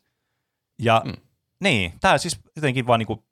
[0.81, 1.13] Ja mm.
[1.63, 3.25] niin, tämä siis jotenkin vaan niinku,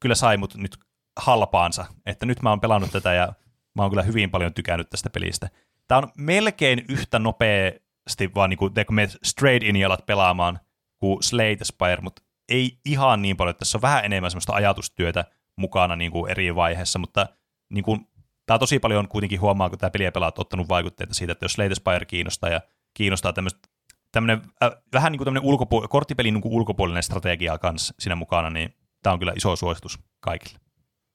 [0.00, 0.78] kyllä sai mut nyt
[1.20, 3.32] halpaansa, että nyt mä oon pelannut tätä ja
[3.74, 5.48] mä oon kyllä hyvin paljon tykännyt tästä pelistä.
[5.88, 10.60] Tämä on melkein yhtä nopeasti vaan niinku, te kun menet straight in ja alat pelaamaan
[10.98, 14.52] kuin Slay the Spire, mutta ei ihan niin paljon, että tässä on vähän enemmän semmoista
[14.52, 15.24] ajatustyötä
[15.56, 17.26] mukana niin kuin eri vaiheessa, mutta
[17.68, 18.08] niin kuin,
[18.46, 21.68] tämä tosi paljon kuitenkin huomaa, kun tämä peliä pelaat, ottanut vaikutteita siitä, että jos Slay
[21.68, 22.60] the Spire kiinnostaa ja
[22.94, 23.68] kiinnostaa tämmöistä
[24.12, 28.50] tämmöinen, äh, vähän niin kuin tämmöinen ulkopu- korttipelin niin kuin ulkopuolinen strategia kanssa siinä mukana,
[28.50, 30.58] niin tämä on kyllä iso suositus kaikille.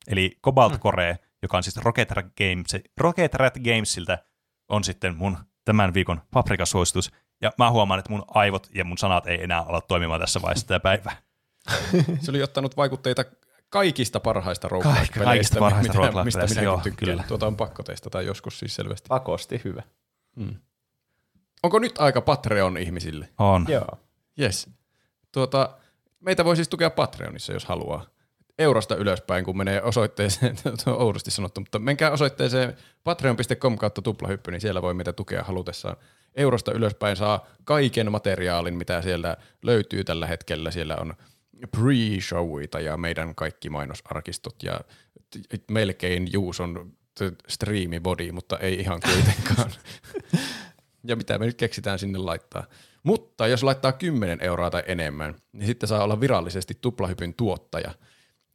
[0.08, 4.18] Eli Cobalt Core, joka on siis Rocket Rat, Games, Rocket Rat Gamesiltä,
[4.70, 7.12] on sitten mun tämän viikon paprikasuositus.
[7.42, 10.68] Ja mä huomaan, että mun aivot ja mun sanat ei enää ala toimimaan tässä vaiheessa
[10.68, 11.18] tätä päivää.
[12.22, 13.26] Se oli ottanut vaikutteita
[13.72, 17.10] kaikista parhaista Kaik- roguelike-peleistä, kaikista parhaista mitä, mistä minäkin joo, tykkään.
[17.12, 17.24] kyllä.
[17.28, 19.08] Tuota on pakko testata joskus siis selvästi.
[19.08, 19.84] Pakosti hyvä.
[21.64, 23.30] Onko nyt aika Patreon-ihmisille?
[23.40, 23.66] On.
[23.70, 24.00] Joo.
[24.40, 24.70] Yes.
[25.32, 25.78] Tuota,
[26.20, 28.06] meitä voi siis tukea Patreonissa, jos haluaa.
[28.60, 34.52] eurosta ylöspäin, kun menee osoitteeseen, tuo on oudosti sanottu, mutta menkää osoitteeseen patreon.com kautta tuplahyppy,
[34.52, 35.98] niin siellä voi meitä tukea halutessaan.
[36.36, 40.72] Eurosta ylöspäin saa kaiken materiaalin, mitä siellä löytyy tällä hetkellä.
[40.72, 41.14] Siellä on
[41.78, 44.80] pre-showita ja meidän kaikki mainosarkistot ja
[45.72, 46.94] melkein Juuson
[47.48, 49.72] striimibody, mutta ei ihan kuitenkaan.
[51.08, 52.64] ja mitä me nyt keksitään sinne laittaa.
[53.04, 57.92] Mutta jos laittaa 10 euroa tai enemmän, niin sitten saa olla virallisesti tuplahypyn tuottaja.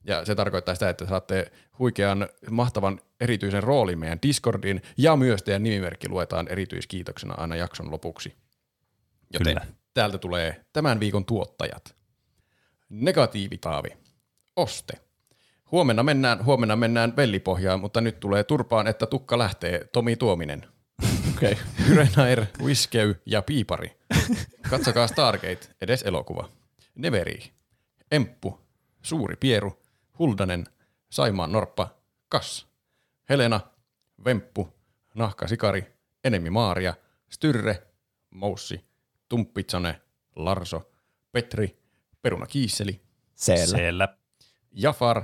[0.05, 5.62] Ja se tarkoittaa sitä, että saatte huikean, mahtavan erityisen roolin meidän Discordiin, ja myös teidän
[5.62, 8.35] nimimerkki luetaan erityiskiitoksena aina jakson lopuksi.
[9.33, 9.67] Joten Kyllä.
[9.94, 11.95] täältä tulee tämän viikon tuottajat.
[12.89, 13.89] Negatiivitaavi.
[14.56, 14.92] Oste.
[15.73, 20.66] Huomenna mennään, huomenna mennään vellipohjaan, mutta nyt tulee turpaan, että tukka lähtee Tomi Tuominen.
[21.34, 21.52] Okei.
[21.52, 21.65] Okay.
[21.89, 23.97] Hyrenair, Whiskey ja Piipari.
[24.70, 26.48] Katsokaa Stargate, edes elokuva.
[26.94, 27.52] Neveri,
[28.10, 28.60] Emppu,
[29.02, 29.78] Suuri Pieru,
[30.18, 30.66] Huldanen,
[31.10, 31.89] Saimaan Norppa,
[32.28, 32.66] Kas,
[33.28, 33.60] Helena,
[34.24, 34.68] Vemppu,
[35.15, 35.86] Nahka Sikari,
[36.24, 36.94] Enemi Maaria,
[37.31, 37.82] Styrre,
[38.31, 38.84] Moussi,
[39.28, 40.00] Tumppitsane,
[40.36, 40.90] Larso,
[41.32, 41.78] Petri,
[42.26, 43.00] Peruna Kiisseli,
[43.34, 43.76] Siellä.
[43.76, 44.08] Siellä.
[44.72, 45.22] Jafar,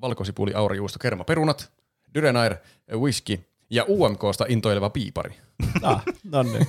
[0.00, 1.72] Valkosipuli, Aurijuusto, Kerma Perunat,
[2.14, 2.56] Dyrenair,
[2.92, 5.34] Whisky ja UMKsta intoileva Piipari.
[5.82, 6.66] Ah, no niin.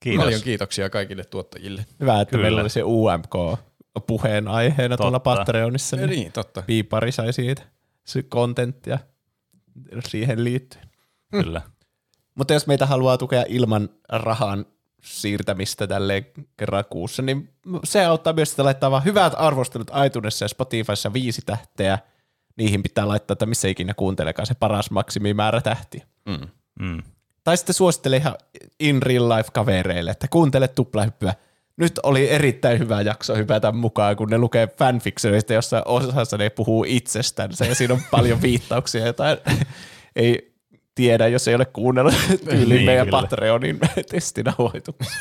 [0.00, 0.24] Kiitos.
[0.24, 1.86] Paljon kiitoksia kaikille tuottajille.
[2.00, 2.42] Hyvä, että Kyllä.
[2.42, 3.58] meillä oli se UMK
[4.06, 5.36] puheenaiheena tuolla Totta.
[5.36, 5.96] Patreonissa.
[5.96, 6.62] Ja Niin niin, totta.
[6.66, 7.62] Piipari sai siitä
[8.04, 8.98] se kontenttia
[10.08, 10.88] siihen liittyen.
[11.30, 11.62] Kyllä.
[12.34, 14.66] Mutta jos meitä haluaa tukea ilman rahan
[15.02, 16.24] siirtämistä tälle
[16.56, 17.48] kerran kuussa, niin
[17.84, 21.98] se auttaa myös sitä laittaa vaan hyvät arvostelut iTunesissa ja Spotifyssa viisi tähteä.
[22.56, 26.06] Niihin pitää laittaa, että missä ikinä kuuntelekaan se paras maksimimäärä tähtiä.
[26.26, 26.48] Mm.
[26.80, 27.02] Mm.
[27.44, 28.34] Tai sitten suosittele ihan
[28.80, 31.34] in real life kavereille, että kuuntele tuplahyppyä.
[31.76, 36.84] Nyt oli erittäin hyvä jakso hypätä mukaan, kun ne lukee fanfictionista, jossa osassa ne puhuu
[36.88, 39.38] itsestänsä ja siinä on paljon viittauksia, jotain
[40.16, 40.57] ei
[40.98, 42.14] tiedä, jos ei ole kuunnellut
[42.50, 43.20] tyyliin Niin, meidän kyllä.
[43.20, 43.78] Patreonin
[44.10, 45.20] testinauhoituksia.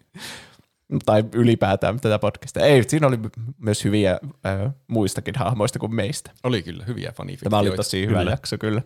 [1.06, 2.64] tai ylipäätään tätä podcastia.
[2.64, 3.18] Ei, siinä oli
[3.58, 6.30] myös hyviä äh, muistakin hahmoista kuin meistä.
[6.42, 7.50] Oli kyllä hyviä fanifiktioita.
[7.50, 8.30] Tämä oli tosi hyvä Kyllä.
[8.30, 8.82] jakso kyllä.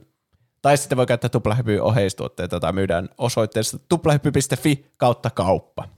[0.63, 5.89] Tai sitten voi käyttää tuplahypyn oheistuotteita, jota myydään osoitteessa tuplahypy.fi kautta kauppa.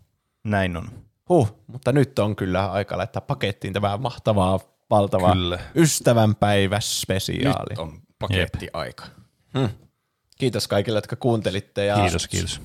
[0.45, 0.89] Näin on.
[1.29, 4.61] Huh, mutta nyt on kyllä aika laittaa pakettiin tämä mahtavaa,
[4.91, 5.59] valtavaa Kyllä.
[5.75, 7.71] ystävänpäiväspesiaali.
[7.71, 9.05] Nyt on pakettiaika.
[10.39, 12.61] Kiitos kaikille, jotka kuuntelitte ja Kiitos, kiitos.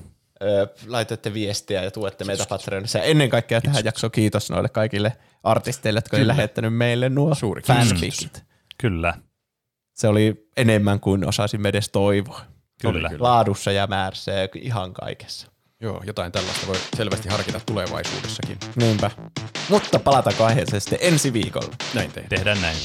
[0.86, 2.98] laitoitte viestiä ja tuette meitä Patreonissa.
[2.98, 7.62] Ja ennen kaikkea tähän jaksoon kiitos noille kaikille artisteille, jotka oli lähettänyt meille nuo Suuri
[7.62, 7.88] kiitos.
[7.88, 8.44] fanficit.
[8.78, 9.14] Kyllä.
[9.94, 12.40] Se oli enemmän kuin osasimme edes toivoa.
[12.82, 13.10] Kyllä.
[13.18, 15.52] Laadussa ja määrässä ja ihan kaikessa.
[15.80, 18.58] Joo, jotain tällaista voi selvästi harkita tulevaisuudessakin.
[18.76, 19.10] Niinpä.
[19.68, 21.74] Mutta palataanko aiheeseen sitten ensi viikolla.
[21.94, 22.28] Näin tehdään.
[22.28, 22.76] Tehdään näin.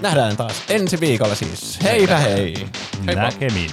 [0.00, 1.78] Nähdään taas ensi viikolla siis.
[1.82, 2.54] Heipä hei!
[3.06, 3.22] Heippa.
[3.22, 3.70] Näkemiin.